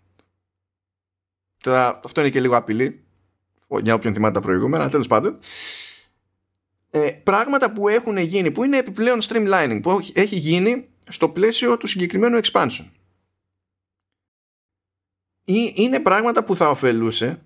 Τώρα, 1.63 1.99
αυτό 2.03 2.21
είναι 2.21 2.29
και 2.29 2.39
λίγο 2.39 2.55
απειλή 2.57 3.03
για 3.81 3.93
όποιον 3.93 4.13
θυμάται 4.13 4.33
τα 4.33 4.41
προηγούμενα, 4.41 4.89
τέλος 4.89 5.07
πάντων. 5.07 5.39
Ε, 6.89 7.11
πράγματα 7.11 7.73
που 7.73 7.87
έχουν 7.87 8.17
γίνει, 8.17 8.51
που 8.51 8.63
είναι 8.63 8.77
επιπλέον 8.77 9.19
streamlining, 9.21 9.79
που 9.81 9.91
έχει- 9.91 10.13
έχει 10.15 10.35
γίνει 10.35 10.89
στο 11.07 11.29
πλαίσιο 11.29 11.77
του 11.77 11.87
συγκεκριμένου 11.87 12.39
expansion. 12.43 12.85
Ή 15.43 15.73
είναι 15.75 15.99
πράγματα 15.99 16.43
που 16.43 16.55
θα 16.55 16.69
ωφελούσε 16.69 17.41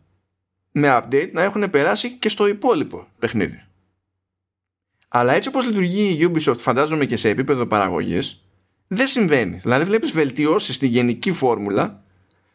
με 0.72 0.88
update 1.04 1.30
να 1.32 1.42
έχουν 1.44 1.70
περάσει 1.70 2.14
και 2.18 2.30
στο 2.30 2.48
υπόλοιπο 2.48 3.08
παιχνίδι. 3.20 3.64
Αλλά 5.12 5.34
έτσι 5.34 5.50
όπως 5.50 5.66
λειτουργεί 5.66 6.18
η 6.20 6.32
Ubisoft 6.32 6.58
φαντάζομαι 6.58 7.06
και 7.06 7.18
σε 7.18 7.30
επίπεδο 7.30 7.66
παραγωγής 7.66 8.44
δεν 8.88 9.08
συμβαίνει. 9.08 9.58
Δηλαδή 9.58 9.86
βλέπεις 9.86 10.12
βελτιώσεις 10.12 10.76
στη 10.76 10.88
γενική 10.88 11.32
φόρμουλα 11.32 12.04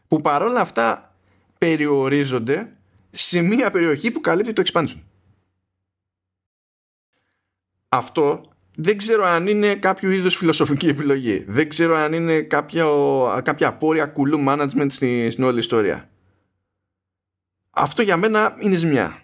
που 0.09 0.21
παρόλα 0.21 0.61
αυτά 0.61 1.15
περιορίζονται 1.59 2.73
σε 3.11 3.41
μία 3.41 3.71
περιοχή 3.71 4.11
που 4.11 4.21
καλύπτει 4.21 4.53
το 4.53 4.63
expansion. 4.67 5.01
Αυτό 7.89 8.41
δεν 8.77 8.97
ξέρω 8.97 9.25
αν 9.25 9.47
είναι 9.47 9.75
κάποιο 9.75 10.11
είδους 10.11 10.37
φιλοσοφική 10.37 10.89
επιλογή. 10.89 11.45
Δεν 11.49 11.69
ξέρω 11.69 11.97
αν 11.97 12.13
είναι 12.13 12.43
κάποια, 12.43 12.87
κάποια 13.45 13.69
απόρρια 13.69 14.07
κουλού 14.07 14.45
management 14.49 14.87
στη, 14.91 15.31
στην 15.31 15.45
όλη 15.45 15.59
ιστορία. 15.59 16.11
Αυτό 17.71 18.03
για 18.03 18.17
μένα 18.17 18.55
είναι 18.59 18.75
ζημιά. 18.75 19.24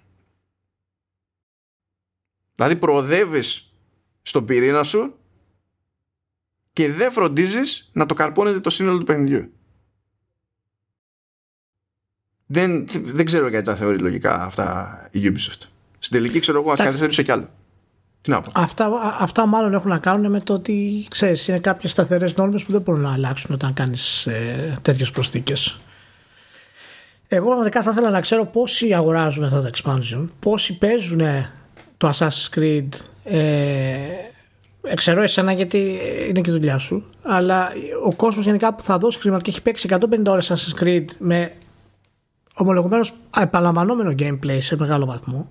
Δηλαδή 2.61 2.79
προοδεύεις 2.79 3.73
στον 4.23 4.45
πυρήνα 4.45 4.83
σου 4.83 5.15
και 6.73 6.93
δεν 6.93 7.13
φροντίζεις 7.13 7.91
να 7.93 8.07
το 8.07 8.15
καρπώνεται 8.15 8.61
το 8.61 8.71
σύνολο 8.71 8.99
του 8.99 9.05
παιχνιδιού. 9.05 9.53
Δεν, 12.47 12.87
δεν 12.89 13.25
ξέρω 13.25 13.49
γιατί 13.49 13.65
τα 13.65 13.77
θεωρεί 13.77 13.99
λογικά 13.99 14.43
αυτά 14.43 14.99
η 15.11 15.21
Ubisoft. 15.25 15.67
Στην 15.99 16.17
τελική 16.17 16.39
ξέρω 16.39 16.59
εγώ 16.59 16.71
ας 16.71 16.79
Εντάξει. 16.79 16.85
καθυστερούσε 16.85 17.23
κι 17.23 17.31
άλλο. 17.31 17.51
Τι 18.21 18.31
να 18.31 18.41
πω. 18.41 18.51
Αυτά, 18.55 18.85
α- 18.87 19.17
αυτά 19.19 19.47
μάλλον 19.47 19.75
έχουν 19.75 19.89
να 19.91 19.99
κάνουν 19.99 20.31
με 20.31 20.41
το 20.41 20.53
ότι 20.53 21.07
ξέρεις, 21.11 21.49
είναι 21.49 21.59
κάποιες 21.59 21.91
σταθερές 21.91 22.37
νόρμες 22.37 22.65
που 22.65 22.73
δεν 22.73 22.81
μπορούν 22.81 23.01
να 23.01 23.13
αλλάξουν 23.13 23.55
όταν 23.55 23.75
κάνεις 23.75 24.27
ε, 24.27 24.79
τέτοιες 24.83 25.11
προσθήκες. 25.11 25.81
Εγώ 27.29 27.47
πραγματικά 27.47 27.83
θα 27.83 27.91
ήθελα 27.91 28.11
να 28.11 28.21
ξέρω 28.21 28.47
πόσοι 28.47 28.95
αγοράζουν 28.95 29.45
αυτά 29.45 29.63
τα 29.63 29.71
expansion, 29.75 30.29
πόσοι 30.39 30.79
παίζουν 30.79 31.21
το 32.01 32.11
Assassin's 32.15 32.59
Creed. 32.59 32.89
Ε, 33.25 34.95
ξέρω 34.95 35.23
εσένα 35.23 35.53
γιατί 35.53 35.99
είναι 36.29 36.41
και 36.41 36.51
δουλειά 36.51 36.79
σου, 36.79 37.05
αλλά 37.23 37.69
ο 38.05 38.15
κόσμος 38.15 38.45
γενικά 38.45 38.75
που 38.75 38.83
θα 38.83 38.99
δώσει 38.99 39.19
χρήματα 39.19 39.43
και 39.43 39.51
έχει 39.51 39.63
παίξει 39.63 39.89
150 39.91 40.25
ώρες 40.27 40.53
Assassin's 40.53 40.83
Creed 40.83 41.05
με 41.19 41.53
ομολογουμένως 42.55 43.13
επαναλαμβανόμενο 43.41 44.15
gameplay 44.19 44.57
σε 44.59 44.77
μεγάλο 44.77 45.07
βαθμό, 45.07 45.51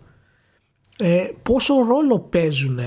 ε, 0.97 1.27
πόσο 1.43 1.73
ρόλο 1.73 2.19
παίζουν 2.19 2.79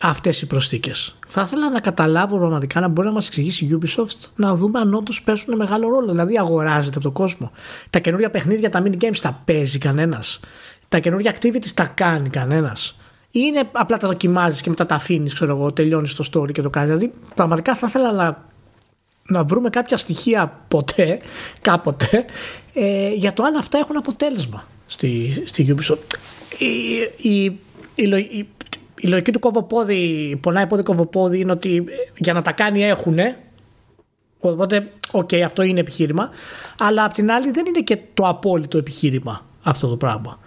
αυτές 0.00 0.42
οι 0.42 0.46
προσθήκες. 0.46 1.18
Θα 1.26 1.42
ήθελα 1.42 1.70
να 1.70 1.80
καταλάβω 1.80 2.38
πραγματικά 2.38 2.80
να 2.80 2.88
μπορεί 2.88 3.06
να 3.06 3.12
μας 3.12 3.26
εξηγήσει 3.26 3.64
η 3.64 3.78
Ubisoft 3.80 4.28
να 4.36 4.54
δούμε 4.54 4.78
αν 4.78 4.94
όντως 4.94 5.22
παίζουν 5.22 5.56
μεγάλο 5.56 5.88
ρόλο. 5.88 6.10
Δηλαδή 6.10 6.38
αγοράζεται 6.38 6.94
από 6.94 7.04
τον 7.04 7.12
κόσμο. 7.12 7.50
Τα 7.90 7.98
καινούργια 7.98 8.30
παιχνίδια, 8.30 8.70
τα 8.70 8.82
mini 8.82 8.96
games 9.02 9.18
τα 9.20 9.42
παίζει 9.44 9.78
κανένας. 9.78 10.40
Τα 10.88 10.98
καινούργια 10.98 11.34
activities 11.40 11.70
τα 11.74 11.84
κάνει 11.84 12.28
κανένας. 12.28 12.98
Ή 13.30 13.40
είναι 13.42 13.62
απλά 13.72 13.96
τα 13.96 14.08
δοκιμάζεις 14.08 14.60
και 14.60 14.68
μετά 14.68 14.86
τα 14.86 14.94
αφήνεις, 14.94 15.34
ξέρω 15.34 15.56
εγώ, 15.56 15.72
τελειώνεις 15.72 16.14
το 16.14 16.24
story 16.32 16.52
και 16.52 16.62
το 16.62 16.70
κάνεις. 16.70 16.88
Δηλαδή 16.88 17.12
πραγματικά 17.34 17.74
θα 17.74 17.86
ήθελα 17.88 18.12
να 18.12 18.44
να 19.28 19.44
βρούμε 19.44 19.70
κάποια 19.70 19.96
στοιχεία 19.96 20.60
ποτέ, 20.68 21.18
κάποτε, 21.60 22.24
ε, 22.74 23.12
για 23.12 23.32
το 23.32 23.42
αν 23.42 23.56
αυτά 23.56 23.78
έχουν 23.78 23.96
αποτέλεσμα 23.96 24.64
στη, 24.86 25.42
στη 25.46 25.74
Ubisoft. 25.76 26.16
Η, 26.58 27.28
η, 27.28 27.44
η, 27.94 28.06
λο- 28.06 28.16
η, 28.16 28.48
η 29.00 29.08
λογική 29.08 29.32
του 29.32 29.38
κόβω 29.38 29.82
πόδι, 29.82 30.38
πονάει 30.42 30.66
πόδι 30.66 30.82
κόβω 30.82 31.07
πόδι, 31.07 31.38
είναι 31.38 31.52
ότι 31.52 31.76
ε, 31.76 31.92
για 32.16 32.32
να 32.32 32.42
τα 32.42 32.52
κάνει 32.52 32.84
έχουνε, 32.84 33.36
οπότε, 34.38 34.92
οκ, 35.10 35.34
αυτό 35.34 35.62
είναι 35.62 35.80
επιχείρημα, 35.80 36.30
αλλά 36.78 37.04
απ' 37.04 37.12
την 37.12 37.30
άλλη 37.30 37.50
δεν 37.50 37.66
είναι 37.66 37.80
και 37.80 37.98
το 38.14 38.28
απόλυτο 38.28 38.78
επιχείρημα 38.78 39.46
αυτό 39.62 39.88
το 39.88 39.96
πράγμα. 39.96 40.38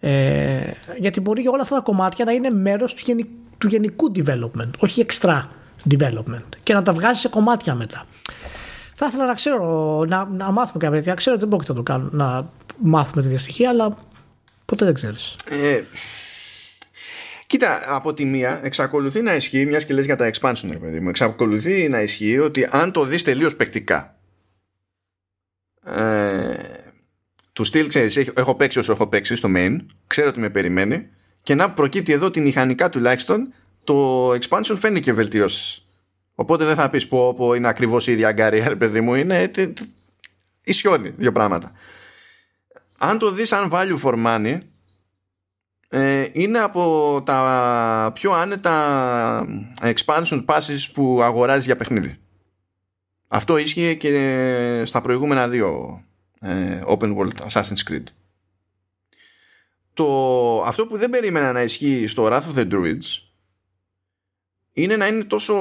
Ε, 0.00 0.70
γιατί 0.98 1.20
μπορεί 1.20 1.40
για 1.40 1.50
όλα 1.50 1.62
αυτά 1.62 1.74
τα 1.74 1.80
κομμάτια 1.80 2.24
να 2.24 2.32
είναι 2.32 2.50
μέρος 2.50 2.94
του, 2.94 3.02
γενι- 3.04 3.28
του 3.58 3.66
γενικού 3.66 4.12
development, 4.14 4.70
όχι 4.78 5.06
extra 5.08 5.42
development 5.90 6.48
και 6.62 6.74
να 6.74 6.82
τα 6.82 6.92
βγάζει 6.92 7.20
σε 7.20 7.28
κομμάτια 7.28 7.74
μετά. 7.74 8.06
Θα 8.94 9.06
ήθελα 9.06 9.26
να 9.26 9.34
ξέρω, 9.34 10.04
να, 10.08 10.24
να 10.24 10.50
μάθουμε 10.50 10.84
κάποια 10.84 10.98
τέτοια. 10.98 11.14
Ξέρω 11.14 11.34
ότι 11.34 11.44
δεν 11.44 11.48
πρόκειται 11.48 11.72
να 11.72 11.78
το 11.78 11.84
κάνουμε, 11.84 12.10
να 12.12 12.50
μάθουμε 12.78 13.22
τέτοια 13.22 13.38
στοιχεία, 13.38 13.68
αλλά 13.68 13.96
ποτέ 14.64 14.84
δεν 14.84 14.94
ξέρεις. 14.94 15.36
Ε, 15.44 15.82
κοίτα, 17.46 17.80
από 17.86 18.14
τη 18.14 18.24
μία 18.24 18.60
εξακολουθεί 18.62 19.22
να 19.22 19.34
ισχύει, 19.34 19.66
μιας 19.66 19.84
και 19.84 19.94
λες 19.94 20.04
για 20.04 20.16
τα 20.16 20.30
expansion, 20.34 20.68
ρε 20.70 20.78
παιδί 20.78 21.00
μου, 21.00 21.08
εξακολουθεί 21.08 21.88
να 21.88 22.00
ισχύει 22.00 22.38
ότι 22.38 22.68
αν 22.70 22.92
το 22.92 23.04
δεις 23.04 23.22
τελείως 23.22 23.56
παικτικά, 23.56 24.18
ε, 25.84 26.54
του 27.58 27.64
στυλ, 27.64 27.88
ξέρεις, 27.88 28.16
έχω 28.16 28.54
παίξει 28.54 28.78
όσο 28.78 28.92
έχω 28.92 29.06
παίξει 29.06 29.34
στο 29.34 29.48
main, 29.56 29.78
ξέρω 30.06 30.32
τι 30.32 30.40
με 30.40 30.50
περιμένει 30.50 31.08
και 31.42 31.54
να 31.54 31.70
προκύπτει 31.70 32.12
εδώ 32.12 32.30
τη 32.30 32.40
μηχανικά 32.40 32.88
τουλάχιστον 32.88 33.52
το 33.84 34.30
expansion 34.30 34.74
φαίνει 34.76 35.00
και 35.00 35.12
βελτιώσεις. 35.12 35.86
Οπότε 36.34 36.64
δεν 36.64 36.74
θα 36.74 36.90
πεις 36.90 37.08
πω, 37.08 37.34
πω 37.34 37.54
είναι 37.54 37.68
ακριβώς 37.68 38.06
η 38.06 38.12
ίδια 38.12 38.28
αγκάρια, 38.28 38.76
παιδί 38.76 39.00
μου, 39.00 39.14
είναι 39.14 39.50
ισιώνει 40.64 41.14
δύο 41.16 41.32
πράγματα. 41.32 41.72
Αν 42.98 43.18
το 43.18 43.30
δεις 43.30 43.48
σαν 43.48 43.70
value 43.72 44.00
for 44.02 44.26
money, 44.26 44.58
ε, 45.88 46.28
είναι 46.32 46.58
από 46.58 47.22
τα 47.24 48.10
πιο 48.14 48.32
άνετα 48.32 49.46
expansion 49.82 50.44
passes 50.44 50.86
που 50.92 51.22
αγοράζεις 51.22 51.64
για 51.64 51.76
παιχνίδι. 51.76 52.18
Αυτό 53.28 53.56
ίσχυε 53.56 53.94
και 53.94 54.82
στα 54.84 55.00
προηγούμενα 55.00 55.48
δύο 55.48 56.00
ε, 56.02 56.07
open 56.86 57.16
world 57.16 57.34
Assassin's 57.48 57.90
Creed. 57.90 58.02
Το, 59.92 60.62
αυτό 60.62 60.86
που 60.86 60.98
δεν 60.98 61.10
περίμενα 61.10 61.52
να 61.52 61.62
ισχύει 61.62 62.06
στο 62.06 62.26
Wrath 62.26 62.54
of 62.54 62.58
the 62.58 62.72
Druids 62.72 63.28
είναι 64.72 64.96
να 64.96 65.06
είναι 65.06 65.24
τόσο 65.24 65.54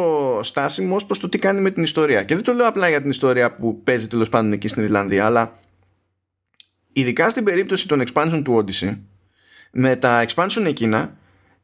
στάσιμο 0.44 0.96
ως 0.96 1.06
προς 1.06 1.20
το 1.20 1.30
τι 1.30 1.40
κάνει 1.40 1.62
με 1.62 1.72
την 1.72 1.84
ιστορία. 1.84 2.24
Και 2.24 2.36
δεν 2.36 2.44
το 2.44 2.54
λέω 2.54 2.68
απλά 2.68 2.90
για 2.90 3.02
την 3.02 3.10
ιστορία 3.10 3.56
που 3.56 3.84
παίζει 3.84 4.08
τέλος 4.08 4.30
πάντων 4.30 4.52
εκεί 4.52 4.68
στην 4.68 4.84
Ιρλανδία, 4.84 5.26
αλλά 5.26 5.60
ειδικά 6.94 7.30
στην 7.30 7.44
περίπτωση 7.44 7.88
των 7.88 8.04
expansion 8.08 8.42
του 8.44 8.64
Odyssey, 8.66 8.98
με 9.72 9.96
τα 9.96 10.26
expansion 10.28 10.64
εκείνα 10.66 11.18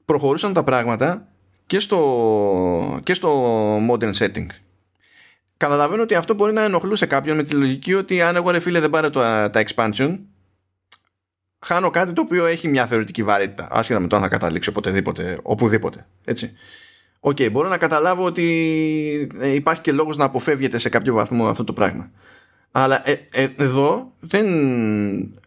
προχωρούσαν 0.05 0.53
τα 0.53 0.63
πράγματα 0.63 1.27
και 1.65 1.79
στο, 1.79 2.99
και 3.03 3.13
στο 3.13 3.77
modern 3.89 4.13
setting. 4.13 4.47
Καταλαβαίνω 5.63 6.01
ότι 6.01 6.15
αυτό 6.15 6.33
μπορεί 6.33 6.53
να 6.53 6.63
ενοχλούσε 6.63 7.05
κάποιον 7.05 7.35
με 7.35 7.43
τη 7.43 7.55
λογική 7.55 7.93
ότι 7.93 8.21
αν 8.21 8.35
εγώ 8.35 8.51
ρε 8.51 8.59
φίλε 8.59 8.79
δεν 8.79 8.89
πάρω 8.89 9.09
τα, 9.09 9.49
τα 9.49 9.63
expansion 9.65 10.19
χάνω 11.65 11.89
κάτι 11.89 12.13
το 12.13 12.21
οποίο 12.21 12.45
έχει 12.45 12.67
μια 12.67 12.87
θεωρητική 12.87 13.23
βαρύτητα 13.23 13.67
άσχετα 13.71 13.99
με 13.99 14.07
το 14.07 14.15
αν 14.15 14.21
θα 14.21 14.27
καταλήξει 14.27 14.69
οποτεδήποτε, 14.69 15.39
οπουδήποτε 15.41 16.07
έτσι. 16.25 16.53
OK, 17.19 17.35
okay, 17.39 17.51
μπορώ 17.51 17.67
να 17.67 17.77
καταλάβω 17.77 18.23
ότι 18.23 19.29
ε, 19.39 19.47
υπάρχει 19.47 19.81
και 19.81 19.91
λόγος 19.91 20.17
να 20.17 20.25
αποφεύγεται 20.25 20.77
σε 20.77 20.89
κάποιο 20.89 21.13
βαθμό 21.13 21.47
αυτό 21.47 21.63
το 21.63 21.73
πράγμα. 21.73 22.11
Αλλά 22.71 23.09
ε, 23.09 23.27
ε, 23.31 23.47
εδώ 23.57 24.13
δεν, 24.19 24.45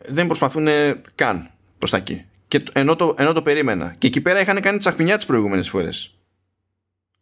δεν 0.06 0.26
προσπαθούν 0.26 0.68
καν 1.14 1.50
προς 1.78 1.90
τα 1.90 1.96
εκεί. 1.96 2.24
Και 2.48 2.62
ενώ 2.72 2.96
το, 2.96 3.14
ενώ 3.18 3.32
το 3.32 3.42
περίμενα. 3.42 3.94
Και 3.98 4.06
εκεί 4.06 4.20
πέρα 4.20 4.40
είχαν 4.40 4.60
κάνει 4.60 4.78
τσαχπινιά 4.78 5.16
τις 5.16 5.26
προηγούμενες 5.26 5.68
φορές. 5.68 6.15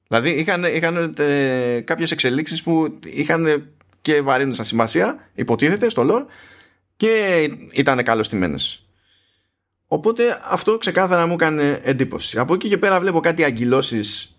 Δηλαδή 0.08 0.30
είχαν, 0.30 0.64
είχαν 0.64 1.14
ε, 1.18 1.80
κάποιες 1.80 2.10
εξελίξεις 2.10 2.62
που 2.62 2.98
είχαν 3.04 3.70
και 4.00 4.20
βαρύνουσαν 4.20 4.64
σημασία, 4.64 5.30
υποτίθεται 5.34 5.88
στο 5.88 6.06
lore, 6.10 6.24
και 6.96 7.42
ήταν 7.72 8.02
καλοστημένες. 8.02 8.86
Οπότε 9.86 10.40
αυτό 10.44 10.78
ξεκάθαρα 10.78 11.26
μου 11.26 11.32
έκανε 11.32 11.80
εντύπωση. 11.84 12.38
Από 12.38 12.54
εκεί 12.54 12.68
και 12.68 12.78
πέρα 12.78 13.00
βλέπω 13.00 13.20
κάτι 13.20 13.44
αγκυλώσεις 13.44 14.36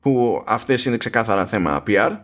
που 0.00 0.42
αυτές 0.46 0.84
είναι 0.84 0.96
ξεκάθαρα 0.96 1.46
θέμα 1.46 1.82
PR. 1.86 2.18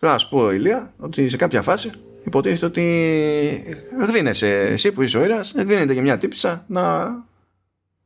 Θέλω 0.00 0.12
να 0.12 0.18
σου 0.18 0.28
πω, 0.28 0.50
Ηλία, 0.50 0.94
ότι 0.98 1.28
σε 1.28 1.36
κάποια 1.36 1.62
φάση 1.62 1.90
υποτίθεται 2.24 2.66
ότι 2.66 3.76
δίνεσαι 4.12 4.60
εσύ 4.60 4.92
που 4.92 5.02
είσαι 5.02 5.18
ο 5.18 5.24
ήρωας, 5.24 5.52
δίνεται 5.56 5.94
και 5.94 6.00
μια 6.00 6.18
τύπησα 6.18 6.64
να 6.68 7.08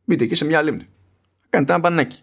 μπείτε 0.04 0.24
εκεί 0.24 0.34
σε 0.34 0.44
μια 0.44 0.62
λίμνη. 0.62 0.86
Κάνετε 1.48 1.72
ένα 1.72 1.80
μπανάκι 1.80 2.22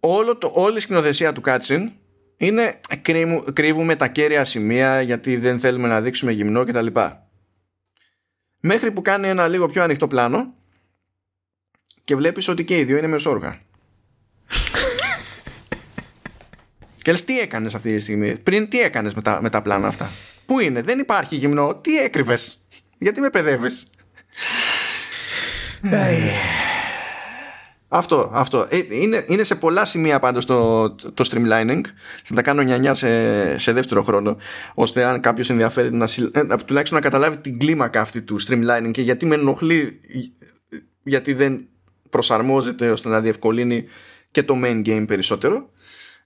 όλο 0.00 0.36
το, 0.36 0.50
όλη 0.54 0.76
η 0.76 0.80
σκηνοθεσία 0.80 1.32
του 1.32 1.40
Κάτσιν 1.40 1.92
είναι 2.36 2.80
κρύβουμε 3.52 3.96
τα 3.96 4.08
κέρια 4.08 4.44
σημεία 4.44 5.00
γιατί 5.00 5.36
δεν 5.36 5.58
θέλουμε 5.58 5.88
να 5.88 6.00
δείξουμε 6.00 6.32
γυμνό 6.32 6.64
κτλ. 6.64 6.86
Μέχρι 8.60 8.90
που 8.90 9.02
κάνει 9.02 9.28
ένα 9.28 9.48
λίγο 9.48 9.66
πιο 9.66 9.82
ανοιχτό 9.82 10.06
πλάνο 10.06 10.54
και 12.04 12.16
βλέπεις 12.16 12.48
ότι 12.48 12.64
και 12.64 12.78
οι 12.78 12.84
δύο 12.84 12.96
είναι 12.96 13.06
μεσόργα. 13.06 13.60
και 17.02 17.10
λες 17.10 17.24
τι 17.24 17.40
έκανες 17.40 17.74
αυτή 17.74 17.94
τη 17.94 18.00
στιγμή. 18.00 18.38
Πριν 18.38 18.68
τι 18.68 18.80
έκανες 18.80 19.14
με 19.14 19.22
τα, 19.22 19.42
με 19.42 19.50
τα 19.50 19.62
πλάνα 19.62 19.86
αυτά; 19.86 20.10
Πού 20.46 20.60
είναι, 20.60 20.82
δεν 20.82 20.98
υπάρχει 20.98 21.36
γυμνό. 21.36 21.74
Τι 21.74 21.96
έκρυβες. 21.96 22.66
Γιατί 22.98 23.20
με 23.20 23.30
παιδεύεις; 23.30 23.90
Αυτό, 27.88 28.30
αυτό. 28.32 28.66
Ε, 28.70 28.80
είναι, 28.90 29.24
είναι 29.28 29.42
σε 29.42 29.54
πολλά 29.54 29.84
σημεία 29.84 30.18
πάντως 30.18 30.46
το, 30.46 30.90
το 30.90 31.28
streamlining. 31.30 31.80
Θα 32.24 32.34
τα 32.34 32.42
κάνω 32.42 32.62
νιανιά 32.62 32.94
σε, 32.94 33.58
σε 33.58 33.72
δεύτερο 33.72 34.02
χρόνο. 34.02 34.36
Ώστε 34.74 35.04
αν 35.04 35.20
κάποιος 35.20 35.50
ενδιαφέρει 35.50 35.92
να, 35.92 36.08
ε, 36.32 36.42
να, 36.42 36.58
τουλάχιστον 36.58 36.98
να 36.98 37.04
καταλάβει 37.04 37.36
την 37.36 37.58
κλίμακα 37.58 38.00
αυτή 38.00 38.22
του 38.22 38.40
streamlining 38.42 38.90
και 38.90 39.02
γιατί 39.02 39.26
με 39.26 39.34
ενοχλεί 39.34 40.00
γιατί 41.02 41.32
δεν 41.32 41.68
προσαρμόζεται 42.10 42.90
ώστε 42.90 43.08
να 43.08 43.20
διευκολύνει 43.20 43.84
και 44.30 44.42
το 44.42 44.60
main 44.64 44.86
game 44.86 45.04
περισσότερο. 45.06 45.70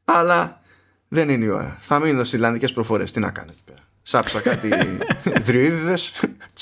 Αλλά 0.05 0.63
δεν 1.09 1.29
είναι 1.29 1.45
η 1.45 1.49
ώρα. 1.49 1.77
Θα 1.81 1.99
μείνω 1.99 2.19
στις 2.19 2.33
Ιρλανδικές 2.33 2.73
προφορές. 2.73 3.13
Τι 3.13 3.21
να 3.21 3.31
κάνω 3.31 3.49
εκεί 3.53 3.63
πέρα. 3.65 3.81
Σάψα 4.03 4.41
κάτι 4.41 4.69
δρυίδιδε, 5.47 5.95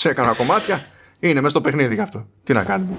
του 0.00 0.08
έκανα 0.08 0.34
κομμάτια 0.34 0.86
είναι 1.20 1.40
μέσα 1.40 1.48
στο 1.48 1.60
παιχνίδι 1.60 1.94
και 1.94 2.00
αυτό. 2.00 2.26
Τι 2.42 2.52
να 2.52 2.64
κάνουμε. 2.64 2.94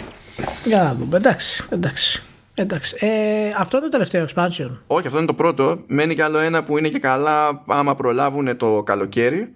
Για 0.66 0.84
να 0.84 0.96
δούμε. 0.96 1.18
Εντάξει. 1.18 1.66
εντάξει. 1.70 2.24
Εντάξει. 2.54 2.96
Ε, 3.00 3.10
αυτό 3.58 3.78
είναι 3.78 3.86
το 3.86 3.92
τελευταίο 3.92 4.26
expansion. 4.26 4.78
Όχι, 4.88 5.08
αυτό 5.08 5.18
είναι 5.18 5.28
το 5.28 5.34
πρώτο. 5.34 5.84
Μένει 5.88 6.16
κι 6.16 6.22
άλλο 6.22 6.38
ένα 6.38 6.64
που 6.64 6.78
είναι 6.78 6.90
και 6.90 7.00
καλά 7.00 7.64
άμα 7.68 7.96
προλάβουν 7.96 8.58
το 8.58 8.84
καλοκαίρι. 8.84 9.56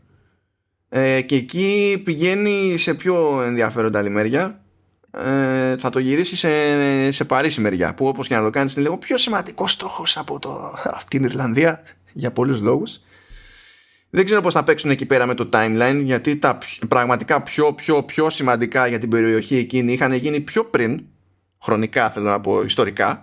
Ε, 0.89 1.21
και 1.21 1.35
εκεί 1.35 2.01
πηγαίνει 2.05 2.77
σε 2.77 2.93
πιο 2.93 3.41
ενδιαφέροντα 3.41 4.01
λιμέρια. 4.01 4.59
Ε, 5.11 5.77
θα 5.77 5.89
το 5.89 5.99
γυρίσει 5.99 6.35
σε, 6.35 7.11
σε 7.11 7.25
Παρίσι 7.25 7.61
μεριά 7.61 7.93
που 7.93 8.07
όπως 8.07 8.27
και 8.27 8.35
να 8.35 8.43
το 8.43 8.49
κάνεις 8.49 8.73
είναι 8.73 8.83
λίγο 8.83 8.97
πιο 8.97 9.17
σημαντικός 9.17 9.71
στόχος 9.71 10.17
από 10.17 10.39
το, 10.39 10.73
την 11.09 11.23
Ιρλανδία 11.23 11.81
για 12.13 12.31
πολλούς 12.31 12.61
λόγους 12.61 12.99
δεν 14.15 14.25
ξέρω 14.25 14.41
πώς 14.41 14.53
θα 14.53 14.63
παίξουν 14.63 14.89
εκεί 14.89 15.05
πέρα 15.05 15.25
με 15.25 15.33
το 15.33 15.49
timeline 15.53 15.99
γιατί 16.03 16.37
τα 16.37 16.57
πραγματικά 16.87 17.41
πιο 17.41 17.73
πιο 17.73 18.03
πιο 18.03 18.29
σημαντικά 18.29 18.87
για 18.87 18.99
την 18.99 19.09
περιοχή 19.09 19.55
εκείνη 19.55 19.93
είχαν 19.93 20.13
γίνει 20.13 20.39
πιο 20.39 20.65
πριν 20.65 21.01
χρονικά 21.61 22.09
θέλω 22.09 22.29
να 22.29 22.39
πω 22.39 22.63
ιστορικά. 22.63 23.21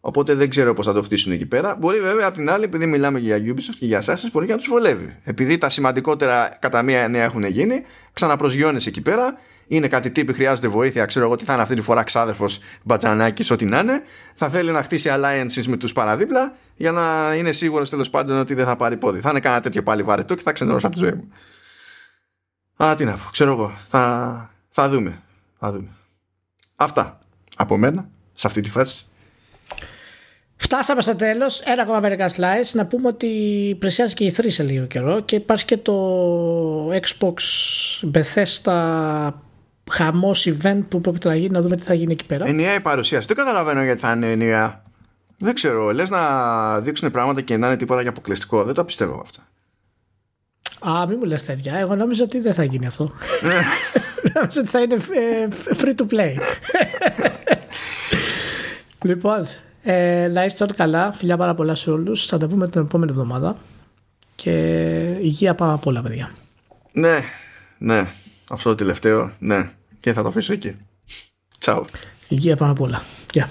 Οπότε 0.00 0.34
δεν 0.34 0.48
ξέρω 0.48 0.74
πώς 0.74 0.86
θα 0.86 0.92
το 0.92 1.02
χτίσουν 1.02 1.32
εκεί 1.32 1.46
πέρα. 1.46 1.76
Μπορεί 1.78 2.00
βέβαια 2.00 2.26
απ' 2.26 2.34
την 2.34 2.50
άλλη 2.50 2.64
επειδή 2.64 2.86
μιλάμε 2.86 3.18
για 3.18 3.36
Ubisoft 3.36 3.76
και 3.78 3.86
για 3.86 4.02
Assassin's 4.02 4.30
μπορεί 4.32 4.46
και 4.46 4.52
να 4.52 4.58
τους 4.58 4.68
βολεύει. 4.68 5.16
Επειδή 5.24 5.58
τα 5.58 5.68
σημαντικότερα 5.68 6.56
κατά 6.60 6.82
μία 6.82 7.08
νέα 7.08 7.24
έχουν 7.24 7.44
γίνει 7.44 7.82
ξαναπροσγειώνεις 8.12 8.86
εκεί 8.86 9.00
πέρα 9.00 9.38
είναι 9.66 9.88
κάτι 9.88 10.10
τύποι, 10.10 10.32
χρειάζονται 10.32 10.68
βοήθεια, 10.68 11.04
ξέρω 11.04 11.24
εγώ 11.24 11.36
τι 11.36 11.44
θα 11.44 11.52
είναι 11.52 11.62
αυτή 11.62 11.74
τη 11.74 11.80
φορά 11.80 12.02
ξάδερφος 12.02 12.58
μπατζανάκι, 12.82 13.52
ό,τι 13.52 13.64
να 13.64 13.78
είναι. 13.78 14.02
Θα 14.34 14.48
θέλει 14.48 14.70
να 14.70 14.82
χτίσει 14.82 15.10
alliances 15.12 15.64
με 15.66 15.76
τους 15.76 15.92
παραδίπλα 15.92 16.54
για 16.76 16.92
να 16.92 17.34
είναι 17.34 17.52
σίγουρος 17.52 17.90
τέλος 17.90 18.10
πάντων 18.10 18.38
ότι 18.38 18.54
δεν 18.54 18.64
θα 18.64 18.76
πάρει 18.76 18.96
πόδι. 18.96 19.20
Θα 19.20 19.30
είναι 19.30 19.40
κανένα 19.40 19.62
τέτοιο 19.62 19.82
πάλι 19.82 20.02
βαρετό 20.02 20.34
και 20.34 20.42
θα 20.42 20.52
ξενερώσω 20.52 20.86
από 20.86 20.96
τη 20.96 21.02
ζωή 21.02 21.12
μου. 21.12 21.32
Α, 22.84 22.94
τι 22.94 23.04
να 23.04 23.12
πω, 23.12 23.28
ξέρω 23.30 23.52
εγώ. 23.52 23.72
Θα, 23.88 24.50
θα 24.68 24.88
δούμε. 24.88 25.22
Θα 25.58 25.72
δούμε. 25.72 25.88
Αυτά 26.76 27.18
από 27.56 27.76
μένα 27.76 28.08
σε 28.32 28.46
αυτή 28.46 28.60
τη 28.60 28.70
φάση. 28.70 29.06
Φτάσαμε 30.56 31.02
στο 31.02 31.16
τέλος. 31.16 31.60
Ένα 31.60 31.82
ακόμα 31.82 32.00
μερικά 32.00 32.30
slice. 32.30 32.70
Να 32.72 32.86
πούμε 32.86 33.08
ότι 33.08 33.28
πλησιάζει 33.78 34.14
και 34.14 34.24
η 34.24 34.34
3 34.36 34.44
σε 34.48 34.62
λίγο 34.62 34.86
καιρό 34.86 35.20
και 35.20 35.36
υπάρχει 35.36 35.64
και 35.64 35.76
το 35.76 36.88
Xbox 36.88 37.34
Bethesda 38.12 39.30
χαμός 39.90 40.48
event 40.48 40.80
που 40.88 41.00
πρέπει 41.00 41.26
να 41.26 41.36
γίνει, 41.36 41.50
να 41.50 41.60
δούμε 41.60 41.76
τι 41.76 41.82
θα 41.82 41.94
γίνει 41.94 42.12
εκεί 42.12 42.26
πέρα. 42.26 42.48
Ενιαία 42.48 42.74
η 42.74 42.80
παρουσίαση. 42.80 43.26
Δεν 43.26 43.36
καταλαβαίνω 43.36 43.82
γιατί 43.82 44.00
θα 44.00 44.12
είναι 44.12 44.30
ενιαία. 44.30 44.82
Δεν 45.38 45.54
ξέρω. 45.54 45.92
Λες 45.92 46.10
να 46.10 46.80
δείξουν 46.80 47.10
πράγματα 47.10 47.40
και 47.40 47.56
να 47.56 47.66
είναι 47.66 47.76
τίποτα 47.76 48.00
για 48.00 48.10
αποκλειστικό. 48.10 48.64
Δεν 48.64 48.74
το 48.74 48.84
πιστεύω 48.84 49.20
αυτό. 49.20 49.40
Α, 50.90 51.06
μην 51.06 51.16
μου 51.18 51.24
λες 51.24 51.42
παιδιά. 51.42 51.74
Εγώ 51.74 51.94
νόμιζα 51.94 52.22
ότι 52.22 52.40
δεν 52.40 52.54
θα 52.54 52.64
γίνει 52.64 52.86
αυτό. 52.86 53.12
Ναι. 53.42 53.54
νόμιζα 54.34 54.60
ότι 54.60 54.68
θα 54.68 54.80
είναι 54.80 54.94
ε, 54.94 55.48
free 55.80 55.94
to 56.00 56.14
play. 56.14 56.34
λοιπόν, 59.08 59.46
ε, 59.82 60.28
να 60.32 60.44
είστε 60.44 60.64
όλοι 60.64 60.74
καλά. 60.74 61.12
Φιλιά 61.12 61.36
πάρα 61.36 61.54
πολλά 61.54 61.74
σε 61.74 61.90
όλους. 61.90 62.26
Θα 62.26 62.38
τα 62.38 62.46
πούμε 62.46 62.68
την 62.68 62.80
επόμενη 62.80 63.10
εβδομάδα. 63.10 63.56
Και 64.34 64.50
υγεία 65.20 65.54
πάρα 65.54 65.76
πολλά, 65.76 66.02
παιδιά. 66.02 66.32
Ναι, 66.92 67.18
ναι. 67.78 68.06
Αυτό 68.52 68.68
το 68.68 68.74
τελευταίο, 68.74 69.32
ναι. 69.38 69.70
Και 70.00 70.12
θα 70.12 70.22
το 70.22 70.28
αφήσω 70.28 70.52
εκεί. 70.52 70.76
Τσαου. 71.58 71.84
Υγεία 72.28 72.56
πάνω 72.56 72.72
απ' 72.72 72.80
όλα. 72.80 73.02
Γεια. 73.32 73.50